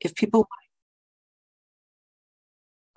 If 0.00 0.14
people 0.14 0.48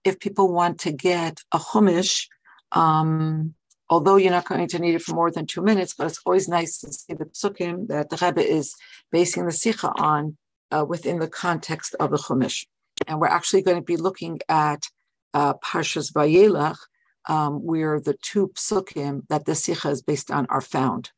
if 0.03 0.19
people 0.19 0.51
want 0.53 0.79
to 0.79 0.91
get 0.91 1.39
a 1.51 1.59
chumash, 1.59 2.27
um, 2.71 3.53
although 3.89 4.15
you're 4.15 4.31
not 4.31 4.47
going 4.47 4.67
to 4.67 4.79
need 4.79 4.95
it 4.95 5.01
for 5.01 5.13
more 5.13 5.31
than 5.31 5.45
two 5.45 5.61
minutes, 5.61 5.93
but 5.97 6.07
it's 6.07 6.21
always 6.25 6.47
nice 6.47 6.79
to 6.79 6.91
see 6.91 7.13
the 7.13 7.25
psukim 7.25 7.87
that 7.87 8.09
the 8.09 8.17
Rebbe 8.21 8.41
is 8.41 8.73
basing 9.11 9.45
the 9.45 9.51
sikha 9.51 9.91
on 9.97 10.37
uh, 10.71 10.85
within 10.87 11.19
the 11.19 11.27
context 11.27 11.95
of 11.99 12.11
the 12.11 12.17
chumash. 12.17 12.65
And 13.07 13.19
we're 13.19 13.27
actually 13.27 13.61
going 13.61 13.77
to 13.77 13.83
be 13.83 13.97
looking 13.97 14.39
at 14.49 14.83
uh, 15.33 15.53
Parshas 15.55 16.11
Vayelach, 16.11 16.77
um, 17.29 17.63
where 17.63 17.99
the 17.99 18.15
two 18.21 18.51
psukim 18.55 19.27
that 19.29 19.45
the 19.45 19.55
sikha 19.55 19.89
is 19.89 20.01
based 20.01 20.31
on 20.31 20.47
are 20.49 20.61
found. 20.61 21.11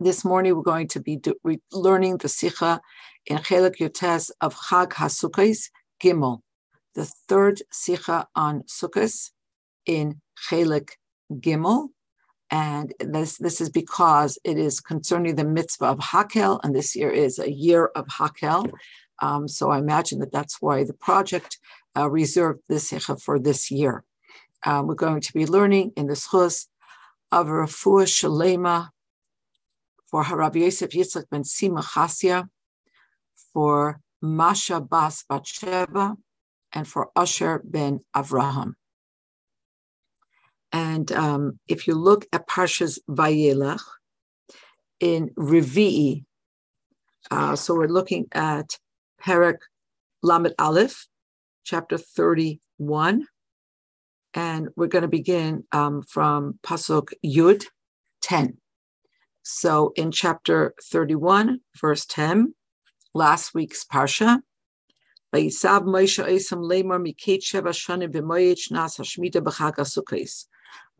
This 0.00 0.24
morning 0.24 0.54
we're 0.54 0.62
going 0.62 0.88
to 0.88 1.00
be 1.00 1.16
do, 1.16 1.34
re- 1.42 1.62
learning 1.72 2.18
the 2.18 2.28
sikha 2.28 2.80
in 3.28 3.36
Chelik 3.38 3.76
Yotes 3.76 4.30
of 4.40 4.56
Chag 4.56 4.92
HaSukkos 4.92 5.68
Gimel, 6.02 6.40
the 6.94 7.04
third 7.04 7.62
sikha 7.70 8.26
on 8.34 8.62
Sukkos 8.62 9.30
in 9.84 10.20
Chelik 10.48 10.92
Gimel. 11.32 11.88
And 12.50 12.94
this, 12.98 13.36
this 13.36 13.60
is 13.60 13.68
because 13.68 14.38
it 14.42 14.56
is 14.56 14.80
concerning 14.80 15.34
the 15.34 15.44
mitzvah 15.44 15.84
of 15.84 15.98
Hakel, 15.98 16.58
and 16.64 16.74
this 16.74 16.96
year 16.96 17.10
is 17.10 17.38
a 17.38 17.52
year 17.52 17.90
of 17.94 18.06
Hakel. 18.06 18.72
Um, 19.20 19.46
so 19.46 19.70
I 19.70 19.78
imagine 19.78 20.20
that 20.20 20.32
that's 20.32 20.62
why 20.62 20.84
the 20.84 20.94
project 20.94 21.58
uh, 21.94 22.08
reserved 22.08 22.62
this 22.68 22.88
sikha 22.88 23.16
for 23.16 23.38
this 23.38 23.70
year. 23.70 24.04
Um, 24.64 24.86
we're 24.86 24.94
going 24.94 25.20
to 25.20 25.32
be 25.34 25.44
learning 25.44 25.92
in 25.96 26.06
the 26.06 26.14
schus 26.14 26.66
of 27.30 27.48
Rafua 27.48 28.06
Shalema 28.06 28.88
for 30.06 30.24
Harabi 30.24 30.60
Yosef 30.62 30.90
Yitzchak 30.90 31.28
ben 31.30 31.42
Sima 31.42 31.84
Chasya, 31.84 32.48
for 33.52 34.00
Masha 34.20 34.80
Bas 34.80 35.24
Batsheva, 35.30 36.16
and 36.72 36.86
for 36.86 37.10
Asher 37.16 37.62
ben 37.64 38.00
Avraham. 38.14 38.74
And 40.72 41.10
um, 41.12 41.58
if 41.66 41.86
you 41.86 41.94
look 41.94 42.26
at 42.32 42.46
Parshas 42.46 42.98
Vayelach 43.08 43.80
in 45.00 45.30
Revi'i, 45.30 46.24
uh, 47.30 47.56
so 47.56 47.74
we're 47.74 47.88
looking 47.88 48.26
at 48.32 48.78
Perak 49.18 49.60
Lamed 50.22 50.54
Aleph, 50.58 51.06
chapter 51.64 51.96
31, 51.96 53.26
and 54.34 54.68
we're 54.76 54.86
going 54.86 55.02
to 55.02 55.08
begin 55.08 55.64
um, 55.72 56.02
from 56.02 56.58
Pasuk 56.62 57.12
Yud 57.24 57.64
10. 58.22 58.58
So 59.42 59.92
in 59.96 60.10
chapter 60.10 60.74
31, 60.82 61.60
verse 61.80 62.04
10, 62.04 62.54
last 63.14 63.54
week's 63.54 63.84
Parsha, 63.84 64.40
Vayisav 65.34 65.84
Moshe 65.84 66.18
Lemar 66.52 67.00
Mikate 67.00 67.42
Sheva 67.42 68.10
B'moyich 68.10 68.70
Nas 68.70 68.96
Hashmita 68.96 69.42
B'chag 69.42 69.76
HaSukkos. 69.76 70.46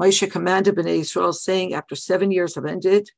Moshe 0.00 0.30
commanded 0.30 0.76
Bnei 0.76 1.00
Israel, 1.00 1.32
saying, 1.32 1.74
after 1.74 1.94
seven 1.94 2.30
years 2.30 2.54
have 2.54 2.66
ended, 2.66 3.10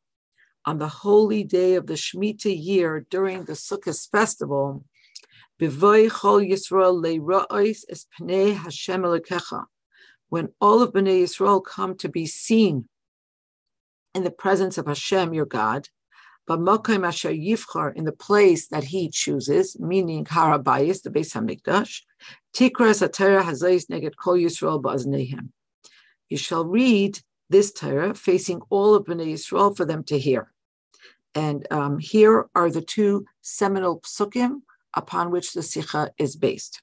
on 0.64 0.78
the 0.78 0.88
holy 0.88 1.42
day 1.44 1.74
of 1.74 1.86
the 1.86 1.94
Shemitah 1.94 2.54
year 2.56 3.06
during 3.10 3.44
the 3.44 3.54
Sukkot 3.54 4.10
festival, 4.10 4.84
Chol 5.60 6.48
Yisrael 6.48 7.74
Es 7.90 8.06
Pnei 8.18 8.56
Hashem 8.56 9.02
Elokecha, 9.02 9.64
when 10.28 10.48
all 10.60 10.82
of 10.82 10.92
Bnei 10.92 11.22
Israel 11.22 11.60
come 11.60 11.96
to 11.96 12.08
be 12.08 12.26
seen 12.26 12.88
in 14.14 14.24
the 14.24 14.30
presence 14.30 14.78
of 14.78 14.86
Hashem, 14.86 15.34
your 15.34 15.46
God, 15.46 15.88
but 16.50 16.58
Mokim 16.58 17.06
Asher 17.06 17.90
in 17.90 18.04
the 18.04 18.12
place 18.12 18.66
that 18.68 18.82
he 18.82 19.08
chooses, 19.08 19.78
meaning 19.78 20.24
Harabayis, 20.24 21.02
the 21.02 21.10
Beis 21.10 21.32
Hamikdash, 21.36 22.02
Tikras 22.52 23.00
Atera 23.06 23.42
Hazais 23.42 23.86
Neged 23.86 24.16
Kol 24.16 24.34
Yisrael 24.34 24.82
Ba'aznehem 24.82 25.50
you 26.30 26.36
shall 26.36 26.64
read 26.64 27.20
this 27.50 27.72
Torah 27.72 28.14
facing 28.14 28.62
all 28.70 28.94
of 28.94 29.04
Bnei 29.04 29.32
Yisrael 29.32 29.76
for 29.76 29.84
them 29.84 30.04
to 30.04 30.18
hear. 30.18 30.52
And 31.34 31.66
um, 31.70 31.98
here 31.98 32.48
are 32.54 32.70
the 32.70 32.80
two 32.80 33.26
seminal 33.42 34.00
psukim 34.00 34.62
upon 34.94 35.30
which 35.30 35.52
the 35.52 35.62
Sikha 35.62 36.12
is 36.18 36.36
based. 36.36 36.82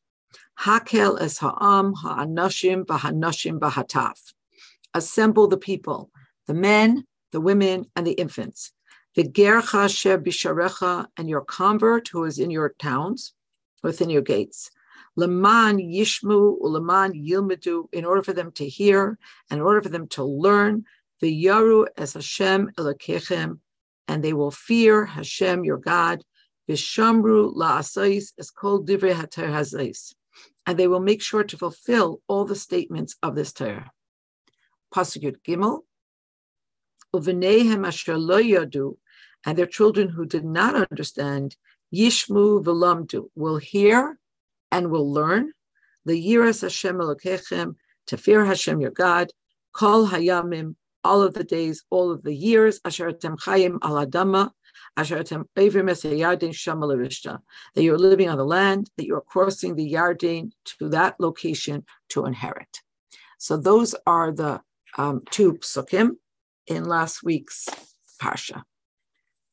Hakel 0.60 1.20
es 1.22 1.40
ha'am 1.40 1.94
ha'anashim 1.94 2.86
b'hanashim 2.86 3.60
b'hataf. 3.60 4.34
Assemble 4.94 5.48
the 5.48 5.58
people, 5.58 6.12
the 6.46 6.54
men, 6.54 7.06
the 7.32 7.42
women, 7.42 7.86
and 7.96 8.06
the 8.06 8.14
infants. 8.14 8.74
V'gercha 9.18 9.90
sher 9.90 10.20
bisharecha, 10.20 11.08
and 11.18 11.28
your 11.28 11.42
convert 11.42 12.10
who 12.10 12.24
is 12.24 12.38
in 12.38 12.52
your 12.52 12.70
towns, 12.78 13.34
within 13.82 14.12
your 14.12 14.22
gates. 14.22 14.70
Leman 15.16 15.80
Yishmu 15.80 16.62
Uleman 16.62 17.14
Yilmedu, 17.28 17.88
in 17.92 18.06
order 18.06 18.22
for 18.22 18.34
them 18.34 18.52
to 18.52 18.68
hear, 18.68 19.18
and 19.50 19.60
in 19.60 19.66
order 19.66 19.82
for 19.82 19.90
them 19.90 20.08
to 20.10 20.24
learn, 20.24 20.86
the 21.20 21.46
Yaru 21.46 21.88
as 21.98 22.14
Hashem 22.14 22.70
Elokechem, 22.78 23.60
and 24.08 24.24
they 24.24 24.34
will 24.34 24.52
fear 24.52 25.06
Hashem 25.06 25.66
your 25.66 25.78
God, 25.78 26.24
Vishamru 26.70 27.56
La'asais 27.56 28.34
as 28.38 28.52
Kol 28.52 28.84
Divrei 28.84 29.14
Hater 29.14 29.48
Hazais, 29.48 30.14
and 30.68 30.78
they 30.78 30.88
will 30.88 31.00
make 31.00 31.24
sure 31.24 31.44
to 31.44 31.58
fulfill 31.58 32.22
all 32.28 32.46
the 32.46 32.56
statements 32.56 33.16
of 33.24 33.34
this 33.36 33.52
Torah. 33.52 33.92
Pasuk 34.94 35.38
Gimel, 35.48 35.82
Uvenehem 37.16 37.88
Asher 37.88 38.18
Lo 38.18 38.40
Yadu, 38.40 38.98
and 39.46 39.58
their 39.58 39.66
children 39.66 40.10
who 40.10 40.26
did 40.26 40.46
not 40.46 40.90
understand, 40.92 41.56
Yishmu 41.94 42.64
Velamdu, 42.64 43.30
will 43.36 43.58
hear 43.58 44.20
and 44.72 44.92
will 44.92 45.12
learn 45.12 45.52
the 46.06 46.26
Yiras 46.26 46.62
Hashem 46.62 46.98
Elokechem, 46.98 47.76
to 48.08 48.18
fear 48.18 48.46
Hashem 48.46 48.80
your 48.80 48.92
God, 48.92 49.32
Kol 49.74 50.08
Hayamim, 50.08 50.76
all 51.04 51.22
of 51.22 51.34
the 51.34 51.44
days, 51.44 51.84
all 51.90 52.12
of 52.12 52.24
the 52.24 52.34
years, 52.34 52.80
Asher 52.84 53.12
Atem 53.12 53.38
Chayim 53.38 53.78
Al 53.84 54.06
Adama, 54.06 54.52
Asher 54.96 55.18
Atem 55.18 55.46
Evim 55.58 57.40
that 57.76 57.84
you're 57.84 57.98
living 57.98 58.30
on 58.30 58.38
the 58.38 58.46
land, 58.46 58.90
that 58.98 59.06
you're 59.06 59.22
crossing 59.22 59.76
the 59.76 59.94
Yarden 59.94 60.52
to 60.66 60.90
that 60.90 61.16
location 61.20 61.86
to 62.10 62.26
inherit. 62.26 62.82
So 63.38 63.58
those 63.58 63.96
are 64.06 64.32
the 64.32 64.62
um, 64.98 65.22
two 65.30 65.54
psukim 65.54 66.12
in 66.66 66.86
last 66.86 67.24
week's 67.24 67.68
parsha. 68.22 68.64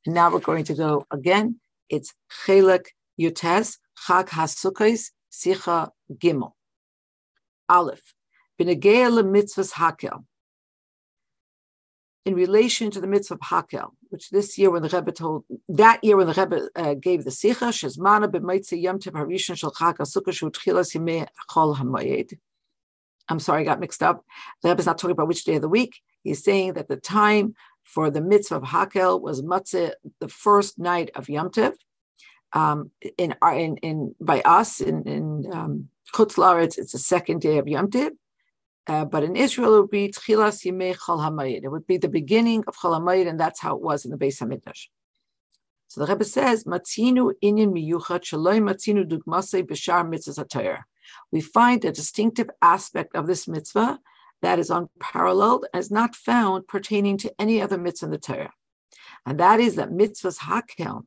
And 0.07 0.15
now 0.15 0.31
we're 0.31 0.41
going 0.41 0.65
to 0.65 0.75
go 0.75 1.07
again. 1.11 1.61
It's 1.89 2.13
Chelek 2.47 2.87
Yutes, 3.21 3.79
Chag 4.07 4.29
HaSukkos, 4.29 5.11
Sicha 5.33 5.91
Gimel. 6.13 6.53
Aleph, 7.69 8.15
B'negea 8.61 9.11
mitzvahs 9.25 9.73
Hakel. 9.73 10.25
In 12.27 12.35
relation 12.35 12.91
to 12.91 13.01
the 13.01 13.07
mitzvah 13.07 13.35
of 13.35 13.41
Hakel, 13.41 13.91
which 14.09 14.31
this 14.31 14.57
year 14.59 14.71
when 14.71 14.83
the 14.83 14.89
Rebbe 14.89 15.13
told, 15.13 15.45
that 15.69 16.03
year 16.03 16.17
when 16.17 16.27
the 16.27 16.35
Rebbe 16.35 16.69
uh, 16.75 16.95
gave 16.95 17.25
the 17.25 17.31
Sicha, 17.31 17.69
Shezmana 17.71 18.29
b'moitzi 18.29 18.81
yom 18.81 18.99
tov 18.99 19.13
harishon 19.13 19.57
shel 19.57 19.73
Chag 19.73 19.97
HaSukkah 19.97 20.33
shu 20.33 20.51
tchilas 20.51 20.95
yimei 20.95 21.27
chol 21.51 21.77
hamoyed. 21.77 22.35
I'm 23.29 23.41
sorry, 23.41 23.63
I 23.63 23.65
got 23.65 23.81
mixed 23.81 24.03
up. 24.03 24.23
The 24.63 24.69
Rebbe 24.71 24.81
is 24.81 24.87
not 24.87 24.99
talking 24.99 25.13
about 25.13 25.29
which 25.29 25.45
day 25.45 25.57
of 25.57 25.63
the 25.63 25.69
week. 25.69 26.01
He's 26.23 26.45
saying 26.45 26.75
that 26.75 26.89
the 26.89 26.97
time 26.97 27.55
for 27.85 28.11
the 28.11 28.21
mitzvah 28.21 28.57
of 28.57 28.63
Hakel 28.65 29.21
was 29.21 29.43
matzah, 29.43 29.93
the 30.21 30.29
first 30.29 30.79
night 30.79 31.11
of 31.15 31.29
Yom 31.29 31.51
Tov, 31.51 31.75
um, 32.55 32.91
in, 33.19 33.35
in, 33.43 33.77
in 33.79 34.15
by 34.21 34.41
us 34.41 34.81
in, 34.81 35.03
in 35.07 35.53
um, 35.53 35.89
Chutz 36.15 36.37
Laretz, 36.37 36.79
it's 36.79 36.93
the 36.93 36.99
second 36.99 37.41
day 37.41 37.59
of 37.59 37.69
Yom 37.69 37.91
Tiv, 37.91 38.13
uh, 38.87 39.05
but 39.05 39.23
in 39.23 39.37
Israel 39.37 39.77
it 39.77 39.81
would 39.83 39.91
be 39.91 40.09
Tchilas 40.09 40.65
Yimei 40.65 40.97
Chol 40.97 41.19
Hamayid. 41.19 41.65
It 41.65 41.69
would 41.69 41.87
be 41.87 41.97
the 41.97 42.09
beginning 42.09 42.65
of 42.67 42.77
Chol 42.77 42.99
Hamayid, 42.99 43.29
and 43.29 43.39
that's 43.39 43.61
how 43.61 43.77
it 43.77 43.83
was 43.83 44.05
in 44.05 44.11
the 44.11 44.17
Beis 44.17 44.41
Hamikdash. 44.41 44.87
So 45.89 46.01
the 46.01 46.13
Rebbe 46.13 46.25
says, 46.25 46.65
"Matzinu 46.65 47.33
inyan 47.43 47.73
miyuchat 47.73 48.23
shaloi 48.23 48.61
matzinu 48.61 49.05
dugmasei 49.09 49.63
b'shar 49.63 50.09
mitzvah 50.09 50.85
We 51.31 51.41
find 51.41 51.85
a 51.85 51.93
distinctive 51.93 52.51
aspect 52.63 53.15
of 53.15 53.27
this 53.27 53.47
mitzvah 53.47 54.01
that 54.43 54.59
is 54.59 54.71
unparalleled 54.71 55.67
and 55.73 55.81
is 55.81 55.91
not 55.91 56.15
found 56.15 56.69
pertaining 56.69 57.17
to 57.19 57.35
any 57.39 57.63
other 57.63 57.79
mitzvah 57.79 58.07
in 58.07 58.11
the 58.13 58.19
Torah. 58.19 58.53
And 59.27 59.41
that 59.41 59.61
is 59.61 59.77
that 59.77 59.91
mitzvahs 59.91 60.39
hakel, 60.39 61.05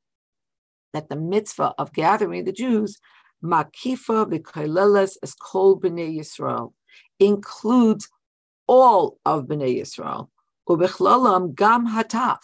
that 0.94 1.10
the 1.10 1.16
mitzvah 1.16 1.76
of 1.78 1.94
gathering 1.94 2.46
the 2.46 2.52
Jews, 2.52 3.00
makifa 3.44 4.26
v'koileles 4.32 5.18
es 5.22 5.34
kol 5.36 5.80
b'nei 5.80 6.18
Yisrael, 6.18 6.74
includes 7.20 8.10
all 8.68 9.20
of 9.26 9.46
b'nei 9.46 9.80
Yisrael, 9.80 10.30
ubechlalam 10.68 11.54
gam 11.54 11.88
hataf, 11.88 12.40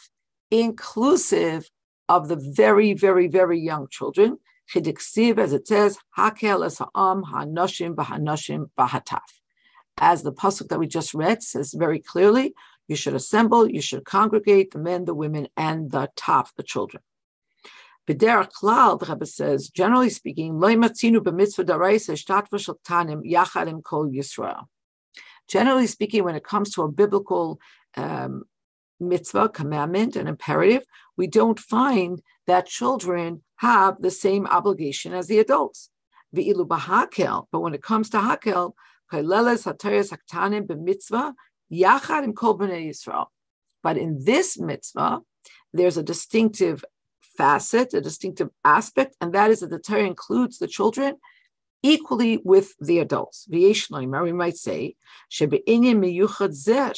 inclusive 0.51 1.69
of 2.07 2.27
the 2.27 2.35
very, 2.35 2.93
very, 2.93 3.27
very 3.27 3.59
young 3.59 3.87
children. 3.89 4.37
Chidiksiv, 4.71 5.39
as 5.39 5.53
it 5.53 5.67
says, 5.67 5.97
hakel 6.17 6.65
es 6.65 6.77
ha'am 6.77 7.23
ha'noshim 7.23 7.95
b'ha'noshim 7.95 8.69
b'hataf. 8.77 9.21
As 9.97 10.23
the 10.23 10.33
pasuk 10.33 10.69
that 10.69 10.79
we 10.79 10.87
just 10.87 11.13
read 11.13 11.43
says 11.43 11.73
very 11.73 11.99
clearly, 11.99 12.53
you 12.87 12.95
should 12.95 13.13
assemble, 13.13 13.69
you 13.69 13.81
should 13.81 14.05
congregate 14.05 14.71
the 14.71 14.79
men, 14.79 15.05
the 15.05 15.13
women, 15.13 15.47
and 15.55 15.91
the 15.91 16.09
top, 16.15 16.49
the 16.55 16.63
children. 16.63 17.03
B'derech 18.07 18.51
klal, 18.51 18.99
the 18.99 19.05
Rebbe 19.05 19.25
says, 19.25 19.69
generally 19.69 20.09
speaking, 20.09 20.59
kol 20.59 20.73
Yisrael. 24.09 24.65
Generally 25.47 25.87
speaking, 25.87 26.23
when 26.23 26.35
it 26.35 26.43
comes 26.43 26.71
to 26.71 26.81
a 26.81 26.91
biblical 26.91 27.61
um, 27.95 28.43
mitzvah, 28.99 29.49
commandment, 29.49 30.17
and 30.17 30.27
imperative, 30.27 30.83
we 31.15 31.27
don't 31.27 31.59
find 31.59 32.21
that 32.47 32.65
children 32.65 33.43
have 33.57 34.01
the 34.01 34.11
same 34.11 34.47
obligation 34.47 35.13
as 35.13 35.27
the 35.27 35.39
adults. 35.39 35.89
But 36.33 36.45
when 36.45 37.73
it 37.73 37.83
comes 37.83 38.09
to 38.09 38.17
hakel, 38.17 38.73
kaileles 39.13 39.63
hataris 39.67 40.11
haktanim 40.13 40.65
b'mitzvah 40.67 41.33
yachad 41.71 42.23
im 42.23 42.33
kol 42.33 42.57
b'nei 42.57 42.89
Yisrael. 42.89 43.27
But 43.83 43.97
in 43.97 44.23
this 44.23 44.59
mitzvah, 44.59 45.21
there's 45.73 45.97
a 45.97 46.03
distinctive 46.03 46.83
facet, 47.37 47.93
a 47.93 48.01
distinctive 48.01 48.49
aspect, 48.65 49.15
and 49.21 49.33
that 49.33 49.51
is 49.51 49.59
that 49.59 49.69
the 49.69 49.79
Torah 49.79 50.05
includes 50.05 50.57
the 50.57 50.67
children 50.67 51.17
equally 51.81 52.39
with 52.43 52.73
the 52.79 52.99
adults. 52.99 53.47
We 53.49 53.73
might 54.31 54.57
say, 54.57 54.95
She 55.29 55.45
be 55.45 55.63
inin 55.67 55.99
mi 55.99 56.17
yuchadze, 56.17 56.93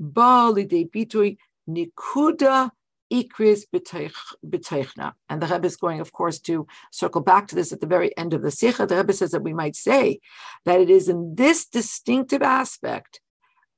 pitui, 0.00 1.36
nikuda 1.68 2.70
ikris 3.12 3.64
b'teichna. 3.72 5.12
And 5.28 5.42
the 5.42 5.46
Rebbe 5.46 5.66
is 5.66 5.76
going, 5.76 6.00
of 6.00 6.12
course, 6.12 6.38
to 6.40 6.66
circle 6.90 7.20
back 7.20 7.48
to 7.48 7.54
this 7.54 7.72
at 7.72 7.80
the 7.80 7.86
very 7.86 8.16
end 8.16 8.32
of 8.34 8.42
the 8.42 8.50
Sikha. 8.50 8.86
The 8.86 8.96
Rebbe 8.96 9.12
says 9.12 9.32
that 9.32 9.42
we 9.42 9.52
might 9.52 9.76
say 9.76 10.20
that 10.64 10.80
it 10.80 10.90
is 10.90 11.08
in 11.08 11.34
this 11.34 11.66
distinctive 11.66 12.42
aspect 12.42 13.20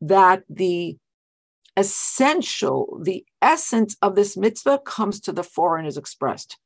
that 0.01 0.45
the 0.49 0.97
essential, 1.77 3.01
the 3.03 3.25
essence 3.43 3.97
of 4.01 4.15
this 4.15 4.37
mitzvah 4.37 4.81
comes 4.85 5.21
to 5.21 5.33
the 5.33 5.43
fore 5.43 5.77
and 5.77 5.87
is 5.87 5.97
expressed. 5.97 6.59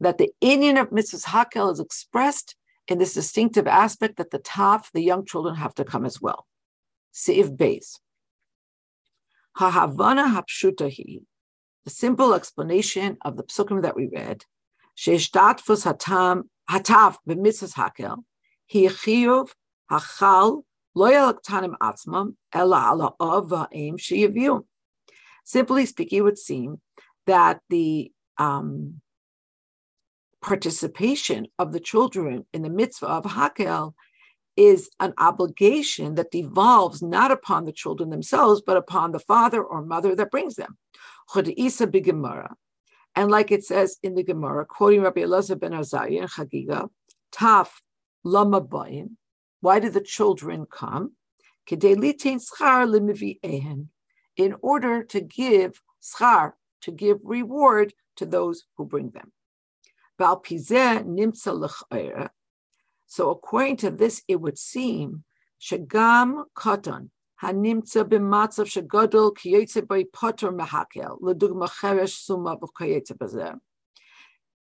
That 0.00 0.18
the 0.18 0.30
inyan 0.42 0.80
of 0.80 0.90
mitzvahs 0.90 1.26
hakel 1.26 1.72
is 1.72 1.80
expressed 1.80 2.56
in 2.88 2.98
this 2.98 3.14
distinctive 3.14 3.66
aspect 3.66 4.16
that 4.16 4.30
the 4.30 4.38
taf, 4.38 4.90
the 4.92 5.02
young 5.02 5.24
children, 5.24 5.54
have 5.56 5.74
to 5.74 5.84
come 5.84 6.04
as 6.04 6.20
well. 6.20 6.46
Seif 7.12 7.56
Beis. 7.56 7.98
Hahavana 9.58 10.34
hapshutahi. 10.34 11.22
The 11.88 11.94
simple 11.94 12.34
explanation 12.34 13.16
of 13.24 13.38
the 13.38 13.44
psukim 13.44 13.80
that 13.80 13.96
we 13.96 14.10
read, 14.14 14.44
sheishtatfus 14.94 15.90
hatam 15.90 16.42
hatav 16.70 17.16
b'mitzvahs 17.26 17.72
hakel, 17.72 18.24
hi 18.70 18.88
chiyuv 18.88 19.48
hachal 19.90 20.64
Simply 25.44 25.86
speaking, 25.86 26.18
it 26.18 26.20
would 26.20 26.38
seem 26.38 26.80
that 27.26 27.60
the 27.70 28.12
um, 28.36 29.00
participation 30.42 31.46
of 31.58 31.72
the 31.72 31.80
children 31.80 32.44
in 32.52 32.60
the 32.60 32.68
mitzvah 32.68 33.06
of 33.06 33.24
Hakel 33.24 33.94
is 34.58 34.90
an 35.00 35.14
obligation 35.16 36.16
that 36.16 36.32
devolves 36.32 37.00
not 37.00 37.30
upon 37.30 37.64
the 37.64 37.72
children 37.72 38.10
themselves, 38.10 38.60
but 38.60 38.76
upon 38.76 39.12
the 39.12 39.20
father 39.20 39.62
or 39.62 39.80
mother 39.80 40.14
that 40.16 40.30
brings 40.30 40.56
them. 40.56 40.76
And 41.34 43.30
like 43.30 43.50
it 43.50 43.64
says 43.64 43.98
in 44.02 44.14
the 44.14 44.22
Gemara, 44.22 44.64
quoting 44.64 45.02
Rabbi 45.02 45.22
Elazar 45.22 45.58
ben 45.58 45.72
Azariah 45.72 46.22
in 46.22 46.26
Chagiga, 46.26 46.88
Taf 47.32 47.70
lama 48.24 48.60
why 49.60 49.80
did 49.80 49.92
the 49.92 50.00
children 50.00 50.66
come? 50.70 51.12
In 54.36 54.54
order 54.62 55.02
to 55.02 55.20
give 55.20 55.82
schar, 56.00 56.52
to 56.80 56.90
give 56.92 57.18
reward 57.24 57.92
to 58.16 58.26
those 58.26 58.64
who 58.76 58.86
bring 58.86 59.10
them. 59.10 59.32
So 63.06 63.30
according 63.30 63.76
to 63.78 63.90
this, 63.90 64.22
it 64.28 64.40
would 64.40 64.58
seem 64.58 65.24
shagam 65.60 66.44
katan 66.56 67.10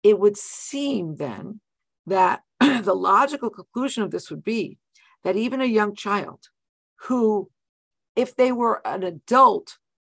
It 0.04 0.20
would 0.20 0.38
seem 0.38 1.16
then 1.16 1.62
that 2.06 2.44
the 2.60 2.94
logical 2.94 3.50
conclusion 3.50 4.04
of 4.04 4.12
this 4.12 4.30
would 4.30 4.44
be 4.44 4.78
that 5.24 5.36
even 5.36 5.62
a 5.62 5.66
young 5.66 5.96
child 5.96 6.50
who, 7.08 7.50
if 8.16 8.36
they 8.36 8.52
were 8.52 8.86
an 8.86 9.04
adult, 9.04 9.78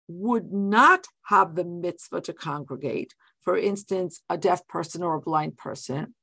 would 0.09 0.53
not 0.53 1.07
have 1.27 1.55
the 1.55 1.65
mitzvah 1.65 2.21
to 2.23 2.33
congregate, 2.33 3.15
for 3.41 3.57
instance, 3.57 4.23
a 4.29 4.37
deaf 4.37 4.67
person 4.67 5.03
or 5.03 5.15
a 5.15 5.21
blind 5.21 5.57
person 5.57 6.15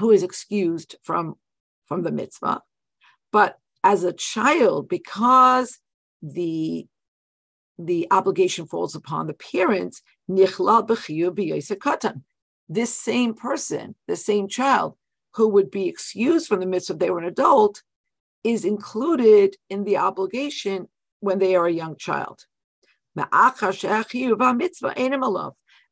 who 0.00 0.10
is 0.10 0.22
excused 0.22 0.96
from, 1.02 1.36
from 1.86 2.02
the 2.02 2.10
mitzvah. 2.10 2.62
But 3.32 3.58
as 3.86 4.02
a 4.02 4.12
child, 4.12 4.88
because 4.88 5.78
the 6.20 6.86
the 7.78 8.08
obligation 8.10 8.66
falls 8.66 8.96
upon 8.96 9.26
the 9.26 9.34
parents, 9.34 10.02
this 12.68 12.98
same 12.98 13.34
person, 13.34 13.94
the 14.08 14.16
same 14.16 14.48
child, 14.48 14.96
who 15.34 15.46
would 15.46 15.70
be 15.70 15.86
excused 15.86 16.48
from 16.48 16.58
the 16.58 16.76
if 16.76 16.98
they 16.98 17.10
were 17.10 17.20
an 17.20 17.26
adult, 17.26 17.82
is 18.42 18.64
included 18.64 19.56
in 19.70 19.84
the 19.84 19.98
obligation 19.98 20.88
when 21.20 21.38
they 21.38 21.54
are 21.54 21.66
a 21.66 21.72
young 21.72 21.96
child. 21.96 22.44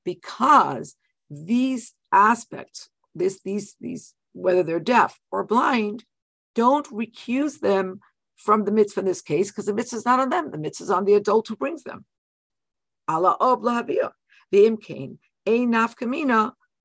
Because 0.05 0.96
these 1.31 1.94
aspects, 2.11 2.88
this, 3.14 3.41
these, 3.43 3.76
these, 3.81 4.14
whether 4.32 4.62
they're 4.64 4.81
deaf 4.81 5.20
or 5.31 5.44
blind, 5.44 6.05
don't 6.54 6.86
recuse 6.88 7.60
them 7.60 8.00
from 8.36 8.64
the 8.64 8.72
mitzvah 8.72 9.00
in 9.00 9.06
this 9.06 9.22
case, 9.22 9.50
because 9.50 9.66
the 9.66 9.74
mitzvah 9.74 9.96
is 9.96 10.04
not 10.04 10.20
on 10.20 10.28
them. 10.28 10.50
The 10.50 10.58
mitzvah 10.58 10.84
is 10.84 10.90
on 10.90 11.04
the 11.04 11.14
adult 11.14 11.48
who 11.48 11.56
brings 11.56 11.82
them. 11.82 12.04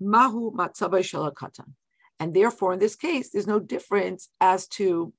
Mahu. 0.01 0.51
And 2.21 2.33
therefore, 2.33 2.74
in 2.74 2.80
this 2.80 2.95
case, 2.95 3.30
there's 3.30 3.48
no 3.48 3.60
difference 3.60 4.30
as 4.42 4.68
to 4.69 5.13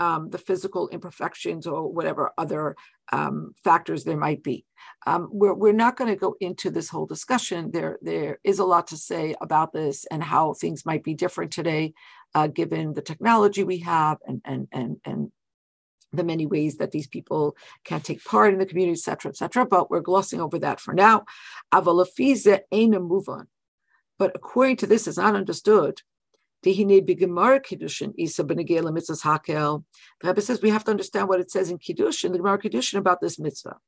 um, 0.00 0.30
the 0.30 0.38
physical 0.38 0.88
imperfections 0.88 1.66
or 1.66 1.92
whatever 1.92 2.32
other 2.36 2.74
um, 3.12 3.54
factors 3.62 4.02
there 4.02 4.16
might 4.16 4.42
be. 4.42 4.64
Um, 5.06 5.28
we're, 5.30 5.54
we're 5.54 5.72
not 5.72 5.96
going 5.96 6.10
to 6.10 6.16
go 6.16 6.34
into 6.40 6.70
this 6.70 6.88
whole 6.88 7.06
discussion. 7.06 7.70
There, 7.70 7.98
there 8.02 8.38
is 8.42 8.58
a 8.58 8.64
lot 8.64 8.86
to 8.88 8.96
say 8.96 9.34
about 9.40 9.72
this 9.72 10.06
and 10.10 10.22
how 10.22 10.54
things 10.54 10.86
might 10.86 11.04
be 11.04 11.14
different 11.14 11.52
today, 11.52 11.92
uh, 12.34 12.48
given 12.48 12.94
the 12.94 13.02
technology 13.02 13.62
we 13.62 13.78
have 13.78 14.18
and, 14.26 14.40
and, 14.44 14.68
and, 14.72 14.96
and 15.04 15.32
the 16.12 16.24
many 16.24 16.46
ways 16.46 16.78
that 16.78 16.90
these 16.90 17.06
people 17.06 17.56
can 17.84 18.00
take 18.00 18.24
part 18.24 18.52
in 18.52 18.58
the 18.58 18.66
community, 18.66 18.98
et 18.98 19.04
cetera, 19.04 19.30
et 19.30 19.36
cetera. 19.36 19.64
But 19.66 19.90
we're 19.90 20.00
glossing 20.00 20.40
over 20.40 20.58
that 20.60 20.80
for 20.80 20.94
now. 20.94 21.24
But 24.18 24.32
according 24.34 24.76
to 24.76 24.86
this, 24.86 25.06
is 25.06 25.16
not 25.16 25.36
understood 25.36 26.02
the 26.62 26.72
Rebbe 30.22 30.40
says 30.40 30.62
we 30.62 30.70
have 30.70 30.84
to 30.84 30.90
understand 30.90 31.28
what 31.28 31.40
it 31.40 31.50
says 31.50 31.70
in 31.70 31.78
kiddushin, 31.78 32.32
the 32.32 32.38
Gemara 32.38 32.58
Kiddushin 32.58 32.98
about 32.98 33.20
this 33.20 33.38
mitzvah. 33.38 33.78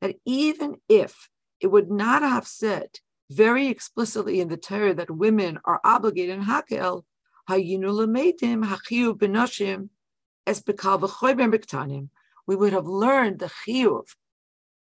That 0.00 0.14
even 0.24 0.76
if 0.88 1.28
it 1.60 1.66
would 1.68 1.90
not 1.90 2.22
have 2.22 2.46
said 2.46 2.88
very 3.30 3.68
explicitly 3.68 4.40
in 4.40 4.48
the 4.48 4.56
Torah 4.56 4.94
that 4.94 5.10
women 5.10 5.58
are 5.64 5.80
obligated 5.84 6.38
in 6.38 6.44
Hakel, 6.44 7.04
we 12.46 12.56
would 12.56 12.72
have 12.72 12.86
learned 12.86 13.38
the 13.38 13.50
chiyuv 13.66 14.04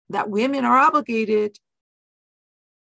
that 0.10 0.30
women 0.30 0.66
are 0.66 0.78
obligated 0.78 1.60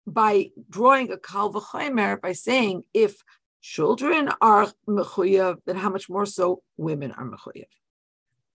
by 0.07 0.51
drawing 0.71 1.11
a 1.11 1.19
kal 1.19 1.53
v'chaymer 1.53 2.21
by 2.21 2.33
saying 2.33 2.85
if 2.95 3.23
children 3.61 4.31
are 4.41 4.73
mechuyev, 4.89 5.57
then 5.67 5.77
how 5.77 5.91
much 5.91 6.09
more 6.09 6.27
so 6.27 6.63
women 6.77 7.13
are 7.13 7.25
mechuyev. 7.25 7.67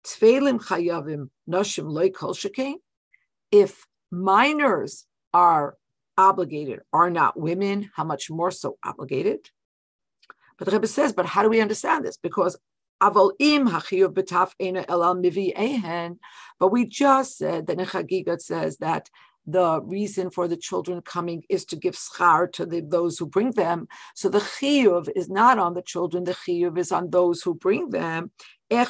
Tfeilim 0.06 0.60
chayavim 0.60 1.30
nashim 1.50 1.89
loy 1.89 2.10
kol 2.10 2.36
If 3.51 3.88
minors 4.12 5.06
are 5.34 5.77
obligated, 6.18 6.82
are 6.92 7.10
not 7.10 7.39
women, 7.39 7.89
how 7.96 8.04
much 8.04 8.30
more 8.30 8.51
so 8.51 8.77
obligated? 8.84 9.50
But 10.58 10.66
the 10.66 10.72
Rebbe 10.72 10.88
says, 10.88 11.13
but 11.13 11.25
how 11.25 11.44
do 11.44 11.50
we 11.50 11.62
understand 11.62 12.06
this? 12.06 12.18
Because. 12.18 12.58
But 13.00 13.13
we 13.38 13.68
just 16.88 17.38
said 17.38 17.68
that 17.68 17.80
in 17.80 17.86
Chagigat 17.86 18.42
says 18.42 18.77
that 18.77 19.10
the 19.48 19.82
reason 19.82 20.30
for 20.30 20.48
the 20.50 20.58
children 20.58 21.01
coming 21.01 21.44
is 21.48 21.63
to 21.66 21.77
give 21.77 21.96
schar 21.96 22.51
to 22.51 22.66
the, 22.66 22.82
those 22.82 23.18
who 23.18 23.25
bring 23.25 23.51
them. 23.51 23.88
So 24.13 24.27
the 24.27 24.39
chiyuv 24.39 25.08
is 25.16 25.30
not 25.30 25.58
on 25.58 25.74
the 25.74 25.82
children, 25.82 26.25
the 26.25 26.34
chiyuv 26.34 26.77
is 26.77 26.92
on 26.92 27.10
those 27.10 27.42
who 27.42 27.56
bring 27.56 27.89
them. 27.89 28.32
So 28.70 28.86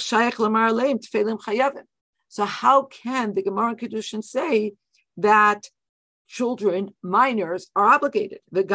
how 2.46 2.84
can 2.84 3.34
the 3.36 3.44
Gemara 3.44 3.70
and 3.70 3.80
Kedushin 3.80 4.24
say 4.24 4.74
that 5.18 5.70
children, 6.28 6.90
minors, 7.04 7.68
are 7.76 7.86
obligated? 7.86 8.40
And 8.52 8.72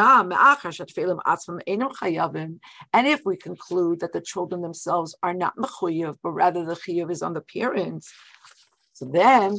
if 3.07 3.25
we 3.25 3.35
conclude 3.35 3.99
that 3.99 4.13
the 4.13 4.21
children 4.21 4.61
themselves 4.61 5.13
are 5.21 5.33
not 5.33 5.57
mechuyev, 5.57 6.15
but 6.23 6.31
rather 6.31 6.63
the 6.63 6.75
chiyuv 6.75 7.11
is 7.11 7.21
on 7.21 7.33
the 7.33 7.41
parents, 7.41 8.13
so 8.93 9.09
then 9.11 9.57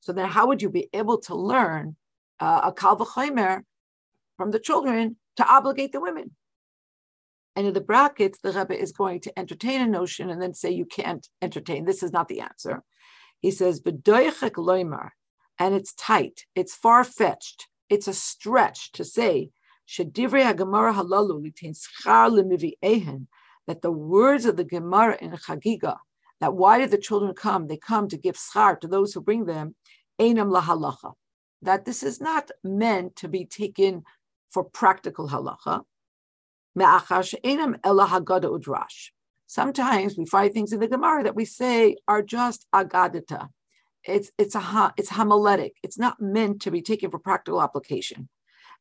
so 0.00 0.12
then 0.12 0.28
how 0.28 0.46
would 0.46 0.62
you 0.62 0.70
be 0.70 0.88
able 0.92 1.18
to 1.18 1.34
learn 1.34 1.96
uh, 2.40 2.60
a 2.64 2.72
kal 2.72 2.96
from 4.36 4.50
the 4.50 4.58
children 4.58 5.16
to 5.36 5.46
obligate 5.46 5.92
the 5.92 6.00
women? 6.00 6.34
And 7.56 7.66
in 7.66 7.74
the 7.74 7.80
brackets, 7.80 8.38
the 8.42 8.52
Rebbe 8.52 8.80
is 8.80 8.92
going 8.92 9.20
to 9.20 9.38
entertain 9.38 9.80
a 9.80 9.86
notion 9.86 10.30
and 10.30 10.40
then 10.40 10.54
say 10.54 10.70
you 10.70 10.86
can't 10.86 11.28
entertain. 11.42 11.84
This 11.84 12.02
is 12.02 12.12
not 12.12 12.28
the 12.28 12.40
answer. 12.40 12.82
He 13.40 13.50
says, 13.50 13.80
loimar, 13.80 15.10
and 15.58 15.74
it's 15.74 15.92
tight, 15.94 16.46
it's 16.54 16.74
far 16.74 17.04
fetched, 17.04 17.66
it's 17.88 18.08
a 18.08 18.14
stretch 18.14 18.92
to 18.92 19.04
say, 19.04 19.50
that 23.70 23.82
the 23.82 23.92
words 23.92 24.46
of 24.46 24.56
the 24.56 24.64
Gemara 24.64 25.16
in 25.20 25.30
Chagiga, 25.30 25.98
that 26.40 26.54
why 26.54 26.78
did 26.78 26.90
the 26.90 26.98
children 26.98 27.32
come? 27.34 27.68
They 27.68 27.76
come 27.76 28.08
to 28.08 28.16
give 28.16 28.34
schar 28.34 28.80
to 28.80 28.88
those 28.88 29.12
who 29.12 29.20
bring 29.20 29.44
them, 29.44 29.76
einam 30.20 30.50
lahalacha. 30.50 31.12
That 31.62 31.84
this 31.84 32.02
is 32.02 32.20
not 32.20 32.50
meant 32.64 33.14
to 33.16 33.28
be 33.28 33.44
taken 33.44 34.02
for 34.50 34.64
practical 34.64 35.28
halacha, 35.28 35.84
Me'achash 36.74 37.32
enam 37.44 37.80
elahagada 37.82 38.50
udrash. 38.58 39.10
Sometimes 39.46 40.18
we 40.18 40.26
find 40.26 40.52
things 40.52 40.72
in 40.72 40.80
the 40.80 40.88
Gemara 40.88 41.22
that 41.22 41.36
we 41.36 41.44
say 41.44 41.94
are 42.08 42.22
just 42.22 42.66
agadita. 42.74 43.50
It's 44.02 44.32
it's 44.36 44.56
a 44.56 44.92
it's 44.96 45.10
homiletic. 45.10 45.74
It's 45.84 45.98
not 45.98 46.20
meant 46.20 46.62
to 46.62 46.72
be 46.72 46.82
taken 46.82 47.12
for 47.12 47.20
practical 47.20 47.62
application. 47.62 48.28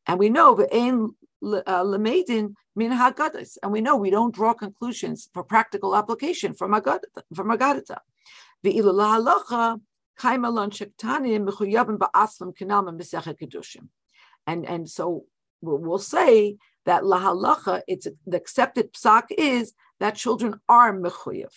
And 0.07 0.19
we 0.19 0.29
know 0.29 0.55
ve'ein 0.55 1.09
uh, 1.43 1.83
lemedin 1.83 2.53
min 2.75 2.91
hagadas, 2.91 3.57
and 3.61 3.71
we 3.71 3.81
know 3.81 3.95
we 3.97 4.09
don't 4.09 4.33
draw 4.33 4.53
conclusions 4.53 5.29
for 5.33 5.43
practical 5.43 5.95
application 5.95 6.53
from 6.53 6.71
agadita. 6.73 7.21
From 7.33 7.49
kedushim. 13.41 13.87
And 14.47 14.65
and 14.65 14.89
so 14.89 15.25
we'll, 15.61 15.77
we'll 15.77 15.99
say 15.99 16.57
that 16.85 17.03
lahalacha, 17.03 17.81
it's 17.87 18.07
the 18.25 18.37
accepted 18.37 18.93
psak 18.93 19.25
is 19.37 19.73
that 19.99 20.15
children 20.15 20.59
are 20.67 20.93
mechuyev. 20.93 21.51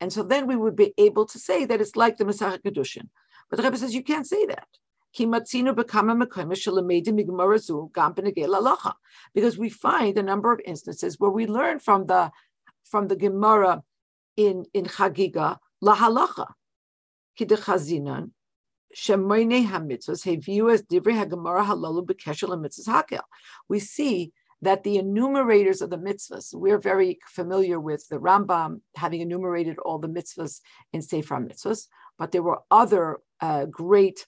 And 0.00 0.12
so 0.12 0.22
then 0.22 0.46
we 0.46 0.56
would 0.56 0.76
be 0.76 0.94
able 0.96 1.26
to 1.26 1.38
say 1.38 1.66
that 1.66 1.80
it's 1.80 1.94
like 1.94 2.16
the 2.16 2.24
Masach 2.24 2.62
Kedushin. 2.62 3.08
But 3.48 3.58
the 3.58 3.62
Rebbe 3.62 3.76
says 3.76 3.94
you 3.94 4.02
can't 4.02 4.26
say 4.26 4.46
that. 4.46 4.68
Because 9.34 9.58
we 9.58 9.68
find 9.68 10.18
a 10.18 10.22
number 10.22 10.52
of 10.52 10.60
instances 10.64 11.18
where 11.18 11.30
we 11.30 11.46
learn 11.46 11.78
from 11.80 12.06
the 12.06 12.30
from 12.84 13.08
the 13.08 13.16
Gemara 13.16 13.82
in, 14.36 14.66
in 14.74 14.84
Chagiga, 14.86 15.58
lahalacha. 15.82 16.46
Kidechazinan, 17.38 18.30
Shemoine 18.94 19.66
hamitzvos 19.66 20.24
heviu 20.26 20.72
as 20.72 20.82
divrei 20.82 21.24
hagemara 21.24 21.64
halalu 21.64 22.04
b'keshel 22.04 22.50
mitzvahs 22.58 22.88
hakel. 22.88 23.22
We 23.68 23.78
see 23.78 24.32
that 24.62 24.82
the 24.82 24.98
enumerators 24.98 25.80
of 25.80 25.90
the 25.90 25.96
mitzvahs, 25.96 26.54
we're 26.54 26.78
very 26.78 27.18
familiar 27.26 27.80
with 27.80 28.06
the 28.08 28.18
Rambam 28.18 28.80
having 28.96 29.20
enumerated 29.20 29.78
all 29.78 29.98
the 29.98 30.08
mitzvahs 30.08 30.60
in 30.92 31.00
Sefer 31.00 31.36
Mitzvahs, 31.36 31.86
but 32.18 32.32
there 32.32 32.42
were 32.42 32.60
other 32.70 33.20
uh, 33.40 33.64
great 33.66 34.26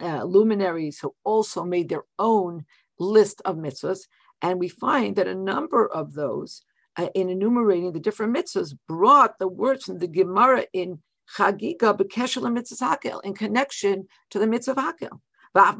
uh, 0.00 0.24
luminaries 0.24 1.00
who 1.00 1.14
also 1.24 1.64
made 1.64 1.88
their 1.88 2.04
own 2.18 2.64
list 2.98 3.42
of 3.44 3.56
mitzvahs. 3.56 4.00
And 4.42 4.58
we 4.58 4.68
find 4.68 5.16
that 5.16 5.28
a 5.28 5.34
number 5.34 5.86
of 5.86 6.14
those, 6.14 6.62
uh, 6.96 7.08
in 7.14 7.28
enumerating 7.28 7.92
the 7.92 8.00
different 8.00 8.36
mitzvahs, 8.36 8.76
brought 8.86 9.38
the 9.38 9.48
words 9.48 9.84
from 9.84 9.98
the 9.98 10.08
Gemara 10.08 10.66
in 10.72 11.00
chagiga 11.36 11.96
b'keshel 11.96 12.52
mitzvah 12.52 12.96
hakel 12.96 13.20
in 13.24 13.34
connection 13.34 14.06
to 14.30 14.38
the 14.38 14.46
mitzvah 14.46 14.74
hakel. 14.74 15.20
And 15.54 15.78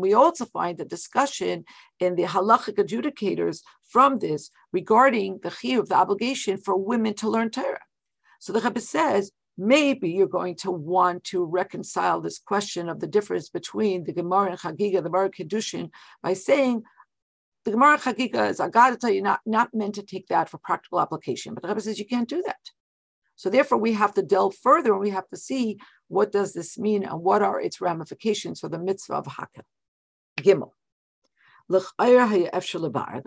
we 0.00 0.14
also 0.14 0.44
find 0.46 0.80
a 0.80 0.84
discussion 0.84 1.64
in 1.98 2.14
the 2.14 2.22
halachic 2.24 2.76
adjudicators 2.76 3.62
from 3.88 4.18
this 4.18 4.50
regarding 4.72 5.40
the 5.42 5.48
chiyuv, 5.48 5.88
the 5.88 5.94
obligation 5.94 6.56
for 6.56 6.76
women 6.76 7.14
to 7.14 7.28
learn 7.28 7.50
Torah. 7.50 7.80
So 8.38 8.52
the 8.52 8.60
Rebbe 8.60 8.80
says, 8.80 9.32
maybe 9.58 10.10
you're 10.10 10.26
going 10.26 10.56
to 10.56 10.70
want 10.70 11.24
to 11.24 11.44
reconcile 11.44 12.20
this 12.20 12.38
question 12.38 12.88
of 12.88 13.00
the 13.00 13.06
difference 13.06 13.48
between 13.48 14.04
the 14.04 14.12
Gemara 14.12 14.50
and 14.50 14.58
Chagiga, 14.58 15.02
the 15.02 15.10
Baruch 15.10 15.36
Kedushin, 15.36 15.90
by 16.22 16.32
saying 16.32 16.82
the 17.64 17.70
Gemara 17.70 17.98
Chagika 17.98 18.50
is, 18.50 18.60
I 18.60 18.68
got 18.68 18.90
to 18.90 18.96
tell 18.96 19.10
you, 19.10 19.22
not, 19.22 19.40
not 19.46 19.72
meant 19.72 19.94
to 19.96 20.02
take 20.02 20.28
that 20.28 20.48
for 20.48 20.58
practical 20.58 21.00
application. 21.00 21.54
But 21.54 21.62
the 21.62 21.68
Rebbe 21.68 21.80
says 21.80 21.98
you 21.98 22.06
can't 22.06 22.28
do 22.28 22.42
that. 22.46 22.70
So 23.36 23.50
therefore, 23.50 23.78
we 23.78 23.92
have 23.94 24.14
to 24.14 24.22
delve 24.22 24.54
further 24.62 24.92
and 24.92 25.00
we 25.00 25.10
have 25.10 25.28
to 25.28 25.36
see 25.36 25.78
what 26.08 26.32
does 26.32 26.52
this 26.52 26.78
mean 26.78 27.04
and 27.04 27.20
what 27.20 27.42
are 27.42 27.60
its 27.60 27.80
ramifications 27.80 28.60
for 28.60 28.68
the 28.68 28.78
mitzvah 28.78 29.14
of 29.14 29.26
Hakel. 29.26 29.62
Gimel. 30.38 30.72
The 31.68 31.84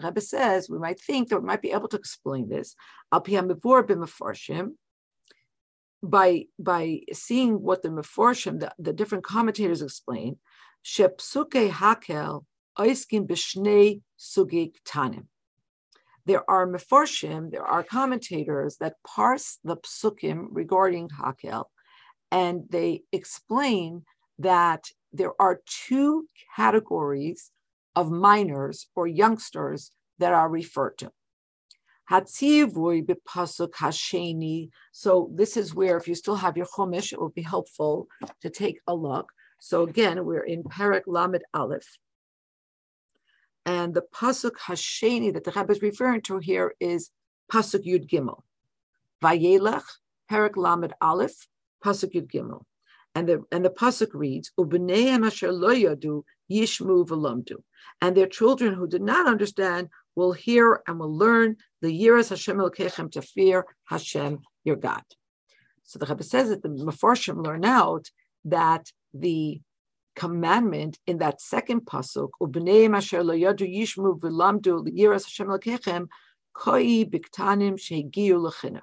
Rebbe 0.04 0.22
says 0.22 0.70
we 0.70 0.78
might 0.78 1.00
think 1.00 1.30
that 1.30 1.40
we 1.40 1.48
might 1.48 1.62
be 1.62 1.72
able 1.72 1.88
to 1.88 1.98
explain 1.98 2.50
this 2.50 2.76
by 6.10 6.46
by 6.60 7.02
seeing 7.14 7.62
what 7.62 7.82
the 7.82 7.90
meforshim, 7.90 8.60
the, 8.60 8.74
the 8.80 8.94
different 8.94 9.24
commentators 9.24 9.82
explain. 9.82 10.38
Shepsuke 10.84 11.70
hakel 11.72 12.46
oiskim 12.78 13.28
b'shnei 13.28 14.02
sugi 14.20 14.74
tanim. 14.88 15.26
There 16.26 16.50
are 16.50 16.68
meforshim, 16.68 17.52
there 17.52 17.66
are 17.66 17.84
commentators 17.84 18.78
that 18.78 18.96
parse 19.06 19.60
the 19.64 19.78
psukim 19.78 20.48
regarding 20.52 21.10
hakel, 21.10 21.66
and 22.32 22.64
they 22.70 23.04
explain 23.12 24.04
that 24.40 24.86
there 25.14 25.34
are 25.40 25.62
two 25.66 26.28
categories 26.56 27.52
of 27.96 28.12
minors 28.12 28.88
or 28.96 29.08
youngsters 29.08 29.92
that 30.20 30.34
are 30.34 30.50
referred 30.50 30.98
to. 30.98 31.12
Hasheni. 33.74 34.70
So 34.92 35.30
this 35.34 35.58
is 35.58 35.74
where, 35.74 35.98
if 35.98 36.08
you 36.08 36.16
still 36.16 36.36
have 36.36 36.58
your 36.58 36.68
chumash, 36.68 37.14
it 37.14 37.20
will 37.20 37.30
be 37.30 37.42
helpful 37.42 38.08
to 38.42 38.50
take 38.50 38.80
a 38.88 38.94
look. 38.94 39.32
So 39.60 39.84
again, 39.84 40.26
we're 40.26 40.44
in 40.44 40.64
Parak 40.64 41.04
Lamed 41.08 41.44
Aleph. 41.54 41.98
And 43.66 43.94
the 43.94 44.04
pasuk 44.14 44.58
Hasheni 44.68 45.34
that 45.34 45.44
the 45.44 45.52
Rebbe 45.52 45.72
is 45.72 45.82
referring 45.82 46.22
to 46.22 46.38
here 46.38 46.76
is 46.80 47.10
pasuk 47.52 47.86
Yud 47.86 48.08
Gimel. 48.08 48.44
Vayelach, 49.24 49.86
Perak 50.30 50.56
Lamed 50.56 50.94
Aleph, 51.02 51.48
pasuk 51.84 52.14
Yud 52.14 52.32
Gimel. 52.32 52.64
And 53.16 53.28
the, 53.30 53.44
and 53.52 53.66
the 53.66 53.70
pasuk 53.70 54.14
reads, 54.14 54.52
Ubeneim 54.60 55.26
asher 55.26 55.48
yishmu 55.48 57.08
v'lomdu. 57.08 57.64
And 58.02 58.16
their 58.16 58.28
children 58.28 58.74
who 58.76 58.88
did 58.88 59.02
not 59.02 59.28
understand 59.28 59.90
will 60.16 60.34
hear 60.34 60.82
and 60.88 61.00
will 61.00 61.16
learn 61.16 61.58
the 61.82 61.90
Yiras 61.90 62.30
Hashem 62.30 62.58
Elkechem 62.58 63.12
to 63.12 63.22
fear 63.22 63.66
Hashem, 63.86 64.40
your 64.64 64.76
God. 64.76 65.04
So 65.84 66.00
the 66.00 66.06
Rebbe 66.06 66.24
says 66.24 66.50
that 66.50 66.64
the 66.64 66.70
Mefarshim 66.70 67.46
learn 67.46 67.66
out 67.66 68.10
that 68.46 68.92
the 69.14 69.62
commandment 70.16 70.98
in 71.06 71.18
that 71.18 71.42
second 71.42 71.82
pasuk, 71.82 72.30
"Ubnei 72.42 72.94
asher 72.96 73.24
lo 73.24 73.36
yadu 73.36 73.68
yishmu 73.72 74.20
v'lamdu 74.20 74.88
liyiras 74.88 75.26
Hashem 75.26 75.48
lekechem 75.48 76.08
koi 76.54 77.04
biktanim 77.04 77.76
shegiu 77.78 78.40
lechinuch." 78.40 78.82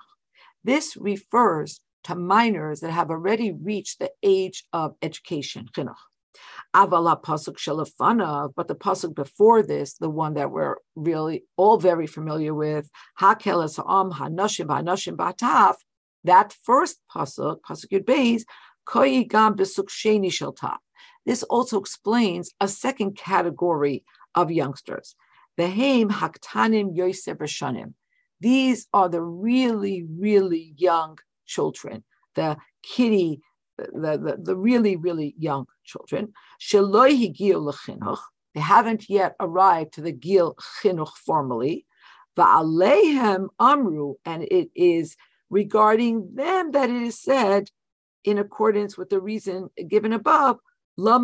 This 0.62 0.96
refers 0.96 1.80
to 2.04 2.14
minors 2.14 2.80
that 2.80 2.92
have 2.92 3.10
already 3.10 3.52
reached 3.52 3.98
the 3.98 4.12
age 4.22 4.64
of 4.72 4.94
education, 5.02 5.68
chinuch. 5.74 5.94
Avala 6.74 7.22
pasuk 7.22 7.56
shalafana, 7.56 8.52
but 8.54 8.68
the 8.68 8.74
pasuk 8.74 9.14
before 9.14 9.62
this, 9.62 9.94
the 9.94 10.10
one 10.10 10.34
that 10.34 10.50
we're 10.50 10.76
really 10.94 11.44
all 11.56 11.78
very 11.78 12.06
familiar 12.06 12.54
with, 12.54 12.88
hakel 13.20 13.62
am 13.62 14.12
hanashim 14.12 14.66
hanashim 14.66 15.16
bataf. 15.16 15.74
That 16.24 16.54
first 16.64 17.00
pasuk, 17.14 17.60
pasuk 17.60 17.88
yud 17.92 18.04
beis, 18.04 18.42
koi 18.84 19.24
gam 19.24 19.54
besuk 19.56 19.88
sheni 19.88 20.28
shaltaf 20.28 20.78
this 21.24 21.42
also 21.44 21.78
explains 21.78 22.50
a 22.60 22.68
second 22.68 23.16
category 23.16 24.04
of 24.34 24.50
youngsters. 24.50 25.14
The 25.56 25.68
Haim 25.68 26.08
Haktanim 26.10 26.96
Yosef 26.96 27.38
Rashanim. 27.38 27.94
These 28.40 28.88
are 28.92 29.08
the 29.08 29.22
really, 29.22 30.04
really 30.18 30.74
young 30.76 31.18
children, 31.46 32.02
the 32.34 32.56
kitty, 32.82 33.40
the, 33.78 34.18
the, 34.18 34.38
the 34.42 34.56
really, 34.56 34.96
really 34.96 35.34
young 35.38 35.66
children. 35.84 36.32
They 38.54 38.60
haven't 38.60 39.08
yet 39.08 39.34
arrived 39.40 39.94
to 39.94 40.02
the 40.02 40.12
Gil 40.12 40.54
Chinuch 40.54 41.16
formally. 41.16 41.86
Va'alehem 42.36 43.48
Amru, 43.60 44.14
and 44.24 44.42
it 44.42 44.70
is 44.74 45.16
regarding 45.50 46.34
them 46.34 46.70
that 46.72 46.88
it 46.88 47.02
is 47.02 47.20
said, 47.20 47.70
in 48.24 48.38
accordance 48.38 48.96
with 48.96 49.10
the 49.10 49.20
reason 49.20 49.68
given 49.88 50.12
above, 50.12 50.58
Why 50.96 51.20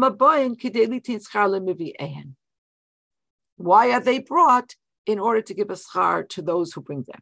are 3.92 4.00
they 4.00 4.18
brought? 4.18 4.74
In 5.06 5.18
order 5.18 5.40
to 5.40 5.54
give 5.54 5.70
a 5.70 5.74
schar 5.74 6.28
to 6.28 6.42
those 6.42 6.72
who 6.72 6.82
bring 6.82 7.04
them. 7.04 7.20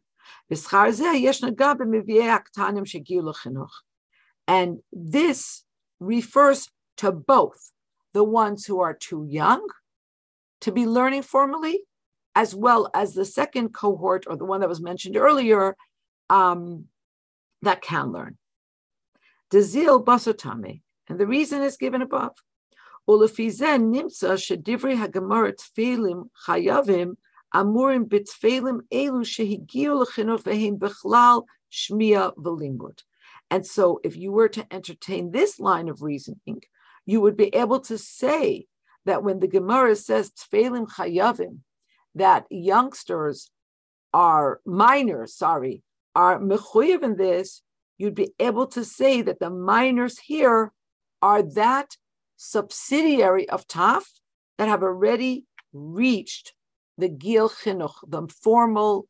And 4.47 4.79
this 4.91 5.63
refers 5.99 6.69
to 6.97 7.11
both 7.11 7.71
the 8.13 8.23
ones 8.23 8.65
who 8.65 8.79
are 8.79 8.93
too 8.93 9.25
young 9.29 9.67
to 10.61 10.71
be 10.71 10.85
learning 10.85 11.21
formally, 11.23 11.81
as 12.35 12.55
well 12.55 12.89
as 12.93 13.13
the 13.13 13.25
second 13.25 13.73
cohort, 13.73 14.25
or 14.27 14.37
the 14.37 14.45
one 14.45 14.61
that 14.61 14.69
was 14.69 14.81
mentioned 14.81 15.17
earlier, 15.17 15.75
um, 16.29 16.85
that 17.61 17.81
can 17.81 18.11
learn. 18.11 18.37
Dezil 19.51 20.03
basotame, 20.03 20.81
and 21.07 21.19
the 21.19 21.27
reason 21.27 21.61
is 21.63 21.77
given 21.77 22.01
above. 22.01 22.35
Ulefizen 23.07 23.93
nimsa 23.93 24.35
shedivri 24.35 24.97
hagemara 24.97 25.53
tfeilim 25.55 26.29
chayavim 26.45 27.15
amurim 27.53 28.05
bitfeilim 28.05 28.81
elu 28.91 29.23
shehigiu 29.23 30.05
lechinuch 30.05 30.77
bechlal 30.77 31.45
shmia 31.71 32.35
v'limud. 32.35 33.03
And 33.49 33.65
so, 33.65 33.99
if 34.03 34.17
you 34.17 34.31
were 34.31 34.49
to 34.49 34.73
entertain 34.73 35.31
this 35.31 35.59
line 35.59 35.87
of 35.87 36.01
reasoning, 36.01 36.61
you 37.05 37.21
would 37.21 37.37
be 37.37 37.55
able 37.55 37.79
to 37.81 37.97
say 37.97 38.67
that 39.05 39.23
when 39.23 39.39
the 39.39 39.47
Gemara 39.47 39.95
says 39.95 40.31
tfeilim 40.31 40.87
chayavim, 40.89 41.59
that 42.15 42.45
youngsters 42.49 43.49
are 44.13 44.59
minors, 44.65 45.35
sorry, 45.35 45.83
are 46.15 46.39
mechuyev 46.39 47.03
in 47.03 47.15
this, 47.15 47.61
you'd 47.97 48.15
be 48.15 48.33
able 48.39 48.67
to 48.67 48.83
say 48.83 49.21
that 49.21 49.39
the 49.39 49.49
minors 49.49 50.19
here 50.19 50.73
are 51.21 51.41
that 51.41 51.95
subsidiary 52.35 53.49
of 53.49 53.67
Taf 53.67 54.03
that 54.57 54.67
have 54.67 54.83
already 54.83 55.45
reached 55.73 56.53
the 56.97 57.09
Gil 57.09 57.49
Chinuch, 57.49 57.93
the 58.07 58.27
formal 58.41 59.07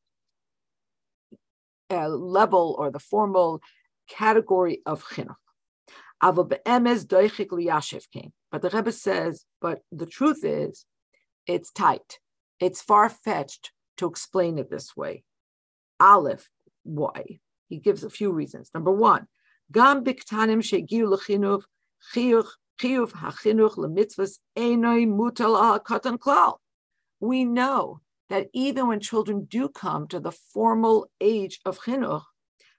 uh, 1.89 2.10
level 2.10 2.75
or 2.77 2.91
the 2.91 3.00
formal 3.00 3.62
category 4.10 4.82
of 4.86 5.04
Chinuch. 5.04 5.36
But 6.20 6.36
the 8.62 8.70
Rebbe 8.74 8.92
says, 8.92 9.46
but 9.62 9.82
the 9.92 10.06
truth 10.06 10.44
is, 10.44 10.86
it's 11.46 11.72
tight. 11.72 12.20
It's 12.60 12.82
far 12.82 13.10
fetched 13.10 13.72
to 13.98 14.08
explain 14.08 14.58
it 14.58 14.70
this 14.70 14.96
way. 14.96 15.24
Aleph, 16.00 16.50
why? 16.84 17.40
He 17.70 17.78
gives 17.78 18.04
a 18.04 18.10
few 18.10 18.32
reasons. 18.32 18.72
Number 18.74 18.92
one. 18.92 19.28
We 27.20 27.46
know 27.46 28.02
that 28.30 28.48
even 28.54 28.88
when 28.88 29.00
children 29.00 29.46
do 29.50 29.70
come 29.70 30.08
to 30.08 30.20
the 30.20 30.32
formal 30.32 31.10
age 31.20 31.60
of 31.66 31.80
chinuch, 31.80 32.24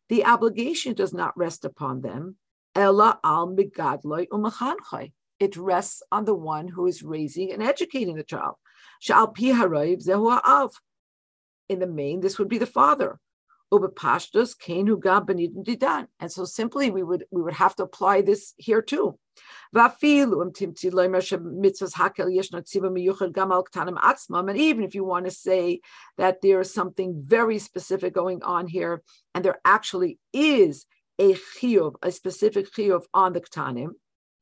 the 0.09 0.25
obligation 0.25 0.95
does 0.95 1.13
not 1.13 1.37
rest 1.37 1.65
upon 1.65 2.01
them. 2.01 2.37
Ella 2.75 3.19
al 3.25 3.49
migadloi 3.49 4.29
umachanchai. 4.29 5.13
It 5.41 5.57
rests 5.57 6.03
on 6.11 6.25
the 6.25 6.35
one 6.35 6.69
who 6.69 6.87
is 6.87 7.03
raising 7.03 7.53
and 7.53 7.63
educating 7.63 8.17
the 8.17 8.25
child. 8.25 8.57
Pi 9.07 9.35
zehu. 9.35 10.71
In 11.69 11.79
the 11.79 11.87
main, 11.87 12.21
this 12.21 12.39
would 12.39 12.49
be 12.49 12.59
the 12.59 12.67
father. 12.67 13.21
Didan. 13.71 16.07
And 16.19 16.33
so 16.33 16.45
simply 16.45 16.91
we 16.91 17.03
would 17.03 17.25
we 17.31 17.43
would 17.43 17.55
have 17.55 17.77
to 17.77 17.83
apply 17.83 18.23
this 18.23 18.55
here 18.57 18.83
too. 18.83 19.19
And 19.75 19.93
even 24.59 24.85
if 24.85 24.95
you 24.95 25.05
want 25.05 25.25
to 25.25 25.31
say 25.31 25.81
that 26.17 26.43
there 26.43 26.61
is 26.61 26.75
something 26.75 27.23
very 27.25 27.59
specific 27.59 28.15
going 28.15 28.43
on 28.43 28.67
here, 28.67 29.03
and 29.35 29.45
there 29.45 29.61
actually 29.65 30.19
is 30.33 30.87
a 31.19 31.35
chiyuv, 31.35 31.95
a 32.03 32.13
specific 32.13 32.73
chiyuv 32.73 33.03
on 33.13 33.33
the 33.33 33.41
ktanim, 33.41 33.91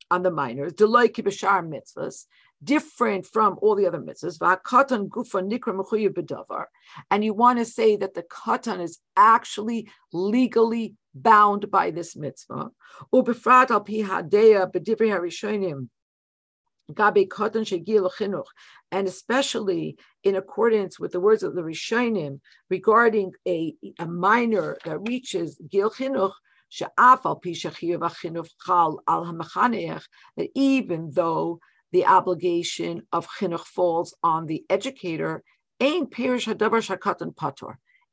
on 0.09 0.23
the 0.23 0.31
minors, 0.31 0.73
deloy 0.73 1.09
kibashar 1.09 1.67
mitzvahs, 1.67 2.25
different 2.63 3.25
from 3.25 3.57
all 3.61 3.75
the 3.75 3.85
other 3.85 3.99
mitzvahs. 3.99 4.39
Gufa 4.39 5.43
and 7.11 7.23
you 7.23 7.33
want 7.33 7.59
to 7.59 7.65
say 7.65 7.95
that 7.97 8.13
the 8.13 8.23
katan 8.23 8.81
is 8.81 8.99
actually 9.15 9.89
legally 10.13 10.95
bound 11.21 11.69
by 11.71 11.91
this 11.91 12.15
mitzvah. 12.15 12.69
And 18.91 19.07
especially 19.07 19.97
in 20.23 20.35
accordance 20.35 20.99
with 20.99 21.11
the 21.11 21.19
words 21.19 21.43
of 21.43 21.53
the 21.55 21.61
Rishonim 21.61 22.39
regarding 22.69 23.33
a, 23.47 23.75
a 23.99 24.05
minor 24.05 24.77
that 24.85 24.99
reaches 24.99 25.59
gil 25.69 25.91
that 30.37 30.49
even 30.55 31.11
though 31.13 31.59
the 31.91 32.05
obligation 32.05 33.01
of 33.11 33.27
chinuch 33.27 33.65
falls 33.65 34.15
on 34.23 34.45
the 34.45 34.65
educator, 34.69 35.43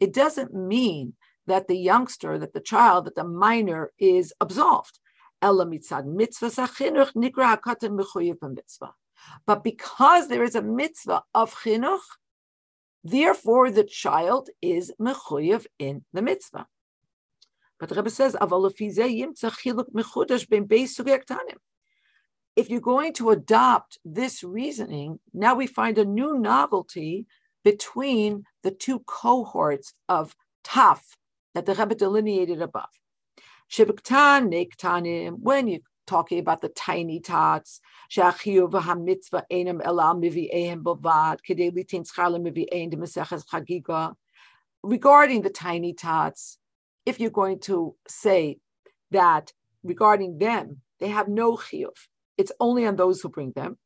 it 0.00 0.12
doesn't 0.12 0.54
mean 0.54 1.14
that 1.46 1.68
the 1.68 1.76
youngster, 1.76 2.38
that 2.38 2.52
the 2.52 2.60
child, 2.60 3.06
that 3.06 3.14
the 3.14 3.24
minor 3.24 3.92
is 3.98 4.32
absolved. 4.40 4.98
But 9.46 9.64
because 9.64 10.28
there 10.28 10.44
is 10.44 10.54
a 10.54 10.62
mitzvah 10.62 11.22
of 11.34 11.54
chinuch, 11.54 12.00
therefore 13.02 13.70
the 13.70 13.84
child 13.84 14.48
is 14.62 14.92
mechuyev 15.00 15.66
in 15.78 16.04
the 16.12 16.22
mitzvah. 16.22 16.66
But 17.78 17.90
Rebbe 17.90 18.10
says, 18.10 18.36
if 22.56 22.70
you're 22.70 22.80
going 22.80 23.12
to 23.14 23.30
adopt 23.30 23.98
this 24.04 24.44
reasoning, 24.44 25.18
now 25.32 25.54
we 25.54 25.66
find 25.66 25.98
a 25.98 26.04
new 26.04 26.38
novelty 26.38 27.26
between 27.64 28.44
the 28.62 28.70
two 28.70 29.00
cohorts 29.00 29.92
of 30.08 30.36
taf 30.64 31.00
that 31.54 31.66
the 31.66 31.74
Rebbe 31.74 31.94
delineated 31.94 32.60
above. 32.60 32.90
When 33.76 35.68
you're 35.68 35.80
talking 36.06 36.38
about 36.38 36.60
the 36.60 36.68
tiny 36.68 37.20
tots, 37.20 37.80
regarding 44.82 45.42
the 45.42 45.50
tiny 45.50 45.92
tots, 45.94 46.58
if 47.06 47.20
you're 47.20 47.30
going 47.30 47.58
to 47.60 47.96
say 48.06 48.58
that 49.10 49.52
regarding 49.82 50.38
them, 50.38 50.80
they 51.00 51.08
have 51.08 51.28
no 51.28 51.56
chiyuv, 51.56 52.08
it's 52.36 52.52
only 52.60 52.86
on 52.86 52.96
those 52.96 53.20
who 53.20 53.28
bring 53.28 53.52
them. 53.52 53.78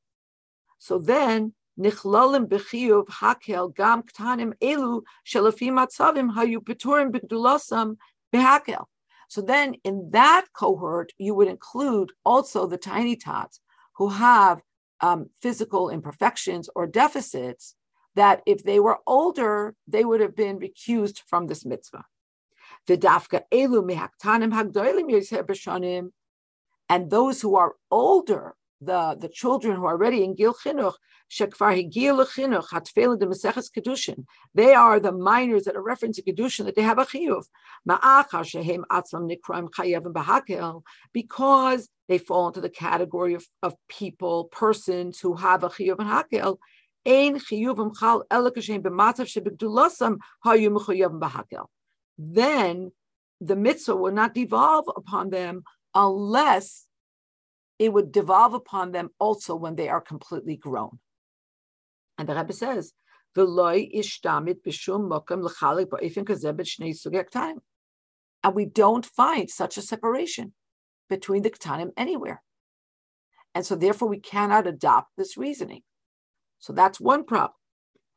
So 0.78 0.98
then, 0.98 1.54
נכללים 1.77 2.49
בחיוב 2.49 3.05
הקל 3.21 3.65
גם 3.77 4.01
קטנים 4.01 4.51
אלו 4.63 5.01
שלפי 5.23 5.71
מצבים 5.71 6.29
היו 6.37 6.65
פטורים 6.65 7.11
בגדולוסם 7.11 7.91
בהקל. 8.33 8.81
So 9.29 9.41
then 9.41 9.73
in 9.83 10.11
that 10.11 10.45
cohort, 10.53 11.11
you 11.17 11.33
would 11.33 11.47
include 11.47 12.11
also 12.23 12.67
the 12.67 12.77
tiny 12.77 13.15
tots 13.15 13.59
who 13.97 14.09
have 14.09 14.61
um, 15.01 15.29
physical 15.41 15.89
imperfections 15.89 16.69
or 16.75 16.85
deficits 16.85 17.75
that 18.15 18.41
if 18.45 18.63
they 18.63 18.79
were 18.79 18.99
older, 19.07 19.75
they 19.87 20.05
would 20.05 20.21
have 20.21 20.35
been 20.35 20.59
recused 20.59 21.21
from 21.27 21.47
this 21.47 21.65
mitzvah. 21.65 22.05
And 26.89 27.09
those 27.09 27.41
who 27.41 27.55
are 27.55 27.75
older 27.89 28.55
the, 28.80 29.16
the 29.20 29.28
children 29.28 29.76
who 29.76 29.84
are 29.84 29.92
already 29.92 30.22
in 30.24 30.34
Gil 30.34 30.54
Chinuch, 30.54 30.94
Shekvar 31.30 31.74
Higil 31.76 32.24
Chinuch, 32.26 32.68
Hatfela 32.68 33.18
de 33.18 33.26
Meseches 33.26 33.70
Kedushin. 33.70 34.24
They 34.54 34.74
are 34.74 35.00
the 35.00 35.12
minors 35.12 35.64
that 35.64 35.76
are 35.76 35.82
referencing 35.82 36.26
Kedushin 36.26 36.64
that 36.66 36.76
they 36.76 36.82
have 36.82 36.98
a 36.98 37.04
chiyuv. 37.04 37.44
Ma'achar 37.88 38.46
shehem 38.46 38.84
atzvam 38.90 39.30
nikraim 39.30 39.68
chayevim 39.70 40.12
bahakel, 40.12 40.82
because 41.12 41.88
they 42.08 42.18
fall 42.18 42.48
into 42.48 42.60
the 42.60 42.70
category 42.70 43.34
of, 43.34 43.46
of 43.62 43.74
people, 43.88 44.44
persons 44.44 45.20
who 45.20 45.34
have 45.34 45.64
a 45.64 45.68
chiyuv 45.68 45.96
and 45.98 46.08
hakel. 46.08 46.58
Ein 47.04 47.38
chiyuvim 47.38 47.96
chal 47.98 48.24
elikashem 48.30 48.82
b'matzav 48.82 49.26
shebigdulosam 49.26 50.18
hayu 50.44 50.70
mechuyevim 50.76 51.20
bahakel. 51.20 51.66
Then 52.16 52.92
the 53.40 53.56
mitzvah 53.56 53.96
will 53.96 54.12
not 54.12 54.34
devolve 54.34 54.86
upon 54.96 55.30
them 55.30 55.62
unless 55.94 56.87
it 57.78 57.92
would 57.92 58.12
devolve 58.12 58.54
upon 58.54 58.92
them 58.92 59.10
also 59.18 59.54
when 59.54 59.76
they 59.76 59.88
are 59.88 60.00
completely 60.00 60.56
grown. 60.56 60.98
And 62.16 62.28
the 62.28 62.34
Rebbe 62.34 62.52
says. 62.52 62.92
And 68.44 68.54
we 68.54 68.64
don't 68.64 69.06
find 69.06 69.50
such 69.50 69.76
a 69.76 69.82
separation 69.82 70.54
between 71.08 71.42
the 71.42 71.50
ketanim 71.50 71.90
anywhere. 71.96 72.42
And 73.54 73.64
so 73.64 73.76
therefore 73.76 74.08
we 74.08 74.18
cannot 74.18 74.66
adopt 74.66 75.12
this 75.16 75.36
reasoning. 75.36 75.82
So 76.58 76.72
that's 76.72 77.00
one 77.00 77.24
problem. 77.24 77.52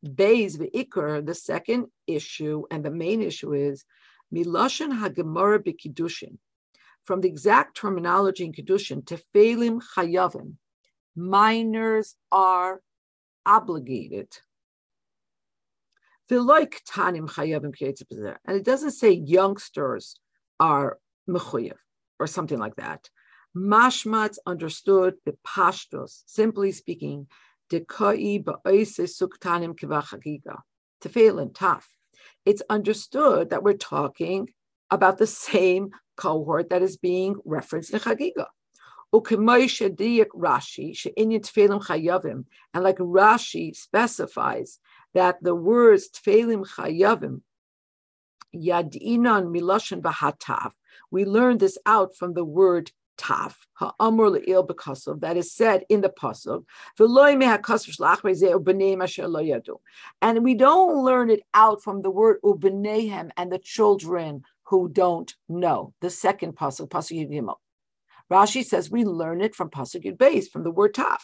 Beis 0.03 0.57
v'ikr, 0.57 1.23
the 1.25 1.35
second 1.35 1.87
issue 2.07 2.63
and 2.71 2.83
the 2.83 2.89
main 2.91 3.21
issue 3.21 3.53
is 3.53 3.85
miloshen 4.33 4.99
hagemara 4.99 5.59
b'kiddushin. 5.59 6.37
From 7.05 7.21
the 7.21 7.27
exact 7.27 7.77
terminology 7.77 8.45
in 8.45 8.53
kiddushin, 8.53 9.03
tefelim 9.03 9.81
chayavim, 9.95 10.55
minors 11.15 12.15
are 12.31 12.81
obligated. 13.45 14.29
And 16.29 16.47
it 18.47 18.63
doesn't 18.63 18.91
say 18.91 19.11
youngsters 19.11 20.15
are 20.59 20.97
mechuyev 21.27 21.77
or 22.19 22.27
something 22.27 22.59
like 22.59 22.75
that. 22.77 23.09
Mashmat's 23.55 24.39
understood 24.45 25.15
the 25.25 25.35
pashtos, 25.45 26.23
simply 26.25 26.71
speaking, 26.71 27.27
tefillin, 27.69 28.43
taf. 31.51 31.83
It's 32.45 32.61
understood 32.69 33.49
that 33.49 33.63
we're 33.63 33.73
talking 33.73 34.49
about 34.89 35.17
the 35.17 35.27
same 35.27 35.89
cohort 36.21 36.69
that 36.69 36.83
is 36.83 36.97
being 36.97 37.35
referenced 37.45 37.91
in 37.93 37.99
Chagiga. 37.99 38.45
Rashi, 40.33 40.95
and 42.73 42.83
like 42.83 42.97
Rashi 42.97 43.75
specifies 43.75 44.79
that 45.13 45.43
the 45.43 45.55
words 45.55 46.09
tefillim 46.09 46.65
chayavim, 46.65 47.41
yadinan 48.55 49.51
miloshen 49.53 50.01
bahatav, 50.01 50.71
we 51.09 51.25
learn 51.25 51.57
this 51.57 51.77
out 51.85 52.15
from 52.15 52.33
the 52.33 52.45
word 52.45 52.91
taf, 53.17 53.55
ha'amur 53.73 54.29
le'il 54.39 54.65
b'kosov, 54.65 55.19
that 55.19 55.35
is 55.35 55.51
said 55.51 55.83
in 55.89 56.01
the 56.01 56.09
pasuk, 56.09 56.63
and 60.21 60.43
we 60.43 60.55
don't 60.55 61.03
learn 61.03 61.29
it 61.29 61.41
out 61.53 61.83
from 61.83 62.01
the 62.01 62.09
word 62.09 62.37
ubenehem 62.43 63.29
and 63.35 63.51
the 63.51 63.59
children 63.59 64.43
who 64.71 64.87
don't 64.87 65.35
know. 65.49 65.93
The 65.99 66.09
second 66.09 66.55
pasuk, 66.55 66.87
pasuk 66.87 67.29
Gimel. 67.29 67.57
Rashi 68.31 68.63
says 68.63 68.89
we 68.89 69.03
learn 69.03 69.41
it 69.41 69.53
from 69.53 69.69
pasuk 69.69 70.17
base 70.17 70.47
from 70.47 70.63
the 70.63 70.71
word 70.71 70.95
taf. 70.95 71.19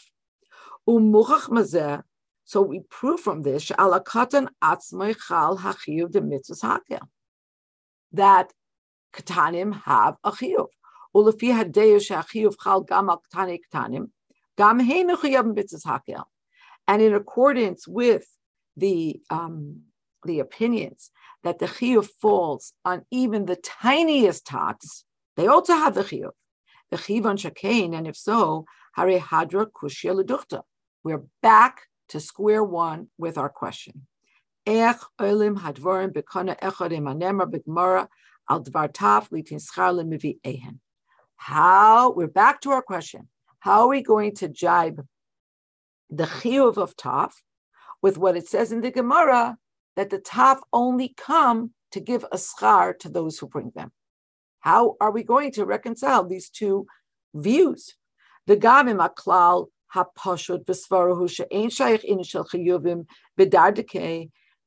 Umuchach 0.87 1.47
mazeh. 1.49 2.03
So 2.43 2.61
we 2.61 2.81
prove 2.89 3.21
from 3.21 3.43
this 3.43 3.69
atzmei 3.69 5.15
chal 5.27 5.55
de 5.55 6.21
hakel 6.21 6.99
that 8.11 8.51
katanim 9.13 9.81
have 9.83 10.17
a 10.25 10.31
chiyuv. 10.31 10.67
Ulefi 11.15 11.53
hadeyu 11.57 11.99
sheachiyuv 12.05 12.55
chal 12.61 12.81
gam 12.81 13.09
al 13.09 13.21
katani 13.33 13.59
katanim 13.73 14.09
gam 14.57 14.81
heinu 14.81 15.15
hakel. 15.85 16.23
And 16.89 17.01
in 17.01 17.13
accordance 17.13 17.87
with 17.87 18.27
the 18.75 19.21
um, 19.29 19.83
the 20.25 20.39
opinions 20.39 21.11
that 21.43 21.59
the 21.59 21.67
chiyuv 21.67 22.07
falls 22.21 22.73
on 22.83 23.05
even 23.11 23.45
the 23.45 23.55
tiniest 23.55 24.45
tots, 24.45 25.05
they 25.35 25.47
also 25.47 25.73
have 25.73 25.93
the 25.95 26.03
chiyuv. 26.03 26.31
The 26.91 26.97
chiyuv 26.97 27.23
shakain, 27.37 27.95
and 27.95 28.07
if 28.07 28.15
so, 28.15 28.65
hare 28.95 29.19
hadra 29.19 29.67
kushya 29.67 30.21
leduchta. 30.21 30.61
We're 31.03 31.23
back 31.41 31.83
to 32.09 32.19
square 32.19 32.63
one 32.63 33.07
with 33.17 33.37
our 33.37 33.49
question. 33.49 34.07
Ech 34.65 34.99
olim 35.19 35.57
al 35.57 35.73
dvar 38.63 38.91
taf 38.93 39.29
litin 39.29 39.59
schar 39.59 39.93
lemivi 39.93 40.39
ehen. 40.45 40.79
How 41.35 42.11
we're 42.11 42.27
back 42.27 42.61
to 42.61 42.71
our 42.71 42.81
question. 42.81 43.27
How 43.59 43.81
are 43.81 43.87
we 43.89 44.01
going 44.01 44.35
to 44.35 44.49
jibe 44.49 45.05
the 46.09 46.23
chiyuv 46.23 46.77
of 46.77 46.95
taf 46.95 47.33
with 48.01 48.17
what 48.17 48.37
it 48.37 48.47
says 48.47 48.71
in 48.71 48.81
the 48.81 48.91
Gemara 48.91 49.57
that 49.97 50.09
the 50.09 50.19
taf 50.19 50.59
only 50.71 51.13
come 51.17 51.71
to 51.91 51.99
give 51.99 52.23
a 52.31 52.37
schar 52.37 52.97
to 52.99 53.09
those 53.09 53.37
who 53.37 53.47
bring 53.47 53.71
them? 53.75 53.91
How 54.61 54.95
are 55.01 55.11
we 55.11 55.23
going 55.23 55.51
to 55.53 55.65
reconcile 55.65 56.23
these 56.23 56.49
two 56.49 56.87
views? 57.33 57.95
The 58.45 58.55
gavim 58.55 59.05
aklal 59.05 59.67
hapashut 59.93 60.63
b'svarahu 60.65 61.29
she'ein 61.29 61.69
shaykh 61.69 62.03
in 62.05 62.23
shel 62.23 62.45
chiyuvim 62.45 63.05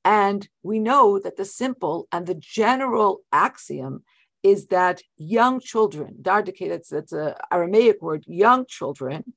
and 0.05 0.49
we 0.63 0.79
know 0.79 1.19
that 1.19 1.37
the 1.37 1.45
simple 1.45 2.09
and 2.13 2.27
the 2.27 2.35
general 2.35 3.21
axiom 3.33 4.03
is 4.43 4.69
that 4.69 5.03
young 5.19 5.61
children, 5.61 6.17
dardike, 6.23 6.69
that's, 6.69 6.89
that's 6.89 7.13
an 7.13 7.35
Aramaic 7.53 8.01
word, 8.01 8.25
young 8.27 8.65
children 8.67 9.35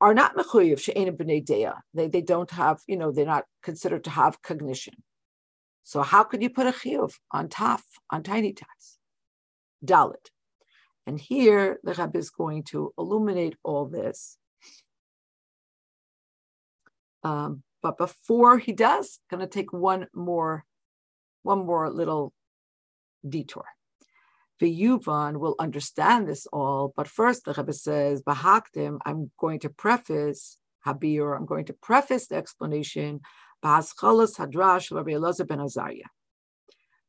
are 0.00 0.12
not 0.12 0.36
mechuyev 0.36 0.78
she'enim 0.78 1.16
b'nei. 1.16 1.72
They, 1.94 2.08
they 2.08 2.20
don't 2.20 2.50
have, 2.50 2.80
you 2.86 2.98
know, 2.98 3.12
they're 3.12 3.24
not 3.24 3.44
considered 3.62 4.04
to 4.04 4.10
have 4.10 4.42
cognition. 4.42 4.94
So 5.86 6.02
how 6.02 6.24
could 6.24 6.42
you 6.42 6.50
put 6.50 6.66
a 6.66 6.72
chiyuv 6.72 7.12
on 7.30 7.46
taf, 7.48 7.80
on 8.10 8.24
tiny 8.24 8.52
tots? 8.52 8.98
Dalit. 9.84 10.30
And 11.06 11.20
here 11.20 11.78
the 11.84 11.94
Rebbe 11.94 12.18
is 12.18 12.28
going 12.28 12.64
to 12.70 12.92
illuminate 12.98 13.54
all 13.62 13.86
this. 13.86 14.36
Um, 17.22 17.62
but 17.84 17.98
before 17.98 18.58
he 18.58 18.72
does, 18.72 19.20
going 19.30 19.42
to 19.42 19.46
take 19.46 19.72
one 19.72 20.08
more, 20.12 20.64
one 21.44 21.64
more 21.64 21.88
little 21.88 22.32
detour. 23.26 23.66
The 24.58 24.80
Yuvan 24.82 25.38
will 25.38 25.54
understand 25.60 26.26
this 26.26 26.48
all, 26.52 26.94
but 26.96 27.06
first 27.06 27.44
the 27.44 27.52
Rebbe 27.52 27.72
says, 27.72 28.24
Bahaktim, 28.24 28.98
I'm 29.06 29.30
going 29.38 29.60
to 29.60 29.68
preface 29.68 30.58
Habir, 30.84 31.36
I'm 31.36 31.46
going 31.46 31.66
to 31.66 31.74
preface 31.74 32.26
the 32.26 32.34
explanation, 32.34 33.20
Bahaschalas 33.66 34.36
Hadrash 34.36 34.94
Rabbi 34.94 35.10
Elazar 35.10 35.46
ben 35.48 35.60
Azariah. 35.60 36.10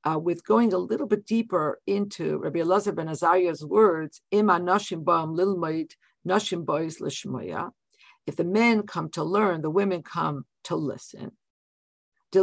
Uh, 0.04 0.18
with 0.18 0.44
going 0.44 0.74
a 0.74 0.78
little 0.78 1.06
bit 1.06 1.26
deeper 1.26 1.80
into 1.86 2.40
Rabbi 2.40 2.60
Elazar 2.60 2.96
ben 2.96 3.08
Azariah's 3.08 3.64
words, 3.64 4.22
Ima 4.32 4.60
Nashim 4.60 5.06
Bam 5.06 5.36
Lilmaid 5.36 5.92
Nashim 6.28 6.66
Boys 6.66 6.98
Lishmoya. 6.98 7.70
If 8.26 8.38
the 8.38 8.44
men 8.44 8.88
come 8.88 9.10
to 9.12 9.24
learn, 9.24 9.62
the 9.62 9.70
women 9.70 10.02
come 10.02 10.46
to 10.64 10.76
listen. 10.76 11.32
It 12.34 12.42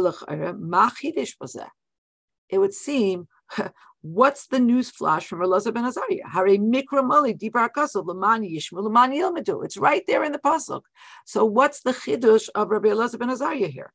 would 2.57 2.73
seem 2.73 3.27
What's 4.07 4.45
the 4.45 4.59
news 4.59 4.91
flash 4.91 5.25
from 5.25 5.39
Elazar 5.39 5.73
ben 5.73 5.83
Azariah? 5.83 6.29
Hare 6.31 6.59
mikra 6.59 7.03
mali 7.03 7.33
dibar 7.33 7.71
kasel 7.75 8.05
lemani 8.05 8.55
yishmu 8.55 8.85
ilmedu. 8.85 9.65
It's 9.65 9.77
right 9.77 10.03
there 10.05 10.23
in 10.23 10.31
the 10.31 10.37
pasuk. 10.37 10.83
So 11.25 11.43
what's 11.43 11.81
the 11.81 11.91
chidush 11.91 12.47
of 12.53 12.69
Rabbi 12.69 12.89
Elazar 12.89 13.17
ben 13.17 13.31
Azariah 13.31 13.67
here? 13.67 13.91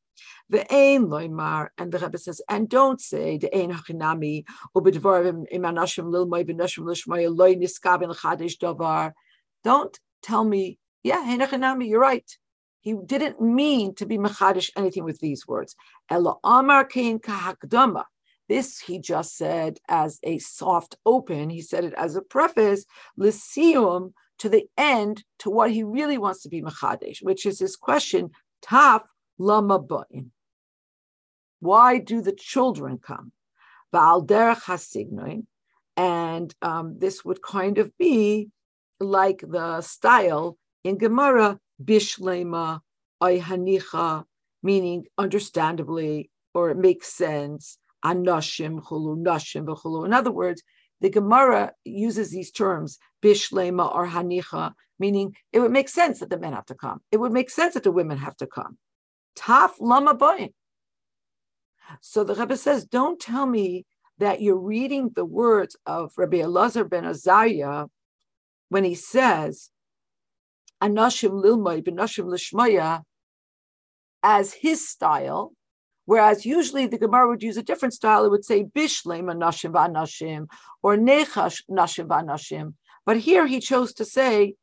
The 0.49 0.67
ein 0.73 1.07
loymar, 1.07 1.69
and 1.79 1.93
the 1.93 2.01
Rebbe 2.01 2.19
says, 2.19 2.43
and 2.49 2.69
don't 2.69 3.01
say 3.01 3.39
the 3.39 3.57
ein 3.57 3.71
hachinami 3.73 4.47
ubedvarim 4.77 5.45
imanashim 5.55 6.07
lilmay 6.07 6.45
benashim 6.45 6.87
lishmay 6.87 7.33
loy 7.33 7.55
niskabin 7.55 8.13
chadish 8.17 8.59
davar. 8.59 9.13
Don't 9.63 9.97
tell 10.23 10.43
me, 10.43 10.81
yeah, 11.05 11.23
ein 11.25 11.39
hachinami, 11.39 11.89
you're 11.89 12.01
right. 12.01 12.29
He 12.81 12.95
didn't 12.95 13.41
mean 13.41 13.95
to 13.95 14.07
be 14.07 14.19
machadish 14.19 14.71
anything 14.77 15.05
with 15.05 15.21
these 15.21 15.47
words. 15.47 15.77
Ela 16.11 16.35
amar 16.43 16.87
kein 16.87 17.21
kahakdama. 17.21 18.05
This 18.51 18.81
he 18.81 18.99
just 18.99 19.37
said 19.37 19.79
as 19.89 20.19
a 20.25 20.39
soft 20.39 20.97
open. 21.07 21.51
He 21.51 21.63
said 21.63 21.85
it 21.85 21.95
as 21.97 22.17
a 22.17 22.21
preface, 22.21 22.85
lyceum, 23.17 24.13
to 24.41 24.49
the 24.49 24.67
end, 24.77 25.23
to 25.39 25.51
what 25.51 25.71
he 25.71 25.85
really 25.85 26.19
wants 26.19 26.43
to 26.43 26.49
be 26.49 26.61
Machadesh, 26.61 27.23
which 27.23 27.47
is 27.47 27.61
his 27.61 27.77
question, 27.77 28.31
Taf 28.61 29.03
lama 29.39 29.79
ba'in. 29.79 30.31
Why 31.61 31.99
do 31.99 32.21
the 32.21 32.33
children 32.33 32.99
come? 32.99 33.31
And 35.97 36.55
um, 36.61 36.99
this 36.99 37.25
would 37.25 37.43
kind 37.43 37.79
of 37.79 37.97
be 37.99 38.49
like 38.99 39.45
the 39.47 39.81
style 39.81 40.59
in 40.83 40.99
Gemara, 40.99 41.61
bishlema, 41.81 42.81
hanicha, 43.23 44.25
meaning 44.61 45.07
understandably, 45.17 46.31
or 46.53 46.71
it 46.71 46.77
makes 46.77 47.13
sense, 47.13 47.79
anoshim 48.05 48.83
chulu, 48.83 49.19
noshim 49.19 49.65
v'chulu. 49.67 50.07
In 50.07 50.13
other 50.13 50.31
words, 50.31 50.63
the 51.01 51.11
Gemara 51.11 51.73
uses 51.85 52.31
these 52.31 52.51
terms, 52.51 52.99
bishlema 53.23 53.95
or 53.95 54.07
hanicha, 54.07 54.73
meaning 54.99 55.35
it 55.53 55.61
would 55.61 55.71
make 55.71 55.89
sense 55.89 56.21
that 56.21 56.31
the 56.31 56.39
men 56.39 56.53
have 56.53 56.67
to 56.67 56.75
come. 56.75 57.01
It 57.11 57.17
would 57.19 57.33
make 57.33 57.51
sense 57.51 57.75
that 57.75 57.85
the 57.85 57.93
women 57.93 58.19
have 58.19 58.37
to 58.37 58.47
come. 58.47 58.79
Taf 59.37 59.73
lama 59.81 60.15
boyin. 60.15 60.53
So 62.01 62.23
the 62.23 62.35
Rebbe 62.35 62.57
says, 62.57 62.85
don't 62.85 63.19
tell 63.19 63.47
me 63.47 63.87
that 64.19 64.43
you're 64.43 64.59
reading 64.59 65.11
the 65.15 65.25
words 65.25 65.77
of 65.87 66.13
Rabbi 66.17 66.39
Elazar 66.39 66.89
ben 66.89 67.05
Azariah 67.05 67.87
when 68.69 68.85
he 68.85 68.95
says, 68.95 69.71
Anashim 70.83 71.43
lilmay, 71.43 71.83
benashim 71.83 72.27
lishmaya, 72.27 73.03
as 74.23 74.53
his 74.53 74.87
style, 74.89 75.53
whereas 76.11 76.45
usually 76.45 76.89
the 76.89 76.99
Gemara 76.99 77.29
would 77.29 77.41
use 77.41 77.57
a 77.57 77.63
different 77.63 77.95
style. 77.95 78.25
It 78.25 78.33
would 78.33 78.45
say 78.45 78.65
Bishlem 78.65 79.27
Nashim 79.43 79.73
Nashim 79.73 80.49
or 80.83 80.97
Nechash 80.97 81.63
Nashim 81.71 82.09
Nashim. 82.09 82.75
But 83.07 83.19
here 83.19 83.47
he 83.47 83.61
chose 83.61 83.95
to 83.95 84.05
say 84.05 84.57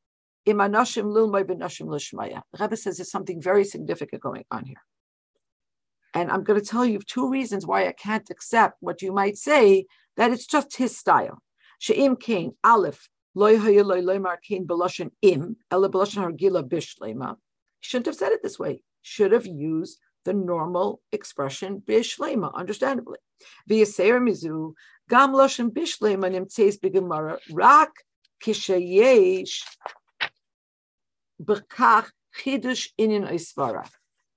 Imanashim 0.45 1.05
Lilmay 1.05 1.45
Benashim 1.45 1.88
Lishmaya. 1.88 2.41
The 2.51 2.57
Rebbe 2.63 2.75
says 2.75 2.97
there's 2.97 3.10
something 3.10 3.41
very 3.41 3.63
significant 3.63 4.21
going 4.21 4.43
on 4.51 4.65
here. 4.65 4.83
And 6.13 6.29
I'm 6.29 6.43
going 6.43 6.60
to 6.60 6.65
tell 6.65 6.86
you 6.86 6.99
two 6.99 7.29
reasons 7.29 7.65
why 7.65 7.88
I 7.88 7.93
can't 7.93 8.29
accept 8.29 8.75
what 8.81 9.01
you 9.01 9.13
might 9.13 9.38
say 9.38 9.86
that 10.17 10.31
it's 10.31 10.47
just 10.47 10.75
his 10.75 10.97
style. 10.97 11.38
She'im 11.79 12.17
Kain, 12.17 12.57
Aleph, 12.62 13.07
Loy 13.36 13.55
Loy 13.55 14.01
Loymar 14.01 14.36
Kain 14.45 14.67
Beloshin 14.67 15.12
Im, 15.21 15.55
Ela 15.71 15.89
Beloshin 15.89 16.23
Hargila 16.25 16.67
Bishlema. 16.67 17.38
He 17.79 17.88
shouldn't 17.88 18.07
have 18.07 18.15
said 18.15 18.33
it 18.33 18.43
this 18.43 18.60
way. 18.60 18.81
Should 19.01 19.31
have 19.31 19.45
used 19.45 19.97
the 20.27 20.33
normal 20.33 20.99
expression 21.13 21.81
Bishlema, 21.87 22.53
understandably. 22.53 23.17
V'yaser 23.69 24.19
Mizu, 24.21 24.73
Gam 25.09 25.31
Loshin 25.31 25.69
Bishlema 25.71 26.27
Nimtzeis 26.29 26.77
Bigemara, 26.77 27.37
Rak 27.53 27.91
Kishayesh 28.43 29.63
Bekach 31.41 32.09
Chidush 32.37 32.89
Inin 32.99 33.31
Isvara. 33.31 33.87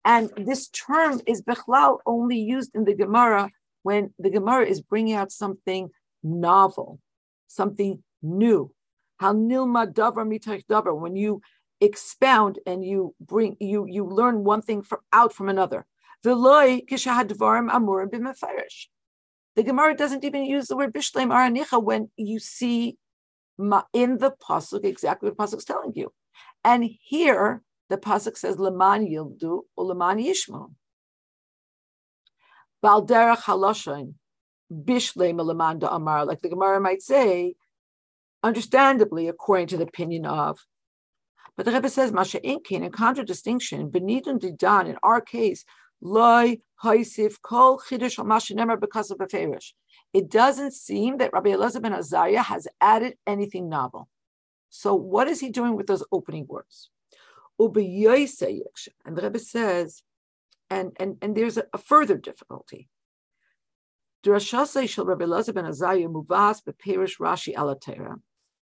And 0.05 0.31
this 0.37 0.69
term 0.69 1.21
is 1.27 1.43
Bechlal 1.43 1.99
only 2.07 2.39
used 2.39 2.71
in 2.77 2.85
the 2.85 2.95
Gemara 2.95 3.51
when 3.83 4.15
the 4.21 4.31
Gemara 4.31 4.67
is 4.67 4.81
bringing 4.81 5.15
out 5.15 5.33
something 5.33 5.91
novel, 6.23 7.01
something 7.49 8.01
new. 8.23 8.73
How 9.19 9.35
nilma 9.35 9.93
davar 9.93 10.25
mitach 10.25 10.65
davar, 10.67 10.97
when 10.97 11.17
you 11.17 11.43
expound 11.81 12.59
and 12.67 12.85
you 12.85 13.15
bring 13.21 13.57
you 13.61 13.87
you 13.89 14.05
learn 14.05 14.45
one 14.45 14.63
thing 14.63 14.83
from 14.83 15.01
out 15.13 15.33
from 15.33 15.49
another. 15.49 15.87
The 16.23 16.35
Gemara 19.57 19.97
doesn't 19.97 20.25
even 20.25 20.45
use 20.45 20.69
the 20.69 20.77
word 20.77 20.93
bishleim 20.93 21.31
aranicha 21.33 21.83
when 21.83 22.11
you 22.17 22.39
see 22.39 22.99
in 23.93 24.19
the 24.19 24.35
pasuk 24.43 24.85
exactly 24.85 25.31
what 25.31 25.39
pasuk 25.39 25.59
is 25.59 25.65
telling 25.65 25.93
you. 25.95 26.13
And 26.65 26.85
here 26.85 27.63
the 27.89 27.97
pasuk 27.97 28.37
says 28.37 28.59
leman 28.59 29.07
yildu 29.07 29.63
or 29.77 29.85
leman 29.85 30.19
yishmo. 30.19 30.73
Balderach 32.85 33.43
haloshin 33.43 34.15
bishleim 34.73 35.41
leman 35.43 35.81
amar, 35.83 36.25
like 36.27 36.41
the 36.41 36.49
Gemara 36.49 36.81
might 36.81 37.03
say, 37.03 37.55
understandably 38.43 39.29
according 39.29 39.67
to 39.69 39.77
the 39.77 39.85
opinion 39.85 40.27
of. 40.27 40.59
But 41.61 41.67
the 41.67 41.73
Rebbe 41.73 41.91
says 41.91 42.11
masha 42.11 42.41
inkin 42.41 42.83
in 42.87 42.91
contradistinction 42.91 43.91
benidun 43.91 44.41
didan 44.41 44.89
in 44.89 44.97
our 45.03 45.21
case 45.21 45.67
loy 46.01 46.57
haisif 46.83 47.43
kol 47.43 47.79
chidush 47.79 48.19
al 48.19 48.25
masha 48.25 48.55
nemer 48.55 48.81
because 48.81 49.11
of 49.11 49.19
beferish. 49.19 49.75
It 50.15 50.31
doesn't 50.31 50.73
seem 50.73 51.19
that 51.19 51.35
Rabbi 51.35 51.51
Elazar 51.51 51.83
ben 51.83 51.93
Azariah 51.93 52.41
has 52.41 52.67
added 52.81 53.19
anything 53.27 53.69
novel. 53.69 54.09
So 54.71 54.95
what 54.95 55.29
is 55.29 55.41
he 55.41 55.51
doing 55.51 55.77
with 55.77 55.87
those 55.87 56.03
opening 56.11 56.47
words? 56.49 56.89
And 57.59 57.75
the 57.75 59.23
Rebbe 59.23 59.39
says, 59.39 60.03
and, 60.71 60.97
and, 60.99 61.19
and 61.21 61.37
there's 61.37 61.59
a, 61.59 61.65
a 61.75 61.79
further 61.79 62.17
difficulty. 62.17 62.89
Rashi 64.25 64.65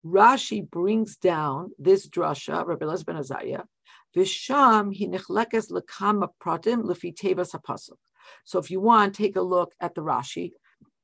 brings 0.04 1.18
down 1.18 1.72
this 1.80 2.08
drasha, 2.08 2.66
Rabbi 2.66 2.86
Elazar 2.86 3.06
ben 3.06 3.18
Azariah, 3.18 3.63
Visham 4.16 4.94
he 4.94 5.08
nechlekes 5.08 5.72
lekama 5.72 6.30
pratim 6.42 6.84
lefi 6.84 7.16
tevas 7.16 7.56
hapasuk. 7.56 7.98
So 8.44 8.60
if 8.60 8.70
you 8.70 8.80
want, 8.80 9.16
take 9.16 9.36
a 9.36 9.42
look 9.42 9.74
at 9.80 9.96
the 9.96 10.02
Rashi, 10.02 10.52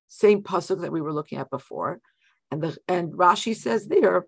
same 0.08 0.44
pasuk 0.44 0.82
that 0.82 0.92
we 0.92 1.02
were 1.02 1.14
looking 1.14 1.38
at 1.38 1.50
before, 1.50 2.02
and 2.52 2.62
the 2.62 2.78
and 2.88 3.14
Rashi 3.14 3.56
says 3.56 3.88
there 3.88 4.26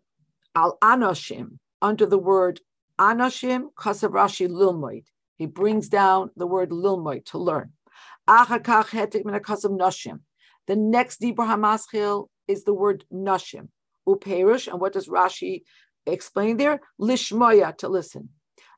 al 0.55 0.77
anoshim 0.81 1.59
under 1.81 2.05
the 2.05 2.17
word 2.17 2.59
anoshim 2.99 3.73
kasav 3.77 4.11
Rashi 4.11 4.47
lilmoid. 4.47 5.03
He 5.37 5.45
brings 5.45 5.89
down 5.89 6.31
the 6.35 6.47
word 6.47 6.69
lilmoid 6.69 7.25
to 7.25 7.37
learn. 7.37 7.73
The 10.67 10.75
next 10.75 11.21
Dibur 11.21 11.47
Hamaschil 11.47 12.27
is 12.47 12.63
the 12.63 12.73
word 12.73 13.03
nashim. 13.11 13.69
Uperish, 14.07 14.67
and 14.67 14.79
what 14.79 14.93
does 14.93 15.07
Rashi 15.07 15.63
explain 16.05 16.57
there? 16.57 16.79
Lishmoya, 16.99 17.77
to 17.77 17.87
listen. 17.87 18.29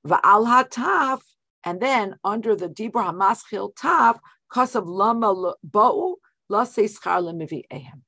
Va'al 0.07 0.45
hataf, 0.45 1.21
and 1.63 1.79
then 1.79 2.15
under 2.23 2.55
the 2.55 2.67
Dibur 2.67 3.03
Hamaschil 3.03 3.73
taf, 3.75 4.19
kasav 4.51 4.83
lama 4.85 5.53
ba'u, 5.65 6.15
lase 6.49 6.97
schar 6.99 7.23
ehem. 7.71 8.01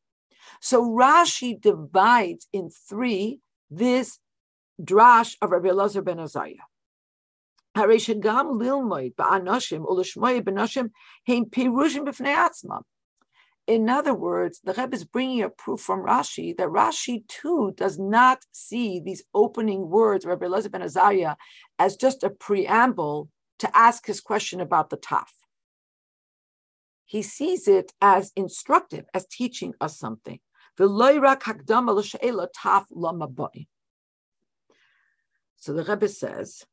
So 0.61 0.83
Rashi 0.83 1.59
divides 1.59 2.47
in 2.51 2.69
three 2.69 3.39
this 3.69 4.19
drash 4.81 5.35
of 5.41 5.51
Rabbi 5.51 5.69
Elazar 5.69 6.03
ben 6.03 6.19
Azariah. 6.19 6.65
In 13.67 13.89
other 13.89 14.13
words, 14.13 14.61
the 14.63 14.73
Rebbe 14.73 14.95
is 14.95 15.03
bringing 15.03 15.41
a 15.41 15.49
proof 15.49 15.81
from 15.81 16.05
Rashi 16.05 16.55
that 16.57 16.67
Rashi 16.67 17.27
too 17.27 17.73
does 17.75 17.97
not 17.97 18.45
see 18.51 18.99
these 18.99 19.23
opening 19.33 19.89
words 19.89 20.23
Rabbi 20.25 20.45
Elazar 20.45 20.71
ben 20.71 20.83
Azariah 20.83 21.35
as 21.79 21.95
just 21.95 22.23
a 22.23 22.29
preamble 22.29 23.29
to 23.59 23.75
ask 23.75 24.05
his 24.05 24.21
question 24.21 24.61
about 24.61 24.91
the 24.91 24.97
taf. 24.97 25.29
He 27.05 27.23
sees 27.23 27.67
it 27.67 27.91
as 28.01 28.31
instructive, 28.35 29.05
as 29.13 29.25
teaching 29.27 29.73
us 29.81 29.97
something. 29.97 30.39
So 30.77 30.87
the 35.73 35.83
Rebbe 35.87 36.07
says 36.07 36.65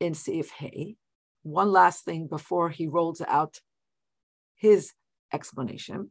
in 0.00 0.12
Seif 0.12 0.50
Hay, 0.50 0.96
one 1.42 1.72
last 1.72 2.04
thing 2.04 2.26
before 2.26 2.70
he 2.70 2.86
rolls 2.86 3.20
out 3.26 3.60
his 4.54 4.92
explanation. 5.32 6.10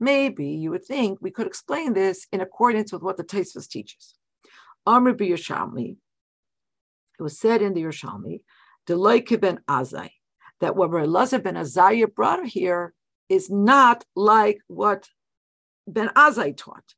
Maybe 0.00 0.46
you 0.46 0.70
would 0.70 0.84
think 0.84 1.18
we 1.20 1.30
could 1.30 1.46
explain 1.46 1.92
this 1.94 2.26
in 2.30 2.40
accordance 2.40 2.92
with 2.92 3.02
what 3.02 3.16
the 3.16 3.24
Taisvas 3.24 3.68
teaches. 3.68 4.14
It 4.86 5.96
was 7.18 7.38
said 7.38 7.62
in 7.62 7.74
the 7.74 7.82
Yerushalmi, 7.82 8.42
ben 8.86 9.58
Azai, 9.68 10.10
that 10.60 10.76
what 10.76 10.90
Elazar 10.90 11.42
ben 11.42 11.56
Azariah 11.56 12.06
brought 12.06 12.46
here 12.46 12.94
is 13.28 13.50
not 13.50 14.04
like 14.14 14.60
what 14.66 15.08
Ben 15.86 16.08
Azai 16.08 16.56
taught. 16.56 16.94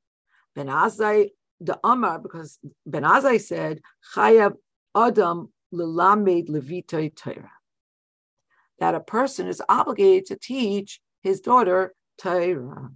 Ben 0.55 0.67
Azai, 0.67 1.31
the 1.61 1.79
Amar, 1.85 2.19
because 2.19 2.59
Ben 2.87 3.03
Azai 3.03 3.41
said, 3.41 3.81
Chayav 4.15 4.55
Adam 4.97 5.53
lelamed 5.73 6.49
levitay 6.49 7.15
Torah. 7.15 7.53
That 8.81 8.95
a 8.95 9.01
person 9.01 9.47
is 9.47 9.63
obligated 9.69 10.27
to 10.27 10.37
teach 10.37 11.01
his 11.23 11.41
daughter 11.41 11.95
Torah. 12.19 12.91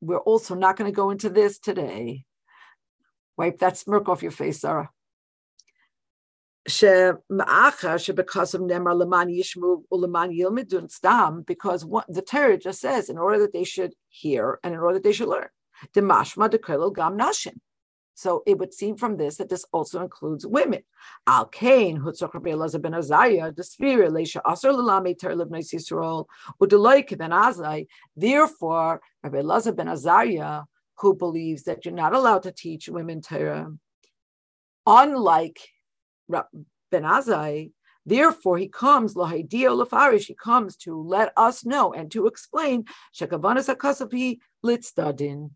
We're 0.00 0.18
also 0.18 0.54
not 0.54 0.76
going 0.76 0.90
to 0.90 0.94
go 0.94 1.10
into 1.10 1.30
this 1.30 1.58
today. 1.58 2.24
Wipe 3.36 3.58
that 3.58 3.76
smirk 3.76 4.08
off 4.08 4.22
your 4.22 4.32
face, 4.32 4.60
Sarah 4.60 4.90
because 6.66 7.04
what 11.84 12.06
the 12.08 12.22
Torah 12.22 12.58
just 12.58 12.80
says, 12.80 13.08
in 13.08 13.18
order 13.18 13.40
that 13.40 13.52
they 13.52 13.64
should 13.64 13.94
hear 14.08 14.60
and 14.62 14.72
in 14.74 14.80
order 14.80 14.94
that 14.94 15.02
they 15.02 15.12
should 15.12 15.28
learn. 15.28 15.48
So 18.14 18.42
it 18.46 18.58
would 18.58 18.74
seem 18.74 18.96
from 18.96 19.16
this 19.16 19.36
that 19.36 19.48
this 19.48 19.64
also 19.72 20.02
includes 20.02 20.46
women. 20.46 20.82
Al 21.26 21.46
Kain, 21.46 21.98
Hutzok 21.98 22.34
Rabbi 22.34 22.50
Elazar 22.50 22.82
ben 22.82 22.94
Azariah, 22.94 23.52
the 23.52 23.64
Sphere, 23.64 24.10
Leisha 24.10 24.42
Asr 24.42 24.74
Lalame 24.74 25.18
Ter 25.18 25.34
Lebnei 25.34 25.62
Yisrael, 25.62 26.26
Udeloik 26.60 27.16
ben 27.16 27.30
Azai. 27.30 27.86
Therefore, 28.16 29.00
Rabbi 29.22 29.38
Elazar 29.38 29.74
ben 29.74 29.88
Azariah, 29.88 30.62
who 30.98 31.14
believes 31.14 31.64
that 31.64 31.84
you're 31.84 31.94
not 31.94 32.14
allowed 32.14 32.42
to 32.44 32.52
teach 32.52 32.88
women 32.88 33.20
Torah, 33.20 33.72
unlike 34.86 35.58
Ben 36.28 37.02
Azai, 37.02 37.72
therefore 38.04 38.58
he 38.58 38.68
comes 38.68 39.14
lahaidio 39.14 39.84
lefarish. 39.84 40.26
He 40.26 40.34
comes 40.34 40.76
to 40.78 41.00
let 41.00 41.32
us 41.36 41.64
know 41.64 41.92
and 41.92 42.10
to 42.12 42.26
explain 42.26 42.84
shekavanas 43.14 43.74
akasapi 43.74 44.38
litzdadin 44.64 45.50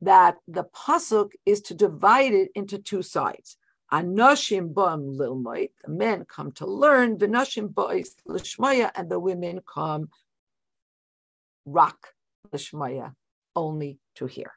that 0.00 0.36
the 0.46 0.64
pasuk 0.64 1.32
is 1.44 1.60
to 1.62 1.74
divide 1.74 2.34
it 2.34 2.50
into 2.54 2.78
two 2.78 3.02
sides. 3.02 3.56
Anoshim 3.92 4.74
ba'am 4.74 5.16
lilmoit, 5.16 5.70
the 5.84 5.90
men 5.90 6.24
come 6.24 6.52
to 6.52 6.66
learn. 6.66 7.18
V'noshim 7.18 7.72
ba'is 7.72 8.16
l'shmaya, 8.26 8.90
and 8.94 9.10
the 9.10 9.20
women 9.20 9.60
come 9.66 10.08
rak 11.64 12.14
l'shmaya, 12.52 13.14
only 13.54 13.98
to 14.16 14.26
hear. 14.26 14.52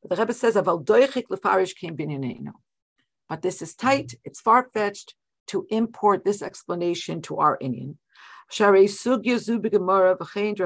But 0.00 0.10
the 0.10 0.16
Rebbe 0.22 0.34
says, 0.34 0.54
"Aval 0.54 0.84
doichik 0.84 1.26
lefarish 1.28 1.74
came 1.74 1.96
binyanenu." 1.96 2.52
But 3.28 3.42
this 3.42 3.60
is 3.60 3.74
tight, 3.74 4.14
it's 4.24 4.40
far 4.40 4.70
fetched 4.72 5.16
to 5.48 5.66
import 5.68 6.24
this 6.24 6.42
explanation 6.42 7.20
to 7.22 7.38
our 7.38 7.58
inyan. 7.58 7.96
Sugya 8.50 9.36
Zubi 9.36 9.70
Gemara 9.70 10.16
V'chein 10.16 10.56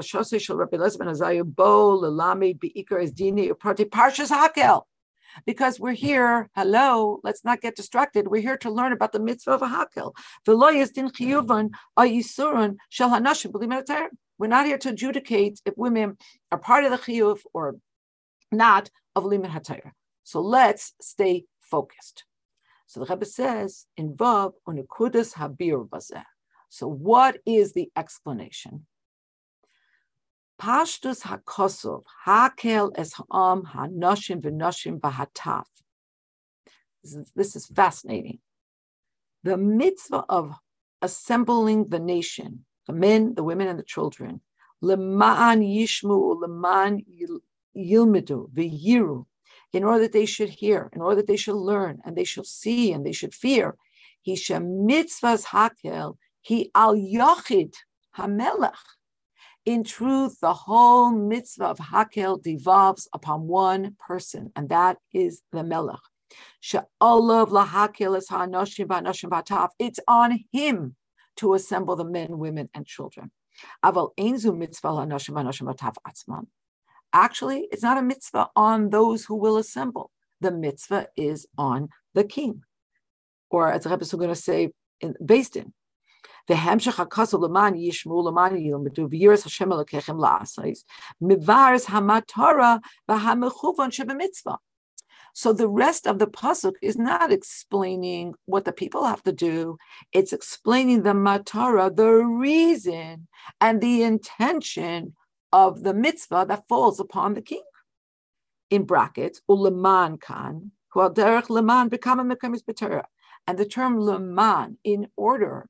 Shel 0.40 0.57
Rabbi 0.57 0.77
Azayu 0.77 1.45
Bo 1.45 2.01
Uprati 2.01 3.85
Parshas 3.88 4.31
Hakel. 4.31 4.83
Because 5.47 5.79
we're 5.79 5.93
here, 5.93 6.51
hello, 6.57 7.21
let's 7.23 7.45
not 7.45 7.61
get 7.61 7.77
distracted. 7.77 8.27
We're 8.27 8.43
here 8.43 8.57
to 8.59 8.71
learn 8.71 8.93
about 8.93 9.12
the 9.12 9.21
mitzvah 9.21 9.53
of 9.53 9.62
a 9.62 9.69
hakel. 9.69 10.12
We're 14.38 14.49
not 14.49 14.66
here 14.66 14.79
to 14.79 14.88
adjudicate 14.88 15.61
if 15.64 15.75
women 15.77 16.19
are 16.51 16.59
part 16.59 16.85
of 16.85 16.90
the 16.90 16.99
chiyuv 16.99 17.38
or 17.55 17.77
not 18.51 18.90
of 19.14 19.25
limit 19.25 19.53
hatayr. 19.53 19.93
So 20.25 20.40
let's 20.40 20.95
stay 21.01 21.45
focused. 21.61 22.25
So 22.88 22.99
the 22.99 23.07
Rebbe 23.07 23.25
says, 23.25 23.87
involve 23.97 24.55
onikudas 24.66 25.35
habir 25.35 25.88
bazeh. 25.88 26.25
So, 26.71 26.87
what 26.87 27.39
is 27.45 27.73
the 27.73 27.91
explanation? 27.97 28.87
Pashtus 30.63 31.23
hakosov 31.23 32.05
hakel 32.27 32.93
es 32.97 33.13
ha'am 33.15 33.65
ha'noshim 33.65 34.41
v'noshim 34.41 35.01
v'hataf. 35.01 35.65
This 37.35 37.57
is 37.57 37.67
fascinating. 37.67 38.39
The 39.43 39.57
mitzvah 39.57 40.25
of 40.29 40.55
assembling 41.03 41.89
the 41.89 41.99
nation, 41.99 42.67
the 42.87 42.93
men, 42.93 43.35
the 43.35 43.43
women, 43.43 43.67
and 43.67 43.79
the 43.79 43.83
children, 43.83 44.41
lema'an 44.81 45.67
yishmu, 45.67 46.41
lema'an 46.41 47.05
yilmidu, 47.77 48.49
v'yiru, 48.53 49.27
in 49.73 49.83
order 49.83 50.03
that 50.03 50.13
they 50.13 50.27
should 50.27 50.51
hear, 50.51 50.89
in 50.93 51.01
order 51.01 51.17
that 51.17 51.27
they 51.27 51.37
should 51.37 51.57
learn, 51.57 52.01
and 52.05 52.17
they 52.17 52.25
shall 52.25 52.45
see, 52.45 52.93
and 52.93 53.05
they 53.05 53.13
should 53.13 53.35
fear. 53.35 53.77
He 54.23 54.35
mitzvahs 54.35 55.47
hakel 55.47 56.17
he 56.40 56.70
al 56.74 56.94
yochid 56.94 57.74
hamelech. 58.16 58.74
In 59.66 59.85
truth, 59.85 60.40
the 60.40 60.55
whole 60.55 61.11
mitzvah 61.11 61.66
of 61.66 61.79
Hakel 61.79 62.42
devolves 62.42 63.09
upon 63.12 63.46
one 63.46 63.94
person, 64.00 64.50
and 64.57 64.70
that 64.70 64.96
is 65.12 65.42
the 65.53 65.62
Melech. 65.62 66.00
It's 69.79 70.00
on 70.09 70.44
him 70.53 70.96
to 71.37 71.55
assemble 71.55 71.96
the 71.96 72.05
men, 72.05 72.38
women, 72.38 72.70
and 72.74 72.87
children. 72.87 73.31
Actually, 77.12 77.68
it's 77.72 77.83
not 77.83 77.98
a 77.98 78.03
mitzvah 78.03 78.48
on 78.57 78.90
those 78.90 79.24
who 79.24 79.35
will 79.35 79.57
assemble. 79.57 80.11
The 80.40 80.53
mitzvah 80.53 81.09
is 81.16 81.46
on 81.59 81.88
the 82.14 82.24
king. 82.24 82.62
Or 83.50 83.70
as 83.70 83.85
Rebbe 83.85 84.03
is 84.03 84.12
going 84.12 84.29
to 84.29 84.37
say, 84.37 84.70
in, 85.00 85.14
based 85.24 85.57
in, 85.57 85.74
V'hemshech 86.51 86.97
hakasu 86.97 87.39
l'man 87.39 87.75
yishmu 87.75 88.25
l'man 88.25 88.57
yilmedu 88.57 89.09
v'yiras 89.09 89.45
Hashem 89.45 89.71
elokechem 89.71 90.19
la'asais 90.19 90.81
mivaris 91.23 91.87
hamatara 91.87 92.81
v'hamechuvon 93.09 93.93
shebemitzvah. 93.93 94.59
So 95.33 95.53
the 95.53 95.69
rest 95.69 96.09
of 96.09 96.19
the 96.19 96.27
pasuk 96.27 96.75
is 96.83 96.99
not 96.99 97.31
explaining 97.31 98.35
what 98.47 98.65
the 98.65 98.73
people 98.73 99.05
have 99.05 99.23
to 99.23 99.33
do. 99.33 99.79
It's 100.13 100.33
explaining 100.33 101.05
the 101.05 101.13
matara, 101.13 101.95
the 101.95 102.11
reason 102.11 103.29
and 103.61 103.81
the 103.81 104.03
intention 104.03 105.15
of 105.53 105.85
the 105.85 105.95
mitzvah 105.95 106.47
that 106.49 106.67
falls 106.69 106.99
upon 106.99 107.35
the 107.35 107.43
king. 107.43 107.63
In 108.71 108.85
brackets, 108.85 109.41
uleman 109.49 110.21
kan, 110.21 110.73
who 110.93 111.01
al 111.01 111.15
derech 111.15 111.49
leman 111.49 111.89
become 111.89 112.19
a 112.19 112.25
mekemis 112.25 113.05
And 113.47 113.59
the 113.59 113.65
term 113.65 114.01
leman, 114.01 114.79
in 114.83 115.09
order, 115.17 115.69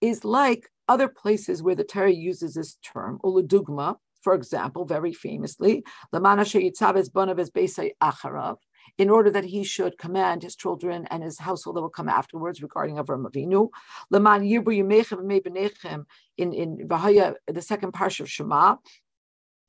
is 0.00 0.24
like 0.24 0.70
other 0.88 1.08
places 1.08 1.62
where 1.62 1.74
the 1.74 1.84
Torah 1.84 2.12
uses 2.12 2.54
this 2.54 2.76
term, 2.82 3.18
uludugma, 3.24 3.96
for 4.22 4.34
example, 4.34 4.84
very 4.84 5.12
famously, 5.12 5.84
in 8.98 9.10
order 9.10 9.30
that 9.30 9.44
he 9.44 9.64
should 9.64 9.96
command 9.98 10.42
his 10.42 10.56
children 10.56 11.06
and 11.10 11.22
his 11.22 11.38
household 11.38 11.76
that 11.76 11.80
will 11.82 11.88
come 11.88 12.08
afterwards 12.08 12.62
regarding 12.62 12.96
Avram 12.96 13.24
Avinu. 13.24 13.68
In, 16.36 16.52
in 16.52 16.88
Vahaya, 16.88 17.34
the 17.46 17.62
second 17.62 17.92
parsha 17.92 18.20
of 18.20 18.30
Shema, 18.30 18.76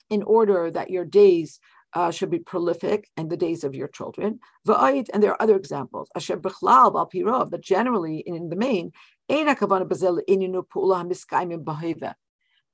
in 0.09 0.23
order 0.23 0.71
that 0.71 0.89
your 0.89 1.05
days 1.05 1.59
uh, 1.93 2.11
should 2.11 2.29
be 2.29 2.39
prolific 2.39 3.09
and 3.17 3.29
the 3.29 3.37
days 3.37 3.63
of 3.63 3.75
your 3.75 3.87
children. 3.89 4.39
And 4.67 5.23
there 5.23 5.31
are 5.31 5.41
other 5.41 5.55
examples. 5.55 6.09
Asher 6.15 6.37
that 6.37 7.59
generally, 7.61 8.17
in 8.25 8.49
the 8.49 8.55
main, 8.55 8.91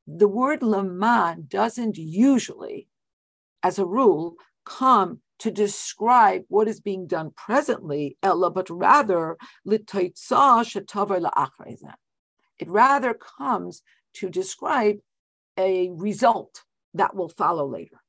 the 0.08 0.28
word 0.28 0.64
laman 0.64 1.46
doesn't 1.48 1.98
usually, 1.98 2.88
as 3.62 3.78
a 3.78 3.86
rule, 3.86 4.36
come 4.66 5.22
to 5.38 5.52
describe 5.52 6.46
what 6.48 6.68
is 6.68 6.80
being 6.80 7.06
done 7.06 7.30
presently, 7.36 8.18
but 8.24 8.70
rather 8.72 9.38
it 12.60 12.68
rather 12.68 13.14
comes 13.14 13.84
to 14.14 14.30
describe 14.30 14.98
a 15.60 15.92
result 15.92 16.64
that 16.96 17.16
will 17.16 17.30
follow 17.30 17.68
later. 17.68 18.02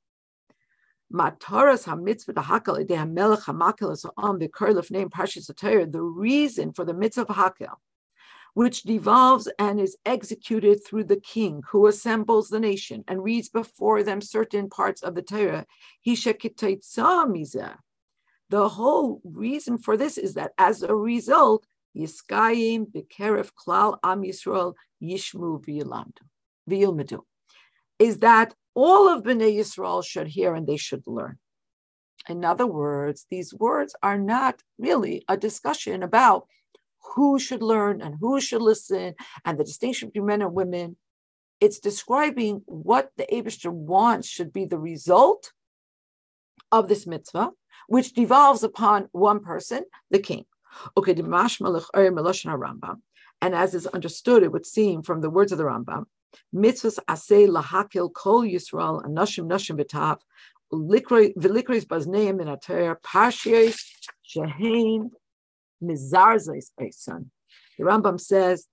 The 1.11 1.27
reason 6.03 6.73
for 6.73 6.85
the 6.85 6.95
mitzvah 6.95 7.35
hakel 7.35 7.77
which 8.55 8.83
devolves 8.83 9.49
and 9.59 9.81
is 9.81 9.97
executed 10.05 10.85
through 10.85 11.05
the 11.05 11.21
king 11.21 11.63
who 11.71 11.87
assembles 11.87 12.49
the 12.49 12.61
nation 12.61 13.05
and 13.09 13.23
reads 13.23 13.49
before 13.49 14.03
them 14.03 14.21
certain 14.21 14.69
parts 14.69 15.03
of 15.03 15.15
the 15.15 15.23
Torah. 15.23 15.67
The 18.51 18.69
whole 18.69 19.21
reason 19.25 19.79
for 19.79 19.97
this 19.97 20.19
is 20.19 20.35
that 20.35 20.53
as 20.59 20.83
a 20.83 20.95
result, 20.95 21.67
Yiskayim 21.97 22.87
Bekeref 22.91 23.51
Klal 23.53 23.99
Am 24.03 24.23
Yisrael 24.23 24.75
Yishmu 25.03 25.63
V'yilmedu, 26.69 27.21
is 27.99 28.19
that 28.21 28.55
all 28.75 29.09
of 29.09 29.25
Bnei 29.25 29.57
Yisrael 29.57 30.05
should 30.05 30.29
hear 30.29 30.55
and 30.55 30.67
they 30.67 30.77
should 30.77 31.03
learn. 31.07 31.39
In 32.29 32.45
other 32.45 32.67
words, 32.67 33.27
these 33.31 33.53
words 33.55 33.95
are 34.03 34.19
not 34.19 34.63
really 34.79 35.25
a 35.29 35.37
discussion 35.37 36.03
about 36.03 36.47
who 37.15 37.39
should 37.39 37.63
learn 37.63 38.01
and 38.01 38.17
who 38.21 38.41
should 38.41 38.63
listen, 38.63 39.15
and 39.45 39.59
the 39.59 39.65
distinction 39.65 40.09
between 40.09 40.27
men 40.27 40.43
and 40.43 40.53
women. 40.53 40.97
It's 41.61 41.81
describing 41.81 42.63
what 42.67 43.11
the 43.17 43.27
Abishter 43.33 43.73
wants 43.73 44.29
should 44.29 44.53
be 44.53 44.65
the 44.65 44.79
result 44.79 45.53
of 46.71 46.89
this 46.89 47.07
mitzvah, 47.07 47.51
which 47.89 48.13
devolves 48.13 48.63
upon 48.63 49.09
one 49.13 49.41
person, 49.41 49.85
the 50.11 50.19
king. 50.19 50.45
Okay. 50.97 51.15
And 53.41 53.55
as 53.55 53.75
is 53.75 53.87
understood, 53.87 54.43
it 54.43 54.53
would 54.53 54.67
seem 54.67 55.03
from 55.03 55.21
the 55.21 55.31
words 55.31 55.53
of 55.53 55.59
the 55.59 55.65
Rambam, 55.65 56.05
mitzvahs 56.55 56.99
asay 57.09 57.49
lahakil 57.49 58.13
kol 58.13 58.43
Yisrael 58.43 59.05
anashim 59.05 59.47
nashim 59.47 59.79
nashim 59.79 59.79
b'tav 59.81 60.19
v'likreis 60.73 61.87
bazneim 61.87 62.41
in 62.41 62.49
ater 62.49 62.99
parshiyos 63.03 63.79
shehein 64.29 65.11
Son. 66.93 67.31
The 67.79 67.85
Rambam 67.85 68.21
says 68.21 68.67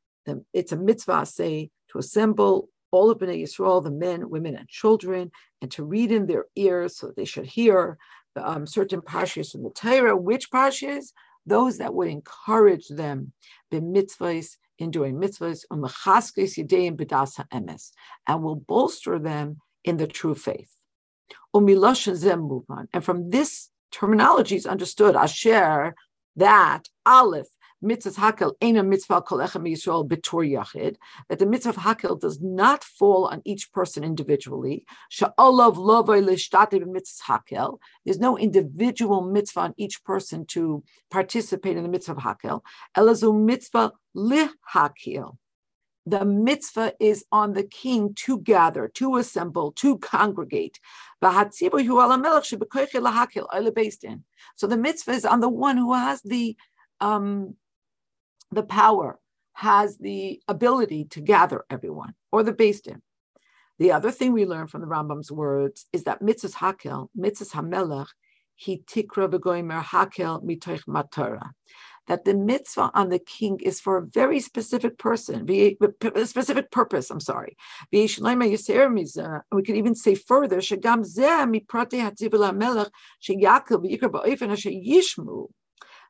it's 0.54 0.72
a 0.72 0.78
mitzvah 0.78 1.26
say 1.26 1.70
to 1.92 1.98
assemble 2.00 2.70
all 2.92 3.12
of 3.12 3.20
Bnei 3.20 3.44
Yisrael, 3.44 3.84
the 3.84 3.92
men, 3.92 4.30
women, 4.30 4.56
and 4.56 4.68
children, 4.70 5.32
and 5.62 5.70
to 5.72 5.84
read 5.84 6.12
in 6.12 6.28
their 6.28 6.46
ears 6.56 6.98
so 6.98 7.12
they 7.12 7.26
should 7.26 7.46
hear 7.46 7.98
um, 8.36 8.66
certain 8.66 9.02
parshas 9.02 9.52
from 9.52 9.64
the 9.64 9.70
Torah. 9.70 10.16
Which 10.16 10.50
parshas? 10.50 11.12
Those 11.46 11.78
that 11.78 11.94
would 11.94 12.08
encourage 12.08 12.88
them, 12.88 13.34
the 13.70 13.80
mitzvahs, 13.80 14.58
in 14.80 14.92
doing 14.92 15.16
mitzvahs, 15.16 15.64
and 18.28 18.44
will 18.44 18.56
bolster 18.56 19.20
them 19.20 19.62
in 19.84 19.98
the 19.98 20.08
true 20.08 20.36
faith. 20.36 20.72
And 21.54 23.04
from 23.04 23.30
this 23.30 23.70
terminology 23.92 24.56
is 24.56 24.66
understood, 24.66 25.16
asher, 25.16 25.96
that 26.36 26.90
Aleph, 27.06 27.48
mitzvah 27.82 28.20
hakel 28.20 28.54
a 28.62 28.84
mitzvah 28.84 29.22
kol 29.22 29.40
echem 29.40 29.70
Yisrael 29.70 30.08
betor 30.08 30.44
yachid, 30.50 30.96
that 31.30 31.40
the 31.40 31.46
mitzvah 31.46 31.74
hakel 31.74 32.20
does 32.20 32.42
not 32.42 32.84
fall 32.84 33.28
on 33.28 33.42
each 33.46 33.72
person 33.72 34.04
individually. 34.04 34.86
Sha'olav 35.12 35.76
lovay 35.76 36.24
l'shtate 36.26 36.86
mitzvah 36.86 37.34
hakel. 37.34 37.80
There's 38.04 38.20
no 38.20 38.38
individual 38.38 39.22
mitzvah 39.22 39.60
on 39.62 39.74
each 39.78 40.04
person 40.04 40.46
to 40.48 40.84
participate 41.12 41.78
in 41.78 41.84
the 41.84 41.90
mitzvah 41.90 42.16
hakel. 42.16 42.62
Elazu 42.98 43.34
mitzvah 43.38 43.94
lihakel. 44.16 45.38
The 46.08 46.24
mitzvah 46.24 46.94
is 47.00 47.26
on 47.32 47.54
the 47.54 47.64
king 47.64 48.14
to 48.26 48.40
gather, 48.40 48.88
to 48.90 49.16
assemble, 49.18 49.72
to 49.74 49.98
congregate. 49.98 50.80
So 51.22 51.30
the 54.68 54.78
mitzvah 54.78 55.12
is 55.12 55.26
on 55.26 55.40
the 55.40 55.50
one 55.50 55.78
who 55.78 55.94
has 55.94 56.22
the 56.22 56.56
um, 57.02 57.56
the 58.52 58.64
power, 58.64 59.20
has 59.54 59.98
the 59.98 60.42
ability 60.48 61.06
to 61.06 61.22
gather 61.22 61.66
everyone, 61.70 62.14
or 62.32 62.44
the 62.44 62.54
Beis 62.54 62.82
Din. 62.84 63.02
The 63.80 63.92
other 63.92 64.12
thing 64.12 64.32
we 64.32 64.46
learn 64.46 64.68
from 64.68 64.82
the 64.82 64.88
Rambam's 64.88 65.32
words 65.32 65.88
is 65.92 66.04
that 66.04 66.22
mitzvahs 66.22 66.54
hakel, 66.54 67.10
mitzvahs 67.18 67.52
hamelech, 67.52 68.08
he 68.56 68.84
tikra 68.88 69.28
v'goimer 69.30 69.84
hakel 69.84 70.44
mitoich 70.44 70.86
matara. 70.88 71.52
That 72.08 72.26
the 72.26 72.36
mitzvah 72.36 72.92
on 72.94 73.10
the 73.10 73.20
king 73.20 73.60
is 73.64 73.80
for 73.80 73.98
a 73.98 74.06
very 74.06 74.40
specific 74.40 74.98
person, 74.98 75.48
a 75.50 76.26
specific 76.26 76.72
purpose. 76.72 77.10
I'm 77.10 77.20
sorry. 77.20 77.58
We 77.92 78.08
could 78.08 79.76
even 79.76 79.96
say 79.96 80.16
further, 80.16 80.62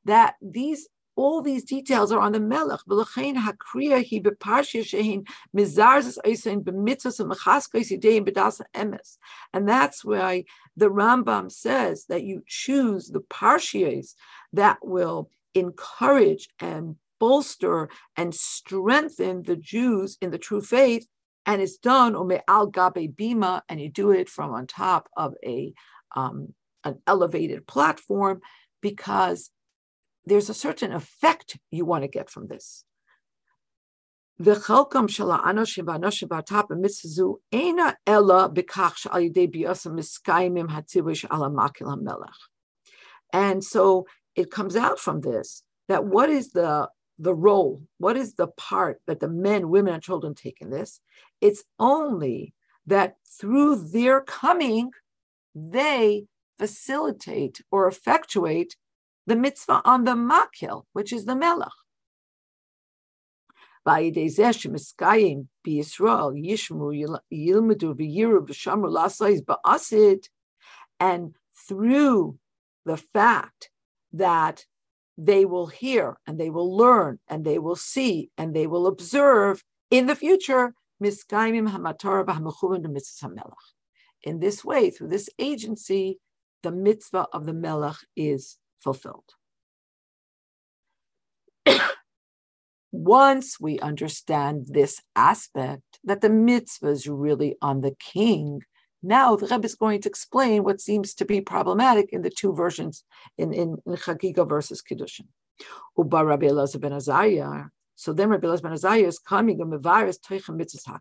that 0.05 0.35
these 0.41 0.87
all 1.15 1.41
these 1.41 1.63
details 1.63 2.11
are 2.11 2.19
on 2.19 2.33
the 2.33 2.39
Melech. 2.39 2.81
And 9.53 9.69
that's 9.69 10.05
why 10.05 10.43
the 10.75 10.89
Rambam 10.89 11.51
says 11.51 12.05
that 12.09 12.23
you 12.23 12.43
choose 12.47 13.07
the 13.09 13.21
parshias 13.21 14.15
that 14.53 14.77
will 14.81 15.29
encourage 15.55 16.49
and 16.59 16.97
bolster 17.19 17.89
and 18.17 18.35
strengthen 18.35 19.43
the 19.43 19.55
Jews 19.55 20.17
in 20.21 20.31
the 20.31 20.37
true 20.37 20.61
faith. 20.61 21.07
And 21.45 21.61
it's 21.61 21.77
done 21.77 22.15
ome 22.15 22.39
al 22.47 22.67
gabe 22.67 23.15
bima, 23.15 23.61
and 23.69 23.79
you 23.79 23.89
do 23.89 24.11
it 24.11 24.29
from 24.29 24.51
on 24.51 24.67
top 24.67 25.07
of 25.15 25.33
a 25.45 25.73
um, 26.15 26.53
an 26.83 27.01
elevated 27.07 27.67
platform 27.67 28.41
because 28.81 29.51
there's 30.25 30.49
a 30.49 30.53
certain 30.53 30.91
effect 30.91 31.57
you 31.71 31.85
want 31.85 32.03
to 32.03 32.07
get 32.07 32.29
from 32.29 32.47
this. 32.47 32.83
The 34.37 34.55
chalkam 34.55 35.07
shala 35.07 35.43
anoshim 35.43 35.85
v'anoshim 35.85 36.27
b'atap 36.27 36.69
mitzzu 36.69 37.35
ena 37.51 37.95
ella 38.05 38.49
b'kach 38.49 38.97
shal 38.97 39.13
yidei 39.13 39.47
biyasa 39.53 39.93
miskayimim 39.93 40.69
hatzivish 40.69 41.25
ala 41.31 41.49
makil 41.49 41.87
hamelech. 41.95 42.41
And 43.31 43.63
so 43.63 44.07
it 44.35 44.51
comes 44.51 44.75
out 44.75 44.99
from 44.99 45.21
this 45.21 45.63
that 45.87 46.05
what 46.05 46.29
is 46.29 46.51
the 46.51 46.89
the 47.17 47.33
role, 47.33 47.81
what 47.97 48.17
is 48.17 48.33
the 48.33 48.47
part 48.47 48.99
that 49.07 49.21
the 49.21 49.29
men, 49.29 49.69
women, 49.69 49.93
and 49.93 50.03
children 50.03 50.35
take 50.35 50.57
in 50.59 50.69
this? 50.69 50.99
It's 51.39 51.63
only 51.79 52.53
that 52.87 53.15
through 53.39 53.89
their 53.89 54.21
coming, 54.21 54.91
they 55.53 56.25
facilitate 56.57 57.61
or 57.71 57.87
effectuate 57.87 58.75
the 59.27 59.35
mitzvah 59.35 59.81
on 59.85 60.03
the 60.03 60.11
makil, 60.11 60.83
which 60.93 61.13
is 61.13 61.25
the 61.25 61.35
melech. 61.35 61.69
And 70.99 71.35
through 71.67 72.37
the 72.85 72.97
fact 72.97 73.69
that 74.17 74.65
they 75.17 75.45
will 75.45 75.67
hear 75.67 76.17
and 76.27 76.39
they 76.39 76.49
will 76.49 76.75
learn 76.75 77.19
and 77.27 77.45
they 77.45 77.59
will 77.59 77.75
see 77.75 78.29
and 78.37 78.53
they 78.53 78.67
will 78.67 78.87
observe 78.87 79.63
in 79.91 80.07
the 80.07 80.15
future, 80.15 80.73
in 84.25 84.39
this 84.39 84.65
way, 84.65 84.89
through 84.89 85.09
this 85.09 85.29
agency, 85.39 86.19
the 86.63 86.71
mitzvah 86.71 87.27
of 87.31 87.45
the 87.45 87.53
melech 87.53 87.97
is 88.15 88.57
fulfilled. 88.79 89.29
Once 92.91 93.59
we 93.59 93.79
understand 93.79 94.67
this 94.69 95.01
aspect, 95.15 95.99
that 96.03 96.21
the 96.21 96.29
mitzvah 96.29 96.87
is 96.87 97.07
really 97.07 97.55
on 97.61 97.81
the 97.81 97.95
king, 97.99 98.61
now 99.05 99.35
the 99.35 99.47
Rebbe 99.47 99.65
is 99.65 99.75
going 99.75 100.01
to 100.01 100.09
explain 100.09 100.63
what 100.63 100.81
seems 100.81 101.13
to 101.15 101.25
be 101.25 101.41
problematic 101.41 102.11
in 102.11 102.21
the 102.21 102.29
two 102.29 102.53
versions 102.53 103.03
in, 103.37 103.53
in, 103.53 103.77
in 103.85 103.93
Chagiga 103.93 104.47
versus 104.47 104.81
Kiddushin. 104.81 105.27
Uba 105.97 106.25
Rabbi 106.25 106.47
Elazar 106.47 106.81
ben 106.81 106.91
Azariah. 106.91 107.65
So 107.95 108.13
then 108.13 108.29
Rabbi 108.29 108.47
Elazar 108.47 108.63
ben 108.63 108.73
Azariah 108.73 109.07
is 109.07 109.19
coming 109.19 109.61
and 109.61 109.71
mevaris 109.71 110.17
toichem 110.19 110.57
mitzvah 110.57 110.99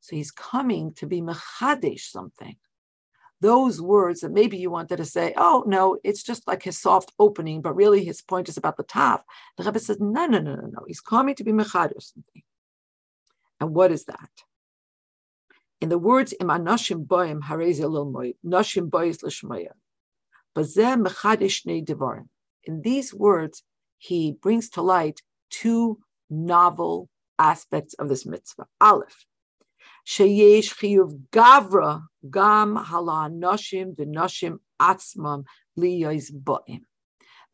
So 0.00 0.16
he's 0.16 0.30
coming 0.30 0.94
to 0.94 1.06
be 1.06 1.20
mechadesh 1.20 2.00
something 2.00 2.56
those 3.42 3.82
words 3.82 4.20
that 4.20 4.30
maybe 4.30 4.56
you 4.56 4.70
wanted 4.70 4.98
to 4.98 5.04
say, 5.04 5.34
oh, 5.36 5.64
no, 5.66 5.98
it's 6.04 6.22
just 6.22 6.46
like 6.46 6.62
his 6.62 6.80
soft 6.80 7.12
opening, 7.18 7.60
but 7.60 7.74
really 7.74 8.04
his 8.04 8.22
point 8.22 8.48
is 8.48 8.56
about 8.56 8.76
the 8.76 8.84
top. 8.84 9.26
The 9.58 9.64
Rebbe 9.64 9.80
says, 9.80 9.98
no, 10.00 10.26
no, 10.26 10.38
no, 10.38 10.54
no, 10.54 10.68
no. 10.68 10.84
He's 10.86 11.00
coming 11.00 11.34
to 11.34 11.44
be 11.44 11.50
mechad 11.50 11.90
or 11.90 12.00
something. 12.00 12.42
And 13.60 13.74
what 13.74 13.90
is 13.90 14.04
that? 14.04 14.30
In 15.82 15.88
the 15.88 15.98
words, 15.98 16.32
im 16.38 16.46
anoshim 16.46 17.08
boim 17.08 17.40
harezi 17.42 18.12
moy, 18.12 18.34
noshim 18.46 18.88
bois 18.88 19.20
l'shmoya. 19.24 19.72
Bazeh 20.54 20.94
mechadish 20.96 21.66
nei 21.66 21.80
devarim. 21.80 22.28
In 22.62 22.82
these 22.82 23.12
words, 23.12 23.64
he 23.98 24.30
brings 24.30 24.70
to 24.70 24.80
light 24.80 25.22
two 25.50 25.98
novel 26.30 27.08
aspects 27.36 27.94
of 27.94 28.08
this 28.08 28.24
mitzvah. 28.24 28.68
Aleph, 28.80 29.26
sheyesh 30.06 30.70
chiyuv 30.78 31.22
gavra 31.32 32.04
gam 32.30 32.76
hala 32.76 33.28
noshim 33.28 33.96
v'noshim 33.96 34.58
atzmam 34.80 35.42
liyois 35.76 36.30
bo'im. 36.30 36.82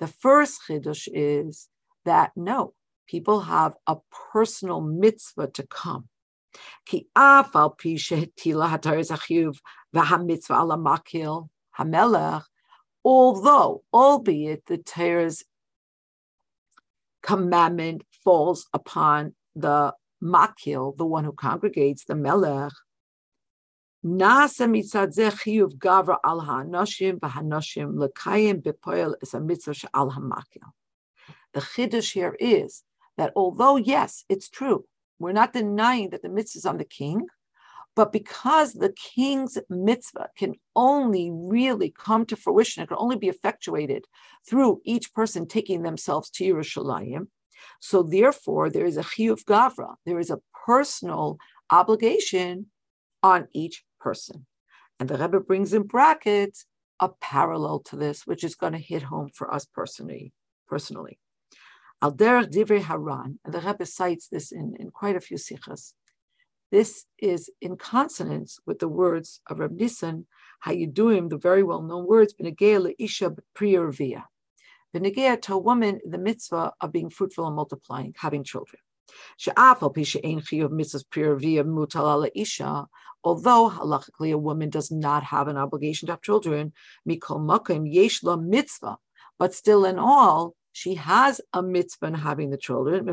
The 0.00 0.06
first 0.06 0.60
chiddush 0.68 1.08
is 1.10 1.70
that 2.04 2.32
no, 2.36 2.74
people 3.06 3.40
have 3.40 3.72
a 3.86 3.96
personal 4.34 4.82
mitzvah 4.82 5.48
to 5.52 5.66
come. 5.66 6.10
Although, 13.04 13.84
albeit 13.92 14.66
the 14.66 14.78
Torah's 14.78 15.44
commandment 17.22 18.02
falls 18.24 18.66
upon 18.72 19.34
the 19.54 19.94
makil, 20.22 20.96
the 20.96 21.06
one 21.06 21.24
who 21.24 21.32
congregates, 21.32 22.04
the 22.04 22.14
melech. 22.14 22.72
The 31.52 31.61
chiddush 31.61 32.12
here 32.12 32.36
is 32.38 32.84
that 33.16 33.32
although, 33.34 33.76
yes, 33.76 34.24
it's 34.28 34.48
true, 34.48 34.84
we're 35.18 35.32
not 35.32 35.52
denying 35.52 36.10
that 36.10 36.22
the 36.22 36.28
mitzvah 36.28 36.58
is 36.58 36.66
on 36.66 36.78
the 36.78 36.84
king, 36.84 37.26
but 37.96 38.12
because 38.12 38.74
the 38.74 38.92
king's 38.92 39.58
mitzvah 39.68 40.28
can 40.36 40.54
only 40.76 41.30
really 41.32 41.90
come 41.90 42.24
to 42.26 42.36
fruition, 42.36 42.82
it 42.82 42.88
can 42.88 42.96
only 42.98 43.16
be 43.16 43.28
effectuated 43.28 44.04
through 44.48 44.80
each 44.84 45.12
person 45.12 45.46
taking 45.46 45.82
themselves 45.82 46.30
to 46.30 46.44
Yerushalayim, 46.44 47.26
so 47.80 48.02
therefore, 48.02 48.70
there 48.70 48.86
is 48.86 48.96
a 48.96 49.02
chiyuv 49.02 49.44
gavra. 49.44 49.94
There 50.04 50.18
is 50.18 50.30
a 50.30 50.40
personal 50.66 51.38
obligation 51.70 52.66
on 53.22 53.48
each 53.52 53.84
person. 54.00 54.46
And 55.00 55.08
the 55.08 55.16
Rebbe 55.16 55.40
brings 55.40 55.72
in 55.72 55.82
brackets 55.82 56.66
a 57.00 57.08
parallel 57.08 57.80
to 57.80 57.96
this, 57.96 58.26
which 58.26 58.42
is 58.42 58.54
going 58.54 58.72
to 58.72 58.78
hit 58.78 59.02
home 59.02 59.30
for 59.32 59.52
us 59.52 59.64
personally. 59.64 60.32
Personally, 60.66 61.18
Al 62.01 62.12
derech 62.12 62.51
divrei 62.51 62.80
Haran, 62.80 63.40
and 63.44 63.53
the 63.53 63.61
Rebbe 63.61 63.84
cites 63.84 64.28
this 64.28 64.53
in, 64.53 64.76
in 64.78 64.90
quite 64.90 65.16
a 65.16 65.20
few 65.20 65.36
sichas. 65.36 65.94
This 66.70 67.07
is 67.18 67.51
in 67.61 67.76
consonance 67.76 68.61
with 68.66 68.78
the 68.78 68.88
words 68.88 69.40
of 69.49 69.59
Reb 69.59 69.76
Nissan, 69.78 70.26
Hayuduim, 70.64 71.28
the 71.30 71.38
very 71.38 71.62
well-known 71.62 72.07
words, 72.07 72.34
B'negei 72.34 72.94
isha 72.99 73.34
priyarvia 73.57 74.24
V'negea 74.94 75.40
to 75.42 75.55
a 75.55 75.59
woman 75.59 76.01
the 76.05 76.18
mitzvah 76.18 76.72
of 76.80 76.92
being 76.92 77.11
fruitful 77.11 77.46
and 77.46 77.57
multiplying, 77.57 78.14
having 78.18 78.44
children. 78.44 78.80
Although 83.24 83.70
halachically 83.70 84.32
a 84.32 84.38
woman 84.38 84.70
does 84.70 84.90
not 84.90 85.24
have 85.24 85.49
an 85.49 85.57
obligation 85.57 86.07
to 86.07 86.12
have 86.12 86.22
children, 86.22 86.72
mitzvah, 87.05 88.99
but 89.38 89.55
still 89.55 89.84
in 89.84 89.99
all, 89.99 90.55
she 90.78 90.94
has 90.94 91.40
a 91.52 91.60
mitzvah 91.60 92.06
in 92.06 92.14
having 92.14 92.50
the 92.50 92.56
children, 92.56 93.04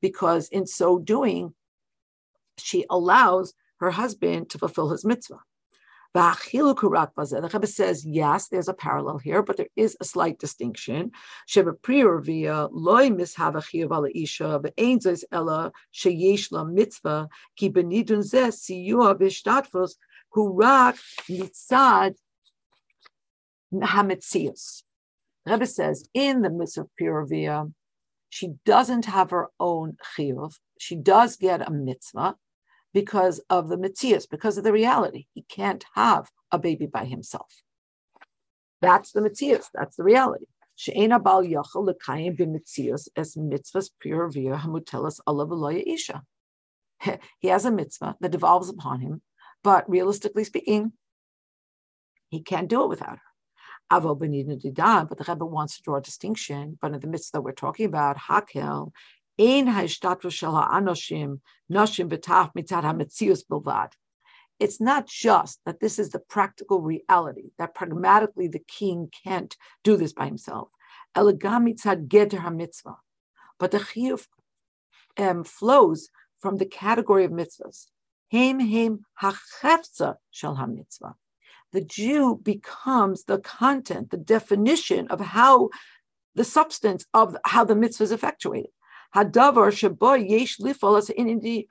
because 0.00 0.48
in 0.48 0.66
so 0.66 0.98
doing, 0.98 1.54
she 2.56 2.86
allows 2.88 3.52
her 3.80 3.90
husband 3.90 4.48
to 4.50 4.58
fulfill 4.58 4.90
his 4.90 5.04
mitzvah. 5.04 5.40
The 6.14 7.50
Rebbe 7.52 7.66
says, 7.66 8.06
yes, 8.06 8.46
there's 8.48 8.68
a 8.68 8.74
parallel 8.74 9.18
here, 9.18 9.42
but 9.42 9.56
there 9.56 9.66
is 9.74 9.96
a 10.00 10.04
slight 10.04 10.38
distinction. 10.38 11.10
Mitzvah 11.52 11.76
mitzad 21.28 22.14
hametzius. 23.72 24.82
Rebbe 25.46 25.66
says 25.66 26.08
in 26.12 26.42
the 26.42 26.50
mitzvah 26.50 26.86
Piravia, 27.00 27.72
she 28.28 28.54
doesn't 28.64 29.04
have 29.06 29.30
her 29.30 29.48
own 29.60 29.96
chiyuv. 30.16 30.54
She 30.78 30.96
does 30.96 31.36
get 31.36 31.66
a 31.66 31.70
mitzvah 31.70 32.36
because 32.92 33.40
of 33.50 33.68
the 33.68 33.76
mitzias, 33.76 34.28
because 34.28 34.58
of 34.58 34.64
the 34.64 34.72
reality. 34.72 35.26
He 35.32 35.42
can't 35.42 35.84
have 35.94 36.30
a 36.50 36.58
baby 36.58 36.86
by 36.86 37.04
himself. 37.04 37.62
That's 38.82 39.12
the 39.12 39.20
mitzias. 39.20 39.66
That's 39.72 39.96
the 39.96 40.02
reality. 40.02 40.46
She'ena 40.74 41.18
bal 41.18 41.42
yachal 41.42 41.88
lekayim 41.88 42.36
b'mitzias 42.38 43.08
es 43.16 43.36
mitzvahs 43.36 43.90
Piravia 44.04 44.60
hamutelas 44.60 45.20
alav 45.26 45.82
isha. 45.86 46.22
He 47.38 47.48
has 47.48 47.64
a 47.64 47.70
mitzvah 47.70 48.16
that 48.20 48.32
devolves 48.32 48.68
upon 48.68 49.00
him, 49.00 49.22
but 49.62 49.88
realistically 49.88 50.44
speaking, 50.44 50.92
he 52.28 52.42
can't 52.42 52.68
do 52.68 52.82
it 52.84 52.88
without 52.88 53.18
her. 53.18 53.25
Avo 53.90 54.18
Didan, 54.18 55.08
but 55.08 55.18
the 55.18 55.24
Rebbe 55.28 55.44
wants 55.44 55.76
to 55.76 55.82
draw 55.82 55.96
a 55.96 56.00
distinction. 56.00 56.78
But 56.80 56.92
in 56.92 57.00
the 57.00 57.06
midst 57.06 57.32
that 57.32 57.42
we're 57.42 57.52
talking 57.52 57.86
about, 57.86 58.16
Hakel, 58.16 58.92
Ein 59.38 59.66
Haishtatu 59.66 60.30
Shel 60.30 60.54
Anoshim, 60.54 61.40
Noshim 61.70 62.08
Betaf 62.08 62.52
Mitzad 62.54 62.82
HaMetzius 62.82 63.42
Bilvad. 63.48 63.92
It's 64.58 64.80
not 64.80 65.06
just 65.06 65.60
that 65.66 65.80
this 65.80 65.98
is 65.98 66.10
the 66.10 66.18
practical 66.18 66.80
reality, 66.80 67.50
that 67.58 67.74
pragmatically 67.74 68.48
the 68.48 68.62
king 68.66 69.10
can't 69.24 69.54
do 69.84 69.96
this 69.96 70.12
by 70.12 70.26
himself. 70.26 70.68
Elegam 71.16 71.70
Mitzad 71.70 72.08
Geder 72.08 72.40
HaMitzvah. 72.40 72.96
But 73.58 73.70
the 73.70 73.78
Chiyuv 73.78 74.26
um, 75.18 75.44
flows 75.44 76.08
from 76.40 76.56
the 76.56 76.66
category 76.66 77.24
of 77.24 77.30
mitzvahs. 77.30 77.86
Heim 78.32 78.60
Heim 78.60 79.04
HaChefza 79.22 80.16
Shel 80.30 80.56
HaMitzvah 80.56 81.14
the 81.72 81.80
Jew 81.80 82.40
becomes 82.42 83.24
the 83.24 83.38
content, 83.38 84.10
the 84.10 84.16
definition 84.16 85.08
of 85.08 85.20
how 85.20 85.70
the 86.34 86.44
substance 86.44 87.06
of 87.14 87.36
how 87.44 87.64
the 87.64 87.74
mitzvah 87.74 88.04
is 88.04 88.12
effectuated. 88.12 88.70
Hadavar 89.14 89.72
shabo 89.72 90.16
yesh 90.16 90.58
lifolas 90.58 91.10
in 91.10 91.40
the. 91.40 91.68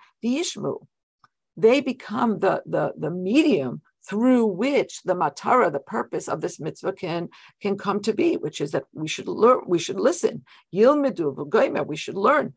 They 1.58 1.80
become 1.80 2.40
the, 2.40 2.64
the, 2.66 2.94
the 2.98 3.12
medium 3.12 3.82
through 4.08 4.46
which 4.46 5.02
the 5.04 5.16
matara, 5.16 5.72
the 5.72 5.80
purpose 5.80 6.28
of 6.28 6.42
this 6.42 6.60
mitzvah, 6.60 6.94
can 6.94 7.30
can 7.62 7.78
come 7.78 8.00
to 8.02 8.14
be, 8.14 8.36
which 8.38 8.62
is 8.62 8.72
that 8.72 8.86
we 8.94 9.08
should 9.08 9.28
learn, 9.28 9.62
we 9.68 9.80
should 9.80 10.00
listen. 10.00 10.44
V'goymer, 10.74 11.88
we 11.88 11.96
should 11.96 12.16
learn. 12.16 12.54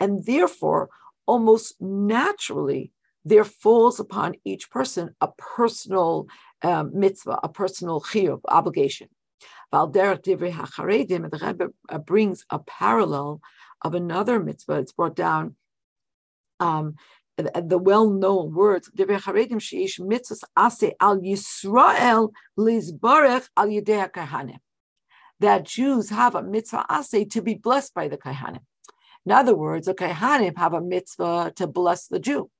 And 0.00 0.24
therefore, 0.26 0.90
almost 1.26 1.80
naturally, 1.80 2.92
there 3.24 3.44
falls 3.44 4.00
upon 4.00 4.34
each 4.44 4.70
person 4.70 5.14
a 5.20 5.28
personal 5.28 6.26
um, 6.62 6.90
mitzvah, 6.94 7.40
a 7.42 7.48
personal 7.48 8.00
chiyuv, 8.00 8.40
obligation. 8.48 9.08
The 9.72 10.80
Rebbe 10.82 11.68
uh, 11.88 11.98
brings 11.98 12.44
a 12.50 12.58
parallel 12.60 13.40
of 13.82 13.94
another 13.94 14.38
mitzvah. 14.40 14.74
It's 14.74 14.92
brought 14.92 15.16
down 15.16 15.56
um, 16.60 16.94
the, 17.36 17.64
the 17.66 17.78
well-known 17.78 18.54
words 18.54 18.90
Divrei 18.96 19.20
HaCharedim 19.20 19.54
sheish 19.54 19.98
mitzvahs 20.00 20.44
ase 20.56 20.92
al 21.00 21.18
Yisrael 21.18 22.30
lizbarech 22.58 23.48
al 23.56 23.68
yedei 23.68 24.10
kahanim. 24.10 24.58
That 25.40 25.64
Jews 25.64 26.10
have 26.10 26.34
a 26.34 26.42
mitzvah 26.42 26.86
ase 26.88 27.26
to 27.30 27.42
be 27.42 27.54
blessed 27.54 27.94
by 27.94 28.08
the 28.08 28.16
kahanim. 28.16 28.62
In 29.26 29.32
other 29.32 29.56
words, 29.56 29.86
the 29.86 29.94
kahanim 29.94 30.56
have 30.56 30.74
a 30.74 30.80
mitzvah 30.80 31.52
to 31.56 31.66
bless 31.66 32.06
the 32.06 32.20
Jew. 32.20 32.50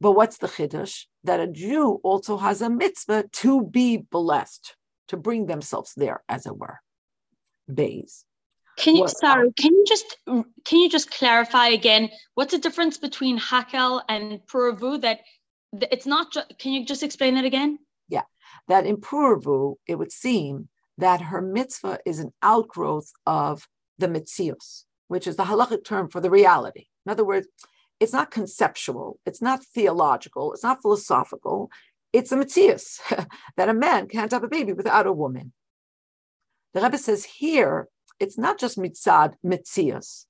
But 0.00 0.12
what's 0.12 0.38
the 0.38 0.48
chiddush? 0.48 1.04
That 1.24 1.40
a 1.40 1.46
Jew 1.46 2.00
also 2.02 2.38
has 2.38 2.62
a 2.62 2.70
mitzvah 2.70 3.24
to 3.32 3.62
be 3.62 3.98
blessed, 3.98 4.76
to 5.08 5.16
bring 5.16 5.46
themselves 5.46 5.92
there, 5.96 6.22
as 6.28 6.46
it 6.46 6.56
were. 6.56 6.80
Bays. 7.72 8.24
Can 8.78 8.96
you, 8.96 9.02
what, 9.02 9.10
sorry, 9.10 9.48
um, 9.48 9.52
can 9.58 9.72
you 9.74 9.84
just 9.86 10.16
can 10.26 10.80
you 10.80 10.88
just 10.88 11.10
clarify 11.10 11.68
again 11.68 12.08
what's 12.34 12.52
the 12.52 12.58
difference 12.58 12.96
between 12.96 13.38
hakel 13.38 14.00
and 14.08 14.40
puravu? 14.46 15.02
That 15.02 15.20
it's 15.72 16.06
not. 16.06 16.32
Ju- 16.32 16.54
can 16.58 16.72
you 16.72 16.86
just 16.86 17.02
explain 17.02 17.34
that 17.34 17.44
again? 17.44 17.78
Yeah, 18.08 18.22
that 18.68 18.86
in 18.86 18.96
puravu 18.96 19.74
it 19.86 19.96
would 19.96 20.12
seem 20.12 20.68
that 20.96 21.20
her 21.20 21.42
mitzvah 21.42 21.98
is 22.06 22.20
an 22.20 22.32
outgrowth 22.42 23.10
of 23.26 23.68
the 23.98 24.08
mitzios, 24.08 24.84
which 25.08 25.26
is 25.26 25.36
the 25.36 25.44
halachic 25.44 25.84
term 25.84 26.08
for 26.08 26.20
the 26.20 26.30
reality. 26.30 26.86
In 27.04 27.12
other 27.12 27.24
words, 27.24 27.48
it's 28.00 28.14
not 28.14 28.30
conceptual, 28.30 29.20
it's 29.26 29.42
not 29.42 29.62
theological, 29.62 30.52
it's 30.52 30.62
not 30.62 30.80
philosophical. 30.80 31.70
It's 32.12 32.32
a 32.32 32.36
mitzias 32.36 32.98
that 33.56 33.68
a 33.68 33.74
man 33.74 34.08
can't 34.08 34.32
have 34.32 34.42
a 34.42 34.48
baby 34.48 34.72
without 34.72 35.06
a 35.06 35.12
woman. 35.12 35.52
The 36.74 36.80
Rebbe 36.80 36.98
says 36.98 37.24
here, 37.24 37.88
it's 38.18 38.36
not 38.36 38.58
just 38.58 38.78
mitzad 38.78 39.34
mitzias. 39.44 40.24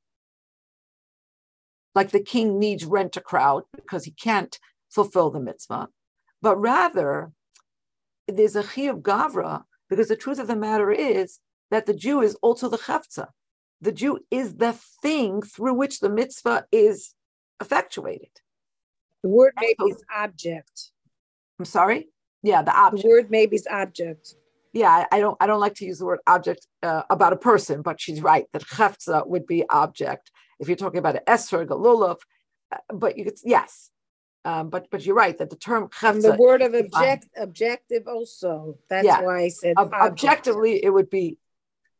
Like 1.95 2.11
the 2.11 2.21
king 2.21 2.59
needs 2.59 2.85
rent 2.85 3.17
a 3.17 3.21
crowd 3.21 3.63
because 3.75 4.05
he 4.05 4.11
can't 4.11 4.59
fulfill 4.91 5.31
the 5.31 5.41
mitzvah, 5.41 5.89
but 6.43 6.57
rather 6.57 7.33
there's 8.29 8.57
a 8.57 8.63
chi 8.63 8.83
of 8.83 8.99
gavra 8.99 9.63
because 9.89 10.09
the 10.09 10.17
truth 10.17 10.39
of 10.39 10.47
the 10.47 10.57
matter 10.57 10.91
is 10.93 11.39
that 11.71 11.87
the 11.87 11.95
Jew 11.95 12.21
is 12.21 12.35
also 12.37 12.69
the 12.69 12.79
chafza. 12.79 13.29
The 13.81 13.93
Jew 13.93 14.21
is 14.31 14.57
the 14.57 14.73
thing 15.03 15.43
through 15.43 15.75
which 15.75 16.01
the 16.01 16.11
mitzvah 16.11 16.67
is 16.71 17.15
effectuated. 17.61 18.31
The 19.23 19.29
word 19.29 19.53
maybe 19.61 19.91
is 19.91 20.03
object. 20.15 20.91
I'm 21.59 21.65
sorry. 21.65 22.09
Yeah, 22.43 22.63
the 22.63 22.75
object. 22.75 23.03
The 23.03 23.09
word 23.09 23.31
maybe 23.31 23.57
is 23.57 23.67
object. 23.71 24.35
Yeah, 24.73 24.89
I, 24.89 25.17
I 25.17 25.21
don't. 25.21 25.37
I 25.41 25.47
don't 25.47 25.61
like 25.61 25.75
to 25.77 25.85
use 25.85 25.99
the 25.99 26.07
word 26.07 26.21
object 26.27 26.67
uh, 26.83 27.03
about 27.11 27.33
a 27.33 27.37
person, 27.37 27.83
but 27.83 28.01
she's 28.01 28.23
right 28.23 28.47
that 28.53 28.63
chefza 28.63 29.27
would 29.27 29.47
be 29.47 29.65
object 29.69 30.31
if 30.59 30.69
you're 30.69 30.77
talking 30.77 30.99
about 30.99 31.17
an 31.17 31.23
esfer 31.27 31.67
galulav. 31.67 32.19
Uh, 32.73 32.79
but 32.95 33.19
you 33.19 33.25
could 33.25 33.39
yes, 33.45 33.91
um, 34.45 34.71
but 34.71 34.87
but 34.91 35.05
you're 35.05 35.17
right 35.17 35.37
that 35.39 35.51
the 35.51 35.57
term 35.57 35.89
chefza. 35.89 36.23
the 36.23 36.37
word 36.37 36.63
of 36.63 36.75
object 36.75 37.29
objective 37.37 38.05
also. 38.07 38.79
That's 38.89 39.05
yeah. 39.05 39.23
why 39.23 39.41
I 39.41 39.49
said 39.49 39.75
Ob- 39.77 39.93
objectively 39.93 40.83
it 40.83 40.91
would 40.91 41.11
be 41.11 41.37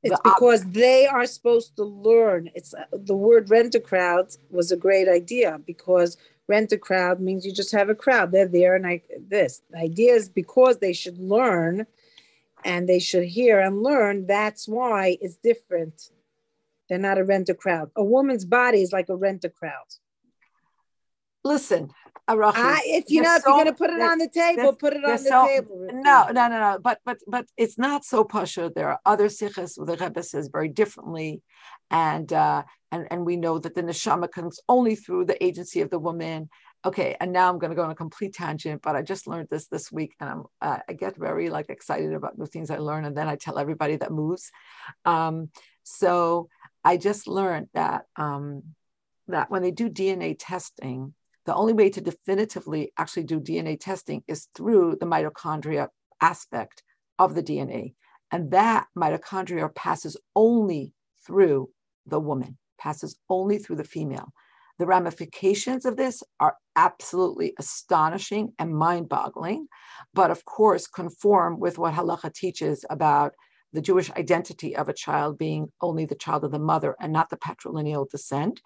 it's 0.03 0.17
the 0.17 0.21
because 0.23 0.65
op- 0.65 0.73
they 0.73 1.07
are 1.07 1.27
supposed 1.27 1.77
to 1.77 1.85
learn. 1.85 2.51
It's 2.55 2.75
uh, 2.75 2.85
the 2.93 3.17
word 3.17 3.51
rent 3.51 3.75
a 3.75 3.81
crowd 3.81 4.29
was 4.51 4.73
a 4.73 4.77
great 4.77 5.09
idea 5.09 5.61
because 5.67 6.17
rent 6.49 6.73
a 6.73 6.79
crowd 6.79 7.21
means 7.21 7.45
you 7.45 7.53
just 7.53 7.73
have 7.73 7.89
a 7.89 7.95
crowd. 7.95 8.33
They're 8.33 8.49
there 8.49 8.75
and 8.75 8.85
like 8.85 9.05
this. 9.29 9.63
The 9.71 9.79
idea 9.79 10.15
is 10.15 10.29
because 10.29 10.79
they 10.79 10.93
should 10.93 11.19
learn 11.19 11.87
and 12.65 12.89
they 12.89 12.99
should 12.99 13.25
hear 13.25 13.61
and 13.61 13.83
learn. 13.83 14.27
That's 14.27 14.67
why 14.67 15.19
it's 15.21 15.37
different. 15.37 16.11
They're 16.89 16.99
not 16.99 17.19
a 17.19 17.25
rent 17.25 17.49
a 17.49 17.55
crowd. 17.55 17.91
A 17.95 18.05
woman's 18.05 18.45
body 18.45 18.83
is 18.83 18.93
like 18.93 19.09
a 19.09 19.17
rent 19.17 19.45
a 19.45 19.51
crowd. 19.51 19.87
Listen, 21.45 21.91
I, 22.57 22.83
if 22.87 23.05
you 23.09 23.23
know, 23.23 23.37
if 23.37 23.43
so, 23.43 23.51
you're 23.51 23.65
gonna 23.65 23.77
put 23.77 23.91
it 23.91 24.01
on 24.01 24.19
the 24.19 24.29
table, 24.29 24.75
put 24.75 24.95
it 24.95 25.05
on 25.05 25.13
the 25.13 25.19
so, 25.19 25.47
table. 25.47 25.89
No, 25.93 26.27
no, 26.27 26.49
no, 26.49 26.59
no. 26.59 26.79
But 26.83 27.01
but 27.05 27.19
but 27.27 27.47
it's 27.57 27.79
not 27.79 28.05
so 28.05 28.25
pasha. 28.25 28.71
There 28.75 28.89
are 28.89 29.01
other 29.05 29.29
sikhs 29.29 29.77
where 29.77 29.87
the 29.87 30.03
Rebbe 30.03 30.23
says 30.23 30.49
very 30.53 30.69
differently, 30.69 31.43
and 31.91 32.33
uh, 32.33 32.63
and 32.93 33.07
and 33.11 33.27
we 33.27 33.37
know 33.37 33.59
that 33.59 33.75
the 33.75 33.83
neshama 33.83 34.31
comes 34.31 34.61
only 34.69 34.95
through 34.95 35.27
the 35.27 35.43
agency 35.45 35.81
of 35.81 35.91
the 35.91 35.99
woman. 35.99 36.49
Okay, 36.85 37.17
and 37.21 37.33
now 37.33 37.51
I'm 37.51 37.59
going 37.59 37.71
to 37.71 37.77
go 37.77 37.83
on 37.83 37.91
a 37.91 37.95
complete 37.95 38.33
tangent, 38.33 38.81
but 38.81 38.97
I 38.97 39.03
just 39.03 39.27
learned 39.27 39.49
this 39.51 39.67
this 39.67 39.93
week, 39.93 40.15
and 40.21 40.31
I'm 40.31 40.45
uh, 40.61 40.79
I 40.89 40.93
get 40.95 41.17
very 41.17 41.51
like 41.51 41.69
excited 41.69 42.13
about 42.15 42.39
new 42.39 42.47
things 42.47 42.71
I 42.71 42.79
learn, 42.79 43.05
and 43.05 43.17
then 43.17 43.29
I 43.29 43.37
tell 43.37 43.59
everybody 43.59 43.97
that 43.97 44.13
moves. 44.13 44.51
Um, 45.05 45.51
so 45.83 46.49
I 46.85 46.97
just 46.97 47.27
learned 47.27 47.69
that 47.75 48.07
um, 48.17 48.63
that 49.29 49.51
when 49.51 49.63
they 49.63 49.71
do 49.71 49.89
DNA 49.89 50.37
testing 50.39 51.15
the 51.47 51.55
only 51.55 51.73
way 51.73 51.91
to 51.91 52.01
definitively 52.01 52.93
actually 52.99 53.25
do 53.25 53.41
DNA 53.41 53.79
testing 53.79 54.23
is 54.29 54.49
through 54.55 54.97
the 55.01 55.07
mitochondria 55.07 55.89
aspect 56.21 56.83
of 57.19 57.35
the 57.35 57.43
DNA. 57.43 57.95
And 58.31 58.51
that 58.53 58.87
mitochondria 58.97 59.75
passes 59.75 60.17
only 60.37 60.93
through 61.27 61.71
the 62.07 62.21
woman, 62.21 62.59
passes 62.79 63.17
only 63.29 63.59
through 63.59 63.77
the 63.77 63.85
female. 63.85 64.33
The 64.79 64.87
ramifications 64.87 65.85
of 65.85 65.97
this 65.97 66.23
are 66.39 66.57
absolutely 66.75 67.55
astonishing 67.59 68.53
and 68.59 68.75
mind 68.75 69.09
boggling, 69.09 69.67
but 70.15 70.31
of 70.31 70.45
course, 70.47 70.87
conform 70.87 71.61
with 71.61 71.77
what 71.77 71.95
halacha 71.95 72.33
teaches 72.33 72.85
about 72.89 73.35
the 73.73 73.81
Jewish 73.81 74.11
identity 74.13 74.77
of 74.77 74.89
a 74.89 74.93
child 74.93 75.39
being 75.39 75.71
only 75.81 76.05
the 76.05 76.15
child 76.15 76.45
of 76.45 76.51
the 76.51 76.59
mother 76.59 76.97
and 77.01 77.13
not 77.13 77.31
the 77.31 77.37
patrilineal 77.37 78.09
descent. 78.09 78.61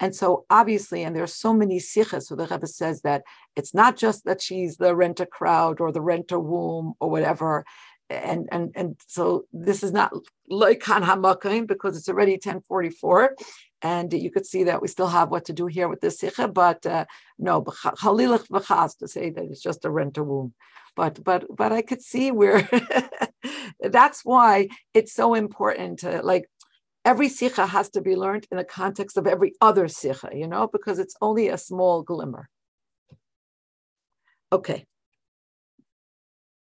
And 0.00 0.14
so 0.14 0.46
obviously, 0.50 1.02
and 1.02 1.14
there 1.14 1.22
are 1.22 1.26
so 1.26 1.52
many 1.52 1.78
sikhs, 1.78 2.28
so 2.28 2.36
the 2.36 2.46
Rebbe 2.46 2.66
says 2.66 3.02
that 3.02 3.22
it's 3.56 3.74
not 3.74 3.96
just 3.96 4.24
that 4.24 4.40
she's 4.40 4.76
the 4.76 4.94
rent 4.94 5.20
a 5.20 5.26
crowd 5.26 5.80
or 5.80 5.92
the 5.92 6.00
rent 6.00 6.32
a 6.32 6.38
womb 6.38 6.94
or 7.00 7.10
whatever. 7.10 7.64
and 8.10 8.48
and 8.50 8.72
and 8.74 8.96
so 9.06 9.44
this 9.52 9.82
is 9.82 9.92
not 9.92 10.12
loikan 10.50 11.02
hamakim 11.02 11.66
because 11.66 11.96
it's 11.96 12.08
already 12.08 12.32
1044 12.32 13.36
and 13.82 14.12
you 14.12 14.30
could 14.30 14.46
see 14.46 14.64
that 14.64 14.80
we 14.80 14.88
still 14.88 15.08
have 15.08 15.30
what 15.30 15.44
to 15.44 15.52
do 15.52 15.66
here 15.66 15.88
with 15.88 16.00
this 16.00 16.18
sikha 16.18 16.48
but 16.48 16.86
uh, 16.86 17.04
no 17.38 17.60
to 17.60 19.08
say 19.08 19.30
that 19.30 19.44
it's 19.44 19.60
just 19.60 19.84
a 19.84 19.90
rent 19.90 20.16
a 20.16 20.24
womb 20.24 20.54
but 20.98 21.22
but 21.22 21.44
but 21.60 21.70
i 21.72 21.80
could 21.88 22.02
see 22.02 22.30
where 22.40 22.68
that's 23.96 24.20
why 24.24 24.68
it's 24.98 25.14
so 25.20 25.34
important 25.34 26.00
to 26.00 26.10
like 26.32 26.44
every 27.04 27.28
sikha 27.28 27.64
has 27.66 27.88
to 27.88 28.00
be 28.00 28.16
learned 28.16 28.44
in 28.50 28.58
the 28.58 28.64
context 28.80 29.16
of 29.16 29.26
every 29.34 29.52
other 29.60 29.86
sikha 29.86 30.30
you 30.40 30.48
know 30.52 30.66
because 30.76 30.98
it's 30.98 31.16
only 31.28 31.46
a 31.48 31.56
small 31.68 32.02
glimmer 32.02 32.44
okay 34.52 34.84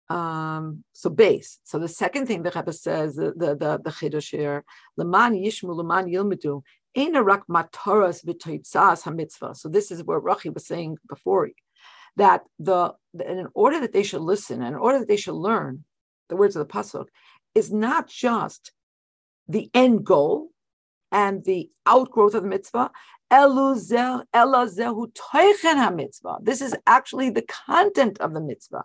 um, 0.07 0.83
so 0.93 1.09
base. 1.09 1.57
So 1.63 1.79
the 1.79 1.87
second 1.87 2.27
thing 2.27 2.43
the 2.43 2.51
Rebbe 2.55 2.73
says, 2.73 3.15
the 3.15 3.33
the 3.35 3.49
the, 3.55 3.71
the 3.85 3.89
chidush 3.89 4.29
here, 4.37 4.63
leman 4.97 5.33
yishmu 5.33 5.75
leman 5.75 6.05
yilmedu, 6.13 6.61
rak 7.29 7.43
matoras 7.47 8.23
v'toitzas 8.23 9.01
hamitzvah. 9.01 9.55
So 9.55 9.67
this 9.67 9.89
is 9.89 10.03
what 10.03 10.21
Rachi 10.21 10.53
was 10.53 10.67
saying 10.67 10.99
before, 11.09 11.49
that 12.17 12.43
the 12.59 12.93
in 13.13 13.47
order 13.53 13.79
that 13.79 13.93
they 13.93 14.03
should 14.03 14.21
listen, 14.21 14.61
in 14.61 14.75
order 14.75 14.99
that 14.99 15.07
they 15.07 15.17
should 15.17 15.35
learn 15.35 15.85
the 16.29 16.35
words 16.35 16.55
of 16.55 16.67
the 16.67 16.73
pasuk, 16.73 17.07
is 17.53 17.71
not 17.71 18.07
just 18.07 18.71
the 19.47 19.69
end 19.73 20.05
goal 20.05 20.49
and 21.11 21.43
the 21.45 21.69
outgrowth 21.85 22.35
of 22.35 22.43
the 22.43 22.49
mitzvah. 22.49 22.91
This 23.31 23.91
is 26.61 26.75
actually 26.85 27.29
the 27.29 27.45
content 27.67 28.19
of 28.19 28.33
the 28.33 28.41
mitzvah. 28.41 28.83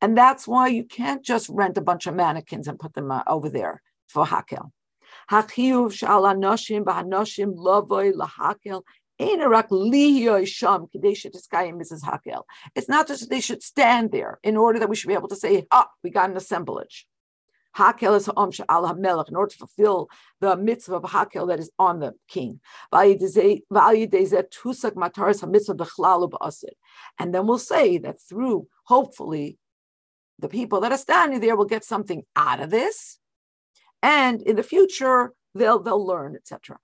And 0.00 0.16
that's 0.16 0.46
why 0.46 0.68
you 0.68 0.84
can't 0.84 1.24
just 1.24 1.48
rent 1.48 1.78
a 1.78 1.80
bunch 1.80 2.06
of 2.06 2.14
mannequins 2.14 2.68
and 2.68 2.78
put 2.78 2.94
them 2.94 3.10
uh, 3.10 3.22
over 3.26 3.48
there 3.48 3.82
for 4.08 4.24
hakel. 4.26 4.70
It's 9.18 9.38
not 12.88 13.08
just 13.08 13.20
that 13.20 13.30
they 13.30 13.40
should 13.40 13.62
stand 13.62 14.12
there 14.12 14.38
in 14.42 14.56
order 14.56 14.78
that 14.78 14.88
we 14.88 14.96
should 14.96 15.08
be 15.08 15.14
able 15.14 15.28
to 15.28 15.36
say, 15.36 15.66
ah, 15.70 15.88
we 16.02 16.10
got 16.10 16.30
an 16.30 16.36
assemblage. 16.36 17.06
Hakel 17.76 18.16
is 18.16 18.26
ha'om 18.26 18.50
she'al 18.50 18.86
ha'melech, 18.86 19.28
in 19.28 19.36
order 19.36 19.52
to 19.52 19.58
fulfill 19.58 20.08
the 20.40 20.56
mitzvah 20.56 20.96
of 20.96 21.02
hakel 21.04 21.48
that 21.48 21.60
is 21.60 21.70
on 21.78 22.00
the 22.00 22.14
king. 22.26 22.60
And 27.18 27.34
then 27.34 27.46
we'll 27.46 27.58
say 27.58 27.98
that 27.98 28.20
through, 28.20 28.68
hopefully, 28.84 29.58
the 30.38 30.48
people 30.48 30.80
that 30.80 30.92
are 30.92 30.98
standing 30.98 31.40
there 31.40 31.56
will 31.56 31.64
get 31.66 31.84
something 31.84 32.22
out 32.34 32.60
of 32.60 32.70
this, 32.70 33.18
and 34.02 34.42
in 34.42 34.56
the 34.56 34.62
future 34.62 35.32
they'll 35.54 35.78
they'll 35.78 36.04
learn, 36.04 36.36
etc. 36.36 36.78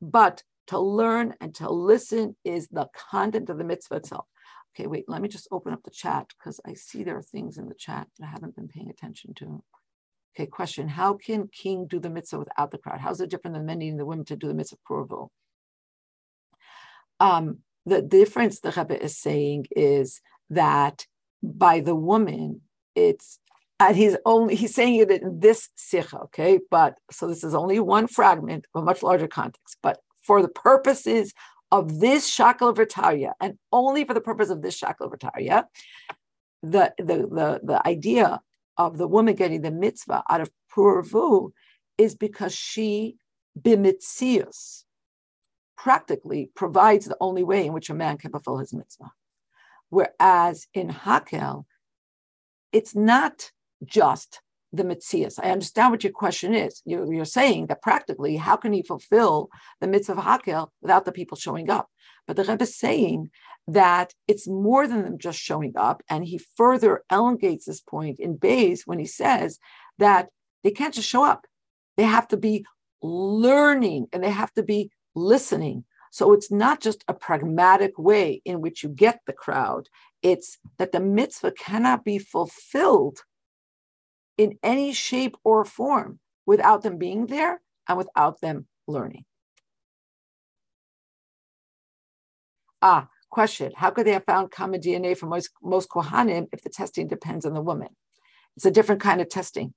But 0.00 0.42
to 0.68 0.78
learn 0.78 1.34
and 1.40 1.54
to 1.56 1.70
listen 1.70 2.36
is 2.44 2.68
the 2.68 2.88
content 3.10 3.50
of 3.50 3.58
the 3.58 3.64
mitzvah 3.64 3.96
itself. 3.96 4.26
Okay, 4.74 4.86
wait, 4.86 5.04
let 5.08 5.22
me 5.22 5.28
just 5.28 5.48
open 5.50 5.72
up 5.72 5.82
the 5.82 5.90
chat 5.90 6.26
because 6.38 6.60
I 6.64 6.74
see 6.74 7.02
there 7.02 7.16
are 7.16 7.22
things 7.22 7.58
in 7.58 7.68
the 7.68 7.74
chat 7.74 8.06
that 8.18 8.26
I 8.26 8.30
haven't 8.30 8.54
been 8.54 8.68
paying 8.68 8.90
attention 8.90 9.34
to. 9.34 9.62
Okay, 10.36 10.46
question 10.46 10.88
How 10.88 11.14
can 11.14 11.48
king 11.48 11.86
do 11.86 11.98
the 11.98 12.10
mitzvah 12.10 12.38
without 12.38 12.70
the 12.70 12.78
crowd? 12.78 13.00
How's 13.00 13.20
it 13.20 13.30
different 13.30 13.54
than 13.54 13.66
men 13.66 13.78
needing 13.78 13.96
the 13.96 14.06
women 14.06 14.24
to 14.26 14.36
do 14.36 14.46
the 14.46 14.54
mitzvah 14.54 14.76
purvul? 14.88 15.30
Um, 17.18 17.58
the 17.86 18.02
difference 18.02 18.60
the 18.60 18.72
Rebbe 18.76 19.02
is 19.02 19.18
saying 19.18 19.66
is 19.74 20.20
that 20.50 21.06
by 21.42 21.80
the 21.80 21.96
woman, 21.96 22.60
it's 22.94 23.40
and 23.80 23.96
he's 23.96 24.16
only 24.24 24.54
he's 24.54 24.74
saying 24.74 24.96
it 24.96 25.10
in 25.10 25.40
this 25.40 25.68
sikha, 25.76 26.18
okay? 26.24 26.60
But 26.70 26.96
so 27.10 27.28
this 27.28 27.44
is 27.44 27.54
only 27.54 27.80
one 27.80 28.06
fragment 28.06 28.66
of 28.74 28.82
a 28.82 28.84
much 28.84 29.02
larger 29.02 29.28
context. 29.28 29.78
But 29.82 29.98
for 30.22 30.42
the 30.42 30.48
purposes 30.48 31.32
of 31.70 32.00
this 32.00 32.38
of 32.40 32.78
and 33.40 33.58
only 33.72 34.04
for 34.04 34.14
the 34.14 34.20
purpose 34.20 34.50
of 34.50 34.62
this 34.62 34.82
of 34.82 35.12
the, 36.62 36.92
the 36.98 37.04
the 37.04 37.60
the 37.62 37.82
idea 37.86 38.40
of 38.76 38.98
the 38.98 39.08
woman 39.08 39.34
getting 39.34 39.62
the 39.62 39.70
mitzvah 39.70 40.22
out 40.28 40.40
of 40.40 40.50
purvu 40.74 41.52
is 41.98 42.14
because 42.14 42.54
she 42.54 43.16
bimitzius 43.60 44.84
practically 45.76 46.50
provides 46.54 47.06
the 47.06 47.16
only 47.20 47.44
way 47.44 47.66
in 47.66 47.72
which 47.72 47.90
a 47.90 47.94
man 47.94 48.18
can 48.18 48.30
fulfill 48.30 48.58
his 48.58 48.72
mitzvah. 48.72 49.12
Whereas 49.90 50.66
in 50.74 50.88
Hakel, 50.88 51.64
it's 52.72 52.94
not 52.94 53.52
just 53.84 54.40
the 54.72 54.84
mitzvahs. 54.84 55.38
I 55.42 55.50
understand 55.50 55.90
what 55.90 56.04
your 56.04 56.12
question 56.12 56.54
is. 56.54 56.82
You're, 56.84 57.12
you're, 57.12 57.24
saying 57.24 57.66
that 57.68 57.82
practically, 57.82 58.36
how 58.36 58.56
can 58.56 58.72
he 58.72 58.82
fulfill 58.82 59.48
the 59.80 59.86
mitzvah 59.86 60.12
of 60.12 60.18
Hakel 60.18 60.68
without 60.82 61.04
the 61.04 61.12
people 61.12 61.36
showing 61.36 61.70
up? 61.70 61.88
But 62.26 62.36
the 62.36 62.44
Rebbe 62.44 62.64
is 62.64 62.76
saying 62.76 63.30
that 63.66 64.12
it's 64.26 64.46
more 64.46 64.86
than 64.86 65.02
them 65.02 65.18
just 65.18 65.38
showing 65.38 65.72
up. 65.76 66.02
And 66.10 66.24
he 66.24 66.38
further 66.56 67.02
elongates 67.10 67.64
this 67.64 67.80
point 67.80 68.20
in 68.20 68.36
Bays 68.36 68.82
when 68.86 68.98
he 68.98 69.06
says 69.06 69.58
that 69.98 70.28
they 70.64 70.70
can't 70.70 70.94
just 70.94 71.08
show 71.08 71.24
up. 71.24 71.46
They 71.96 72.04
have 72.04 72.28
to 72.28 72.36
be 72.36 72.66
learning 73.02 74.08
and 74.12 74.22
they 74.22 74.30
have 74.30 74.52
to 74.54 74.62
be 74.62 74.90
listening. 75.14 75.84
So 76.10 76.32
it's 76.32 76.50
not 76.50 76.80
just 76.80 77.04
a 77.08 77.14
pragmatic 77.14 77.98
way 77.98 78.42
in 78.44 78.60
which 78.60 78.82
you 78.82 78.88
get 78.88 79.20
the 79.26 79.32
crowd, 79.32 79.88
it's 80.22 80.58
that 80.78 80.92
the 80.92 81.00
mitzvah 81.00 81.52
cannot 81.52 82.04
be 82.04 82.18
fulfilled 82.18 83.20
in 84.38 84.58
any 84.62 84.92
shape 84.92 85.36
or 85.44 85.64
form 85.64 86.20
without 86.46 86.82
them 86.82 86.96
being 86.96 87.26
there 87.26 87.60
and 87.88 87.98
without 87.98 88.40
them 88.40 88.66
learning. 88.86 89.24
Ah, 92.80 93.08
question 93.30 93.72
How 93.76 93.90
could 93.90 94.06
they 94.06 94.12
have 94.12 94.24
found 94.24 94.50
common 94.50 94.80
DNA 94.80 95.16
for 95.16 95.26
most, 95.26 95.50
most 95.62 95.90
Kohanim 95.90 96.48
if 96.52 96.62
the 96.62 96.70
testing 96.70 97.08
depends 97.08 97.44
on 97.44 97.54
the 97.54 97.60
woman? 97.60 97.88
It's 98.56 98.66
a 98.66 98.70
different 98.70 99.02
kind 99.02 99.20
of 99.20 99.28
testing. 99.28 99.74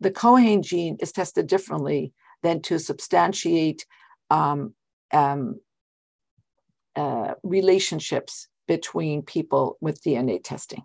The 0.00 0.10
Kohen 0.10 0.62
gene 0.62 0.96
is 1.00 1.12
tested 1.12 1.46
differently 1.46 2.12
than 2.42 2.62
to 2.62 2.78
substantiate 2.78 3.86
um, 4.30 4.74
um, 5.12 5.60
uh, 6.96 7.34
relationships 7.42 8.48
between 8.66 9.22
people 9.22 9.76
with 9.80 10.02
DNA 10.02 10.40
testing. 10.42 10.82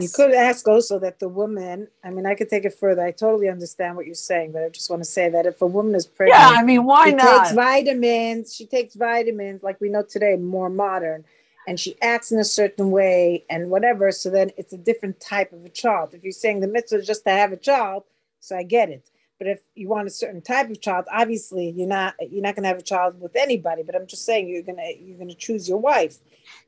You 0.00 0.08
could 0.08 0.32
ask 0.32 0.66
also 0.66 0.98
that 1.00 1.18
the 1.18 1.28
woman, 1.28 1.88
I 2.02 2.10
mean, 2.10 2.26
I 2.26 2.34
could 2.34 2.48
take 2.48 2.64
it 2.64 2.74
further. 2.74 3.02
I 3.02 3.10
totally 3.12 3.48
understand 3.48 3.96
what 3.96 4.06
you're 4.06 4.14
saying, 4.14 4.52
but 4.52 4.64
I 4.64 4.68
just 4.70 4.90
want 4.90 5.02
to 5.02 5.08
say 5.08 5.28
that 5.28 5.46
if 5.46 5.60
a 5.60 5.66
woman 5.66 5.94
is 5.94 6.06
pregnant, 6.06 6.40
yeah, 6.40 6.54
I 6.58 6.62
mean, 6.62 6.84
why 6.84 7.10
she 7.10 7.14
not? 7.14 7.44
takes 7.44 7.54
vitamins, 7.54 8.54
she 8.54 8.66
takes 8.66 8.94
vitamins 8.94 9.62
like 9.62 9.80
we 9.80 9.88
know 9.88 10.02
today, 10.02 10.36
more 10.36 10.70
modern, 10.70 11.24
and 11.68 11.78
she 11.78 12.00
acts 12.00 12.32
in 12.32 12.38
a 12.38 12.44
certain 12.44 12.90
way 12.90 13.44
and 13.50 13.70
whatever. 13.70 14.10
So 14.12 14.30
then 14.30 14.50
it's 14.56 14.72
a 14.72 14.78
different 14.78 15.20
type 15.20 15.52
of 15.52 15.64
a 15.64 15.68
child. 15.68 16.14
If 16.14 16.24
you're 16.24 16.32
saying 16.32 16.60
the 16.60 16.68
mitzvah 16.68 16.98
is 17.00 17.06
just 17.06 17.24
to 17.24 17.30
have 17.30 17.52
a 17.52 17.56
child, 17.56 18.04
so 18.40 18.56
I 18.56 18.62
get 18.62 18.88
it. 18.88 19.10
But 19.38 19.48
if 19.48 19.60
you 19.74 19.88
want 19.88 20.06
a 20.06 20.10
certain 20.10 20.40
type 20.40 20.70
of 20.70 20.80
child, 20.80 21.04
obviously 21.12 21.70
you're 21.70 21.86
not 21.86 22.14
you're 22.30 22.42
not 22.42 22.54
going 22.54 22.62
to 22.62 22.68
have 22.68 22.78
a 22.78 22.82
child 22.82 23.20
with 23.20 23.36
anybody. 23.36 23.82
But 23.82 23.94
I'm 23.94 24.06
just 24.06 24.24
saying 24.24 24.48
you're 24.48 24.62
gonna 24.62 24.90
you're 24.98 25.18
gonna 25.18 25.34
choose 25.34 25.68
your 25.68 25.78
wife. 25.78 26.18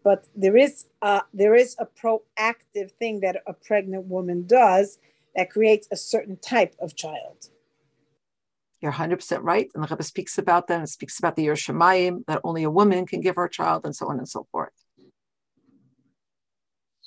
But 0.05 0.27
there 0.37 0.57
is 0.57 0.87
a, 1.01 1.23
there 1.33 1.55
is 1.55 1.77
a 1.79 1.87
proactive 1.87 2.93
thing 2.93 3.21
that 3.21 3.43
a 3.47 3.53
pregnant 3.53 4.07
woman 4.07 4.47
does 4.47 4.99
that 5.35 5.51
creates 5.51 5.89
a 5.91 5.97
certain 5.97 6.37
type 6.37 6.75
of 6.81 6.95
child. 6.97 7.49
You're 8.81 8.93
100% 8.93 9.41
right. 9.43 9.69
And 9.75 9.83
the 9.83 9.89
Rebbe 9.89 10.03
speaks 10.03 10.39
about 10.39 10.69
that 10.69 10.79
and 10.79 10.89
speaks 10.89 11.19
about 11.19 11.37
the 11.37 11.47
Yerushalayim, 11.47 12.25
that 12.27 12.41
only 12.45 12.63
a 12.63 12.71
woman 12.71 13.07
can 13.07 13.21
give 13.21 13.37
her 13.37 13.49
child, 13.49 13.85
and 13.85 13.95
so 13.95 14.09
on 14.09 14.19
and 14.19 14.29
so 14.29 14.47
forth. 14.53 14.73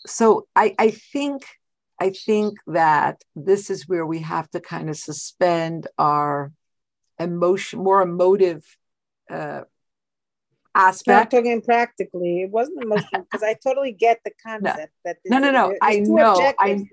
So 0.06 0.48
I, 0.56 0.76
I 0.78 0.92
think 0.92 1.44
I 2.02 2.10
think 2.10 2.58
that 2.66 3.22
this 3.36 3.70
is 3.70 3.88
where 3.88 4.08
we 4.08 4.22
have 4.22 4.50
to 4.52 4.60
kind 4.60 4.90
of 4.90 4.98
suspend 4.98 5.86
our 6.00 6.52
emotion, 7.20 7.84
more 7.84 8.02
emotive 8.02 8.66
uh, 9.30 9.62
aspect. 10.74 11.36
I'm 11.36 11.44
talking 11.44 11.62
practically. 11.62 12.42
It 12.42 12.50
wasn't 12.50 12.84
emotional 12.88 13.22
because 13.22 13.44
I 13.44 13.54
totally 13.54 13.92
get 13.92 14.20
the 14.26 14.32
concept 14.44 14.94
no. 15.06 15.14
that 15.14 15.18
no, 15.26 15.38
no, 15.38 15.52
no. 15.52 15.76
I 15.80 16.00
know. 16.00 16.54
I 16.58 16.88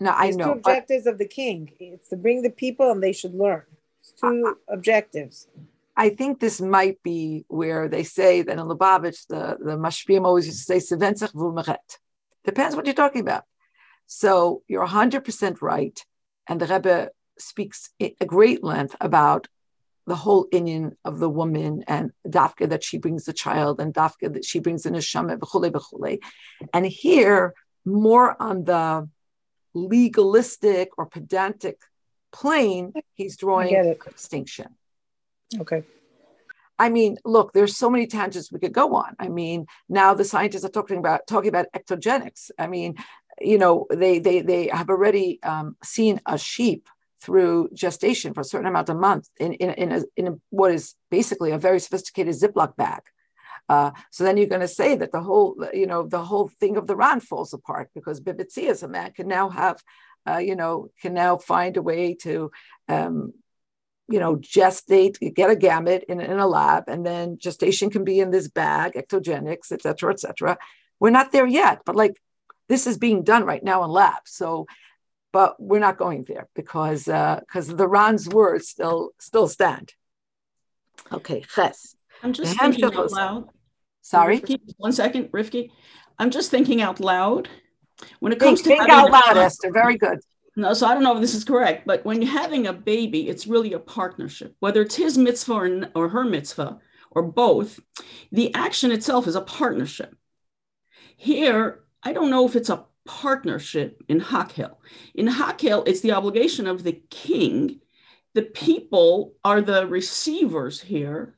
no, 0.00 0.12
I 0.12 0.24
There's 0.24 0.36
know. 0.38 0.44
Two 0.46 0.52
objectives 0.52 1.04
but, 1.04 1.12
of 1.12 1.18
the 1.18 1.28
king. 1.28 1.70
It's 1.78 2.08
to 2.08 2.16
bring 2.16 2.40
the 2.40 2.48
people, 2.48 2.90
and 2.90 3.02
they 3.02 3.12
should 3.12 3.34
learn. 3.34 3.64
It's 4.00 4.12
two 4.18 4.56
objectives. 4.66 5.46
I 5.94 6.08
think 6.08 6.40
this 6.40 6.58
might 6.58 7.02
be 7.02 7.44
where 7.48 7.86
they 7.86 8.02
say 8.02 8.40
that 8.40 8.58
in 8.58 8.64
Lubavitch, 8.64 9.26
the 9.28 9.58
the 9.62 9.76
mashpiyim 9.76 10.24
always 10.24 10.46
used 10.46 10.66
to 10.66 10.80
say 10.80 10.96
"sevenzach 10.96 11.76
Depends 12.44 12.74
what 12.74 12.86
you're 12.86 12.94
talking 12.94 13.20
about. 13.20 13.44
So 14.06 14.62
you're 14.68 14.86
100% 14.86 15.62
right. 15.62 16.04
And 16.48 16.60
the 16.60 16.66
Rebbe 16.66 17.10
speaks 17.38 17.90
at 18.00 18.26
great 18.26 18.62
length 18.62 18.96
about 19.00 19.48
the 20.06 20.14
whole 20.14 20.46
inyan 20.52 20.92
of 21.04 21.18
the 21.18 21.30
woman 21.30 21.82
and 21.88 22.12
dafka 22.26 22.68
that 22.68 22.84
she 22.84 22.98
brings 22.98 23.24
the 23.24 23.32
child 23.32 23.80
and 23.80 23.94
dafka 23.94 24.32
that 24.34 24.44
she 24.44 24.58
brings 24.58 24.84
in 24.84 24.92
neshama 24.92 25.38
v'chule 25.38 25.70
v'chule. 25.70 26.18
And 26.72 26.86
here, 26.86 27.54
more 27.84 28.40
on 28.40 28.64
the 28.64 29.08
legalistic 29.72 30.90
or 30.98 31.06
pedantic 31.06 31.80
plane, 32.32 32.92
he's 33.14 33.36
drawing 33.36 33.74
a 33.74 33.94
distinction. 34.12 34.76
Okay. 35.58 35.84
I 36.78 36.88
mean, 36.88 37.18
look, 37.24 37.52
there's 37.52 37.76
so 37.76 37.88
many 37.88 38.06
tangents 38.06 38.50
we 38.50 38.58
could 38.58 38.72
go 38.72 38.96
on. 38.96 39.14
I 39.18 39.28
mean, 39.28 39.66
now 39.88 40.12
the 40.14 40.24
scientists 40.24 40.64
are 40.64 40.70
talking 40.70 40.98
about 40.98 41.26
talking 41.26 41.48
about 41.48 41.66
ectogenics. 41.72 42.50
I 42.58 42.66
mean, 42.66 42.96
you 43.40 43.58
know, 43.58 43.86
they 43.90 44.18
they 44.18 44.40
they 44.40 44.68
have 44.68 44.90
already 44.90 45.42
um, 45.42 45.76
seen 45.82 46.20
a 46.26 46.38
sheep 46.38 46.88
through 47.20 47.70
gestation 47.72 48.34
for 48.34 48.42
a 48.42 48.44
certain 48.44 48.66
amount 48.66 48.88
of 48.88 48.96
months 48.96 49.30
in 49.38 49.54
in 49.54 49.70
in, 49.70 49.92
a, 49.92 50.02
in 50.16 50.26
a, 50.28 50.32
what 50.50 50.72
is 50.72 50.94
basically 51.10 51.52
a 51.52 51.58
very 51.58 51.80
sophisticated 51.80 52.34
Ziploc 52.34 52.76
bag. 52.76 53.02
Uh, 53.68 53.92
so 54.10 54.24
then 54.24 54.36
you're 54.36 54.46
going 54.46 54.60
to 54.60 54.68
say 54.68 54.94
that 54.94 55.10
the 55.10 55.22
whole, 55.22 55.56
you 55.72 55.86
know, 55.86 56.06
the 56.06 56.22
whole 56.22 56.48
thing 56.60 56.76
of 56.76 56.86
the 56.86 56.94
Ran 56.94 57.20
falls 57.20 57.54
apart 57.54 57.88
because 57.94 58.20
Bibitzias, 58.20 58.82
a 58.82 58.88
man 58.88 59.12
can 59.12 59.26
now 59.26 59.48
have, 59.48 59.82
uh, 60.28 60.36
you 60.36 60.54
know, 60.54 60.90
can 61.00 61.14
now 61.14 61.38
find 61.38 61.78
a 61.78 61.82
way 61.82 62.14
to 62.14 62.50
um, 62.88 63.32
you 64.06 64.20
know, 64.20 64.36
gestate, 64.36 65.18
get 65.34 65.50
a 65.50 65.54
gamete 65.54 66.04
in, 66.04 66.20
in 66.20 66.38
a 66.38 66.46
lab, 66.46 66.84
and 66.88 67.06
then 67.06 67.38
gestation 67.38 67.90
can 67.90 68.04
be 68.04 68.20
in 68.20 68.30
this 68.30 68.48
bag, 68.48 68.92
ectogenics, 68.92 69.72
et 69.72 69.80
cetera, 69.80 70.12
et 70.12 70.20
cetera. 70.20 70.58
We're 71.00 71.10
not 71.10 71.32
there 71.32 71.46
yet, 71.46 71.80
but 71.86 71.96
like 71.96 72.20
this 72.68 72.86
is 72.86 72.98
being 72.98 73.22
done 73.22 73.44
right 73.44 73.62
now 73.62 73.84
in 73.84 73.90
labs. 73.90 74.30
So, 74.30 74.66
but 75.32 75.56
we're 75.58 75.80
not 75.80 75.98
going 75.98 76.24
there 76.24 76.48
because 76.54 77.04
because 77.04 77.70
uh, 77.70 77.74
the 77.74 77.88
Ran's 77.88 78.28
words 78.28 78.68
still 78.68 79.10
still 79.18 79.48
stand. 79.48 79.92
Okay, 81.12 81.44
Ches. 81.54 81.96
I'm 82.22 82.32
just 82.32 82.58
thinking 82.58 82.84
out 82.84 83.10
loud. 83.10 83.48
Sorry, 84.00 84.40
Rifki, 84.40 84.60
one 84.76 84.92
second, 84.92 85.32
Rifki. 85.32 85.70
I'm 86.18 86.30
just 86.30 86.50
thinking 86.50 86.80
out 86.80 87.00
loud. 87.00 87.48
When 88.20 88.32
it 88.32 88.38
comes 88.38 88.60
think, 88.60 88.80
to 88.80 88.84
think 88.84 88.92
out 88.92 89.10
loud, 89.10 89.36
Esther. 89.36 89.70
Very 89.72 89.96
good. 89.96 90.18
No, 90.56 90.72
so 90.72 90.86
I 90.86 90.94
don't 90.94 91.02
know 91.02 91.14
if 91.14 91.20
this 91.20 91.34
is 91.34 91.44
correct, 91.44 91.86
but 91.86 92.04
when 92.04 92.22
you're 92.22 92.30
having 92.30 92.66
a 92.66 92.72
baby, 92.72 93.28
it's 93.28 93.46
really 93.46 93.72
a 93.72 93.78
partnership, 93.78 94.54
whether 94.60 94.82
it's 94.82 94.94
his 94.94 95.18
mitzvah 95.18 95.52
or, 95.52 95.88
or 95.94 96.08
her 96.10 96.24
mitzvah 96.24 96.78
or 97.10 97.22
both. 97.22 97.80
The 98.30 98.54
action 98.54 98.92
itself 98.92 99.26
is 99.26 99.34
a 99.34 99.40
partnership. 99.40 100.16
Here, 101.16 101.83
I 102.04 102.12
don't 102.12 102.30
know 102.30 102.46
if 102.46 102.54
it's 102.54 102.70
a 102.70 102.84
partnership 103.04 104.02
in 104.08 104.20
Hakhel. 104.20 104.76
In 105.14 105.26
Hakhel, 105.26 105.86
it's 105.86 106.00
the 106.00 106.12
obligation 106.12 106.66
of 106.66 106.84
the 106.84 107.02
king. 107.10 107.80
The 108.34 108.42
people 108.42 109.34
are 109.44 109.60
the 109.60 109.86
receivers 109.86 110.80
here. 110.80 111.36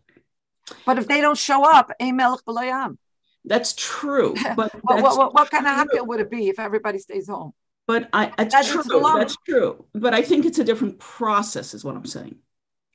But 0.84 0.98
if 0.98 1.06
they 1.06 1.20
don't 1.20 1.38
show 1.38 1.64
up, 1.64 1.92
Melech 2.00 2.40
B'layam. 2.44 2.96
That's 3.44 3.74
true. 3.74 4.34
But 4.56 4.74
what, 4.82 5.02
what, 5.02 5.16
what, 5.16 5.34
what, 5.34 5.50
kind 5.50 5.66
of 5.66 5.72
Hakhel 5.72 6.06
would 6.06 6.20
it 6.20 6.30
be 6.30 6.48
if 6.48 6.58
everybody 6.58 6.98
stays 6.98 7.28
home? 7.28 7.52
But 7.86 8.08
I, 8.12 8.32
it's 8.38 8.52
that's 8.52 8.68
true. 8.68 8.82
That's 9.00 9.36
true. 9.48 9.84
But 9.94 10.12
I 10.12 10.22
think 10.22 10.44
it's 10.44 10.58
a 10.58 10.64
different 10.64 10.98
process, 10.98 11.72
is 11.72 11.84
what 11.84 11.94
I'm 11.94 12.04
saying. 12.04 12.36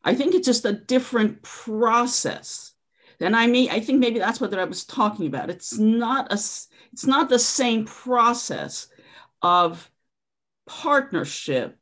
I 0.04 0.16
think 0.16 0.36
it's 0.36 0.46
just 0.46 0.66
a 0.66 0.74
different 0.74 1.44
process. 1.44 2.74
And 3.22 3.36
I 3.36 3.48
mean, 3.48 3.70
I 3.70 3.80
think 3.80 4.00
maybe 4.00 4.20
that's 4.20 4.42
what 4.42 4.54
I 4.54 4.66
was 4.66 4.84
talking 4.84 5.28
about. 5.28 5.50
It's 5.50 5.78
not 5.78 6.34
a, 6.34 6.40
it's 6.94 7.06
not 7.06 7.30
the 7.30 7.40
same 7.40 7.86
process 7.86 8.88
of 9.42 9.90
partnership. 10.68 11.78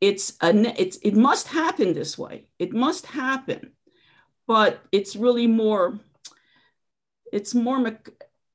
It's 0.00 0.34
a, 0.42 0.50
it's, 0.80 0.96
it 0.98 1.14
must 1.14 1.48
happen 1.48 1.94
this 1.94 2.18
way. 2.18 2.46
It 2.58 2.72
must 2.72 3.06
happen, 3.06 3.72
but 4.46 4.80
it's 4.90 5.16
really 5.16 5.46
more. 5.46 6.00
It's 7.32 7.54
more. 7.54 7.98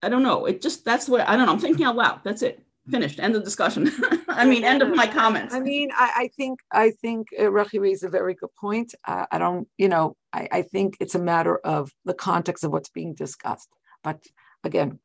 I 0.04 0.10
don't 0.10 0.24
know. 0.24 0.46
It 0.46 0.62
just 0.62 0.86
that's 0.86 1.10
what 1.10 1.28
I 1.28 1.36
don't 1.36 1.46
know. 1.46 1.54
I'm 1.54 1.60
thinking 1.60 1.86
out 1.86 1.96
loud. 1.96 2.22
That's 2.24 2.42
it 2.42 2.68
finished 2.90 3.20
end 3.20 3.36
of 3.36 3.44
discussion 3.44 3.90
i 4.30 4.46
mean 4.46 4.64
end 4.64 4.82
of 4.82 4.94
my 4.96 5.08
comments 5.08 5.54
i 5.54 5.60
mean 5.60 5.90
i, 5.94 6.12
I 6.16 6.30
think 6.38 6.60
i 6.72 6.92
think 6.92 7.28
uh, 7.38 7.44
rachi 7.44 7.80
raised 7.80 8.04
a 8.04 8.10
very 8.10 8.34
good 8.34 8.50
point 8.60 8.94
uh, 9.06 9.26
i 9.32 9.38
don't 9.38 9.68
you 9.78 9.90
know 9.90 10.16
I, 10.34 10.48
I 10.52 10.62
think 10.62 10.98
it's 11.00 11.16
a 11.16 11.20
matter 11.20 11.58
of 11.58 11.92
the 12.06 12.14
context 12.14 12.64
of 12.64 12.72
what's 12.72 12.90
being 12.90 13.14
discussed 13.14 13.70
but 14.04 14.24
again 14.64 15.00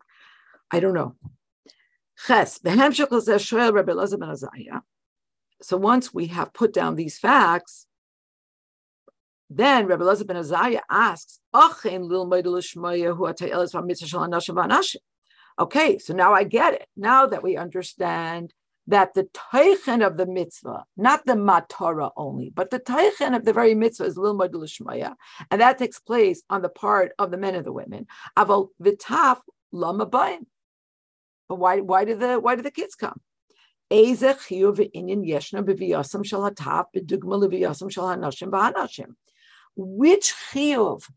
i 0.71 0.81
don't 0.81 0.95
know. 0.95 1.15
So 5.63 5.77
once 5.77 6.15
we 6.15 6.27
have 6.29 6.53
put 6.53 6.73
down 6.73 6.97
these 6.97 7.19
facts 7.19 7.87
then 9.55 9.87
Rabbi 9.87 10.03
Elazar 10.03 10.27
ben 10.27 10.37
Azariah 10.37 10.81
asks, 10.91 11.41
Okay, 15.59 15.99
so 15.99 16.15
now 16.15 16.33
I 16.33 16.45
get 16.45 16.75
it. 16.75 16.87
Now 16.97 17.27
that 17.27 17.43
we 17.43 17.57
understand 17.59 18.55
that 18.87 19.15
the 19.15 19.29
teichen 19.53 20.05
of 20.05 20.17
the 20.17 20.27
mitzvah, 20.27 20.85
not 20.97 21.25
the 21.25 21.35
matara 21.35 22.11
only, 22.17 22.51
but 22.51 22.71
the 22.71 22.81
teichen 22.81 23.37
of 23.37 23.45
the 23.45 23.53
very 23.53 23.75
mitzvah 23.75 24.05
is 24.05 24.17
lilmod 24.17 24.53
lishmaya, 24.53 25.15
and 25.51 25.61
that 25.61 25.79
takes 25.79 26.01
place 26.01 26.43
on 26.51 26.63
the 26.63 26.69
part 26.69 27.13
of 27.19 27.31
the 27.31 27.37
men 27.37 27.55
and 27.55 27.65
the 27.65 27.73
women. 27.73 28.07
Aval 28.37 28.69
vitaf 28.83 29.41
lamabayim. 29.73 30.47
But 31.49 31.57
why? 31.57 31.81
Why 31.81 32.05
did 32.05 32.21
the 32.21 32.41
why 32.41 32.57
did 32.57 32.65
the 32.65 32.71
kids 32.71 32.95
come? 32.95 33.21
Which 33.91 34.19
chiyuv 40.53 41.09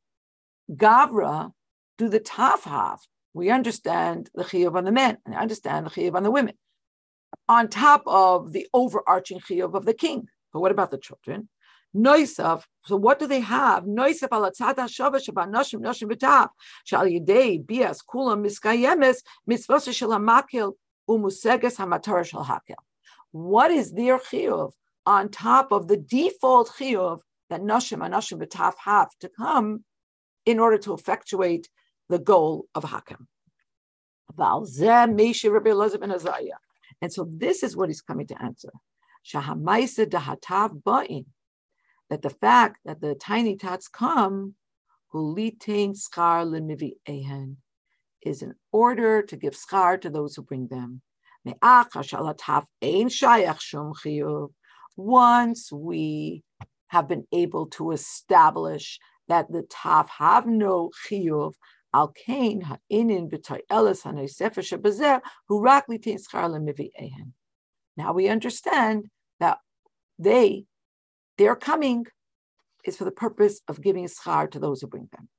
gavra 0.72 1.52
do 1.98 2.10
the 2.10 2.20
taf 2.20 2.64
have 2.64 3.00
we 3.34 3.50
understand 3.50 4.30
the 4.34 4.44
chiyuv 4.44 4.76
on 4.76 4.86
the 4.86 4.92
men, 4.92 5.18
and 5.26 5.36
I 5.36 5.40
understand 5.40 5.86
the 5.86 5.90
chiyuv 5.90 6.16
on 6.16 6.24
the 6.24 6.32
women, 6.32 6.56
on 7.48 7.68
top 7.68 8.04
of 8.06 8.52
the 8.54 8.68
overarching 8.74 9.40
chiyuv 9.40 9.74
of 9.74 9.86
the 9.86 9.94
king. 9.94 10.28
But 10.54 10.60
what 10.62 10.72
about 10.72 10.92
the 10.92 10.98
children? 10.98 11.50
Noisav. 11.96 12.64
So 12.86 12.96
what 12.96 13.20
do 13.20 13.28
they 13.28 13.40
have? 13.40 13.86
Noisav 13.86 14.30
alatzad 14.30 14.76
hashava 14.76 15.24
shaban 15.24 15.52
nashim 15.52 15.82
nashim 15.82 16.12
b'tav 16.12 16.50
shal 16.84 17.06
yidei 17.06 17.66
bias 17.66 18.02
kulam 18.02 18.46
miskayemes 18.46 19.18
mitzvos 19.50 19.94
shel 19.94 20.10
hamakil 20.10 20.74
umuseges 21.10 21.78
hamatar 21.78 22.26
shel 22.26 22.44
hakel. 22.44 22.76
What 23.32 23.72
is 23.72 23.92
their 23.94 24.18
chiyuv 24.18 24.72
on 25.06 25.30
top 25.30 25.72
of 25.72 25.88
the 25.88 25.98
default 25.98 26.70
chiyuv 26.78 27.20
that 27.50 27.62
nashim 27.62 28.04
and 28.04 28.14
nashim 28.14 28.42
b'tav 28.42 28.74
have 28.84 29.10
to 29.20 29.30
come 29.30 29.84
in 30.46 30.60
order 30.60 30.78
to 30.78 30.94
effectuate 30.94 31.70
the 32.10 32.20
goal 32.20 32.68
of 32.76 32.84
Hakam. 32.84 33.28
And 37.02 37.12
so 37.12 37.28
this 37.30 37.64
is 37.64 37.76
what 37.76 37.90
he's 37.90 38.02
coming 38.02 38.28
to 38.28 38.42
answer. 38.42 38.72
Shahamaisa 39.26 40.06
dahatav 40.08 40.82
ba'in. 40.84 41.26
That 42.10 42.22
the 42.22 42.30
fact 42.30 42.80
that 42.86 43.02
the 43.02 43.16
tiny 43.16 43.56
tots 43.58 43.88
come, 43.88 44.56
is 48.22 48.42
in 48.42 48.54
order 48.72 49.22
to 49.22 49.36
give 49.38 49.54
schar 49.54 50.02
to 50.02 50.10
those 50.10 50.36
who 50.36 50.42
bring 50.42 50.68
them. 50.68 51.02
Once 54.98 55.72
we 55.72 56.44
have 56.88 57.08
been 57.08 57.28
able 57.32 57.66
to 57.68 57.92
establish 57.92 59.00
that 59.28 59.52
the 59.52 59.62
taf 59.64 60.10
have 60.10 60.46
no 60.46 60.92
chiyuv, 61.08 61.54
Al 61.96 62.10
Kain 62.10 62.60
ha'inin 62.60 63.30
b'toy 63.30 63.62
elis 63.70 64.04
ha'nosefer 64.04 64.64
shebazer 64.70 65.22
hu 65.48 65.62
rak 65.62 65.88
litin 65.88 66.20
schar 66.20 66.50
ehen. 67.00 67.32
Now 67.96 68.12
we 68.12 68.28
understand 68.28 69.06
that 69.40 69.60
they, 70.20 70.66
their 71.38 71.56
coming 71.56 72.06
is 72.84 72.98
for 72.98 73.06
the 73.06 73.12
purpose 73.12 73.62
of 73.70 73.82
giving 73.82 74.06
schar 74.08 74.52
to 74.52 74.60
those 74.60 74.82
who 74.82 74.88
bring 74.88 75.08
them. 75.14 75.30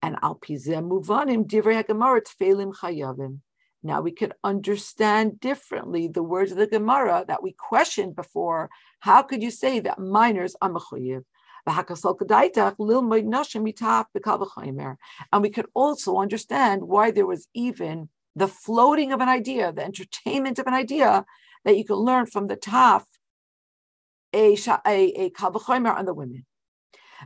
And 0.00 0.16
al 0.22 0.36
pizem 0.36 0.88
muvanim 0.88 1.44
divrei 1.46 1.76
ha'gemara 1.76 2.22
tfeilim 2.22 2.74
chayavim. 2.74 3.40
Now 3.82 4.00
we 4.00 4.12
could 4.12 4.32
understand 4.42 5.38
differently 5.38 6.08
the 6.08 6.22
words 6.22 6.50
of 6.50 6.56
the 6.56 6.66
Gemara 6.66 7.26
that 7.28 7.42
we 7.42 7.52
questioned 7.52 8.16
before. 8.16 8.70
How 9.00 9.20
could 9.20 9.42
you 9.42 9.50
say 9.50 9.80
that 9.80 9.98
minors 9.98 10.56
are 10.62 10.70
mechuyev? 10.70 11.24
And 11.66 11.86
we 15.42 15.50
could 15.50 15.66
also 15.74 16.16
understand 16.18 16.82
why 16.82 17.10
there 17.10 17.26
was 17.26 17.48
even 17.54 18.08
the 18.36 18.48
floating 18.48 19.12
of 19.12 19.20
an 19.20 19.28
idea, 19.28 19.72
the 19.72 19.84
entertainment 19.84 20.58
of 20.58 20.66
an 20.66 20.74
idea 20.74 21.24
that 21.64 21.78
you 21.78 21.84
can 21.84 21.96
learn 21.96 22.26
from 22.26 22.48
the 22.48 22.56
taf, 22.56 23.04
a, 24.34 24.56
a, 24.86 25.30
on 25.40 26.04
the 26.04 26.14
women. 26.14 26.44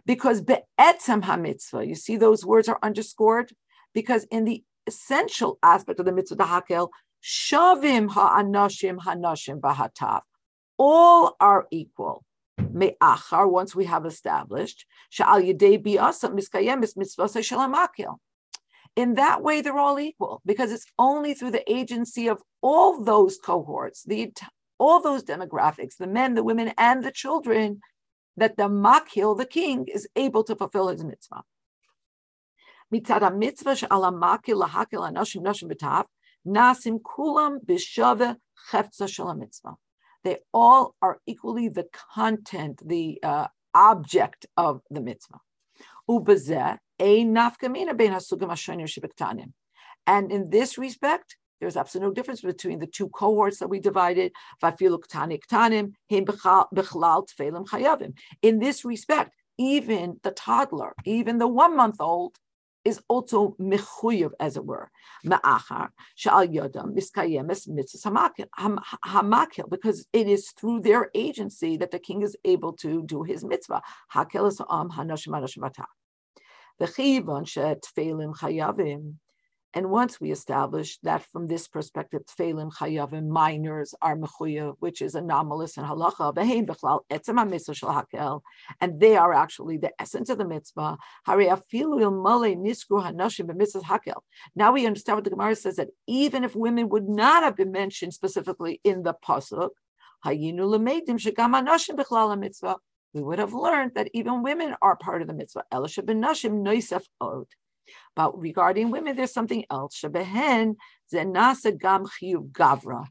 Because 0.07 0.41
be'etzem 0.43 1.24
ha-mitzvah, 1.24 1.86
you 1.86 1.95
see 1.95 2.16
those 2.16 2.45
words 2.45 2.68
are 2.68 2.78
underscored, 2.82 3.53
because 3.95 4.24
in 4.24 4.45
the 4.45 4.62
essential 4.86 5.59
aspect 5.62 5.99
of 5.99 6.07
the 6.07 6.12
mitzvah 6.12 6.45
hakel, 6.45 6.91
shavim 7.24 8.11
ha'anashim 8.11 8.99
hanashim 8.99 9.61
bahataf, 9.61 10.20
all 10.76 11.36
are 11.41 11.66
equal 11.72 12.24
me'achar, 12.72 13.48
once 13.48 13.74
we 13.74 13.84
have 13.86 14.06
established, 14.06 14.86
sha'al 15.12 15.42
yedei 15.42 15.82
bi'asa 15.82 16.30
miskayemis 16.32 16.96
mitzvah 16.96 17.24
shalamakil. 17.24 18.16
In 18.96 19.14
that 19.14 19.42
way, 19.42 19.61
they're 19.61 19.78
all 19.78 20.00
equal 20.00 20.42
because 20.44 20.72
it's 20.72 20.86
only 20.98 21.34
through 21.34 21.52
the 21.52 21.72
agency 21.72 22.28
of 22.28 22.42
all 22.61 23.02
those 23.02 23.38
cohorts, 23.38 24.02
the 24.04 24.32
all 24.78 25.00
those 25.00 25.24
demographics, 25.24 25.96
the 25.98 26.06
men, 26.06 26.34
the 26.34 26.44
women, 26.44 26.72
and 26.78 27.02
the 27.02 27.11
children, 27.11 27.80
that 28.36 28.56
the 28.56 28.68
makil, 28.68 29.36
the 29.36 29.46
king, 29.46 29.86
is 29.88 30.09
able 30.14 30.44
to 30.44 30.54
fulfill 30.54 30.88
his 30.88 31.04
mitzvah. 31.04 31.42
Mitzad 32.92 33.36
mitzvah 33.36 33.76
she'ala 33.76 34.12
makil 34.12 34.64
lahakil 34.64 35.11
anashim 35.11 35.42
nashim 35.42 35.70
b'tav, 35.70 36.04
nasim 36.46 37.00
kulam 37.00 37.59
b'shave 37.64 38.36
chefza 38.70 39.38
mitzvah. 39.38 39.76
They 40.28 40.40
all 40.52 40.94
are 41.00 41.20
equally 41.24 41.68
the 41.70 41.86
content, 42.14 42.86
the 42.86 43.18
uh, 43.22 43.46
object 43.72 44.44
of 44.58 44.82
the 44.90 45.00
mitzvah. 45.00 45.40
And 50.06 50.30
in 50.30 50.50
this 50.50 50.76
respect, 50.76 51.36
there's 51.60 51.78
absolutely 51.78 52.08
no 52.08 52.12
difference 52.12 52.42
between 52.42 52.78
the 52.78 52.86
two 52.86 53.08
cohorts 53.08 53.58
that 53.60 53.68
we 53.68 53.80
divided. 53.80 54.32
In 58.42 58.58
this 58.58 58.84
respect, 58.84 59.30
even 59.56 60.20
the 60.22 60.30
toddler, 60.32 60.92
even 61.06 61.38
the 61.38 61.48
one 61.48 61.74
month 61.74 61.96
old, 62.00 62.36
is 62.84 63.00
also 63.08 63.56
mechuyev, 63.60 64.32
as 64.40 64.56
it 64.56 64.64
were. 64.64 64.90
Ma'achar 65.24 65.88
shal 66.14 66.46
yodam 66.46 66.96
miskayemes 66.96 67.68
mitzvah 67.68 68.30
hamakil, 69.06 69.68
because 69.68 70.06
it 70.12 70.26
is 70.28 70.50
through 70.52 70.80
their 70.80 71.10
agency 71.14 71.76
that 71.76 71.90
the 71.90 71.98
king 71.98 72.22
is 72.22 72.36
able 72.44 72.72
to 72.74 73.02
do 73.02 73.22
his 73.22 73.44
mitzvah. 73.44 73.82
Hakel 74.14 74.48
is 74.48 74.60
am 74.60 74.90
hanoshim 74.90 75.28
hanoshim 75.28 75.62
chayavim. 78.34 79.14
And 79.74 79.90
once 79.90 80.18
we 80.20 80.30
establish 80.30 80.98
that 81.02 81.22
from 81.30 81.46
this 81.46 81.68
perspective, 81.68 82.22
tfeilim 82.26 82.72
chayavim, 82.72 83.28
minors 83.28 83.94
are 84.00 84.16
mechuya, 84.16 84.74
which 84.80 85.02
is 85.02 85.14
anomalous 85.14 85.76
in 85.76 85.84
halacha, 85.84 86.34
v'heim 86.34 86.66
bechlal 86.66 87.00
etzem 87.10 87.50
mitzvah 87.50 87.74
shel 87.74 87.90
hakel, 87.90 88.40
and 88.80 88.98
they 88.98 89.16
are 89.16 89.34
actually 89.34 89.76
the 89.76 89.92
essence 90.00 90.30
of 90.30 90.38
the 90.38 90.48
mitzvah. 90.48 90.96
Hari 91.26 91.46
afilu 91.46 92.00
il 92.00 92.10
male 92.10 92.56
niskru 92.56 93.04
hanashim 93.04 93.46
b'mitzvah 93.46 93.82
hakel. 93.82 94.22
Now 94.56 94.72
we 94.72 94.86
understand 94.86 95.18
what 95.18 95.24
the 95.24 95.30
Gemara 95.30 95.54
says 95.54 95.76
that 95.76 95.88
even 96.06 96.44
if 96.44 96.56
women 96.56 96.88
would 96.88 97.08
not 97.08 97.42
have 97.42 97.56
been 97.56 97.72
mentioned 97.72 98.14
specifically 98.14 98.80
in 98.84 99.02
the 99.02 99.14
pasuk, 99.22 99.70
hayinu 100.24 100.60
lemeidim 100.60 101.18
shegam 101.18 101.52
hanashim 101.54 101.96
bechlal 101.96 102.38
mitzvah 102.38 102.76
we 103.14 103.22
would 103.22 103.38
have 103.38 103.54
learned 103.54 103.92
that 103.94 104.08
even 104.12 104.42
women 104.42 104.74
are 104.82 104.96
part 104.96 105.22
of 105.22 105.28
the 105.28 105.34
mitzvah. 105.34 105.64
Elisha 105.72 106.02
ben 106.02 106.20
noisef 106.20 107.04
od. 107.20 107.46
But 108.14 108.39
regarding 108.39 108.91
women, 108.91 109.16
there's 109.16 109.32
something 109.32 109.64
else. 109.70 110.03
Gam 110.03 110.74
gavra. 111.12 113.07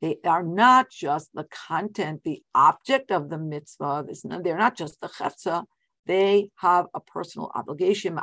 They 0.00 0.16
are 0.24 0.42
not 0.42 0.90
just 0.90 1.30
the 1.34 1.44
content, 1.68 2.22
the 2.24 2.42
object 2.54 3.10
of 3.10 3.28
the 3.28 3.38
mitzvah. 3.38 4.06
They're 4.42 4.56
not 4.56 4.76
just 4.76 5.00
the 5.00 5.08
chefza. 5.08 5.66
They 6.06 6.50
have 6.56 6.86
a 6.94 7.00
personal 7.00 7.52
obligation, 7.54 8.18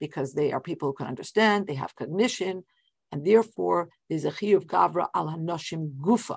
because 0.00 0.32
they 0.34 0.52
are 0.52 0.60
people 0.60 0.88
who 0.88 0.94
can 0.94 1.08
understand, 1.08 1.66
they 1.66 1.74
have 1.74 1.96
cognition, 1.96 2.64
and 3.10 3.26
therefore 3.26 3.88
there's 4.08 4.24
a 4.24 4.30
chiyuv 4.30 4.66
gavra 4.66 5.08
al 5.14 5.26
hanoshim 5.26 5.90
gufa 5.98 6.36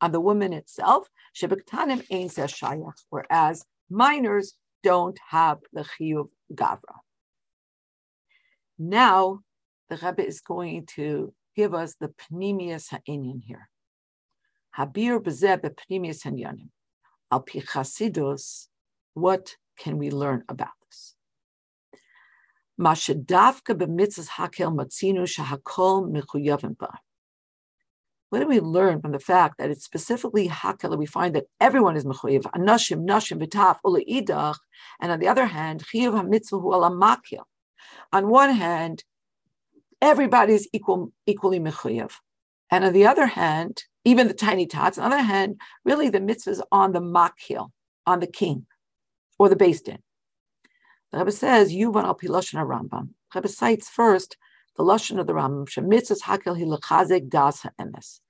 on 0.00 0.12
the 0.12 0.20
woman 0.20 0.52
itself, 0.52 1.10
shayach, 1.36 3.04
whereas 3.10 3.64
minors 3.90 4.54
don't 4.82 5.18
have 5.28 5.58
the 5.72 5.82
chiyuv 5.82 6.30
gavra. 6.54 7.00
Now, 8.78 9.40
the 9.88 9.96
Rebbe 9.96 10.26
is 10.26 10.40
going 10.40 10.86
to 10.94 11.32
give 11.56 11.74
us 11.74 11.96
the 12.00 12.08
pnimius 12.08 12.90
ha'inyan 12.90 13.42
here. 13.42 13.68
Habir 14.78 15.20
b'zeh 15.20 15.58
b'pnimius 15.58 16.22
ha'inyanim. 16.24 16.70
Al 17.30 17.40
pi 17.40 17.60
chasidus, 17.60 18.68
what 19.14 19.56
can 19.78 19.98
we 19.98 20.10
learn 20.10 20.44
about 20.48 20.68
this? 20.86 21.16
Mashadavka 22.80 23.74
b'mitzvahs 23.74 24.28
hakel 24.28 24.72
matzinu 24.72 25.24
shahakol 25.26 26.08
mechuyavim 26.10 26.78
ba. 26.78 27.00
What 28.30 28.40
do 28.40 28.46
we 28.46 28.60
learn 28.60 29.00
from 29.00 29.12
the 29.12 29.18
fact 29.18 29.56
that 29.58 29.70
it's 29.70 29.84
specifically 29.84 30.48
Hakela? 30.48 30.98
We 30.98 31.06
find 31.06 31.34
that 31.34 31.46
everyone 31.60 31.96
is 31.96 32.04
mechuyev, 32.04 32.42
anashim, 32.42 33.06
nashim, 33.06 33.42
v'taf, 33.42 33.78
idach, 33.84 34.56
and 35.00 35.10
on 35.10 35.18
the 35.18 35.28
other 35.28 35.46
hand, 35.46 35.82
chiyuv 35.84 36.12
hamitzvah 36.12 36.60
hu 36.60 36.70
alamakil. 36.72 37.44
On 38.12 38.28
one 38.28 38.50
hand, 38.50 39.04
everybody 40.02 40.52
is 40.52 40.68
equal, 40.74 41.12
equally 41.26 41.58
mechuyev, 41.58 42.12
and 42.70 42.84
on 42.84 42.92
the 42.92 43.06
other 43.06 43.26
hand, 43.26 43.84
even 44.04 44.28
the 44.28 44.34
tiny 44.34 44.66
tots. 44.66 44.98
On 44.98 45.10
the 45.10 45.16
other 45.16 45.24
hand, 45.24 45.60
really 45.84 46.10
the 46.10 46.20
mitzvah 46.20 46.50
is 46.50 46.62
on 46.70 46.92
the 46.92 47.00
makil, 47.00 47.70
on 48.06 48.20
the 48.20 48.26
king, 48.26 48.66
or 49.38 49.48
the 49.48 49.56
based 49.56 49.86
din. 49.86 49.98
The 51.12 51.18
Rebbe 51.18 51.32
says, 51.32 51.72
Yuvan 51.72 52.04
al 52.04 52.14
Piloshon 52.14 52.62
Rambam. 52.66 53.10
Rebbe 53.34 53.48
cites 53.48 53.88
first 53.88 54.36
the 54.78 54.84
lashon 54.84 55.18
of 55.18 55.26
the 55.26 55.32
Rambam, 55.34 55.68
shemitzvahs 55.68 56.22
hakel 56.22 56.56
hilachazek 56.56 57.28
das 57.28 57.62
ha'emes, 57.62 58.20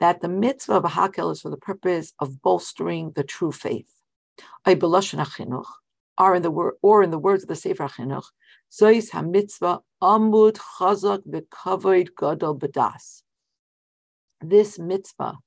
that 0.00 0.22
the 0.22 0.28
mitzvah 0.28 0.76
of 0.76 0.84
hakel 0.84 1.30
is 1.30 1.42
for 1.42 1.50
the 1.50 1.58
purpose 1.58 2.14
of 2.18 2.40
bolstering 2.40 3.12
the 3.14 3.22
true 3.22 3.52
faith. 3.52 3.92
Ay 4.64 4.74
or 6.18 6.34
in 6.34 6.42
the 6.42 6.50
word, 6.50 6.74
or 6.82 7.02
in 7.02 7.10
the 7.10 7.18
words 7.18 7.44
of 7.44 7.48
the 7.48 7.56
Sefer 7.56 7.88
Chinuch, 7.88 8.24
zois 8.72 9.10
hamitzvah 9.10 9.80
amud 10.02 10.58
chazak 10.78 11.22
v'kavoid 11.28 12.08
gadol 12.16 12.58
bedas. 12.58 13.22
This 14.40 14.78
mitzvah 14.78 15.38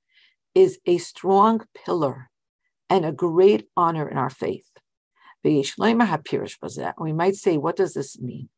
is 0.53 0.79
a 0.85 0.99
strong 0.99 1.65
pillar 1.73 2.29
and 2.89 3.05
a 3.05 3.11
great 3.11 3.67
honor 3.75 4.07
in 4.07 4.17
our 4.17 4.29
faith. 4.29 4.69
We 5.43 5.63
might 7.13 7.35
say, 7.35 7.57
what 7.57 7.75
does 7.75 7.93
this 7.95 8.19
mean? 8.19 8.49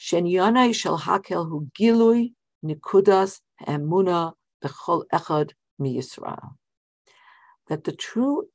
Shenyana 0.00 0.74
shel 0.74 0.98
hakel 0.98 1.48
hu 1.48 1.66
gilui 1.78 2.34
nikudas 2.64 3.40
emuna 3.66 4.32
bechol 4.62 5.04
echad 5.12 5.52
mi 5.78 5.96
Yisrael. 5.96 6.54
That 7.68 7.84
the 7.84 7.92
true 7.92 8.48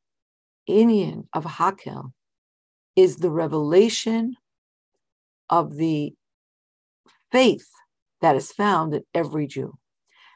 inyan 0.70 1.28
of 1.34 1.46
hakel 1.46 2.12
is 2.96 3.18
the 3.18 3.32
revelation 3.32 4.36
of 5.50 5.76
the 5.76 6.14
faith 7.32 7.70
that 8.22 8.36
is 8.36 8.52
found 8.52 8.94
in 8.94 9.04
every 9.14 9.48
Jew. 9.48 9.78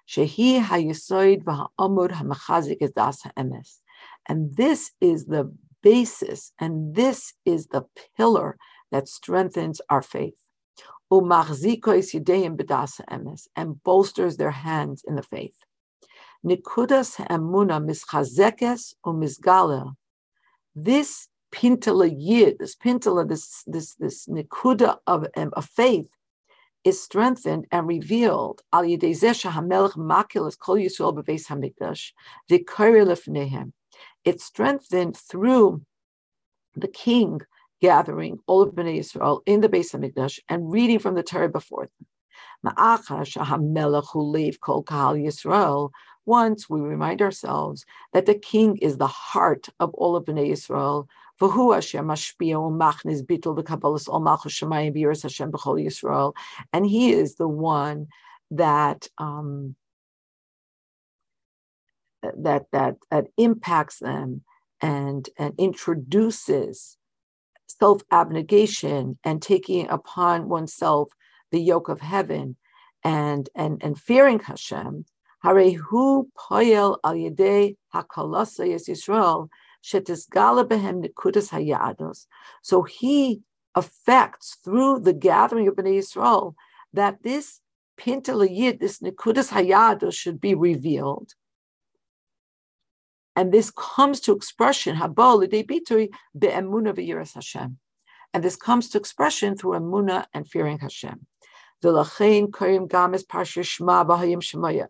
Shehi 0.08 0.62
hayisoid 0.62 1.44
v'ha'amud 1.44 2.12
ha'machazik 2.12 2.94
das 2.94 3.24
ha'emes. 3.24 3.80
And 4.28 4.56
this 4.56 4.92
is 5.02 5.26
the 5.26 5.54
basis, 5.82 6.52
and 6.60 6.96
this 6.96 7.34
is 7.46 7.68
the 7.68 7.86
pillar 8.18 8.58
that 8.92 9.08
strengthens 9.08 9.82
our 9.90 10.02
faith 10.02 10.36
and 13.56 13.84
bolsters 13.84 14.38
their 14.38 14.52
hands 14.52 15.04
in 15.06 15.16
the 15.16 15.24
faith. 15.24 15.58
Nikudas 16.46 17.18
emuna 17.28 17.80
mischazekes 17.84 18.96
umisgala. 19.06 19.96
This 20.74 21.28
pintala 21.52 22.10
yid, 22.18 22.58
this 22.60 22.76
pintala, 22.76 23.28
this 23.28 23.64
this 23.68 23.96
this 23.96 24.28
nikuda 24.28 25.00
of, 25.06 25.28
um, 25.36 25.52
of 25.54 25.66
faith, 25.66 26.10
is 26.84 27.04
strengthened 27.04 27.68
and 27.72 27.88
revealed. 27.88 28.62
Al 28.74 28.84
hamelech 28.84 29.98
makilas 29.98 30.58
kol 30.58 30.78
yisrael 30.78 31.14
beveis 31.14 31.48
hamikdash 31.48 32.14
lefnehem. 32.50 33.74
It's 34.24 34.46
strengthened 34.46 35.18
through 35.18 35.82
the 36.76 36.88
king 36.88 37.42
gathering 37.82 38.40
all 38.48 38.62
of 38.62 38.74
Bnei 38.76 39.00
Israel 39.00 39.42
in 39.46 39.62
the 39.62 39.70
base 39.70 39.94
of 39.94 40.02
Hamikdash 40.02 40.40
and 40.48 40.72
reading 40.72 41.00
from 41.00 41.16
the 41.16 41.24
Torah 41.24 41.50
before 41.50 41.88
them. 41.88 42.08
Once 46.26 46.70
we 46.70 46.80
remind 46.80 47.22
ourselves 47.22 47.86
that 48.14 48.28
the 48.28 48.36
king 48.36 48.78
is 48.78 48.98
the 48.98 49.08
heart 49.08 49.68
of 49.80 49.92
all 49.96 50.16
of 50.16 50.26
Bnei 50.26 50.52
Israel, 50.52 51.10
and 56.74 56.86
he 56.86 57.12
is 57.12 57.36
the 57.36 57.48
one 57.48 58.08
that 58.52 59.08
um, 59.18 59.76
that 62.22 62.66
that 62.72 62.98
that 63.10 63.28
impacts 63.38 64.00
them 64.00 64.44
and 64.82 65.28
and 65.38 65.54
introduces 65.58 66.98
self 67.80 68.02
abnegation 68.12 69.18
and 69.24 69.42
taking 69.42 69.90
upon 69.90 70.50
oneself 70.50 71.12
the 71.52 71.60
yoke 71.60 71.90
of 71.90 72.02
heaven 72.02 72.56
and 73.04 73.50
and 73.56 73.84
and 73.84 74.00
fearing 74.00 74.40
Hashem, 74.40 75.06
Harehu 75.44 76.26
poyel 76.38 76.98
al 77.04 77.16
yedei 77.16 77.76
hakalasa 77.94 78.66
Yisrael 78.68 79.50
nikudas 79.84 81.50
hayados. 81.50 82.28
So 82.62 82.84
he 82.84 83.42
affects 83.76 84.58
through 84.64 85.00
the 85.00 85.14
gathering 85.14 85.68
of 85.68 85.76
Bnei 85.76 86.00
Yisrael 86.00 86.56
that 86.94 87.24
this 87.24 87.62
pintalayid, 87.98 88.80
this 88.80 89.00
nikudas 89.00 89.52
hayados, 89.52 90.14
should 90.14 90.40
be 90.40 90.56
revealed. 90.56 91.34
And 93.36 93.52
this 93.52 93.72
comes 93.72 94.20
to 94.22 94.34
expression, 94.34 94.96
Hashem. 94.96 96.18
And 98.34 98.44
this 98.44 98.56
comes 98.56 98.90
to 98.90 98.98
expression 98.98 99.56
through 99.56 99.72
emuna 99.72 100.26
and 100.34 100.48
fearing 100.48 100.80
Hashem. 100.80 101.26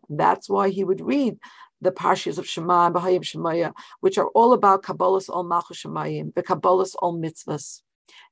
That's 0.10 0.50
why 0.50 0.70
he 0.70 0.84
would 0.84 1.02
read 1.02 1.38
the 1.82 1.92
parshas 1.92 2.38
of 2.38 2.48
Shema 2.48 2.88
and 2.88 2.96
Bahayim 2.96 3.22
Shemaya, 3.22 3.74
which 4.02 4.18
are 4.18 4.28
all 4.30 4.54
about 4.54 4.84
Kabbalah's 4.84 5.30
all 5.30 5.44
Malchus 5.44 5.84
Shemayim, 5.84 6.34
the 6.36 6.44
Kabbalah's 6.44 6.96
all 6.96 7.18
mitzvahs. 7.18 7.82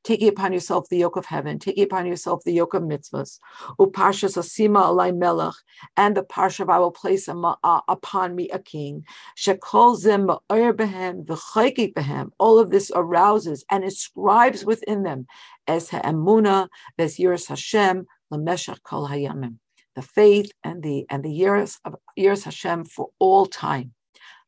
Taking 0.04 0.30
upon 0.30 0.54
yourself 0.54 0.88
the 0.90 0.98
yoke 0.98 1.16
of 1.16 1.26
heaven, 1.26 1.60
taking 1.60 1.84
upon 1.84 2.06
yourself 2.06 2.44
the 2.46 2.54
yoke 2.54 2.74
of 2.74 2.84
mitzvahs. 2.84 3.40
Upashas 3.80 4.38
Asima 4.38 4.86
Alai 4.86 5.16
Melech, 5.16 5.56
and 5.98 6.16
the 6.16 6.24
parsha 6.24 6.62
of 6.62 6.70
I 6.70 6.80
will 6.80 6.92
place 6.92 7.28
uh, 7.28 7.82
upon 7.88 8.36
me 8.36 8.50
a 8.50 8.60
king. 8.60 9.06
Shekol 9.38 9.96
Zim 9.98 10.28
behem, 10.50 11.26
behem. 11.26 12.30
All 12.38 12.60
of 12.60 12.70
this 12.70 12.92
arouses 12.92 13.64
and 13.70 13.84
inscribes 13.84 14.66
within 14.66 15.04
them 15.04 15.28
as 15.68 15.90
ha'emuna, 15.90 16.70
as 16.98 17.18
yiras 17.18 17.48
Hashem, 17.48 18.06
lemeshach 18.34 18.82
kol 18.84 19.08
hayamim. 19.08 19.56
The 19.96 20.02
faith 20.02 20.52
and 20.64 20.82
the 20.82 21.06
and 21.10 21.24
the 21.24 21.32
years 21.32 21.80
of 21.84 21.96
years 22.16 22.44
Hashem 22.44 22.86
for 22.86 23.10
all 23.20 23.46
time. 23.46 23.94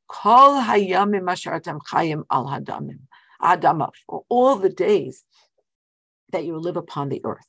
Kol 0.08 0.62
hayamim 0.62 1.24
asharatem 1.24 1.80
chayim 1.90 2.24
al 2.32 2.46
hadamim. 2.48 3.00
Adama 3.42 3.92
for 4.08 4.24
all 4.30 4.56
the 4.56 4.70
days 4.70 5.24
that 6.32 6.46
you 6.46 6.58
live 6.58 6.78
upon 6.78 7.10
the 7.10 7.22
earth. 7.24 7.46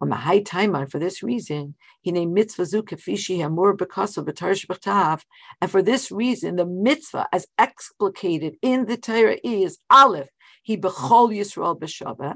On 0.00 0.08
the 0.08 0.16
high 0.16 0.40
time 0.40 0.74
on 0.74 0.86
for 0.88 0.98
this 0.98 1.22
reason, 1.22 1.76
he 2.02 2.10
named 2.10 2.34
mitzvah 2.34 2.66
zu 2.66 2.82
kefishi 2.82 3.38
hamur 3.38 3.76
bekaso 3.76 4.24
b'tarish 4.24 4.66
b'chtav, 4.66 5.22
and 5.60 5.70
for 5.70 5.82
this 5.82 6.10
reason, 6.10 6.56
the 6.56 6.66
mitzvah 6.66 7.28
as 7.32 7.46
explicated 7.58 8.56
in 8.60 8.86
the 8.86 8.96
Torah 8.96 9.38
is 9.44 9.78
aleph. 9.88 10.28
He 10.62 10.76
bechol 10.76 11.30
Yisrael 11.30 11.78
b'shabbat. 11.78 12.34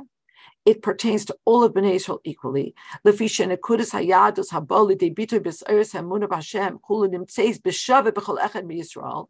It 0.64 0.82
pertains 0.82 1.24
to 1.26 1.36
all 1.44 1.64
of 1.64 1.72
Bnei 1.72 1.94
Israel 1.94 2.20
equally. 2.24 2.74
Lefisha 3.04 3.46
nekudas 3.46 3.90
hayadus 3.90 4.50
haboli 4.50 4.96
debitu 4.96 5.40
b'sayris 5.40 5.94
hamuna 5.94 6.28
b'Hashem 6.28 6.78
kula 6.80 7.08
nimtzeis 7.08 7.60
b'shavah 7.60 8.12
b'chol 8.12 8.38
echad 8.38 8.70
b'Yisrael, 8.70 9.26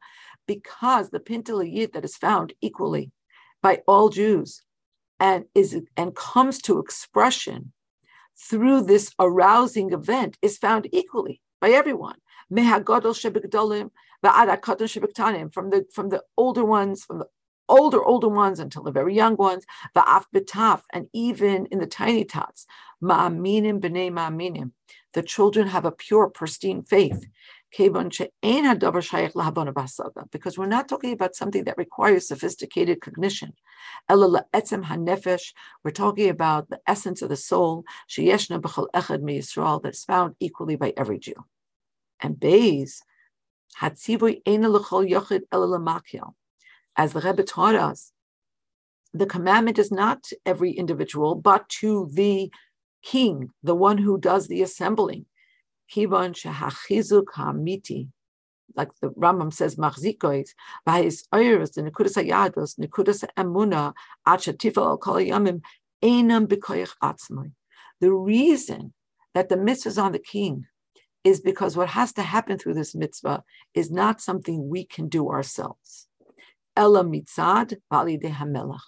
because 0.47 1.11
the 1.11 1.21
pintel 1.21 1.93
that 1.93 2.05
is 2.05 2.17
found 2.17 2.53
equally 2.61 3.11
by 3.63 3.83
all 3.87 4.09
Jews 4.09 4.63
and 5.21 5.45
is 5.55 5.79
and 5.97 6.15
comes 6.15 6.61
to 6.63 6.79
expression 6.79 7.73
through 8.39 8.83
this 8.83 9.13
arousing 9.19 9.93
event 9.93 10.39
is 10.43 10.59
found 10.59 10.89
equally 10.93 11.41
by 11.61 11.71
everyone. 11.71 12.17
From 12.51 12.65
the 15.71 15.87
from 15.93 16.09
the 16.09 16.23
older 16.37 16.65
ones, 16.65 17.05
from 17.05 17.19
the 17.19 17.27
older 17.69 18.03
older 18.03 18.29
ones 18.29 18.59
until 18.61 18.83
the 18.83 18.91
very 18.91 19.15
young 19.15 19.37
ones, 19.37 19.67
the 19.95 20.01
afbitaf, 20.01 20.83
and 20.93 21.09
even 21.13 21.67
in 21.67 21.79
the 21.79 21.87
tiny 21.87 22.25
tots, 22.25 22.67
ma'aminim 23.03 23.81
b'nei 23.81 24.11
ma'aminim. 24.11 24.73
The 25.13 25.23
children 25.23 25.69
have 25.69 25.85
a 25.85 25.93
pure, 25.93 26.31
pristine 26.31 26.83
faith. 26.83 27.27
Because 27.71 28.29
we're 30.59 30.67
not 30.67 30.89
talking 30.89 31.13
about 31.13 31.37
something 31.37 31.65
that 31.65 31.77
requires 31.77 32.29
sophisticated 32.29 33.01
cognition. 33.01 33.53
We're 34.09 34.45
talking 35.93 36.31
about 36.31 36.71
the 36.71 36.81
essence 36.87 37.23
of 37.23 37.29
the 37.29 37.37
soul 37.37 37.85
that's 39.83 40.05
found 40.05 40.35
equally 40.41 40.77
by 40.77 40.95
every 40.97 41.19
Jew. 41.19 41.35
And 42.21 42.37
Beis, 42.37 43.01
as 43.81 44.05
the 47.13 47.21
Rebbe 47.21 47.43
taught 47.45 47.75
us, 47.75 48.13
the 49.15 49.27
commandment 49.27 49.79
is 49.79 49.93
not 49.93 50.23
to 50.25 50.37
every 50.45 50.73
individual, 50.73 51.35
but 51.35 51.69
to 51.69 52.11
the 52.13 52.51
king, 53.03 53.51
the 53.63 53.75
one 53.75 53.99
who 53.99 54.19
does 54.19 54.49
the 54.49 54.63
assembling. 54.63 55.27
Shehachizuk 55.95 57.25
hamiti, 57.37 58.09
like 58.75 58.91
the 59.01 59.09
Rambam 59.11 59.53
says, 59.53 59.77
the 59.77 59.83
nekudas 61.83 62.17
hayados, 62.17 62.79
nekudas 62.79 63.25
emuna, 63.37 63.95
kol 65.01 65.17
yamim, 65.17 65.61
b'koyach 66.03 66.95
atzmai. 67.03 67.53
The 68.01 68.13
reason 68.13 68.93
that 69.35 69.49
the 69.49 69.57
mitzvah 69.57 69.89
is 69.89 69.99
on 69.99 70.13
the 70.13 70.19
king 70.19 70.67
is 71.25 71.41
because 71.41 71.77
what 71.77 71.89
has 71.89 72.13
to 72.15 72.23
happen 72.23 72.59
through 72.59 72.75
this 72.75 72.95
mitzvah 72.95 73.43
is 73.75 73.91
not 73.91 74.21
something 74.21 74.69
we 74.69 74.85
can 74.85 75.09
do 75.09 75.29
ourselves. 75.31 76.07
Ella 76.77 77.05
mitzad 77.05 77.77
vali 77.91 78.17
de 78.17 78.29
hamelach. 78.31 78.81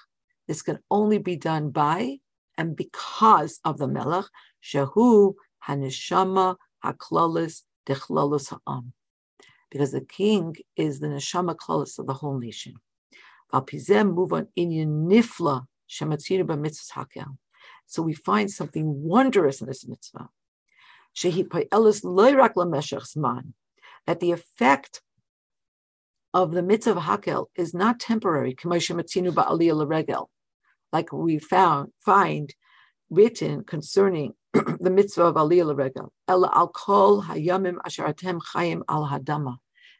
This 0.46 0.62
can 0.62 0.78
only 0.90 1.18
be 1.18 1.36
done 1.36 1.70
by 1.70 2.18
and 2.56 2.76
because 2.76 3.58
of 3.64 3.78
the 3.78 3.88
melech, 3.88 4.26
shehu 4.62 5.34
hanishama 5.66 6.56
haklalis 6.84 7.62
ha'am. 7.86 8.92
Because 9.70 9.92
the 9.92 10.00
king 10.00 10.56
is 10.76 11.00
the 11.00 11.08
neshama 11.08 11.54
klalis 11.56 11.98
of 11.98 12.06
the 12.06 12.14
whole 12.14 12.38
nation. 12.38 12.74
So 17.86 18.02
we 18.02 18.14
find 18.14 18.50
something 18.50 19.02
wondrous 19.02 19.60
in 19.60 19.66
this 19.66 19.86
mitzvah. 19.86 20.28
That 24.06 24.20
the 24.20 24.30
effect 24.32 25.02
of 26.32 26.52
the 26.52 26.62
mitzvah 26.62 26.92
of 26.92 26.98
hakel 26.98 27.46
is 27.56 27.74
not 27.74 27.98
temporary, 27.98 28.56
like 30.92 31.12
we 31.12 31.38
found 31.38 31.92
find 31.98 32.54
written 33.10 33.64
concerning 33.64 34.34
the 34.52 34.90
mitzvah 34.90 35.24
of 35.24 35.34
Aliyah 35.36 35.66
L'Regel. 35.66 36.10
El 36.26 36.46
al 36.46 36.68
kol 36.68 37.22
hayamim 37.22 37.78
asher 37.84 38.04
atem 38.04 38.40
chayim 38.40 38.82
al 38.88 39.08
hadama. 39.08 39.58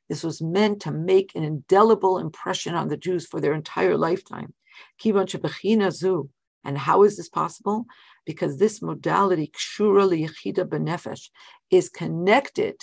This 0.09 0.24
was 0.24 0.42
meant 0.42 0.82
to 0.82 0.90
make 0.90 1.32
an 1.34 1.44
indelible 1.44 2.18
impression 2.18 2.74
on 2.74 2.88
the 2.88 2.96
Jews 2.96 3.26
for 3.26 3.40
their 3.40 3.55
entire 3.55 3.96
lifetime. 3.96 4.55
Kivan 5.01 5.26
shebechina 5.26 5.92
zu. 5.92 6.30
And 6.64 6.76
how 6.76 7.05
is 7.05 7.16
this 7.16 7.28
possible? 7.28 7.86
Because 8.26 8.59
this 8.59 8.82
modality, 8.82 9.53
kshura 9.57 10.09
liyechida 10.11 10.64
benefesh, 10.66 11.30
is 11.70 11.88
connected 11.88 12.80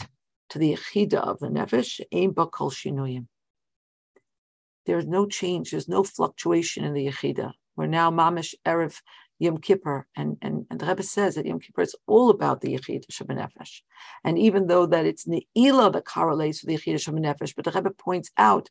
to 0.49 0.57
the 0.57 0.74
yechida 0.74 1.15
of 1.15 1.39
the 1.39 1.47
nefesh, 1.47 1.99
ein 2.13 2.34
kol 2.34 2.72
shinuyim. 2.72 3.28
There 4.86 4.97
is 4.97 5.05
no 5.05 5.26
change, 5.26 5.72
there's 5.72 5.89
no 5.89 6.03
fluctuation 6.03 6.86
in 6.86 6.93
the 6.93 7.07
yechida. 7.07 7.51
We're 7.76 7.88
now 7.88 8.09
mamish 8.09 8.55
erev 8.65 8.99
Yom 9.39 9.59
Kippur, 9.59 10.07
and, 10.15 10.38
and, 10.41 10.65
and 10.69 10.79
the 10.79 10.85
Rebbe 10.85 11.03
says 11.03 11.35
that 11.35 11.45
Yom 11.45 11.59
Kippur 11.59 11.81
is 11.81 11.95
all 12.07 12.29
about 12.29 12.61
the 12.61 12.73
Yechid 12.73 13.05
Nefesh. 13.05 13.81
And 14.23 14.38
even 14.39 14.67
though 14.67 14.85
that 14.88 15.05
it's 15.05 15.25
Ne'ilah 15.25 15.93
that 15.93 16.05
correlates 16.05 16.63
with 16.63 16.69
the 16.69 16.91
Yechid 16.91 17.07
Nefesh, 17.07 17.53
but 17.55 17.65
the 17.65 17.71
Rebbe 17.71 17.91
points 17.91 18.31
out 18.38 18.69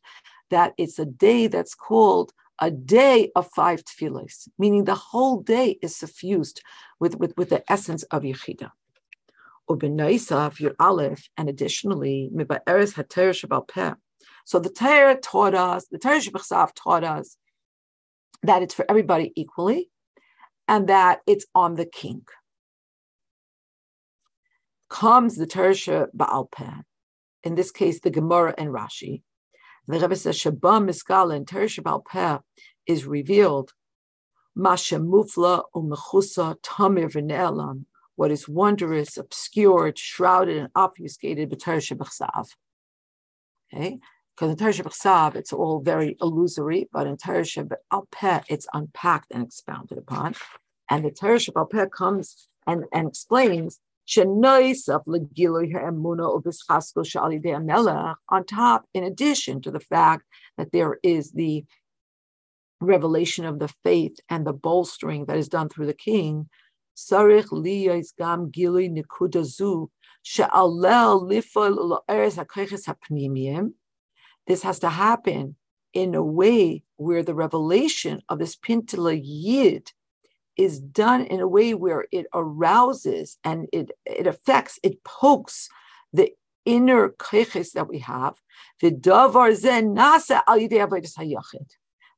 that 0.49 0.73
it's 0.77 0.99
a 0.99 1.05
day 1.05 1.47
that's 1.47 1.75
called 1.75 2.33
a 2.59 2.71
day 2.71 3.31
of 3.35 3.47
five 3.51 3.83
tefillahs, 3.83 4.49
meaning 4.57 4.83
the 4.83 4.95
whole 4.95 5.41
day 5.41 5.77
is 5.81 5.95
suffused 5.95 6.61
with, 6.99 7.15
with, 7.17 7.35
with 7.37 7.49
the 7.49 7.63
essence 7.71 8.03
of 8.03 8.23
Yechida. 8.23 8.71
Ubenaisaf, 9.69 10.59
your 10.59 10.75
Aleph, 10.79 11.29
and 11.37 11.49
additionally, 11.49 12.29
Miba'eres 12.33 12.93
HaTer 12.93 13.67
Peh. 13.67 13.93
So 14.45 14.59
the 14.59 14.69
Torah 14.69 15.17
taught 15.17 15.53
us, 15.53 15.87
the 15.87 15.99
Torah 15.99 16.19
Shabbat 16.19 16.71
taught 16.73 17.03
us 17.03 17.37
that 18.43 18.61
it's 18.61 18.73
for 18.73 18.85
everybody 18.89 19.33
equally, 19.35 19.89
and 20.67 20.87
that 20.89 21.19
it's 21.25 21.45
on 21.55 21.75
the 21.75 21.85
king. 21.85 22.23
Comes 24.89 25.35
the 25.35 25.47
Tersha 25.47 26.07
Baalpeh, 26.15 26.81
in 27.43 27.55
this 27.55 27.71
case, 27.71 27.99
the 27.99 28.09
Gemara 28.09 28.53
and 28.57 28.69
Rashi. 28.69 29.21
The 29.87 29.99
Rebbe 29.99 30.15
says, 30.15 30.37
Shabam 30.37 30.89
Miskala 30.89 31.35
and 31.35 31.45
Tersha 31.45 31.81
Baalpeh 31.81 32.41
is 32.85 33.05
revealed. 33.05 33.73
Masha 34.55 34.95
Mufla 34.95 35.63
Umechusa 35.75 36.55
Tamir 36.61 37.11
V'Ne'elam, 37.11 37.85
what 38.15 38.31
is 38.31 38.49
wondrous, 38.49 39.17
obscured, 39.17 39.97
shrouded, 39.97 40.57
and 40.57 40.69
obfuscated, 40.75 41.49
B'Tersha 41.49 41.97
B'Chsav. 41.97 42.47
Okay, 43.73 43.99
because 44.37 44.51
in 44.51 44.57
Tersha 44.57 44.83
B'Chsav, 44.83 45.35
it's 45.35 45.51
all 45.51 45.79
very 45.79 46.15
illusory, 46.21 46.87
but 46.93 47.07
in 47.07 47.17
Tersha 47.17 47.67
Alpeh, 47.91 48.43
it's 48.47 48.67
unpacked 48.71 49.31
and 49.31 49.43
expounded 49.43 49.97
upon. 49.97 50.35
And 50.91 51.03
the 51.03 51.09
Tersha 51.09 51.53
Alpeh 51.53 51.89
comes 51.91 52.47
and, 52.67 52.83
and 52.93 53.07
explains 53.07 53.79
On 58.29 58.45
top, 58.45 58.85
in 58.93 59.03
addition 59.03 59.61
to 59.61 59.71
the 59.71 59.79
fact 59.79 60.23
that 60.57 60.71
there 60.71 60.99
is 61.01 61.31
the 61.31 61.65
revelation 62.79 63.43
of 63.43 63.57
the 63.57 63.67
faith 63.83 64.17
and 64.29 64.45
the 64.45 64.53
bolstering 64.53 65.25
that 65.25 65.37
is 65.37 65.49
done 65.49 65.67
through 65.67 65.87
the 65.87 65.93
king, 65.93 66.47
this 74.47 74.63
has 74.63 74.79
to 74.79 74.89
happen 74.89 75.55
in 75.93 76.15
a 76.15 76.23
way 76.23 76.83
where 76.95 77.23
the 77.23 77.35
revelation 77.35 78.21
of 78.29 78.39
this 78.39 78.55
Pintala 78.55 79.19
Yid 79.21 79.91
is 80.57 80.79
done 80.79 81.21
in 81.25 81.39
a 81.39 81.47
way 81.47 81.73
where 81.73 82.05
it 82.11 82.25
arouses 82.33 83.37
and 83.43 83.67
it, 83.71 83.91
it 84.05 84.25
affects, 84.25 84.79
it 84.83 85.03
pokes 85.03 85.69
the 86.11 86.31
inner 86.65 87.09
keches 87.09 87.71
that 87.73 87.87
we 87.87 87.99
have. 87.99 88.35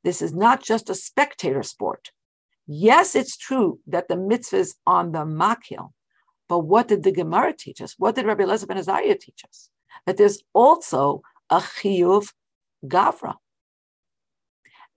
This 0.04 0.22
is 0.22 0.34
not 0.34 0.64
just 0.64 0.90
a 0.90 0.96
spectator 0.96 1.64
sport. 1.64 2.12
Yes, 2.66 3.16
it's 3.16 3.36
true 3.36 3.80
that 3.88 4.08
the 4.08 4.16
mitzvahs 4.16 4.76
on 4.86 5.12
the 5.12 5.26
makil, 5.26 5.92
but 6.48 6.60
what 6.60 6.88
did 6.88 7.04
the 7.04 7.12
Gemara 7.12 7.54
teach 7.54 7.82
us? 7.82 7.96
What 7.98 8.16
did 8.16 8.26
Rabbi 8.26 8.44
Elazar 8.44 8.68
ben 8.68 8.78
Azariah 8.78 9.20
teach 9.20 9.44
us? 9.48 9.70
That 10.06 10.18
there's 10.18 10.42
also 10.54 11.22
a 11.50 11.60
chiyuv 11.60 12.32
gavra. 12.86 13.36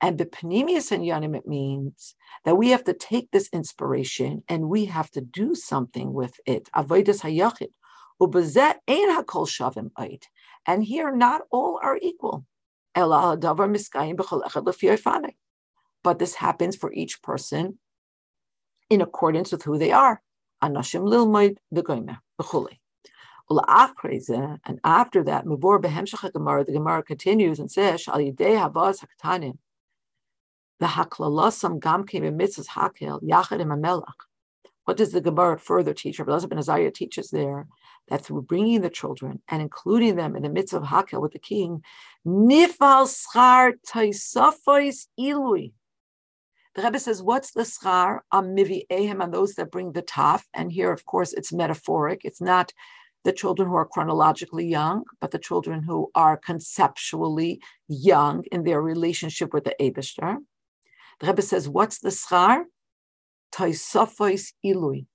And 0.01 0.19
Bipnimius 0.19 0.91
and 0.91 1.05
Yanim, 1.05 1.37
it 1.37 1.47
means 1.47 2.17
that 2.45 2.57
we 2.57 2.71
have 2.71 2.83
to 2.85 2.93
take 2.93 3.31
this 3.31 3.49
inspiration 3.53 4.43
and 4.49 4.69
we 4.69 4.87
have 4.87 5.11
to 5.13 5.21
do 5.21 5.55
something 5.55 6.13
with 6.13 6.41
it. 6.45 6.69
Avodas 6.75 7.23
hayachid. 7.23 7.71
Ubazet 8.21 8.81
ein 8.89 9.11
hakol 9.17 9.47
shavim 9.47 9.93
oid. 9.93 10.25
And 10.67 10.83
here, 10.83 11.15
not 11.15 11.43
all 11.53 11.79
are 11.83 11.99
equal. 12.03 12.45
But 12.95 13.41
this 16.19 16.35
happens 16.35 16.77
for 16.77 16.93
each 16.93 17.23
person 17.23 17.79
in 18.91 19.01
accordance 19.01 19.53
with 19.53 19.63
who 19.63 19.79
they 19.79 19.93
are. 19.93 20.21
Anashim 20.63 21.09
lilmoid 21.09 21.57
v'goymer 21.75 22.19
v'chuli. 22.41 22.82
And 23.51 24.81
after 24.85 25.23
that, 25.25 25.45
the 25.45 26.73
Gemara 26.73 27.03
continues 27.03 27.59
and 27.59 27.71
says, 27.71 28.05
the 30.83 30.89
haklalasam 30.89 31.81
gam 31.81 32.05
came 32.05 32.25
in 32.25 32.37
mitzvahs 32.37 32.67
hakel 32.67 33.23
yachad 33.23 33.61
im 33.61 33.69
melach. 33.69 34.27
What 34.85 34.97
does 34.97 35.13
the 35.13 35.21
Gemara 35.21 35.57
further 35.59 35.95
teach? 35.95 36.19
Rabbi 36.19 36.33
Elazar 36.33 36.49
ben 36.49 36.59
Azariah 36.59 36.91
teaches 36.91 37.31
there 37.31 37.69
that 38.09 38.25
through 38.25 38.43
bringing 38.43 38.81
the 38.81 38.91
children 38.91 39.41
and 39.47 39.63
including 39.63 40.17
them 40.17 40.35
in 40.35 40.43
the 40.43 40.49
midst 40.49 40.75
of 40.75 40.83
hakel 40.83 41.23
with 41.23 41.33
the 41.33 41.39
king, 41.39 41.85
nifal 42.27 43.07
schar 43.07 43.75
taisafos 43.87 45.07
ilui. 45.19 45.73
The 46.75 46.83
Rebbe 46.83 46.99
says, 46.99 47.23
what's 47.23 47.53
the 47.53 47.63
schar 47.63 48.23
on 48.33 48.55
mivi 48.55 48.87
ehem 48.91 49.23
on 49.23 49.31
those 49.31 49.55
that 49.55 49.71
bring 49.71 49.93
the 49.93 50.03
taf? 50.03 50.43
And 50.53 50.73
here, 50.73 50.91
of 50.91 51.05
course, 51.05 51.33
it's 51.33 51.53
metaphoric. 51.53 52.25
It's 52.25 52.41
not 52.41 52.73
the 53.25 53.33
children 53.33 53.69
who 53.69 53.77
are 53.77 53.87
chronologically 53.87 54.67
young, 54.67 55.05
but 55.21 55.31
the 55.31 55.39
children 55.39 55.83
who 55.83 56.11
are 56.15 56.37
conceptually 56.37 57.61
young 57.89 58.45
in 58.51 58.65
their 58.65 58.83
relationship 58.83 59.53
with 59.53 59.65
the 59.65 59.77
Abishter. 59.81 60.39
The 61.21 61.27
Rebbe 61.29 61.43
says, 61.43 61.69
what's 61.69 61.99
the 62.01 62.11
schar? 62.11 62.65
Ilui. 63.55 65.07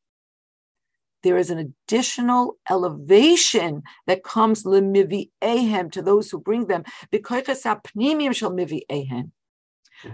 There 1.23 1.37
is 1.37 1.49
an 1.49 1.57
additional 1.57 2.57
elevation 2.69 3.81
that 4.05 4.23
comes 4.23 4.63
limivi 4.63 5.31
ehem 5.41 5.91
to 5.91 6.01
those 6.01 6.29
who 6.29 6.39
bring 6.39 6.67
them. 6.67 6.83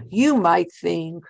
You 0.08 0.36
might 0.36 0.72
think 0.72 1.24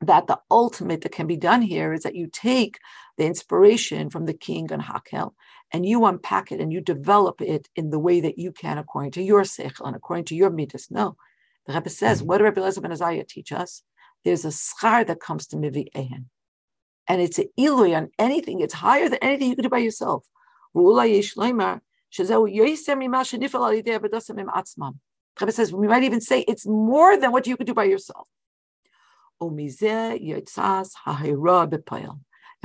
that 0.00 0.26
the 0.26 0.40
ultimate 0.50 1.02
that 1.02 1.12
can 1.12 1.26
be 1.26 1.36
done 1.36 1.62
here 1.62 1.92
is 1.92 2.02
that 2.02 2.16
you 2.16 2.28
take 2.32 2.78
the 3.18 3.26
inspiration 3.26 4.10
from 4.10 4.26
the 4.26 4.34
king 4.34 4.72
and 4.72 4.82
Hakel 4.82 5.34
and 5.72 5.86
you 5.86 6.04
unpack 6.04 6.52
it 6.52 6.60
and 6.60 6.72
you 6.72 6.80
develop 6.80 7.40
it 7.40 7.68
in 7.74 7.90
the 7.90 7.98
way 7.98 8.20
that 8.20 8.38
you 8.38 8.52
can 8.52 8.78
according 8.78 9.10
to 9.12 9.22
your 9.22 9.42
seichel 9.42 9.86
and 9.86 9.96
according 9.96 10.26
to 10.26 10.36
your 10.36 10.50
midas. 10.50 10.90
No, 10.90 11.16
the 11.66 11.72
Rebbe 11.72 11.88
says, 11.88 12.18
mm-hmm. 12.18 12.28
what 12.28 12.38
did 12.38 12.44
Rebbe 12.44 12.60
Elazar 12.60 12.82
ben 12.82 12.92
Azariah 12.92 13.24
teach 13.24 13.52
us? 13.52 13.82
There's 14.24 14.44
a 14.44 14.48
schar 14.48 15.06
that 15.06 15.20
comes 15.20 15.46
to 15.48 15.56
mivi 15.56 15.90
ehen. 15.96 16.26
And 17.08 17.20
it's 17.20 17.38
an 17.38 17.48
ilui 17.58 17.96
on 17.96 18.10
anything. 18.18 18.60
It's 18.60 18.74
higher 18.74 19.08
than 19.08 19.18
anything 19.22 19.48
you 19.48 19.56
could 19.56 19.64
do 19.64 19.68
by 19.68 19.78
yourself. 19.78 20.24
Rebbe 20.74 21.22
says, 25.50 25.72
we 25.72 25.88
might 25.88 26.04
even 26.04 26.20
say 26.20 26.42
it's 26.42 26.66
more 26.66 27.16
than 27.16 27.32
what 27.32 27.46
you 27.46 27.56
could 27.56 27.66
do 27.66 27.74
by 27.74 27.84
yourself. 27.84 28.28
And 29.40 29.58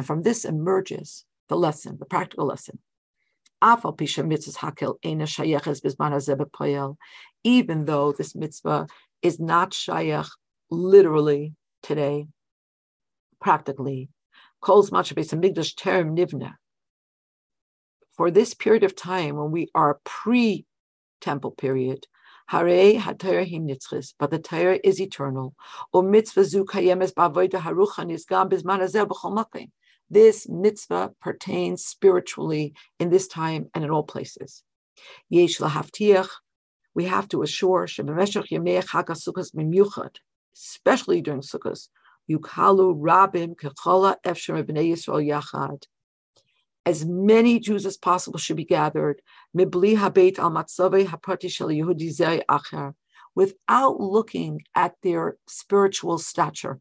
from 0.05 0.21
this 0.21 0.45
emerges 0.45 1.25
the 1.49 1.57
lesson, 1.57 1.97
the 1.97 2.05
practical 2.05 2.45
lesson 2.45 2.79
even 7.43 7.85
though 7.85 8.11
this 8.11 8.35
mitzvah 8.35 8.87
is 9.21 9.39
not 9.39 9.71
shayach 9.71 10.29
literally 10.69 11.53
today, 11.81 12.27
practically, 13.39 14.09
calls 14.61 14.91
much 14.91 15.11
of 15.11 15.17
migdash 15.17 15.75
term 15.75 16.15
nivna. 16.15 16.53
For 18.15 18.31
this 18.31 18.53
period 18.53 18.83
of 18.83 18.95
time 18.95 19.35
when 19.37 19.51
we 19.51 19.69
are 19.75 19.99
pre-temple 20.03 21.51
period, 21.51 22.07
Hare 22.47 22.93
hatayra 22.97 23.45
him 23.45 23.67
nitzchis, 23.67 24.13
but 24.17 24.31
the 24.31 24.39
Torah 24.39 24.79
is 24.83 25.01
eternal. 25.01 25.53
O 25.93 26.01
mitzvah 26.01 26.45
zu 26.45 26.63
kayemes 26.63 27.13
ba'avoida 27.13 27.59
haruchan 27.59 28.09
bizman 28.49 28.79
hazeh 28.79 29.05
b'chol 29.05 29.35
makim. 29.35 29.69
This 30.09 30.47
mitzvah 30.47 31.11
pertains 31.21 31.85
spiritually 31.85 32.73
in 32.99 33.09
this 33.09 33.27
time 33.27 33.69
and 33.73 33.83
in 33.83 33.91
all 33.91 34.03
places. 34.03 34.63
Yesh 35.29 35.57
lahavtiach, 35.57 36.29
we 36.95 37.05
have 37.05 37.27
to 37.29 37.43
assure 37.43 37.85
shememeshach 37.85 38.49
yemei 38.49 38.83
chag 38.83 39.07
sukkos 39.09 40.11
especially 40.55 41.21
during 41.21 41.41
sukkos, 41.41 41.89
yukhalu 42.29 42.95
rabim 42.97 43.55
kechola 43.55 44.15
efshem 44.25 44.63
b'nei 44.63 44.91
Yisrael 44.91 45.27
yachad. 45.27 45.83
As 46.85 47.05
many 47.05 47.59
Jews 47.59 47.85
as 47.85 47.97
possible 47.97 48.39
should 48.39 48.55
be 48.55 48.65
gathered, 48.65 49.21
mibli 49.55 49.97
habeit 49.97 50.39
al 50.39 50.51
matzave 50.51 51.05
hapati 51.05 51.51
shel 51.51 51.67
Yehudi 51.67 52.43
acher, 52.49 52.93
without 53.35 53.99
looking 53.99 54.61
at 54.73 54.95
their 55.03 55.37
spiritual 55.47 56.17
stature. 56.17 56.79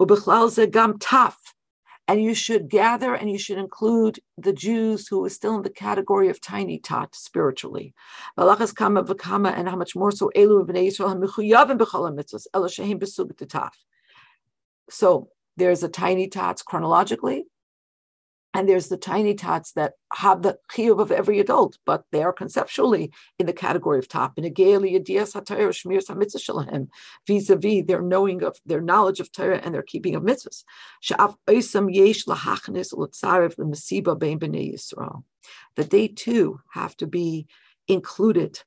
Ubichlal 0.00 0.70
gam 0.70 0.98
taf, 0.98 1.34
and 2.08 2.22
you 2.22 2.34
should 2.34 2.68
gather 2.68 3.14
and 3.14 3.30
you 3.30 3.38
should 3.38 3.58
include 3.58 4.20
the 4.38 4.52
Jews 4.52 5.08
who 5.08 5.24
are 5.24 5.30
still 5.30 5.56
in 5.56 5.62
the 5.62 5.70
category 5.70 6.28
of 6.28 6.40
tiny 6.40 6.78
tot 6.78 7.14
spiritually. 7.14 7.94
And 8.36 8.48
how 8.48 9.76
much 9.76 9.96
more 9.96 10.12
so 10.12 10.30
So 14.88 15.28
there's 15.56 15.82
a 15.82 15.88
tiny 15.88 16.28
tots 16.28 16.62
chronologically, 16.62 17.46
and 18.56 18.66
there's 18.66 18.88
the 18.88 18.96
tiny 18.96 19.34
tots 19.34 19.72
that 19.72 19.92
have 20.14 20.40
the 20.40 20.58
chiyuv 20.72 20.98
of 20.98 21.12
every 21.12 21.40
adult, 21.40 21.76
but 21.84 22.04
they 22.10 22.22
are 22.22 22.32
conceptually 22.32 23.12
in 23.38 23.44
the 23.44 23.52
category 23.52 23.98
of 23.98 24.08
top. 24.08 24.32
vis-a-vis 27.26 27.84
their 27.86 28.00
knowing 28.00 28.42
of 28.42 28.56
their 28.64 28.80
knowledge 28.80 29.20
of 29.20 29.30
Torah 29.30 29.60
and 29.62 29.74
their 29.74 29.82
keeping 29.82 30.14
of 30.14 30.22
mitzvahs. 30.22 30.64
That 35.76 35.90
they 35.90 36.08
too 36.08 36.60
have 36.72 36.96
to 36.96 37.06
be 37.06 37.46
included 37.86 38.62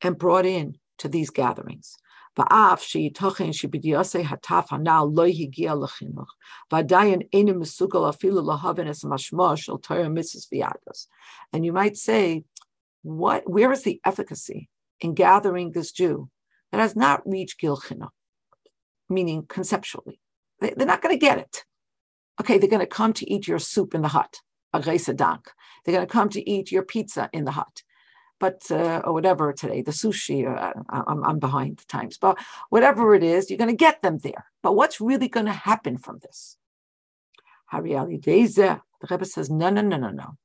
and 0.00 0.18
brought 0.18 0.46
in 0.46 0.78
to 0.96 1.08
these 1.08 1.28
gatherings. 1.28 1.98
ואף 2.39 2.81
שייתכן 2.81 3.53
שבדיוסי 3.53 4.21
הטף 4.29 4.67
הנ"ל 4.71 5.03
לא 5.15 5.25
הגיע 5.25 5.73
לחינוך, 5.83 6.35
ועדיין 6.71 7.19
אינו 7.33 7.59
מסוגל 7.59 8.09
אפילו 8.09 8.41
להבין 8.47 8.91
את 8.91 8.95
המשמעות 9.03 9.57
של 9.57 9.73
תורה 9.81 10.09
מצווה 10.09 10.43
ויהדוס. 10.51 11.09
And 11.55 11.65
you 11.65 11.73
might 11.73 11.97
say, 11.97 12.43
what, 13.03 13.49
where 13.49 13.71
is 13.71 13.83
the 13.83 13.99
efficacy 14.05 14.69
in 15.01 15.13
gathering 15.13 15.71
this 15.71 15.91
Jew 15.91 16.29
that 16.71 16.79
has 16.79 16.95
not 16.95 17.21
reached 17.25 17.59
Gil 17.59 17.77
Chinuch, 17.77 18.15
meaning 19.09 19.45
conceptually? 19.47 20.19
They, 20.59 20.71
are 20.71 20.85
not 20.85 21.01
going 21.01 21.15
to 21.15 21.25
get 21.27 21.39
it. 21.39 21.65
Okay, 22.39 22.57
they're 22.57 22.75
going 22.75 22.87
to 22.87 22.97
come 22.99 23.13
to 23.13 23.29
eat 23.33 23.47
your 23.47 23.59
soup 23.59 23.93
in 23.93 24.03
the 24.03 24.07
hut, 24.07 24.33
a 24.73 24.79
dank. 24.79 25.43
They're 25.83 25.95
going 25.97 26.07
to 26.07 26.17
come 26.17 26.29
to 26.29 26.49
eat 26.49 26.71
your 26.71 26.83
pizza 26.83 27.29
in 27.33 27.43
the 27.45 27.51
hut 27.51 27.83
but 28.38 28.70
uh, 28.70 29.02
or 29.04 29.12
whatever 29.12 29.52
today, 29.52 29.82
the 29.82 29.90
sushi. 29.90 30.46
Uh, 30.46 30.72
I'm, 30.88 31.24
I'm 31.24 31.38
behind 31.38 31.78
the 31.78 31.84
times, 31.86 32.18
but 32.18 32.38
whatever 32.70 33.14
it 33.14 33.22
is, 33.22 33.50
you're 33.50 33.58
going 33.58 33.70
to 33.70 33.76
get 33.76 34.02
them 34.02 34.18
there. 34.18 34.46
But 34.62 34.74
what's 34.74 35.00
really 35.00 35.28
going 35.28 35.46
to 35.46 35.52
happen 35.52 35.98
from 35.98 36.18
this? 36.22 36.56
The 37.72 38.80
Rebbe 39.10 39.24
says, 39.24 39.50
no, 39.50 39.70
no, 39.70 39.80
no, 39.82 39.96
no, 39.96 40.10
no. 40.10 40.36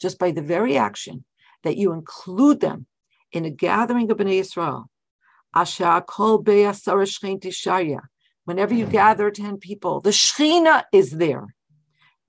Just 0.00 0.18
by 0.18 0.30
the 0.30 0.42
very 0.42 0.76
action 0.76 1.24
that 1.64 1.76
you 1.76 1.92
include 1.92 2.60
them 2.60 2.86
in 3.32 3.44
a 3.44 3.50
gathering 3.50 4.10
of 4.10 4.18
Bnei 4.18 4.40
Yisrael, 4.40 4.86
whenever 8.44 8.74
you 8.74 8.86
gather 8.86 9.30
10 9.30 9.56
people, 9.56 10.00
the 10.00 10.10
Shechina 10.10 10.84
is 10.92 11.10
there. 11.10 11.54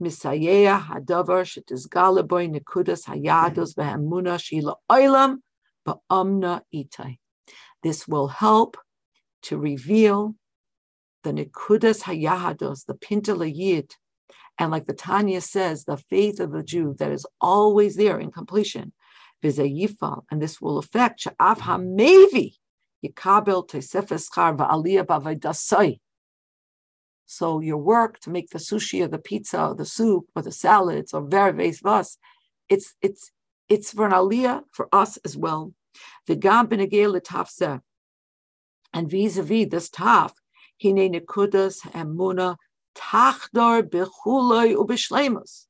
Misayeh 0.01 0.81
hadavar 0.81 1.43
shetizgala 1.43 2.25
boy 2.25 2.47
nekudas 2.47 3.05
hayados 3.05 3.75
v'hamuna 3.75 4.41
shila 4.41 4.75
oilam 4.89 5.37
ba'amna 5.85 6.61
itai. 6.73 7.17
This 7.83 8.07
will 8.07 8.29
help 8.29 8.77
to 9.43 9.57
reveal 9.57 10.35
the 11.23 11.31
nekudas 11.31 12.03
hayados, 12.03 12.85
the 12.85 12.93
pintala 12.93 13.53
yid, 13.53 13.95
and 14.57 14.71
like 14.71 14.87
the 14.87 14.93
Tanya 14.93 15.41
says, 15.41 15.83
the 15.83 15.97
faith 15.97 16.39
of 16.39 16.51
the 16.51 16.63
Jew 16.63 16.95
that 16.99 17.11
is 17.11 17.25
always 17.41 17.95
there 17.95 18.19
in 18.19 18.31
completion. 18.31 18.93
V'zayifal, 19.43 20.23
and 20.31 20.41
this 20.41 20.61
will 20.61 20.77
affect 20.77 21.25
sha'af 21.25 21.59
hamevi 21.59 22.55
yikabel 23.05 23.67
tesefes 23.67 24.27
char 24.33 24.55
va'aliyah 24.55 25.05
b'avaydasai 25.05 25.99
so 27.31 27.59
your 27.59 27.77
work 27.77 28.19
to 28.21 28.31
make 28.31 28.49
the 28.49 28.57
sushi 28.57 29.03
or 29.03 29.07
the 29.07 29.19
pizza 29.19 29.67
or 29.67 29.75
the 29.75 29.85
soup 29.85 30.25
or 30.35 30.41
the 30.41 30.51
salads 30.51 31.13
or 31.13 31.21
very 31.21 31.71
vas, 31.71 32.17
it's 32.69 32.95
it's 33.03 33.31
it's 33.69 33.91
for 33.91 34.07
an 34.07 34.13
aliyah 34.13 34.63
for 34.71 34.89
us 34.91 35.17
as 35.17 35.37
well. 35.37 35.71
The 36.25 36.35
gam 36.35 36.67
tafse. 36.67 37.81
And 38.91 39.11
vis-a-vis 39.11 39.67
this 39.69 39.91
taf, 39.91 40.31
hine 40.81 41.13
nekudas 41.13 41.81
emuna 41.91 42.55
tachdor 42.97 43.83
bechuloi 43.83 44.75
ubishlemus. 44.75 45.67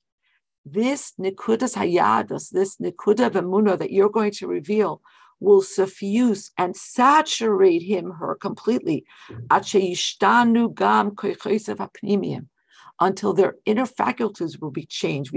This 0.65 1.11
nekudas 1.19 1.75
hayadas, 1.75 2.51
this 2.51 2.77
nekuda 2.77 3.31
emuna 3.31 3.77
that 3.77 3.91
you're 3.91 4.09
going 4.09 4.31
to 4.31 4.47
reveal 4.47 5.01
will 5.39 5.61
suffuse 5.61 6.51
and 6.57 6.75
saturate 6.75 7.83
him, 7.83 8.11
her 8.11 8.35
completely, 8.35 9.05
until 12.99 13.33
their 13.33 13.55
inner 13.65 13.85
faculties 13.85 14.59
will 14.59 14.71
be 14.71 14.85
changed. 14.85 15.33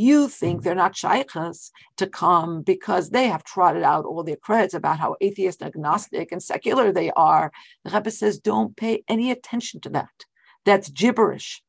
You 0.00 0.28
think 0.28 0.62
they're 0.62 0.74
not 0.76 0.94
shaykhs 0.96 1.70
to 1.96 2.06
come 2.06 2.62
because 2.62 3.10
they 3.10 3.26
have 3.26 3.42
trotted 3.42 3.82
out 3.82 4.04
all 4.04 4.22
their 4.22 4.36
creds 4.36 4.74
about 4.74 5.00
how 5.00 5.16
atheist, 5.20 5.60
agnostic, 5.62 6.30
and 6.30 6.40
secular 6.40 6.92
they 6.92 7.10
are. 7.12 7.50
The 7.84 7.90
Rebbe 7.90 8.10
says, 8.12 8.38
don't 8.38 8.76
pay 8.76 9.02
any 9.08 9.32
attention 9.32 9.80
to 9.80 9.88
that. 9.90 10.24
That's 10.64 10.88
gibberish. 10.88 11.62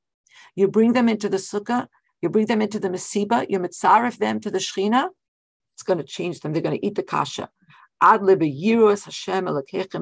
You 0.56 0.68
bring 0.68 0.93
them 0.93 1.10
into 1.10 1.27
the 1.30 1.38
sukkah, 1.38 1.88
you 2.22 2.30
bring 2.30 2.45
them 2.47 2.61
into 2.61 2.80
the 2.80 2.89
mesiba, 2.89 3.45
you 3.49 3.60
mitzaref 3.60 4.18
them 4.18 4.39
to 4.41 4.51
the 4.51 4.60
shechina, 4.60 5.10
it's 5.80 5.88
going 5.88 5.97
to 5.97 6.03
change 6.03 6.41
them. 6.41 6.51
They're 6.51 6.61
going 6.61 6.77
to 6.77 6.85
eat 6.85 6.95
the 6.95 7.03
kasha. 7.03 7.49
Ad 8.01 8.19
Hashem 8.19 8.39
elakechem 9.45 10.01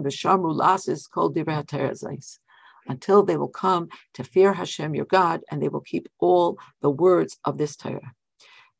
Until 2.87 3.23
they 3.23 3.37
will 3.37 3.47
come 3.47 3.89
to 4.15 4.23
fear 4.23 4.53
Hashem, 4.53 4.95
your 4.95 5.05
God, 5.05 5.41
and 5.51 5.61
they 5.61 5.67
will 5.67 5.81
keep 5.81 6.09
all 6.17 6.57
the 6.81 6.89
words 6.89 7.37
of 7.45 7.59
this 7.59 7.75
Torah. 7.75 8.11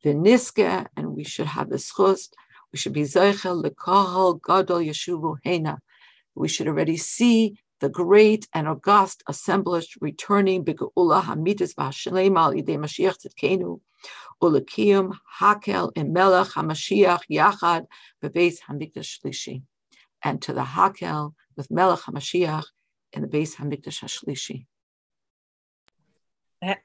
V'niske, 0.04 0.88
and 0.96 1.16
we 1.16 1.24
should 1.24 1.46
have 1.46 1.70
the 1.70 1.78
schust. 1.78 2.30
We 2.74 2.80
should 2.80 2.94
be 2.94 3.04
zeichel 3.04 3.64
lekahal 3.64 4.42
gadol 4.42 4.80
yeshuvu 4.80 5.38
hena. 5.44 5.78
We 6.34 6.48
should 6.48 6.68
already 6.68 6.98
see 6.98 7.60
the 7.80 7.90
great 7.90 8.48
and 8.54 8.68
august 8.68 9.24
assemblage 9.28 9.98
returning 10.02 10.64
b'geula 10.64 11.22
hamidas 11.24 11.74
v'hashalem 11.76 12.38
al 12.38 12.54
yidei 12.54 12.78
Mashiach 12.78 13.18
tzidkenu 13.18 13.80
Ulakiyum 14.42 15.18
Hakel 15.40 15.92
and 15.96 16.14
Melech 16.14 16.50
HaMashiach 16.50 17.22
Yachad 17.32 17.88
Bebeis 18.24 18.58
Hamikdash 18.70 19.20
Shlishi, 19.20 19.64
and 20.24 20.42
to 20.44 20.54
the 20.54 20.62
Hakel 20.62 21.34
with 21.56 21.72
Melech 21.72 22.00
HaMashiach 22.02 22.66
in 23.14 23.24
the 23.24 23.28
Beis 23.28 23.56
Hamikdash 23.56 24.04
Shlishi. 24.04 24.66
Eh. 26.62 26.76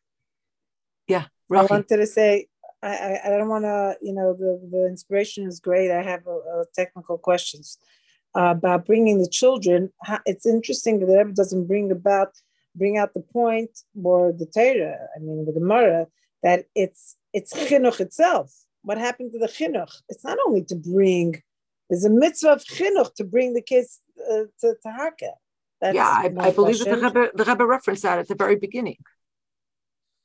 Yeah, 1.08 1.26
Rafi. 1.50 1.58
I 1.58 1.64
wanted 1.64 1.96
to 1.96 2.06
say 2.06 2.46
I, 2.82 2.88
I, 2.88 3.20
I 3.26 3.28
don't 3.30 3.48
want 3.48 3.64
to, 3.64 3.96
you 4.00 4.12
know, 4.12 4.34
the, 4.34 4.60
the 4.70 4.86
inspiration 4.86 5.46
is 5.46 5.60
great. 5.60 5.90
I 5.90 6.02
have 6.02 6.26
a, 6.26 6.30
a 6.30 6.64
technical 6.74 7.18
questions 7.18 7.78
uh, 8.36 8.54
about 8.56 8.86
bringing 8.86 9.18
the 9.18 9.28
children. 9.28 9.92
It's 10.26 10.46
interesting 10.46 11.00
that 11.00 11.26
it 11.28 11.34
doesn't 11.34 11.66
bring 11.66 11.90
about, 11.90 12.32
bring 12.74 12.96
out 12.96 13.14
the 13.14 13.20
point 13.20 13.70
or 14.02 14.32
the 14.32 14.46
Torah, 14.46 14.98
I 15.14 15.18
mean, 15.20 15.44
the 15.44 15.52
Gemara, 15.52 16.06
that 16.42 16.66
it's 16.74 17.16
it's 17.32 17.52
chinuch 17.54 18.00
itself. 18.00 18.52
What 18.82 18.98
happened 18.98 19.32
to 19.32 19.38
the 19.38 19.46
chinuch? 19.46 19.92
It's 20.08 20.24
not 20.24 20.38
only 20.46 20.64
to 20.64 20.74
bring. 20.74 21.42
There's 21.88 22.04
a 22.04 22.10
mitzvah 22.10 22.52
of 22.52 22.64
chinuch 22.64 23.14
to 23.16 23.24
bring 23.24 23.54
the 23.54 23.62
kids 23.62 24.00
uh, 24.30 24.44
to, 24.60 24.74
to 24.82 24.88
Hakel. 24.88 25.34
yeah, 25.94 26.08
I, 26.08 26.32
I 26.38 26.50
believe 26.50 26.78
that 26.78 26.88
the 26.88 26.96
Rebbe, 26.96 27.30
the 27.34 27.44
Rebbe 27.44 27.66
referenced 27.66 28.02
that 28.02 28.18
at 28.18 28.28
the 28.28 28.34
very 28.34 28.56
beginning 28.56 28.96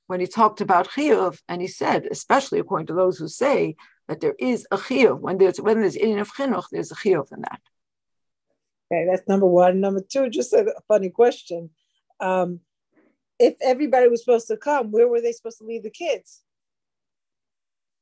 when 0.07 0.21
he 0.21 0.27
talked 0.27 0.61
about 0.61 0.89
chiyuv, 0.89 1.39
and 1.47 1.61
he 1.61 1.67
said, 1.67 2.07
especially 2.09 2.59
according 2.59 2.87
to 2.87 2.93
those 2.93 3.17
who 3.17 3.27
say 3.27 3.75
that 4.07 4.21
there 4.21 4.35
is 4.39 4.65
a 4.71 4.77
chiyuv 4.77 5.19
when 5.19 5.37
there's 5.37 5.61
when 5.61 5.81
there's 5.81 5.95
in 5.95 6.17
of 6.17 6.31
chinuch, 6.33 6.65
there's 6.71 6.91
a 6.91 6.95
chiyuv 6.95 7.31
in 7.31 7.41
that. 7.41 7.61
Okay, 8.91 9.05
that's 9.09 9.27
number 9.27 9.47
one. 9.47 9.81
Number 9.81 10.01
two, 10.01 10.29
just 10.29 10.53
a 10.53 10.73
funny 10.87 11.09
question. 11.09 11.69
Um, 12.19 12.61
if 13.39 13.55
everybody 13.61 14.07
was 14.07 14.23
supposed 14.23 14.47
to 14.47 14.57
come, 14.57 14.91
where 14.91 15.07
were 15.07 15.21
they 15.21 15.31
supposed 15.31 15.59
to 15.59 15.65
leave 15.65 15.83
the 15.83 15.89
kids? 15.89 16.41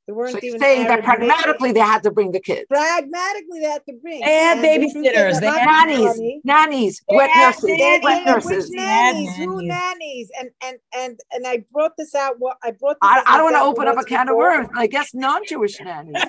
They 0.08 0.14
weren't 0.14 0.34
so 0.34 0.40
even 0.44 0.60
saying 0.60 0.88
that 0.88 1.04
pragmatically 1.04 1.72
they 1.72 1.80
had 1.80 2.04
to 2.04 2.12
bring 2.12 2.32
the 2.32 2.40
kids. 2.40 2.66
Pragmatically, 2.70 3.60
they 3.60 3.66
had 3.66 3.82
to 3.90 3.94
bring. 3.94 4.22
They 4.22 4.32
had 4.32 4.60
babysitters. 4.60 5.40
They 5.40 5.48
had 5.48 5.66
nannies, 5.66 6.42
nannies, 6.44 7.02
wet 7.08 7.32
nurses, 7.36 7.64
nannies, 7.64 8.04
wet 8.04 8.26
nurses. 8.26 8.70
nannies, 8.70 9.36
who 9.38 9.64
nannies? 9.64 10.30
And 10.40 10.52
and 10.64 10.78
and 10.96 11.20
and 11.32 11.48
I 11.48 11.66
brought 11.72 11.98
this 11.98 12.14
out. 12.14 12.36
Well, 12.40 12.56
I 12.64 12.72
brought. 12.72 12.98
I, 13.02 13.24
I 13.26 13.38
don't 13.38 13.52
want 13.52 13.56
to 13.56 13.62
open 13.62 13.88
up 13.88 13.98
a 13.98 14.04
can 14.04 14.30
of 14.30 14.36
worms. 14.36 14.70
I 14.76 14.86
guess 14.86 15.16
non-Jewish 15.16 15.80
nannies. 15.82 16.22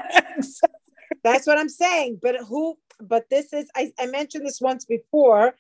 That's 1.23 1.47
what 1.47 1.59
I'm 1.59 1.69
saying. 1.69 2.21
But 2.23 2.37
who? 2.49 2.79
But 3.01 3.29
this 3.31 3.53
is. 3.53 3.69
I, 3.75 3.93
I 3.99 4.07
mentioned 4.07 4.47
this 4.47 4.61
once 4.61 4.85
before, 4.85 5.55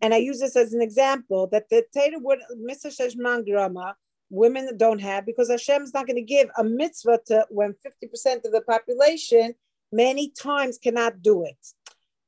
and 0.00 0.12
I 0.12 0.18
use 0.18 0.40
this 0.40 0.56
as 0.56 0.72
an 0.72 0.82
example 0.82 1.48
that 1.52 1.68
the 1.70 1.84
Tater 1.92 2.18
would 2.18 2.40
Mr. 2.58 2.86
Sheshman 2.86 3.46
Grama 3.46 3.96
women 4.30 4.66
don't 4.78 5.00
have 5.00 5.26
because 5.26 5.50
Hashem 5.50 5.82
is 5.82 5.92
not 5.92 6.06
going 6.06 6.16
to 6.16 6.22
give 6.22 6.48
a 6.56 6.64
mitzvah 6.64 7.20
to 7.26 7.46
when 7.50 7.74
50% 7.86 8.46
of 8.46 8.52
the 8.52 8.62
population 8.66 9.54
many 9.92 10.30
times 10.30 10.78
cannot 10.78 11.20
do 11.20 11.44
it. 11.44 11.66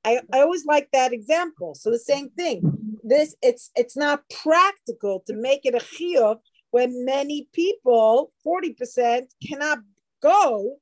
I, 0.05 0.21
I 0.31 0.41
always 0.41 0.67
like 0.67 0.91
that 0.93 1.15
example. 1.15 1.75
So 1.75 1.91
the 1.91 1.99
same 1.99 2.29
thing. 2.31 2.61
This 3.03 3.35
it's 3.43 3.71
it's 3.75 3.97
not 3.97 4.23
practical 4.43 5.23
to 5.27 5.35
make 5.35 5.65
it 5.65 5.75
a 5.75 5.79
chiyuv 5.79 6.39
when 6.75 7.05
many 7.05 7.49
people, 7.53 8.33
40%, 8.45 9.27
cannot 9.47 9.79
go 10.21 10.79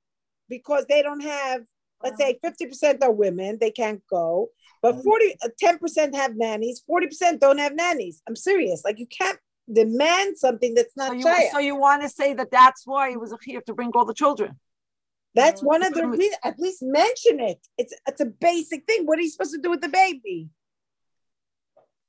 because 0.49 0.87
they 0.87 1.03
don't 1.03 1.21
have, 1.21 1.65
let's 2.03 2.19
say 2.19 2.39
50% 2.45 3.03
are 3.03 3.13
women, 3.13 3.59
they 3.61 3.71
can't 3.71 4.03
go. 4.09 4.49
But 4.81 4.97
mm. 4.97 5.05
40, 5.05 5.37
uh, 5.45 5.49
10% 5.63 6.15
have 6.15 6.37
nannies, 6.37 6.83
40% 6.89 7.41
don't 7.41 7.59
have 7.59 7.75
nannies. 7.75 8.23
I'm 8.29 8.37
serious. 8.37 8.83
Like 8.85 8.99
you 8.99 9.07
can't 9.07 9.39
demand 9.73 10.39
something 10.39 10.75
that's 10.75 10.97
not 10.97 11.21
so 11.21 11.37
you, 11.37 11.49
so 11.53 11.59
you 11.59 11.77
want 11.77 12.03
to 12.03 12.09
say 12.09 12.35
that 12.35 12.51
that's 12.51 12.87
why 12.87 13.11
it 13.11 13.21
was 13.21 13.33
a 13.33 13.37
chiyuv 13.37 13.65
to 13.65 13.75
bring 13.75 13.91
all 13.95 14.05
the 14.05 14.15
children. 14.15 14.59
That's 15.35 15.63
mm. 15.63 15.67
one 15.67 15.85
of 15.85 15.95
the 15.95 16.07
reasons. 16.07 16.37
At 16.45 16.59
least 16.59 16.83
mention 16.83 17.41
it. 17.41 17.59
It's 17.79 17.95
it's 18.07 18.21
a 18.21 18.27
basic 18.27 18.85
thing. 18.87 19.07
What 19.07 19.19
are 19.19 19.23
you 19.23 19.31
supposed 19.31 19.55
to 19.55 19.61
do 19.61 19.71
with 19.71 19.81
the 19.81 19.89
baby? 19.89 20.51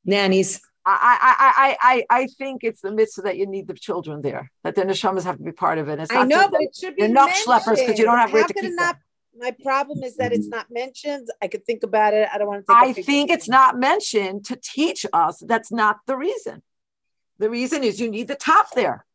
Nannies. 0.04 0.62
I, 0.86 1.18
I, 1.22 1.76
I, 1.80 2.06
I, 2.10 2.24
I 2.24 2.28
think 2.28 2.64
it's 2.66 2.82
the 2.82 2.92
mitzvah 2.92 3.22
that 3.22 3.38
you 3.38 3.48
need 3.48 3.68
the 3.68 3.74
children 3.74 4.22
there, 4.22 4.52
that 4.66 4.76
the 4.76 4.82
neshamas 4.82 5.24
have 5.24 5.38
to 5.38 5.44
be 5.44 5.54
part 5.54 5.78
of 5.78 5.88
it. 5.88 5.98
It's 5.98 6.12
I 6.12 6.26
know, 6.26 6.50
but 6.50 6.62
it 6.62 6.76
should 6.76 6.98
be 6.98 7.04
They're 7.04 7.10
not 7.10 7.30
schleppers 7.30 7.78
because 7.78 7.98
you 7.98 8.04
don't 8.04 8.18
have 8.18 8.34
where 8.34 8.44
to 8.44 8.54
keep 8.54 8.74
not, 8.76 8.96
them. 8.96 9.02
My 9.38 9.52
problem 9.52 10.04
is 10.04 10.18
that 10.18 10.32
it's 10.32 10.46
mm-hmm. 10.46 10.58
not 10.58 10.68
mentioned. 10.70 11.30
I 11.42 11.48
could 11.48 11.66
think 11.66 11.84
about 11.84 12.14
it. 12.14 12.30
I 12.32 12.38
don't 12.38 12.48
want 12.48 12.68
to. 12.68 12.74
I 12.74 12.94
think 12.94 13.32
it's 13.32 13.50
not 13.50 13.78
mentioned 13.78 14.46
to 14.46 14.56
teach 14.56 15.06
us. 15.12 15.40
That's 15.46 15.72
not 15.72 15.98
the 16.06 16.16
reason. 16.16 16.62
The 17.40 17.50
reason 17.50 17.84
is 17.84 18.00
you 18.00 18.10
need 18.10 18.28
the 18.28 18.36
top 18.36 18.68
there. 18.76 19.06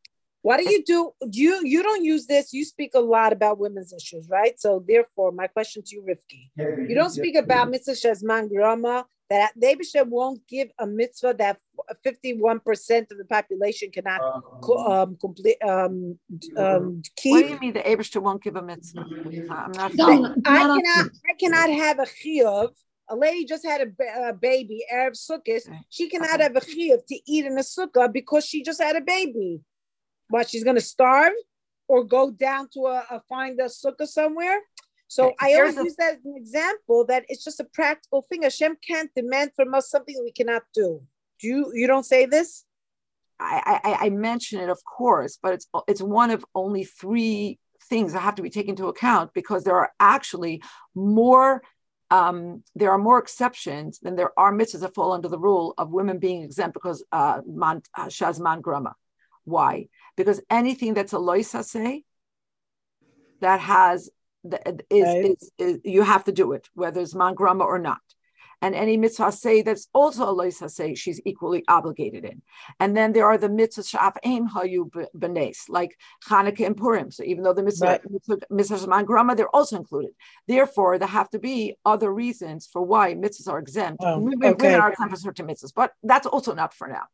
What 0.48 0.60
do 0.60 0.70
you 0.72 0.82
do? 0.82 1.12
You 1.30 1.60
you 1.62 1.82
don't 1.82 2.02
use 2.02 2.24
this. 2.26 2.54
You 2.54 2.64
speak 2.64 2.92
a 2.94 3.00
lot 3.00 3.34
about 3.34 3.58
women's 3.58 3.92
issues, 3.92 4.30
right? 4.30 4.58
So 4.58 4.82
therefore, 4.88 5.30
my 5.30 5.46
question 5.46 5.82
to 5.84 5.90
you, 5.94 6.02
Rifki, 6.08 6.42
you 6.88 6.94
don't 6.94 7.10
speak 7.10 7.36
about 7.36 7.68
mitzvah 7.68 7.92
shezman 7.92 8.48
grama 8.48 9.04
that 9.28 9.52
David 9.60 9.86
won't 10.06 10.40
give 10.48 10.68
a 10.78 10.86
mitzvah 10.86 11.34
that 11.36 11.58
51% 12.02 13.10
of 13.10 13.18
the 13.18 13.26
population 13.28 13.90
cannot 13.90 14.22
um, 14.86 15.18
complete 15.20 15.58
um, 15.62 16.18
um, 16.56 17.02
keep. 17.14 17.32
What 17.32 17.42
do 17.42 17.48
you 17.48 17.60
mean 17.60 17.74
the 17.74 17.80
Abishter 17.80 18.22
won't 18.22 18.42
give 18.42 18.56
a 18.56 18.62
mitzvah? 18.62 19.04
I'm 19.50 19.72
not. 19.72 19.94
No, 19.96 20.34
I 20.46 20.60
cannot. 20.60 21.10
I 21.30 21.34
cannot 21.38 21.68
have 21.68 21.98
a 21.98 22.06
chiyuv 22.06 22.70
a 23.10 23.16
lady 23.16 23.44
just 23.44 23.66
had 23.66 23.80
a, 23.82 24.28
a 24.28 24.32
baby, 24.32 24.84
Arab 24.90 25.14
Sukkot, 25.14 25.62
she 25.88 26.08
cannot 26.08 26.40
have 26.40 26.56
a 26.56 26.60
chiyuv 26.60 27.06
to 27.06 27.16
eat 27.26 27.44
in 27.46 27.56
a 27.56 27.62
sukkah 27.62 28.12
because 28.12 28.44
she 28.44 28.62
just 28.62 28.82
had 28.82 28.96
a 28.96 29.00
baby. 29.00 29.60
But 30.30 30.48
she's 30.48 30.64
gonna 30.64 30.80
starve 30.80 31.32
or 31.88 32.04
go 32.04 32.30
down 32.30 32.68
to 32.74 32.86
a, 32.86 33.04
a 33.10 33.22
find 33.28 33.58
a 33.60 33.64
sukkah 33.64 34.06
somewhere. 34.06 34.60
So 35.08 35.32
I 35.40 35.54
always 35.54 35.78
a, 35.78 35.84
use 35.84 35.96
that 35.96 36.18
as 36.18 36.26
an 36.26 36.34
example 36.36 37.06
that 37.06 37.24
it's 37.28 37.42
just 37.42 37.60
a 37.60 37.64
practical 37.64 38.22
thing. 38.22 38.42
Hashem 38.42 38.76
can't 38.86 39.10
demand 39.16 39.52
from 39.56 39.72
us 39.72 39.90
something 39.90 40.14
we 40.22 40.32
cannot 40.32 40.62
do. 40.74 41.02
Do 41.40 41.48
you 41.48 41.72
you 41.74 41.86
don't 41.86 42.04
say 42.04 42.26
this? 42.26 42.64
I, 43.40 43.80
I, 43.84 44.06
I 44.06 44.10
mention 44.10 44.60
it, 44.60 44.68
of 44.68 44.84
course, 44.84 45.38
but 45.42 45.54
it's 45.54 45.66
it's 45.86 46.02
one 46.02 46.30
of 46.30 46.44
only 46.54 46.84
three 46.84 47.58
things 47.88 48.12
that 48.12 48.20
have 48.20 48.34
to 48.34 48.42
be 48.42 48.50
taken 48.50 48.70
into 48.70 48.88
account 48.88 49.32
because 49.32 49.64
there 49.64 49.76
are 49.76 49.92
actually 49.98 50.62
more 50.94 51.62
um, 52.10 52.62
there 52.74 52.90
are 52.90 52.98
more 52.98 53.18
exceptions 53.18 53.98
than 54.00 54.16
there 54.16 54.38
are 54.38 54.52
mitzvahs 54.52 54.80
that 54.80 54.94
fall 54.94 55.12
under 55.12 55.28
the 55.28 55.38
rule 55.38 55.74
of 55.76 55.90
women 55.90 56.18
being 56.18 56.42
exempt 56.42 56.74
because 56.74 57.04
uh, 57.12 57.40
man, 57.46 57.82
uh, 57.96 58.06
shazman 58.06 58.62
grama. 58.62 58.94
Why? 59.44 59.88
Because 60.18 60.42
anything 60.50 60.92
that's 60.92 61.14
a 61.14 61.16
loisase 61.16 62.04
that 63.40 63.60
has 63.60 64.10
is, 64.90 65.04
right. 65.04 65.24
is, 65.24 65.52
is, 65.58 65.78
you 65.84 66.02
have 66.02 66.24
to 66.24 66.32
do 66.32 66.52
it 66.52 66.68
whether 66.74 67.00
it's 67.00 67.14
man 67.14 67.34
grama 67.34 67.64
or 67.64 67.78
not 67.78 68.00
and 68.60 68.74
any 68.74 68.96
mitzvah 68.96 69.32
say 69.32 69.62
that's 69.62 69.88
also 69.94 70.28
a 70.28 70.32
lois 70.32 70.62
say 70.74 70.94
she's 70.94 71.20
equally 71.24 71.64
obligated 71.68 72.24
in. 72.24 72.42
And 72.80 72.96
then 72.96 73.12
there 73.12 73.26
are 73.26 73.38
the 73.38 73.48
mitzvahs 73.48 73.94
shaf 73.94 74.16
aim 74.24 74.48
hayu 74.48 74.90
benes, 75.16 75.64
like 75.68 75.96
Hanukkah 76.28 76.66
and 76.66 76.76
Purim. 76.76 77.10
So 77.10 77.22
even 77.22 77.44
though 77.44 77.52
the 77.52 77.62
mitzvah 77.62 77.86
right. 77.86 78.02
mitzvahs 78.50 79.06
grama, 79.06 79.36
they're 79.36 79.54
also 79.54 79.76
included. 79.76 80.10
Therefore, 80.46 80.98
there 80.98 81.08
have 81.08 81.30
to 81.30 81.38
be 81.38 81.76
other 81.84 82.12
reasons 82.12 82.66
for 82.66 82.82
why 82.82 83.14
mitzvahs 83.14 83.48
are 83.48 83.58
exempt. 83.58 84.02
Oh, 84.04 84.18
women, 84.18 84.54
okay. 84.54 84.66
women 84.68 84.80
are 84.80 84.90
exempt 84.90 85.14
for 85.14 85.20
certain 85.20 85.46
mitzvahs, 85.46 85.72
but 85.74 85.92
that's 86.02 86.26
also 86.26 86.54
not 86.54 86.74
for 86.74 86.88
now. 86.88 87.04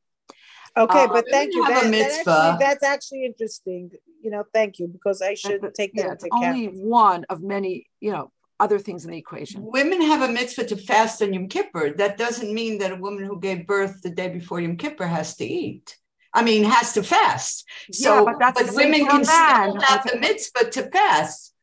Okay, 0.77 1.05
um, 1.05 1.11
but 1.11 1.25
thank 1.31 1.55
you. 1.55 1.65
That, 1.69 1.85
that 1.85 2.01
actually, 2.01 2.57
that's 2.59 2.83
actually 2.83 3.25
interesting. 3.25 3.91
You 4.23 4.31
know, 4.31 4.45
thank 4.53 4.79
you 4.79 4.89
because 4.89 5.23
I 5.23 5.35
should 5.35 5.63
take 5.75 5.95
that 5.95 6.07
yeah, 6.07 6.13
into 6.13 6.27
account. 6.27 6.45
Only 6.45 6.67
one 6.67 7.25
of 7.31 7.43
many, 7.43 7.87
you 8.01 8.11
know, 8.11 8.33
other 8.59 8.79
things 8.79 9.05
in 9.05 9.13
the 9.13 9.19
equation. 9.19 9.63
Women 9.65 10.01
have 10.01 10.29
a 10.29 10.33
mitzvah 10.33 10.65
to 10.67 10.77
fast 10.77 11.23
on 11.23 11.33
Yom 11.33 11.49
Kippur. 11.49 11.95
That 11.97 12.17
doesn't 12.17 12.53
mean 12.53 12.79
that 12.79 12.93
a 12.93 12.97
woman 12.97 13.25
who 13.25 13.39
gave 13.39 13.67
birth 13.67 14.03
the 14.03 14.11
day 14.11 14.29
before 14.29 14.61
Yom 14.61 14.77
Kippur 14.77 15.07
has 15.07 15.37
to 15.37 15.45
eat. 15.45 15.97
I 16.33 16.43
mean, 16.43 16.65
has 16.65 16.95
to 16.95 17.03
fast. 17.05 17.65
So, 17.93 18.27
yeah, 18.27 18.35
but, 18.39 18.55
but 18.55 18.75
women 18.75 19.07
can 19.07 19.25
still 19.25 19.81
have 19.81 20.05
the 20.05 20.19
mitzvah 20.19 20.71
to 20.71 20.91
fast, 20.91 21.55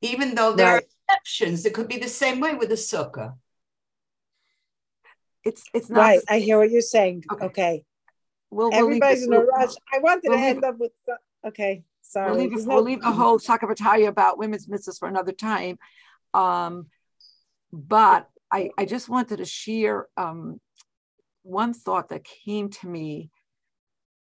even 0.00 0.36
though 0.36 0.52
there 0.52 0.74
right. 0.74 0.84
are 0.84 1.14
exceptions. 1.16 1.66
It 1.66 1.74
could 1.74 1.88
be 1.88 1.98
the 1.98 2.08
same 2.08 2.38
way 2.38 2.54
with 2.54 2.70
a 2.70 2.76
sukkah. 2.76 3.34
It's 5.44 5.64
it's 5.74 5.90
not 5.90 6.00
right. 6.00 6.20
I 6.28 6.38
hear 6.38 6.58
what 6.58 6.70
you're 6.70 6.82
saying. 6.82 7.24
Okay. 7.32 7.44
okay. 7.46 7.84
We'll, 8.52 8.70
we'll 8.70 8.80
Everybody's 8.80 9.26
in 9.26 9.32
a 9.32 9.40
rush. 9.40 9.72
I 9.92 9.98
wanted 10.00 10.28
we'll 10.28 10.38
to 10.38 10.44
end 10.44 10.62
up 10.62 10.78
with 10.78 10.92
okay. 11.46 11.84
Sorry. 12.02 12.30
We'll 12.30 12.40
leave, 12.40 12.66
we'll 12.66 12.82
leave 12.82 13.00
the 13.00 13.10
whole 13.10 13.38
Shakavataya 13.38 14.08
about 14.08 14.36
women's 14.36 14.66
mitzvahs 14.66 14.98
for 14.98 15.08
another 15.08 15.32
time. 15.32 15.78
Um, 16.34 16.88
but 17.72 18.28
I, 18.50 18.68
I 18.76 18.84
just 18.84 19.08
wanted 19.08 19.38
to 19.38 19.46
share 19.46 20.08
um, 20.18 20.60
one 21.42 21.72
thought 21.72 22.10
that 22.10 22.24
came 22.24 22.68
to 22.68 22.86
me, 22.86 23.30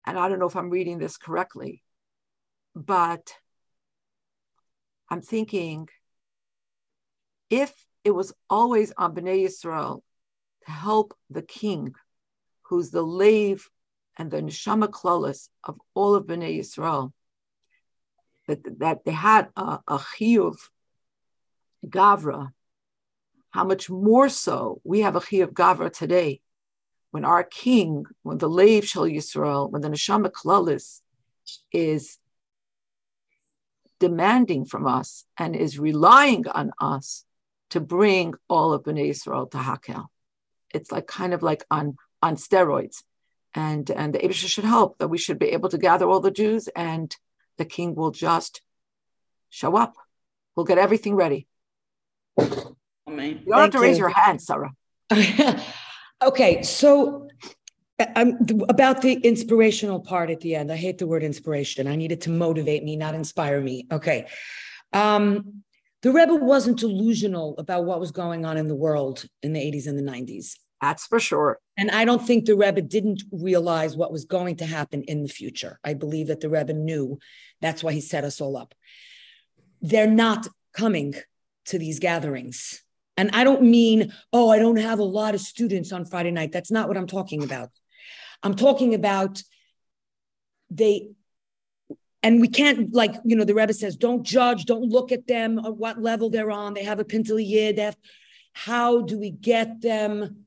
and 0.06 0.20
I 0.20 0.30
don't 0.30 0.38
know 0.38 0.46
if 0.46 0.56
I'm 0.56 0.70
reading 0.70 1.00
this 1.00 1.18
correctly, 1.18 1.82
but 2.76 3.34
I'm 5.10 5.22
thinking 5.22 5.90
if 7.50 7.74
it 8.04 8.12
was 8.12 8.32
always 8.48 8.94
on 8.96 9.16
Bnei 9.16 9.46
Yisrael 9.46 10.02
to 10.66 10.72
help 10.72 11.18
the 11.32 11.42
king, 11.42 11.96
who's 12.64 12.92
the 12.92 13.02
lave 13.02 13.68
and 14.20 14.30
the 14.30 14.42
neshama 14.42 14.90
klalis 14.90 15.48
of 15.64 15.80
all 15.96 16.14
of 16.14 16.26
Bnei 16.26 16.60
Yisrael, 16.60 17.14
that, 18.48 18.80
that 18.80 19.06
they 19.06 19.14
had 19.14 19.48
a, 19.56 19.80
a 19.88 19.98
chiyuv 19.98 20.58
Gavra, 21.88 22.52
how 23.52 23.64
much 23.64 23.90
more 23.90 24.28
so 24.28 24.82
we 24.84 25.00
have 25.00 25.16
a 25.16 25.22
Chi 25.22 25.38
of 25.38 25.52
Gavra 25.52 25.92
today, 25.92 26.42
when 27.12 27.24
our 27.24 27.44
king, 27.44 28.06
when 28.22 28.38
the 28.38 28.50
Lev 28.50 28.86
Shal 28.86 29.06
Yisrael, 29.06 29.72
when 29.72 29.82
the 29.82 29.90
Neshama 29.90 30.30
Klalis 30.30 31.02
is 31.72 32.20
demanding 34.00 34.66
from 34.66 34.86
us 34.86 35.26
and 35.38 35.56
is 35.56 35.80
relying 35.80 36.46
on 36.48 36.72
us 36.80 37.26
to 37.70 37.80
bring 37.80 38.34
all 38.50 38.74
of 38.74 38.84
Bnei 38.84 39.10
Israel 39.10 39.48
to 39.48 39.58
Hakel. 39.58 40.08
It's 40.74 40.92
like 40.92 41.08
kind 41.08 41.34
of 41.34 41.42
like 41.42 41.64
on, 41.72 41.96
on 42.22 42.36
steroids. 42.36 43.04
And, 43.56 43.90
and 43.90 44.14
the 44.14 44.20
Abisha 44.20 44.48
should 44.48 44.64
help 44.64 44.98
that 45.00 45.08
we 45.08 45.18
should 45.18 45.40
be 45.40 45.48
able 45.48 45.70
to 45.70 45.78
gather 45.78 46.08
all 46.08 46.20
the 46.20 46.32
Jews 46.32 46.70
and 46.76 47.16
the 47.58 47.66
king 47.66 47.96
will 47.96 48.12
just 48.12 48.62
show 49.50 49.76
up. 49.76 49.96
We'll 50.56 50.66
get 50.66 50.78
everything 50.78 51.16
ready. 51.16 51.48
Amen. 52.40 53.42
You 53.46 53.54
don't 53.54 53.62
have 53.62 53.72
to 53.72 53.80
raise 53.80 53.98
your 53.98 54.10
hand, 54.10 54.42
Sarah. 54.42 54.74
okay, 56.22 56.62
so 56.62 57.28
um, 58.16 58.38
about 58.70 59.02
the 59.02 59.14
inspirational 59.14 60.00
part 60.00 60.30
at 60.30 60.40
the 60.42 60.56
end. 60.56 60.72
I 60.72 60.76
hate 60.76 60.98
the 60.98 61.08
word 61.08 61.24
inspiration. 61.24 61.88
I 61.88 61.96
need 61.96 62.12
it 62.12 62.22
to 62.22 62.30
motivate 62.30 62.84
me, 62.84 62.96
not 62.96 63.16
inspire 63.16 63.60
me. 63.60 63.88
Okay. 63.92 64.28
Um, 64.94 65.64
the 66.02 66.12
Rebbe 66.12 66.36
wasn't 66.36 66.80
delusional 66.80 67.56
about 67.58 67.84
what 67.84 68.00
was 68.00 68.12
going 68.12 68.46
on 68.46 68.58
in 68.58 68.68
the 68.68 68.76
world 68.76 69.26
in 69.44 69.52
the 69.52 69.60
80s 69.60 69.88
and 69.88 69.98
the 69.98 70.12
90s. 70.12 70.56
That's 70.82 71.06
for 71.06 71.20
sure. 71.20 71.60
And 71.78 71.92
I 71.92 72.06
don't 72.06 72.26
think 72.26 72.46
the 72.46 72.56
Rebbe 72.56 72.82
didn't 72.82 73.24
realize 73.32 73.98
what 73.98 74.12
was 74.12 74.26
going 74.26 74.58
to 74.58 74.66
happen 74.66 75.04
in 75.04 75.24
the 75.24 75.30
future. 75.30 75.80
I 75.84 75.94
believe 75.94 76.28
that 76.28 76.40
the 76.40 76.50
Rebbe 76.50 76.74
knew. 76.74 77.20
That's 77.62 77.84
why 77.84 77.94
he 77.94 78.02
set 78.02 78.24
us 78.24 78.40
all 78.40 78.56
up. 78.56 78.74
They're 79.82 80.08
not 80.08 80.48
coming 80.74 81.16
to 81.66 81.78
these 81.78 82.00
gatherings. 82.00 82.84
And 83.18 83.32
I 83.34 83.44
don't 83.44 83.64
mean, 83.64 84.14
oh, 84.32 84.50
I 84.50 84.60
don't 84.60 84.78
have 84.78 85.00
a 85.00 85.04
lot 85.04 85.36
of 85.36 85.42
students 85.42 85.92
on 85.92 86.06
Friday 86.06 86.32
night. 86.32 86.54
That's 86.54 86.72
not 86.72 86.88
what 86.88 86.96
I'm 86.96 87.08
talking 87.08 87.44
about. 87.44 87.70
I'm 88.42 88.56
talking 88.56 88.96
about 88.96 89.44
they, 90.70 91.10
and 92.24 92.40
we 92.40 92.48
can't, 92.48 92.94
like, 92.94 93.16
you 93.26 93.36
know, 93.36 93.44
the 93.44 93.56
Rebbe 93.56 93.74
says, 93.74 93.98
don't 93.98 94.24
judge, 94.24 94.64
don't 94.66 94.84
look 94.84 95.12
at 95.12 95.28
them 95.28 95.60
or 95.66 95.74
what 95.74 96.02
level 96.02 96.30
they're 96.30 96.52
on. 96.52 96.74
They 96.74 96.84
have 96.84 97.00
a 97.00 97.06
Pintel 97.06 97.46
Yid. 97.46 97.96
How 98.54 99.02
do 99.02 99.20
we 99.20 99.32
get 99.32 99.82
them 99.82 100.46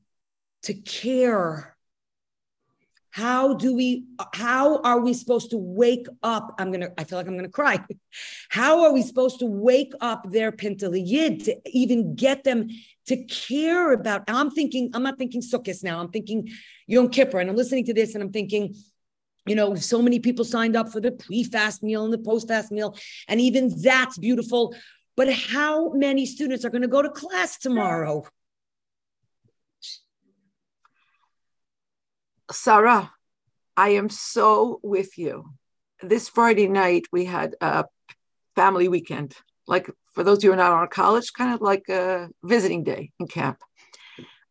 to 0.63 0.73
care. 0.73 1.75
How 3.11 3.53
do 3.53 3.75
we 3.75 4.05
how 4.33 4.81
are 4.81 4.99
we 4.99 5.13
supposed 5.13 5.51
to 5.51 5.57
wake 5.57 6.07
up? 6.23 6.55
I'm 6.57 6.71
gonna 6.71 6.89
i 6.97 7.03
feel 7.03 7.19
like 7.19 7.27
i'm 7.27 7.35
gonna 7.35 7.49
cry. 7.49 7.79
How 8.49 8.83
are 8.85 8.93
we 8.93 9.03
supposed 9.03 9.39
to 9.39 9.45
wake 9.45 9.93
up 10.01 10.31
their 10.31 10.51
pintaliyid 10.51 11.45
to 11.45 11.61
even 11.65 12.15
get 12.15 12.43
them 12.43 12.69
to 13.07 13.17
care 13.25 13.91
about 13.93 14.23
i'm 14.27 14.49
thinking 14.49 14.89
i'm 14.93 15.03
not 15.03 15.17
thinking 15.17 15.41
sukkot 15.41 15.83
now 15.83 15.99
i'm 15.99 16.09
thinking 16.09 16.49
yom 16.87 17.09
kippur 17.09 17.39
and 17.39 17.49
i'm 17.49 17.55
listening 17.55 17.85
to 17.85 17.93
this 17.93 18.13
and 18.13 18.23
i'm 18.23 18.31
thinking 18.31 18.75
you 19.45 19.55
know 19.55 19.75
so 19.75 20.01
many 20.01 20.19
people 20.19 20.45
signed 20.45 20.75
up 20.75 20.89
for 20.89 21.01
the 21.01 21.11
pre-fast 21.11 21.83
meal 21.83 22.05
and 22.05 22.13
the 22.13 22.17
post-fast 22.17 22.71
meal 22.71 22.95
and 23.27 23.41
even 23.41 23.71
that's 23.81 24.17
beautiful 24.17 24.73
but 25.15 25.31
how 25.31 25.91
many 25.93 26.25
students 26.25 26.65
are 26.65 26.69
going 26.69 26.81
to 26.81 26.87
go 26.87 27.01
to 27.01 27.09
class 27.09 27.57
tomorrow 27.57 28.23
Sarah, 32.51 33.11
I 33.77 33.89
am 33.89 34.09
so 34.09 34.79
with 34.83 35.17
you. 35.17 35.45
This 36.01 36.29
Friday 36.29 36.67
night, 36.67 37.05
we 37.11 37.25
had 37.25 37.55
a 37.61 37.85
family 38.55 38.87
weekend. 38.87 39.35
Like 39.67 39.89
for 40.13 40.23
those 40.23 40.43
who 40.43 40.51
are 40.51 40.55
not 40.55 40.73
on 40.73 40.87
college, 40.89 41.33
kind 41.33 41.53
of 41.53 41.61
like 41.61 41.87
a 41.89 42.29
visiting 42.43 42.83
day 42.83 43.11
in 43.19 43.27
camp. 43.27 43.59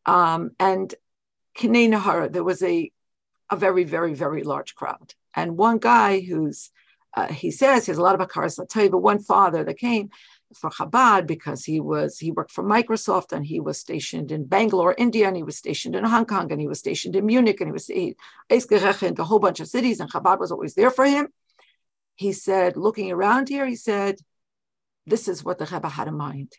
Um, 0.06 0.50
and 0.58 0.94
Kinei 1.56 1.88
Nahara, 1.88 2.32
there 2.32 2.42
was 2.42 2.62
a, 2.62 2.90
a 3.50 3.56
very, 3.56 3.84
very, 3.84 4.14
very 4.14 4.42
large 4.42 4.74
crowd. 4.74 5.14
And 5.34 5.56
one 5.56 5.78
guy 5.78 6.20
who's, 6.20 6.70
uh, 7.14 7.28
he 7.28 7.50
says, 7.50 7.86
he 7.86 7.90
has 7.90 7.98
a 7.98 8.02
lot 8.02 8.18
of 8.18 8.26
Akaras, 8.26 8.58
I'll 8.58 8.66
tell 8.66 8.84
you, 8.84 8.90
but 8.90 8.98
one 8.98 9.22
father 9.22 9.64
that 9.64 9.78
came, 9.78 10.08
for 10.56 10.70
Chabad 10.70 11.26
because 11.26 11.64
he 11.64 11.80
was 11.80 12.18
he 12.18 12.30
worked 12.30 12.50
for 12.50 12.64
Microsoft 12.64 13.32
and 13.32 13.44
he 13.44 13.60
was 13.60 13.78
stationed 13.78 14.32
in 14.32 14.44
Bangalore, 14.44 14.94
India, 14.96 15.26
and 15.26 15.36
he 15.36 15.42
was 15.42 15.56
stationed 15.56 15.94
in 15.94 16.04
Hong 16.04 16.26
Kong 16.26 16.50
and 16.50 16.60
he 16.60 16.66
was 16.66 16.78
stationed 16.78 17.16
in 17.16 17.26
Munich 17.26 17.60
and 17.60 17.68
he 17.68 17.72
was 17.72 17.86
he, 17.86 18.16
in 18.50 19.20
a 19.20 19.24
whole 19.24 19.38
bunch 19.38 19.60
of 19.60 19.68
cities 19.68 20.00
and 20.00 20.10
Chabad 20.10 20.38
was 20.38 20.52
always 20.52 20.74
there 20.74 20.90
for 20.90 21.04
him. 21.04 21.28
He 22.14 22.32
said, 22.32 22.76
looking 22.76 23.10
around 23.10 23.48
here, 23.48 23.66
he 23.66 23.76
said, 23.76 24.16
"This 25.06 25.28
is 25.28 25.44
what 25.44 25.58
the 25.58 25.66
Rebbe 25.66 25.88
had 25.88 26.08
in 26.08 26.16
mind." 26.16 26.52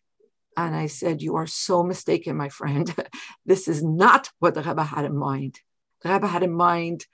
And 0.57 0.76
I 0.76 0.88
said, 0.88 1.22
"You 1.22 1.36
are 1.38 1.48
so 1.48 1.84
mistaken, 1.84 2.36
my 2.36 2.49
friend. 2.49 2.94
this 3.45 3.68
is 3.68 3.84
not 3.84 4.30
what 4.40 4.53
the 4.56 4.64
Rebbe 4.64 4.84
had 4.84 5.06
in 5.06 5.18
mind. 5.18 5.60
The 6.02 6.14
Rebbe 6.14 6.28
had 6.28 6.44
in 6.44 6.53
mind." 6.53 7.06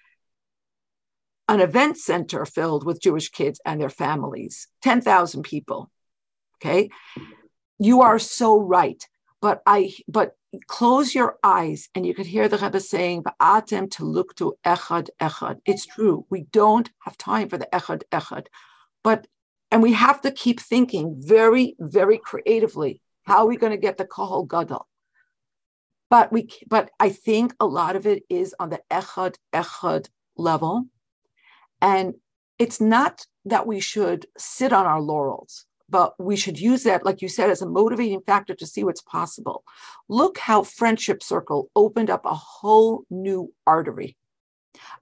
An 1.49 1.61
event 1.61 1.97
center 1.97 2.45
filled 2.45 2.85
with 2.85 3.01
Jewish 3.01 3.29
kids 3.29 3.59
and 3.65 3.81
their 3.81 3.89
families, 3.89 4.67
10,000 4.83 5.41
people 5.41 5.89
Okay. 6.61 6.89
You 7.77 8.01
are 8.01 8.19
so 8.19 8.59
right. 8.59 9.03
But 9.41 9.61
I, 9.65 9.93
but 10.07 10.35
close 10.67 11.15
your 11.15 11.37
eyes 11.43 11.89
and 11.95 12.05
you 12.05 12.13
could 12.13 12.25
hear 12.25 12.49
the 12.49 12.57
Rebbe 12.57 12.79
saying, 12.79 13.23
Ba'atem 13.23 13.89
to 13.91 14.03
look 14.03 14.35
to 14.35 14.55
echad 14.65 15.09
echad. 15.21 15.59
It's 15.65 15.85
true. 15.85 16.25
We 16.29 16.41
don't 16.51 16.89
have 16.99 17.17
time 17.17 17.49
for 17.49 17.57
the 17.57 17.69
echad 17.71 18.03
echad. 18.11 18.47
But 19.03 19.27
and 19.71 19.83
we 19.83 19.93
have 19.93 20.21
to 20.21 20.31
keep 20.31 20.59
thinking 20.59 21.15
very, 21.19 21.75
very 21.79 22.17
creatively. 22.17 23.01
How 23.23 23.39
are 23.39 23.47
we 23.47 23.57
going 23.57 23.71
to 23.71 23.77
get 23.77 23.97
the 23.97 24.05
kohol 24.05 24.47
gadol? 24.47 24.87
But 26.09 26.31
we, 26.31 26.49
but 26.67 26.89
I 26.99 27.09
think 27.09 27.53
a 27.59 27.67
lot 27.67 27.95
of 27.95 28.07
it 28.07 28.23
is 28.29 28.55
on 28.59 28.69
the 28.71 28.81
echad 28.89 29.35
echad 29.53 30.09
level, 30.35 30.85
and 31.81 32.15
it's 32.57 32.81
not 32.81 33.27
that 33.45 33.67
we 33.67 33.79
should 33.79 34.25
sit 34.37 34.73
on 34.73 34.87
our 34.87 34.99
laurels 34.99 35.65
but 35.89 36.13
we 36.19 36.35
should 36.35 36.59
use 36.59 36.83
that, 36.83 37.05
like 37.05 37.21
you 37.21 37.29
said, 37.29 37.49
as 37.49 37.61
a 37.61 37.69
motivating 37.69 38.21
factor 38.21 38.53
to 38.55 38.65
see 38.65 38.83
what's 38.83 39.01
possible. 39.01 39.63
Look 40.07 40.37
how 40.37 40.63
Friendship 40.63 41.23
Circle 41.23 41.69
opened 41.75 42.09
up 42.09 42.25
a 42.25 42.35
whole 42.35 43.03
new 43.09 43.53
artery 43.65 44.15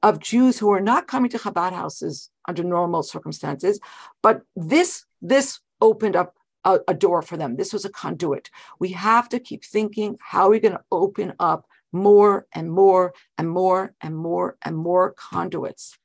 of 0.01 0.19
Jews 0.19 0.57
who 0.57 0.72
are 0.72 0.81
not 0.81 1.07
coming 1.07 1.30
to 1.31 1.38
Chabad 1.38 1.73
houses 1.73 2.30
under 2.47 2.64
normal 2.64 3.03
circumstances, 3.03 3.80
but 4.22 4.41
this 4.55 5.05
this 5.22 5.59
opened 5.81 6.15
up 6.15 6.35
a, 6.64 6.80
a 6.88 6.93
door 6.93 7.22
for 7.22 7.38
them. 7.38 7.55
This 7.55 7.73
was 7.73 7.85
a 7.85 7.89
conduit. 7.89 8.49
We 8.80 8.89
have 8.89 9.30
to 9.30 9.39
keep 9.39 9.65
thinking: 9.65 10.18
how 10.22 10.47
are 10.47 10.51
we 10.51 10.59
going 10.59 10.73
to 10.73 10.84
open 10.91 11.34
up 11.39 11.65
more 11.91 12.45
and 12.53 12.72
more 12.72 13.14
and 13.38 13.49
more 13.49 13.93
and 14.01 14.15
more 14.15 14.57
and 14.61 14.77
more 14.77 15.14
conduits? 15.14 15.97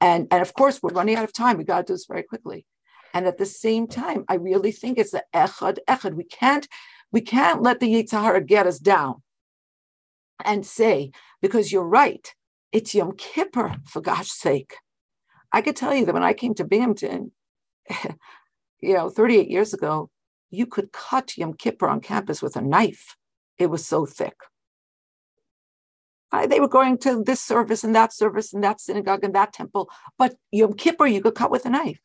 And 0.00 0.28
and 0.30 0.42
of 0.42 0.52
course, 0.54 0.82
we're 0.82 0.90
running 0.92 1.16
out 1.16 1.24
of 1.24 1.32
time. 1.32 1.56
We 1.56 1.64
got 1.64 1.86
to 1.86 1.92
do 1.92 1.94
this 1.94 2.06
very 2.06 2.22
quickly. 2.22 2.66
And 3.16 3.26
at 3.26 3.38
the 3.38 3.46
same 3.46 3.86
time, 3.86 4.26
I 4.28 4.34
really 4.34 4.72
think 4.72 4.98
it's 4.98 5.12
the 5.12 5.24
echad 5.34 5.78
echad. 5.88 6.12
We 6.12 6.24
can't 6.24 6.68
we 7.10 7.22
can't 7.22 7.62
let 7.62 7.80
the 7.80 7.90
yetzer 7.90 8.20
hara 8.20 8.44
get 8.44 8.66
us 8.66 8.78
down 8.78 9.22
and 10.44 10.66
say, 10.66 11.12
because 11.40 11.72
you're 11.72 11.88
right, 12.02 12.34
it's 12.72 12.94
Yom 12.94 13.12
Kippur, 13.16 13.76
for 13.86 14.02
God's 14.02 14.32
sake. 14.32 14.74
I 15.50 15.62
could 15.62 15.76
tell 15.76 15.94
you 15.94 16.04
that 16.04 16.12
when 16.12 16.22
I 16.22 16.34
came 16.34 16.52
to 16.56 16.64
Binghamton, 16.66 17.32
you 18.82 18.92
know, 18.92 19.08
38 19.08 19.48
years 19.48 19.72
ago, 19.72 20.10
you 20.50 20.66
could 20.66 20.92
cut 20.92 21.38
Yom 21.38 21.54
Kippur 21.54 21.88
on 21.88 22.02
campus 22.02 22.42
with 22.42 22.54
a 22.54 22.60
knife. 22.60 23.16
It 23.56 23.68
was 23.68 23.86
so 23.86 24.04
thick. 24.04 24.36
They 26.50 26.60
were 26.60 26.68
going 26.68 26.98
to 26.98 27.24
this 27.24 27.40
service 27.40 27.82
and 27.82 27.94
that 27.94 28.12
service 28.12 28.52
and 28.52 28.62
that 28.62 28.78
synagogue 28.78 29.24
and 29.24 29.34
that 29.34 29.54
temple, 29.54 29.88
but 30.18 30.34
Yom 30.52 30.74
Kippur 30.74 31.06
you 31.06 31.22
could 31.22 31.34
cut 31.34 31.50
with 31.50 31.64
a 31.64 31.70
knife. 31.70 31.98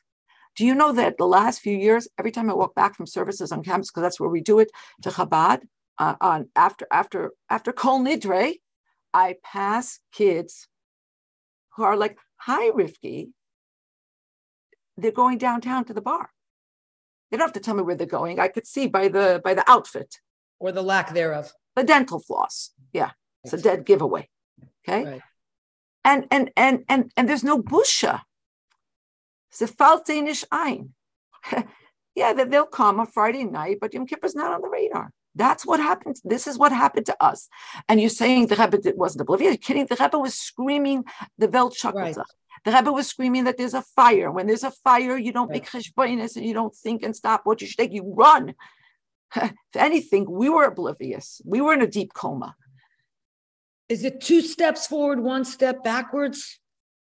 Do 0.56 0.66
you 0.66 0.76
know 0.76 0.92
that 0.92 1.18
the 1.18 1.28
last 1.28 1.62
few 1.62 1.78
years, 1.78 2.08
every 2.20 2.32
time 2.32 2.50
I 2.50 2.54
walk 2.54 2.76
back 2.76 2.96
from 2.96 3.08
services 3.08 3.52
on 3.52 3.64
campus, 3.64 3.90
because 3.90 4.04
that's 4.04 4.20
where 4.20 4.30
we 4.30 4.42
do 4.42 4.60
it, 4.60 4.70
to 5.04 5.10
Chabad, 5.10 5.62
uh, 5.98 6.16
on 6.20 6.50
after 6.56 6.88
after 6.92 7.32
after 7.50 7.72
Kol 7.72 8.02
Nidre, 8.02 8.56
I 9.14 9.36
pass 9.44 10.00
kids 10.12 10.68
who 11.76 11.84
are 11.84 11.96
like, 11.96 12.18
"Hi, 12.38 12.70
Rifki." 12.72 13.32
They're 14.98 15.12
going 15.12 15.38
downtown 15.38 15.86
to 15.86 15.94
the 15.94 16.02
bar. 16.02 16.32
They 17.30 17.38
don't 17.38 17.48
have 17.48 17.54
to 17.54 17.60
tell 17.62 17.76
me 17.76 17.84
where 17.84 17.96
they're 17.96 18.08
going. 18.08 18.40
I 18.40 18.50
could 18.50 18.68
see 18.68 18.88
by 18.88 19.08
the 19.08 19.42
by 19.44 19.54
the 19.54 19.70
outfit 19.70 20.20
or 20.60 20.72
the 20.72 20.84
lack 20.84 21.14
thereof. 21.14 21.54
The 21.76 21.84
dental 21.84 22.20
floss. 22.20 22.72
Yeah, 22.92 23.12
it's 23.44 23.54
a 23.54 23.58
dead 23.58 23.86
giveaway. 23.86 24.30
Okay. 24.84 25.06
Right. 25.06 25.22
And 26.04 26.28
and 26.32 26.52
and 26.58 26.84
and 26.90 27.12
and 27.16 27.30
there's 27.30 27.44
no 27.44 27.62
busha 27.62 28.22
Ze 29.54 29.68
fällt 29.68 30.08
nicht 30.08 30.48
ein. 30.52 30.94
yeah, 32.16 32.34
they'll 32.34 32.66
come 32.66 33.00
on 33.00 33.08
Friday 33.08 33.44
night, 33.44 33.80
but 33.80 33.94
Yom 33.94 34.06
Kippur's 34.06 34.36
not 34.36 34.54
on 34.54 34.62
the 34.62 34.70
radar. 34.70 35.12
That's 35.36 35.66
what 35.66 35.80
happened. 35.80 36.18
This 36.24 36.46
is 36.48 36.58
what 36.58 36.72
happened 36.72 37.06
to 37.06 37.24
us. 37.24 37.48
And 37.88 38.02
you're 38.02 38.10
saying 38.10 38.48
the 38.48 38.56
Rebbe 38.56 38.80
wasn't 38.96 39.22
oblivious. 39.22 39.52
You're 39.52 39.58
kidding. 39.58 39.86
The 39.86 39.98
Rebbe 40.00 40.20
was 40.20 40.34
screaming 40.36 41.06
the 41.38 41.48
Welt 41.48 41.78
right. 41.84 42.16
The 42.66 42.72
Rebbe 42.72 42.92
was 42.92 43.08
screaming 43.08 43.46
that 43.46 43.58
there's 43.58 43.74
a 43.74 43.82
fire. 43.82 44.30
When 44.30 44.48
there's 44.48 44.66
a 44.66 44.72
fire, 44.72 45.18
you 45.18 45.32
don't 45.32 45.50
right. 45.50 45.62
make 45.62 45.70
cheshbonis 45.70 46.36
and 46.36 46.46
you 46.46 46.54
don't 46.54 46.76
think 46.76 47.04
and 47.04 47.16
stop 47.16 47.42
what 47.46 47.62
you 47.62 47.68
should 47.68 47.78
take. 47.78 47.94
You 47.94 48.14
run. 48.14 48.56
if 49.36 49.54
anything, 49.76 50.30
we 50.30 50.50
were 50.50 50.66
oblivious. 50.66 51.42
We 51.46 51.62
were 51.62 51.74
in 51.74 51.82
a 51.82 51.88
deep 51.88 52.14
coma. 52.14 52.56
Is 53.88 54.04
it 54.04 54.22
two 54.22 54.42
steps 54.42 54.88
forward, 54.88 55.22
one 55.22 55.46
step 55.46 55.84
backwards? 55.84 56.60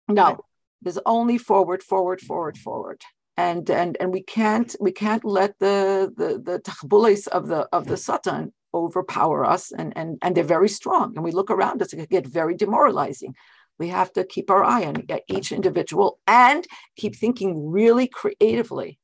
No, 0.10 0.40
there's 0.82 1.00
only 1.06 1.38
forward, 1.38 1.84
forward, 1.84 2.22
forward, 2.22 2.58
forward. 2.58 3.02
And 3.36 3.70
and 3.70 3.98
and 4.00 4.12
we 4.12 4.24
can't 4.24 4.76
we 4.80 4.92
can't 4.92 5.24
let 5.24 5.60
the 5.60 6.12
the 6.16 6.40
the 6.40 7.28
of 7.28 7.48
the 7.48 7.68
of 7.72 7.86
the 7.86 7.98
satan 7.98 8.52
overpower 8.74 9.46
us. 9.46 9.72
And 9.72 9.94
and 9.96 10.18
and 10.22 10.36
they're 10.36 10.44
very 10.44 10.70
strong. 10.70 11.14
And 11.16 11.24
we 11.24 11.32
look 11.32 11.52
around 11.52 11.82
us 11.82 11.94
it 11.94 11.98
can 11.98 12.06
get 12.06 12.26
very 12.26 12.56
demoralizing. 12.56 13.36
We 13.80 13.90
have 13.90 14.12
to 14.14 14.24
keep 14.24 14.50
our 14.50 14.64
eye 14.64 14.86
on 14.86 15.06
each 15.28 15.52
individual 15.52 16.20
and 16.26 16.66
keep 16.96 17.16
thinking 17.16 17.70
really 17.70 18.08
creatively. 18.08 19.00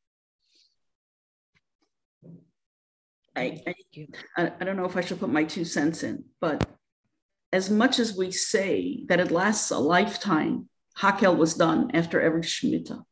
I, 3.35 3.63
I, 4.37 4.51
I 4.59 4.63
don't 4.63 4.77
know 4.77 4.85
if 4.85 4.97
I 4.97 5.01
should 5.01 5.19
put 5.19 5.29
my 5.29 5.43
two 5.43 5.65
cents 5.65 6.03
in, 6.03 6.25
but 6.39 6.67
as 7.51 7.69
much 7.69 7.99
as 7.99 8.17
we 8.17 8.31
say 8.31 9.05
that 9.07 9.19
it 9.19 9.31
lasts 9.31 9.71
a 9.71 9.77
lifetime, 9.77 10.69
Hakel 10.99 11.35
was 11.37 11.55
done 11.55 11.91
after 11.93 12.21
every 12.21 12.41
Shemitah, 12.41 13.03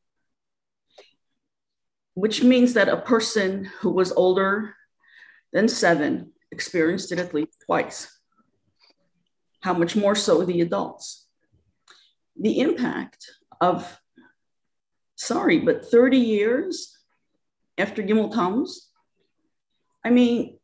which 2.14 2.44
means 2.44 2.74
that 2.74 2.90
a 2.90 2.98
person 2.98 3.66
who 3.80 3.90
was 3.90 4.12
older 4.12 4.76
than 5.52 5.68
seven 5.68 6.32
experienced 6.52 7.12
it 7.12 7.20
at 7.20 7.34
least 7.34 7.64
twice. 7.66 8.20
How 9.62 9.74
much 9.74 9.95
more 9.95 10.16
so 10.16 10.44
the 10.44 10.62
adults? 10.62 11.28
The 12.40 12.60
impact 12.60 13.30
of, 13.60 13.99
sorry, 15.16 15.60
but 15.60 15.86
30 15.86 16.18
years 16.18 16.98
after 17.78 18.02
Gimel 18.02 18.34
Tammuz, 18.34 18.90
I 20.03 20.10
mean, 20.10 20.58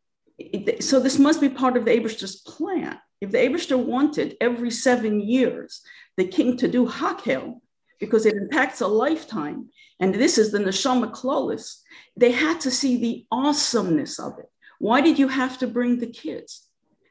so 0.79 0.99
this 0.99 1.19
must 1.19 1.41
be 1.41 1.49
part 1.49 1.77
of 1.77 1.85
the 1.85 1.91
Abish's 1.91 2.37
plan. 2.37 2.99
If 3.19 3.31
the 3.31 3.39
Abishter 3.39 3.77
wanted 3.77 4.37
every 4.39 4.71
seven 4.71 5.19
years 5.19 5.81
the 6.17 6.27
king 6.27 6.57
to 6.57 6.67
do 6.67 6.87
hakel 6.87 7.61
because 7.99 8.25
it 8.25 8.35
impacts 8.35 8.81
a 8.81 8.87
lifetime. 8.87 9.69
And 9.99 10.13
this 10.13 10.37
is 10.37 10.51
the 10.51 10.59
neshama 10.59 11.11
klolis. 11.11 11.81
They 12.15 12.31
had 12.31 12.61
to 12.61 12.71
see 12.71 12.97
the 12.97 13.25
awesomeness 13.31 14.19
of 14.19 14.37
it. 14.39 14.49
Why 14.79 15.01
did 15.01 15.17
you 15.17 15.27
have 15.27 15.57
to 15.59 15.67
bring 15.67 15.99
the 15.99 16.07
kids 16.07 16.67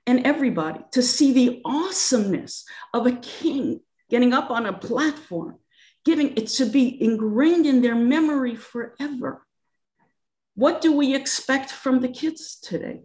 and 0.07 0.25
everybody 0.25 0.81
to 0.93 1.03
see 1.03 1.33
the 1.33 1.63
awesomeness 1.65 2.65
of 2.95 3.07
a 3.07 3.13
king 3.13 3.81
getting 4.09 4.33
up 4.33 4.51
on 4.51 4.67
a 4.67 4.73
platform, 4.73 5.59
giving 6.05 6.37
it 6.37 6.47
to 6.47 6.67
be 6.67 7.03
ingrained 7.03 7.67
in 7.67 7.83
their 7.83 7.97
memory 7.97 8.55
forever? 8.55 9.45
What 10.55 10.81
do 10.81 10.93
we 10.93 11.15
expect 11.15 11.71
from 11.71 12.01
the 12.01 12.09
kids 12.09 12.59
today? 12.61 13.01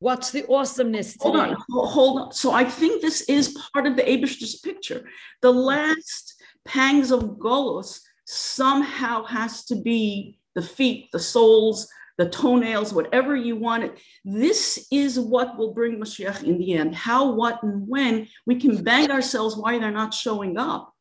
What's 0.00 0.30
the 0.30 0.46
awesomeness? 0.48 1.14
Today? 1.14 1.22
Hold 1.22 1.36
on, 1.36 1.56
hold 1.68 2.20
on. 2.20 2.32
So 2.32 2.52
I 2.52 2.64
think 2.64 3.02
this 3.02 3.22
is 3.22 3.56
part 3.72 3.86
of 3.86 3.96
the 3.96 4.08
Abish's 4.08 4.60
picture. 4.60 5.08
The 5.42 5.52
last 5.52 6.34
pangs 6.64 7.10
of 7.10 7.38
Golos 7.38 8.00
somehow 8.26 9.24
has 9.24 9.64
to 9.66 9.76
be 9.76 10.38
the 10.54 10.62
feet, 10.62 11.08
the 11.12 11.18
soles, 11.18 11.88
the 12.18 12.28
toenails, 12.28 12.92
whatever 12.92 13.36
you 13.36 13.56
want 13.56 13.84
it. 13.84 13.98
This 14.24 14.86
is 14.92 15.18
what 15.18 15.56
will 15.56 15.72
bring 15.72 15.98
Mashiach 15.98 16.42
in 16.42 16.58
the 16.58 16.74
end. 16.74 16.94
How, 16.94 17.32
what, 17.32 17.62
and 17.62 17.86
when 17.88 18.28
we 18.44 18.56
can 18.56 18.82
bang 18.82 19.10
ourselves 19.10 19.56
why 19.56 19.78
they're 19.78 19.90
not 19.90 20.12
showing 20.12 20.58
up, 20.58 20.92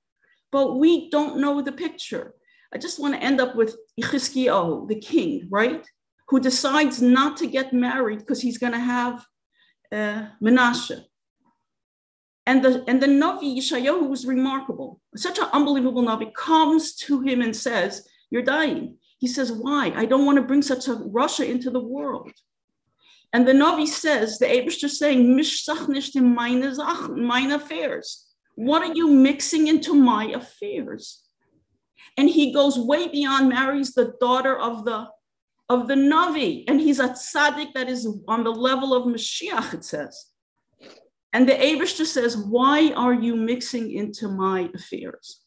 but 0.51 0.77
we 0.77 1.09
don't 1.09 1.39
know 1.39 1.61
the 1.61 1.71
picture. 1.71 2.33
I 2.73 2.77
just 2.77 2.99
want 2.99 3.15
to 3.15 3.23
end 3.23 3.41
up 3.41 3.55
with 3.55 3.75
Ichiskiel, 3.99 4.87
the 4.87 4.99
king, 4.99 5.47
right? 5.49 5.85
Who 6.29 6.39
decides 6.39 7.01
not 7.01 7.37
to 7.37 7.47
get 7.47 7.73
married 7.73 8.19
because 8.19 8.41
he's 8.41 8.57
going 8.57 8.73
to 8.73 8.79
have 8.79 9.25
uh, 9.91 10.27
Menashe. 10.41 11.03
And 12.45 12.63
the, 12.63 12.83
and 12.87 13.01
the 13.01 13.07
Navi 13.07 13.57
Yeshayahu 13.57 14.09
was 14.09 14.25
remarkable. 14.25 15.01
Such 15.15 15.37
an 15.37 15.49
unbelievable 15.51 16.03
Navi 16.03 16.33
comes 16.33 16.95
to 16.95 17.21
him 17.21 17.41
and 17.41 17.55
says, 17.55 18.07
You're 18.29 18.41
dying. 18.41 18.97
He 19.17 19.27
says, 19.27 19.51
Why? 19.51 19.91
I 19.95 20.05
don't 20.05 20.25
want 20.25 20.37
to 20.37 20.43
bring 20.43 20.61
such 20.61 20.87
a 20.87 20.93
Russia 20.93 21.49
into 21.49 21.69
the 21.69 21.83
world. 21.83 22.31
And 23.33 23.47
the 23.47 23.53
Navi 23.53 23.85
says, 23.85 24.39
the 24.39 24.45
Abishter 24.45 24.89
saying, 24.89 25.37
Mishsach 25.37 25.89
nicht 25.89 26.15
in 26.15 26.33
meine 26.33 27.51
affairs. 27.51 28.25
What 28.55 28.81
are 28.81 28.93
you 28.93 29.09
mixing 29.11 29.67
into 29.67 29.93
my 29.93 30.25
affairs? 30.25 31.23
And 32.17 32.29
he 32.29 32.53
goes 32.53 32.79
way 32.79 33.07
beyond, 33.09 33.49
marries 33.49 33.93
the 33.93 34.13
daughter 34.19 34.57
of 34.57 34.85
the 34.85 35.09
of 35.69 35.88
the 35.88 35.95
Navi, 35.95 36.64
and 36.68 36.80
he's 36.80 36.99
a 36.99 37.10
tzaddik 37.10 37.73
that 37.73 37.89
is 37.89 38.07
on 38.27 38.44
the 38.44 38.52
level 38.52 38.94
of 38.94 39.03
Mashiach, 39.03 39.73
it 39.73 39.84
says. 39.84 40.27
And 41.34 41.48
the 41.48 41.53
Abishter 41.53 42.06
says, 42.06 42.38
Why 42.38 42.91
are 42.94 43.14
you 43.14 43.35
mixing 43.35 43.91
into 43.91 44.30
my 44.30 44.69
affairs? 44.73 45.41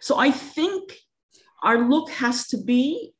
So 0.00 0.18
I 0.18 0.30
think 0.30 0.96
our 1.62 1.88
look 1.88 2.10
has 2.10 2.48
to 2.48 2.56
be 2.56 3.14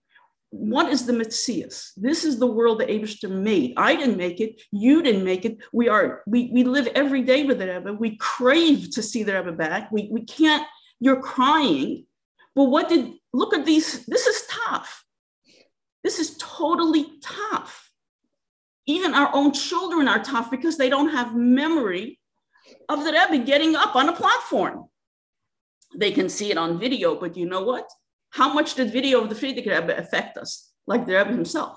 what 0.51 0.93
is 0.93 1.07
the 1.07 1.13
Metzias? 1.13 1.93
This 1.97 2.25
is 2.25 2.39
the 2.39 2.47
world 2.47 2.81
that 2.81 2.89
Abishter 2.89 3.31
made. 3.31 3.75
I 3.77 3.97
didn't 3.97 4.17
make 4.17 4.41
it. 4.41 4.63
You 4.71 5.03
didn't 5.03 5.25
make 5.25 5.45
it. 5.45 5.59
We 5.73 5.89
are, 5.89 6.23
we, 6.27 6.51
we 6.53 6.65
live 6.65 6.89
every 6.95 7.23
day 7.23 7.45
with 7.45 7.59
the 7.59 7.67
Rebbe. 7.67 7.93
We 7.93 8.17
crave 8.17 8.91
to 8.93 9.03
see 9.03 9.23
the 9.23 9.35
Rebbe 9.35 9.53
back. 9.53 9.91
We, 9.91 10.09
we 10.11 10.25
can't, 10.25 10.67
you're 11.01 11.21
crying. 11.21 12.07
Well, 12.55 12.71
what 12.71 12.89
did, 12.89 13.13
look 13.33 13.55
at 13.55 13.67
these, 13.67 14.07
this 14.07 14.27
is 14.27 14.47
tough. 14.49 15.05
This 16.07 16.21
is 16.21 16.37
totally 16.39 17.05
tough. 17.21 17.91
Even 18.87 19.13
our 19.13 19.29
own 19.35 19.53
children 19.53 20.07
are 20.07 20.23
tough 20.23 20.53
because 20.53 20.79
they 20.79 20.89
don't 20.89 21.09
have 21.09 21.35
memory 21.35 22.21
of 22.89 23.03
the 23.03 23.11
Rebbe 23.11 23.45
getting 23.45 23.75
up 23.75 23.97
on 23.97 24.09
a 24.09 24.13
platform. 24.13 24.85
They 25.97 26.13
can 26.13 26.29
see 26.29 26.53
it 26.53 26.59
on 26.59 26.79
video, 26.79 27.17
but 27.17 27.37
you 27.37 27.45
know 27.45 27.65
what? 27.65 27.91
How 28.31 28.55
much 28.55 28.77
did 28.77 28.93
video 28.93 29.21
of 29.21 29.31
the 29.31 29.35
Frierdiker 29.35 29.81
Rebbe 29.81 29.97
affect 29.97 30.39
us, 30.39 30.71
like 30.87 31.07
the 31.07 31.17
Rebbe 31.17 31.33
himself? 31.33 31.77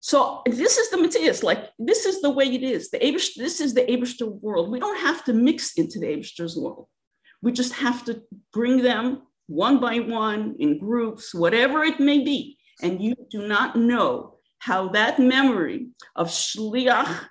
So 0.00 0.42
this 0.44 0.76
is 0.76 0.90
the 0.90 0.98
Metzias, 0.98 1.42
like 1.42 1.70
this 1.78 2.04
is 2.04 2.20
the 2.20 2.28
way 2.28 2.44
it 2.54 2.62
is. 2.62 2.90
The 2.90 2.98
Abish, 2.98 3.34
this 3.34 3.62
is 3.62 3.72
the 3.72 3.86
Abishter 3.86 4.28
world. 4.42 4.70
We 4.70 4.78
don't 4.78 5.00
have 5.00 5.24
to 5.24 5.32
mix 5.32 5.72
into 5.78 5.98
the 5.98 6.08
Abishter's 6.08 6.54
world. 6.54 6.86
We 7.40 7.50
just 7.50 7.72
have 7.72 8.04
to 8.04 8.20
bring 8.52 8.82
them 8.82 9.22
one 9.46 9.80
by 9.80 10.00
one 10.00 10.54
in 10.58 10.78
groups, 10.78 11.34
whatever 11.34 11.82
it 11.82 11.98
may 11.98 12.18
be. 12.22 12.57
And 12.82 13.02
you 13.02 13.14
do 13.30 13.46
not 13.46 13.76
know 13.76 14.38
how 14.58 14.88
that 14.88 15.18
memory 15.18 15.88
of 16.14 16.28
Shliach 16.28 17.26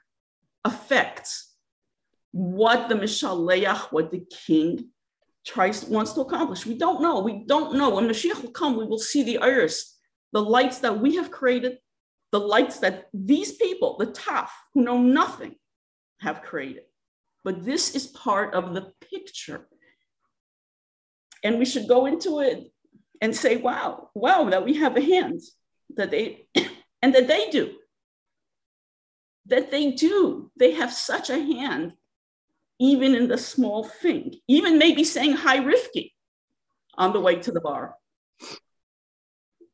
affects 0.63 1.53
what 2.31 2.89
the 2.89 2.95
Mishaleach, 2.95 3.91
what 3.91 4.11
the 4.11 4.25
king 4.45 4.89
tries 5.45 5.85
wants 5.85 6.13
to 6.13 6.21
accomplish. 6.21 6.65
We 6.65 6.77
don't 6.77 7.01
know. 7.01 7.21
We 7.21 7.45
don't 7.45 7.75
know. 7.75 7.91
When 7.95 8.07
Mashiach 8.07 8.41
will 8.41 8.51
come, 8.51 8.77
we 8.77 8.85
will 8.85 8.99
see 8.99 9.23
the 9.23 9.37
iris, 9.37 9.97
the 10.33 10.41
lights 10.41 10.79
that 10.79 10.99
we 10.99 11.15
have 11.15 11.31
created, 11.31 11.79
the 12.31 12.39
lights 12.39 12.79
that 12.79 13.07
these 13.13 13.53
people, 13.53 13.97
the 13.97 14.07
Taf, 14.07 14.49
who 14.73 14.83
know 14.83 14.97
nothing, 15.01 15.55
have 16.19 16.41
created. 16.41 16.83
But 17.43 17.63
this 17.63 17.95
is 17.95 18.07
part 18.07 18.53
of 18.53 18.73
the 18.73 18.91
picture. 19.09 19.67
And 21.43 21.59
we 21.59 21.65
should 21.65 21.87
go 21.87 22.05
into 22.07 22.41
it 22.41 22.71
and 23.21 23.35
say, 23.35 23.57
wow, 23.57 24.09
wow, 24.13 24.49
that 24.49 24.65
we 24.65 24.75
have 24.75 24.95
a 24.95 25.01
hand 25.01 25.41
that 25.95 26.11
they 26.11 26.47
and 27.01 27.13
that 27.15 27.27
they 27.27 27.49
do. 27.49 27.75
That 29.47 29.71
they 29.71 29.91
do. 29.91 30.51
They 30.57 30.71
have 30.71 30.91
such 30.91 31.29
a 31.29 31.37
hand 31.37 31.93
even 32.79 33.15
in 33.15 33.27
the 33.27 33.37
small 33.37 33.83
thing, 33.83 34.35
even 34.47 34.77
maybe 34.77 35.03
saying 35.03 35.33
hi, 35.33 35.59
Rifki, 35.59 36.11
on 36.95 37.13
the 37.13 37.19
way 37.19 37.35
to 37.37 37.51
the 37.51 37.61
bar. 37.61 37.95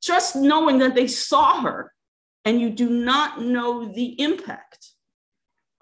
Just 0.01 0.35
knowing 0.35 0.79
that 0.79 0.95
they 0.95 1.07
saw 1.07 1.61
her 1.61 1.93
and 2.45 2.59
you 2.59 2.69
do 2.69 2.89
not 2.89 3.41
know 3.41 3.91
the 3.91 4.19
impact. 4.21 4.89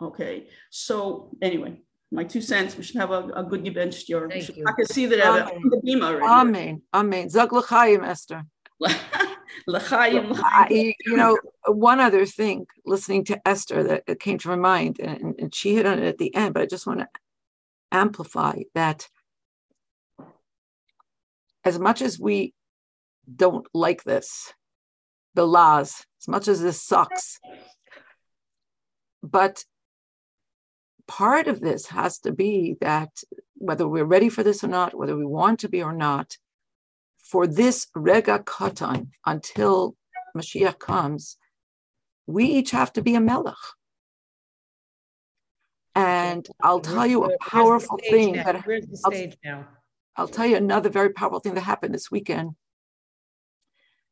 Okay, 0.02 0.48
so 0.72 1.30
anyway, 1.42 1.80
my 2.12 2.24
two 2.24 2.42
cents. 2.42 2.78
We 2.78 2.84
should 2.84 2.98
have 2.98 3.12
a, 3.12 3.28
a 3.36 3.44
good 3.44 3.64
gebench 3.64 4.10
your. 4.10 4.32
I 4.32 4.74
can 4.74 4.86
see 4.86 5.06
that 5.08 5.20
Amen. 5.26 5.70
the 5.70 5.82
beam 5.84 6.04
already. 6.04 6.26
Amen. 6.26 6.82
Amen. 6.94 7.30
Zag 7.30 7.54
l'chaim, 7.54 8.04
Esther. 8.04 8.44
l'chaim. 9.68 10.34
You 10.70 11.18
know, 11.18 11.38
one 11.68 12.00
other 12.00 12.26
thing, 12.26 12.68
listening 12.86 13.26
to 13.26 13.48
Esther, 13.48 13.84
that 13.84 14.20
came 14.20 14.38
to 14.40 14.50
my 14.50 14.56
mind, 14.56 15.00
and, 15.00 15.36
and 15.40 15.56
she 15.56 15.76
hit 15.76 15.86
on 15.86 16.00
it 16.00 16.08
at 16.08 16.18
the 16.18 16.36
end, 16.36 16.54
but 16.54 16.64
I 16.64 16.66
just 16.66 16.86
want 16.86 17.00
to 17.00 17.08
amplify 17.92 18.62
that 18.76 19.08
as 21.64 21.80
much 21.80 22.02
as 22.02 22.20
we 22.20 22.54
don't 23.34 23.68
like 23.74 24.04
this, 24.04 24.54
the 25.36 25.46
laws, 25.46 26.06
as 26.22 26.28
much 26.28 26.48
as 26.48 26.62
this 26.62 26.82
sucks, 26.82 27.40
but 29.24 29.64
part 31.12 31.50
of 31.50 31.60
this 31.60 31.88
has 31.88 32.20
to 32.20 32.32
be 32.32 32.78
that 32.80 33.10
whether 33.56 33.86
we're 33.86 34.06
ready 34.06 34.30
for 34.30 34.44
this 34.44 34.64
or 34.64 34.70
not, 34.70 34.98
whether 34.98 35.18
we 35.18 35.26
want 35.26 35.60
to 35.60 35.68
be 35.68 35.84
or 35.84 35.92
not, 35.92 36.38
for 37.18 37.46
this 37.46 37.88
rega 37.94 38.40
katan 38.40 39.10
until 39.26 39.98
Mashiach 40.38 40.80
comes, 40.80 41.36
we 42.28 42.46
each 42.46 42.72
have 42.72 42.94
to 42.94 43.02
be 43.02 43.16
a 43.16 43.20
melech. 43.20 43.66
And 45.96 46.48
I'll 46.64 46.80
tell 46.80 47.06
you 47.06 47.26
a 47.26 47.38
powerful 47.40 48.00
thing 48.10 48.32
now? 48.36 48.44
that 48.44 48.66
Where's 48.66 48.88
the 48.88 48.96
stage 48.96 49.38
I'll, 49.44 49.52
now? 49.52 49.68
I'll 50.16 50.30
tell 50.30 50.46
you 50.46 50.56
another 50.56 50.90
very 50.90 51.10
powerful 51.10 51.42
thing 51.42 51.56
that 51.56 51.62
happened 51.62 51.94
this 51.94 52.10
weekend. 52.10 52.52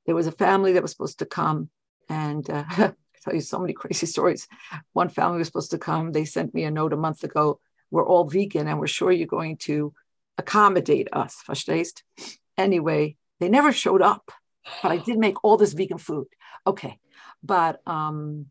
There 0.06 0.16
was 0.16 0.28
a 0.28 0.34
family 0.34 0.74
that 0.74 0.82
was 0.82 0.92
supposed 0.92 1.20
to 1.20 1.26
come, 1.26 1.70
and 2.10 2.50
uh, 2.50 2.92
tell 3.24 3.34
you 3.34 3.42
so 3.42 3.60
many 3.60 3.74
crazy 3.82 4.06
stories. 4.06 4.48
One 4.94 5.10
family 5.10 5.38
was 5.40 5.48
supposed 5.48 5.72
to 5.72 5.78
come. 5.78 6.12
They 6.12 6.26
sent 6.26 6.54
me 6.54 6.64
a 6.64 6.72
note 6.72 6.94
a 6.94 6.98
month 6.98 7.24
ago. 7.24 7.60
We're 7.92 8.08
all 8.08 8.26
vegan, 8.26 8.68
and 8.68 8.80
we're 8.80 8.88
sure 8.88 9.12
you're 9.12 9.28
going 9.28 9.58
to 9.58 9.94
accommodate 10.38 11.10
us. 11.12 11.42
Verstehst? 11.48 12.04
Anyway, 12.58 13.16
they 13.40 13.50
never 13.50 13.72
showed 13.72 14.02
up, 14.02 14.32
but 14.84 14.92
I 14.92 14.98
did 15.06 15.18
make 15.18 15.44
all 15.44 15.58
this 15.58 15.74
vegan 15.74 15.98
food. 15.98 16.28
Okay, 16.68 17.00
but 17.44 17.82
um, 17.88 18.48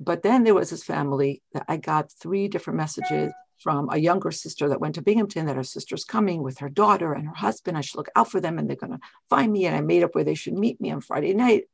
but 0.00 0.22
then 0.22 0.44
there 0.44 0.54
was 0.54 0.70
this 0.70 0.84
family 0.84 1.42
that 1.52 1.64
I 1.68 1.76
got 1.76 2.12
three 2.12 2.48
different 2.48 2.76
messages 2.76 3.32
from 3.58 3.88
a 3.90 3.96
younger 3.96 4.30
sister 4.30 4.68
that 4.68 4.80
went 4.80 4.94
to 4.96 5.02
Binghamton 5.02 5.46
that 5.46 5.56
her 5.56 5.64
sister's 5.64 6.04
coming 6.04 6.42
with 6.42 6.58
her 6.58 6.68
daughter 6.68 7.12
and 7.12 7.26
her 7.26 7.34
husband. 7.34 7.76
I 7.76 7.80
should 7.80 7.96
look 7.96 8.10
out 8.14 8.30
for 8.30 8.40
them 8.40 8.58
and 8.58 8.68
they're 8.68 8.76
going 8.76 8.92
to 8.92 9.00
find 9.30 9.52
me. 9.52 9.66
And 9.66 9.74
I 9.74 9.80
made 9.80 10.02
up 10.02 10.14
where 10.14 10.24
they 10.24 10.34
should 10.34 10.54
meet 10.54 10.80
me 10.80 10.90
on 10.90 11.00
Friday 11.00 11.32
night. 11.32 11.64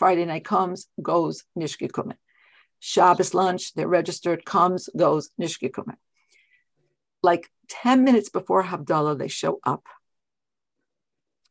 Friday 0.00 0.24
night 0.24 0.46
comes, 0.46 0.86
goes 1.02 1.44
Nishki 1.58 1.90
Kumen. 1.90 2.16
Shabbos 2.78 3.34
lunch, 3.34 3.74
they're 3.74 3.86
registered, 3.86 4.46
comes, 4.46 4.88
goes 4.96 5.28
Nishki 5.38 5.70
Kumen. 5.70 5.98
Like 7.22 7.50
10 7.68 8.02
minutes 8.02 8.30
before 8.30 8.64
Havdalah, 8.64 9.18
they 9.18 9.28
show 9.28 9.60
up. 9.62 9.86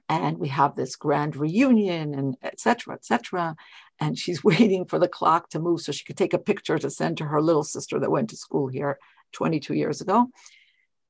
And 0.10 0.40
we 0.40 0.48
have 0.48 0.76
this 0.76 0.96
grand 0.96 1.36
reunion 1.36 2.16
and 2.16 2.38
etc. 2.42 2.96
etc 2.96 3.56
and 4.00 4.18
she's 4.18 4.44
waiting 4.52 4.86
for 4.86 4.98
the 4.98 5.08
clock 5.08 5.50
to 5.50 5.60
move 5.60 5.82
so 5.82 5.92
she 5.92 6.04
could 6.04 6.18
take 6.18 6.34
a 6.34 6.40
picture 6.40 6.80
to 6.80 6.90
send 6.90 7.18
to 7.18 7.26
her 7.26 7.44
little 7.44 7.64
sister 7.64 8.00
that 8.00 8.10
went 8.10 8.32
to 8.32 8.38
school 8.38 8.68
here 8.68 8.98
22 9.34 9.76
years 9.76 10.02
ago. 10.02 10.28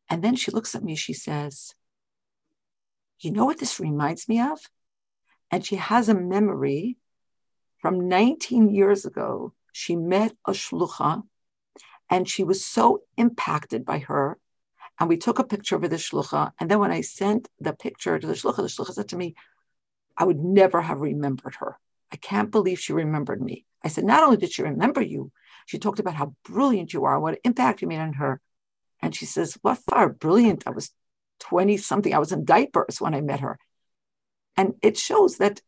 And 0.09 0.21
then 0.21 0.35
she 0.35 0.51
looks 0.51 0.75
at 0.75 0.83
me, 0.83 0.95
she 0.95 1.13
says, 1.13 1.73
You 3.21 3.31
know 3.31 3.45
what 3.45 3.59
this 3.59 3.79
reminds 3.79 4.27
me 4.27 4.41
of? 4.41 4.59
And 5.51 5.65
she 5.65 5.77
has 5.77 6.09
a 6.09 6.13
memory 6.13 6.97
from 7.79 8.07
19 8.07 8.69
years 8.69 9.05
ago. 9.05 9.53
She 9.71 9.95
met 9.95 10.33
a 10.45 10.51
shlucha 10.51 11.23
and 12.09 12.27
she 12.27 12.43
was 12.43 12.65
so 12.65 13.03
impacted 13.17 13.85
by 13.85 13.99
her. 13.99 14.37
And 14.99 15.07
we 15.07 15.17
took 15.17 15.39
a 15.39 15.43
picture 15.43 15.75
of 15.75 15.81
the 15.83 15.89
shlucha. 15.89 16.51
And 16.59 16.69
then 16.69 16.79
when 16.79 16.91
I 16.91 17.01
sent 17.01 17.47
the 17.59 17.73
picture 17.73 18.19
to 18.19 18.27
the 18.27 18.33
shlucha, 18.33 18.57
the 18.57 18.63
shlucha 18.63 18.93
said 18.93 19.09
to 19.09 19.17
me, 19.17 19.35
I 20.17 20.25
would 20.25 20.39
never 20.39 20.81
have 20.81 20.99
remembered 20.99 21.55
her. 21.59 21.77
I 22.11 22.17
can't 22.17 22.51
believe 22.51 22.79
she 22.79 22.91
remembered 22.93 23.41
me. 23.41 23.65
I 23.83 23.87
said, 23.87 24.03
Not 24.03 24.23
only 24.23 24.37
did 24.37 24.51
she 24.51 24.63
remember 24.63 25.01
you, 25.01 25.31
she 25.65 25.77
talked 25.77 25.99
about 25.99 26.15
how 26.15 26.35
brilliant 26.43 26.93
you 26.93 27.05
are, 27.05 27.19
what 27.19 27.39
impact 27.43 27.81
you 27.81 27.87
made 27.87 27.99
on 27.99 28.13
her. 28.13 28.41
And 29.01 29.15
she 29.15 29.25
says, 29.25 29.57
What 29.61 29.77
far 29.77 30.09
brilliant. 30.09 30.63
I 30.65 30.71
was 30.71 30.91
20 31.39 31.77
something. 31.77 32.13
I 32.13 32.19
was 32.19 32.33
in 32.33 32.43
diapers 32.43 32.99
when 32.99 33.13
I 33.13 33.21
met 33.21 33.39
her. 33.39 33.57
And 34.57 34.73
it 34.81 34.97
shows 34.97 35.37
that 35.37 35.61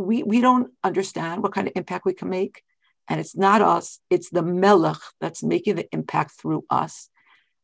we, 0.00 0.22
we 0.22 0.40
don't 0.40 0.72
understand 0.82 1.42
what 1.42 1.54
kind 1.54 1.68
of 1.68 1.72
impact 1.76 2.04
we 2.04 2.14
can 2.14 2.28
make. 2.28 2.62
And 3.08 3.20
it's 3.20 3.36
not 3.36 3.60
us, 3.60 3.98
it's 4.08 4.30
the 4.30 4.42
melech 4.42 4.98
that's 5.20 5.42
making 5.42 5.76
the 5.76 5.88
impact 5.92 6.32
through 6.40 6.64
us. 6.70 7.08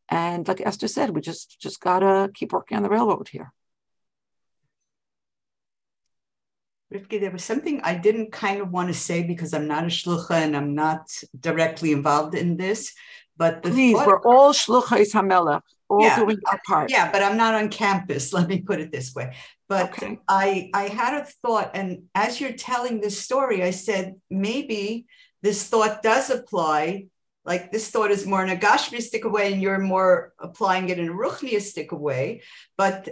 And 0.09 0.47
like 0.47 0.61
Esther 0.61 0.89
said, 0.89 1.11
we 1.11 1.21
just 1.21 1.61
just 1.61 1.81
gotta 1.81 2.31
keep 2.35 2.53
working 2.53 2.77
on 2.77 2.83
the 2.83 2.89
railroad 2.89 3.29
here. 3.29 3.53
Rivki, 6.93 7.21
there 7.21 7.33
was 7.33 7.43
something 7.43 7.81
I 7.83 7.95
didn't 7.95 8.31
kind 8.31 8.61
of 8.61 8.71
want 8.71 8.89
to 8.89 8.95
say 8.95 9.25
because 9.25 9.53
I'm 9.53 9.67
not 9.67 9.85
a 9.85 9.89
shlucha 9.89 10.31
and 10.31 10.57
I'm 10.57 10.75
not 10.75 11.11
directly 11.39 11.91
involved 11.91 12.37
in 12.37 12.57
this. 12.57 12.95
But 13.37 13.63
please, 13.63 13.95
we're 13.95 14.23
all 14.23 14.53
shluchas 14.53 15.13
hamelech, 15.13 15.63
all 15.89 16.01
yeah, 16.01 16.17
doing 16.17 16.39
our 16.47 16.61
part. 16.67 16.91
Yeah, 16.91 17.11
but 17.11 17.23
I'm 17.23 17.37
not 17.37 17.55
on 17.55 17.69
campus. 17.69 18.33
Let 18.37 18.49
me 18.49 18.61
put 18.61 18.81
it 18.81 18.93
this 18.93 19.15
way. 19.15 19.35
But 19.69 19.93
okay. 19.95 20.19
I 20.29 20.71
I 20.73 20.85
had 20.85 21.15
a 21.15 21.27
thought, 21.43 21.73
and 21.75 22.05
as 22.15 22.41
you're 22.41 22.53
telling 22.53 23.01
this 23.01 23.21
story, 23.21 23.63
I 23.63 23.73
said 23.73 24.15
maybe 24.31 25.07
this 25.43 25.69
thought 25.69 26.03
does 26.03 26.31
apply. 26.31 27.07
Like 27.45 27.71
this 27.71 27.91
thought 27.91 28.11
is 28.11 28.27
more 28.27 28.43
in 28.43 28.51
a 28.51 28.57
gashmistic 28.57 29.31
way, 29.31 29.53
and 29.53 29.63
you're 29.63 29.79
more 29.79 30.33
applying 30.39 30.89
it 30.89 30.99
in 30.99 31.09
a 31.09 31.13
ruchniistic 31.13 31.93
way. 31.93 32.43
But 32.77 33.09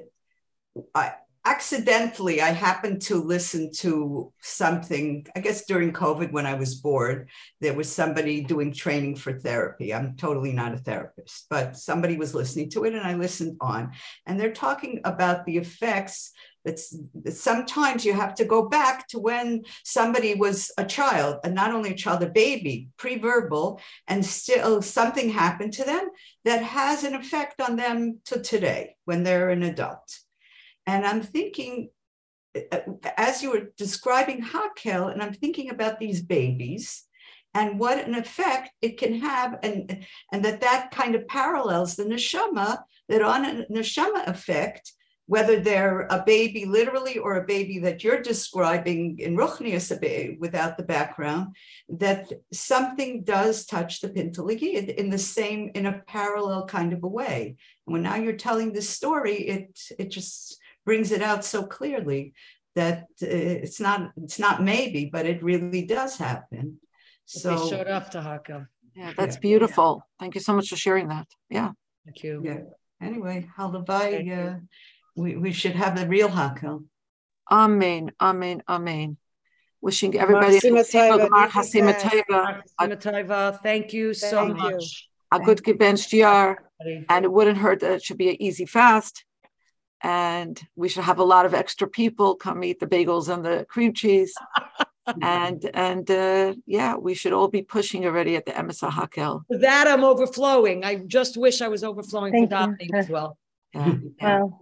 I, 0.94 1.14
accidentally 1.46 2.40
i 2.40 2.50
happened 2.50 3.02
to 3.02 3.16
listen 3.16 3.70
to 3.70 4.32
something 4.40 5.26
i 5.36 5.40
guess 5.40 5.66
during 5.66 5.92
covid 5.92 6.32
when 6.32 6.46
i 6.46 6.54
was 6.54 6.76
bored 6.76 7.28
there 7.60 7.74
was 7.74 7.90
somebody 7.90 8.42
doing 8.42 8.72
training 8.72 9.14
for 9.14 9.38
therapy 9.38 9.92
i'm 9.92 10.16
totally 10.16 10.52
not 10.52 10.74
a 10.74 10.78
therapist 10.78 11.46
but 11.50 11.76
somebody 11.76 12.16
was 12.16 12.34
listening 12.34 12.70
to 12.70 12.84
it 12.84 12.94
and 12.94 13.06
i 13.06 13.14
listened 13.14 13.56
on 13.60 13.90
and 14.26 14.40
they're 14.40 14.52
talking 14.52 15.00
about 15.04 15.44
the 15.44 15.56
effects 15.56 16.32
It's 16.64 16.96
sometimes 17.28 18.04
you 18.04 18.14
have 18.14 18.34
to 18.36 18.44
go 18.44 18.68
back 18.68 19.06
to 19.08 19.18
when 19.18 19.64
somebody 19.84 20.34
was 20.34 20.72
a 20.78 20.84
child, 20.84 21.40
and 21.44 21.54
not 21.54 21.72
only 21.72 21.90
a 21.90 21.94
child, 21.94 22.22
a 22.22 22.30
baby, 22.30 22.88
pre-verbal, 22.96 23.80
and 24.08 24.24
still 24.24 24.80
something 24.80 25.28
happened 25.28 25.74
to 25.74 25.84
them 25.84 26.08
that 26.44 26.62
has 26.62 27.04
an 27.04 27.14
effect 27.14 27.60
on 27.60 27.76
them 27.76 28.20
to 28.24 28.40
today 28.40 28.96
when 29.04 29.22
they're 29.24 29.50
an 29.50 29.62
adult. 29.62 30.23
And 30.86 31.06
I'm 31.06 31.23
thinking, 31.23 31.90
uh, 32.73 32.81
as 33.16 33.43
you 33.43 33.51
were 33.51 33.73
describing 33.77 34.43
Hakel, 34.43 35.12
and 35.12 35.23
I'm 35.23 35.35
thinking 35.35 35.70
about 35.70 35.98
these 35.98 36.23
babies 36.23 37.05
and 37.55 37.78
what 37.78 38.05
an 38.05 38.15
effect 38.15 38.70
it 38.82 38.98
can 38.98 39.20
have, 39.20 39.59
and, 39.62 40.05
and 40.32 40.44
that 40.44 40.61
that 40.61 40.90
kind 40.90 41.15
of 41.15 41.28
parallels 41.28 41.94
the 41.94 42.05
neshama, 42.05 42.82
that 43.09 43.23
on 43.23 43.44
a 43.44 43.65
neshama 43.70 44.27
effect, 44.27 44.93
whether 45.27 45.59
they're 45.59 46.06
a 46.11 46.23
baby 46.27 46.66
literally 46.66 47.16
or 47.16 47.36
a 47.36 47.47
baby 47.47 47.78
that 47.78 48.05
you're 48.05 48.20
describing 48.20 49.19
in 49.19 49.36
Ruchnius 49.36 50.39
without 50.39 50.77
the 50.77 50.82
background, 50.82 51.56
that 51.89 52.31
something 52.52 53.24
does 53.24 53.65
touch 53.65 54.01
the 54.01 54.11
Pintaligi 54.11 54.74
in 54.94 55.09
the 55.09 55.19
same, 55.19 55.70
in 55.74 55.86
a 55.86 56.02
parallel 56.06 56.66
kind 56.66 56.93
of 56.93 57.02
a 57.05 57.09
way. 57.09 57.56
And 57.86 57.93
when 57.93 58.02
now 58.02 58.16
you're 58.16 58.35
telling 58.35 58.73
this 58.73 58.90
story, 58.90 59.36
it 59.48 59.81
it 59.98 60.11
just 60.11 60.61
brings 60.85 61.12
it 61.12 61.23
out 61.23 61.44
so 61.44 61.65
clearly 61.65 62.35
that 62.74 63.05
uh, 63.23 63.27
it's 63.27 63.81
not 63.81 64.12
it's 64.16 64.39
not 64.39 64.62
maybe, 64.62 65.06
but 65.06 65.27
it 65.27 65.43
really 65.43 65.85
does 65.86 66.16
happen. 66.16 66.78
So 67.24 67.56
they 67.56 67.70
showed 67.70 67.89
up 67.89 68.11
to 68.11 68.19
Hakhel. 68.19 68.66
Yeah, 68.94 69.12
that's 69.16 69.36
yeah. 69.36 69.40
beautiful. 69.40 70.06
Thank 70.20 70.35
you 70.35 70.40
so 70.40 70.52
much 70.55 70.69
for 70.69 70.77
sharing 70.77 71.09
that. 71.09 71.27
Yeah. 71.48 71.73
Thank 72.05 72.23
you. 72.23 72.43
Yeah. 72.44 72.61
Anyway, 73.01 73.48
Halevai, 73.59 74.56
uh, 74.56 74.59
we, 75.16 75.36
we 75.36 75.52
should 75.52 75.73
have 75.73 75.98
the 75.98 76.06
real 76.06 76.28
Hakhel. 76.28 76.85
Amen. 77.51 78.12
Amen. 78.20 78.62
Amen. 78.69 79.16
Wishing 79.81 80.16
everybody 80.16 80.61
Thank 83.62 83.93
you 83.93 84.15
so 84.15 84.47
Thank 84.47 84.56
much. 84.56 84.73
You. 84.73 85.39
A 85.39 85.40
good 85.40 85.62
gebenst 85.62 86.12
year. 86.12 86.62
And 87.09 87.24
it 87.24 87.32
wouldn't 87.32 87.59
hurt 87.59 87.81
that 87.81 87.93
it 87.93 88.02
should 88.02 88.19
be 88.19 88.31
an 88.31 88.40
easy 88.40 88.66
fast. 88.66 89.24
And 90.05 90.60
we 90.76 90.90
should 90.90 91.05
have 91.05 91.18
a 91.18 91.24
lot 91.24 91.47
of 91.47 91.55
extra 91.55 91.89
people 91.89 92.36
come 92.36 92.62
eat 92.62 92.78
the 92.78 92.86
bagels 92.86 93.32
and 93.32 93.44
the 93.44 93.66
cream 93.68 93.94
cheese. 93.94 94.35
and 95.22 95.68
and 95.74 96.10
uh, 96.10 96.55
yeah, 96.66 96.94
we 96.94 97.14
should 97.14 97.32
all 97.32 97.48
be 97.48 97.62
pushing 97.62 98.05
already 98.05 98.36
at 98.36 98.44
the 98.44 98.52
Emesa 98.52 98.90
Hakhel. 98.90 99.43
For 99.48 99.59
that, 99.59 99.89
I'm 99.89 100.05
overflowing. 100.05 100.85
I 100.85 100.97
just 100.97 101.39
wish 101.39 101.62
I 101.62 101.68
was 101.68 101.82
overflowing 101.82 102.32
Thank 102.32 102.51
for 102.51 102.66
that 102.66 102.76
as 102.94 103.09
well. 103.09 103.39
Yeah. 103.74 103.94
Well, 104.20 104.60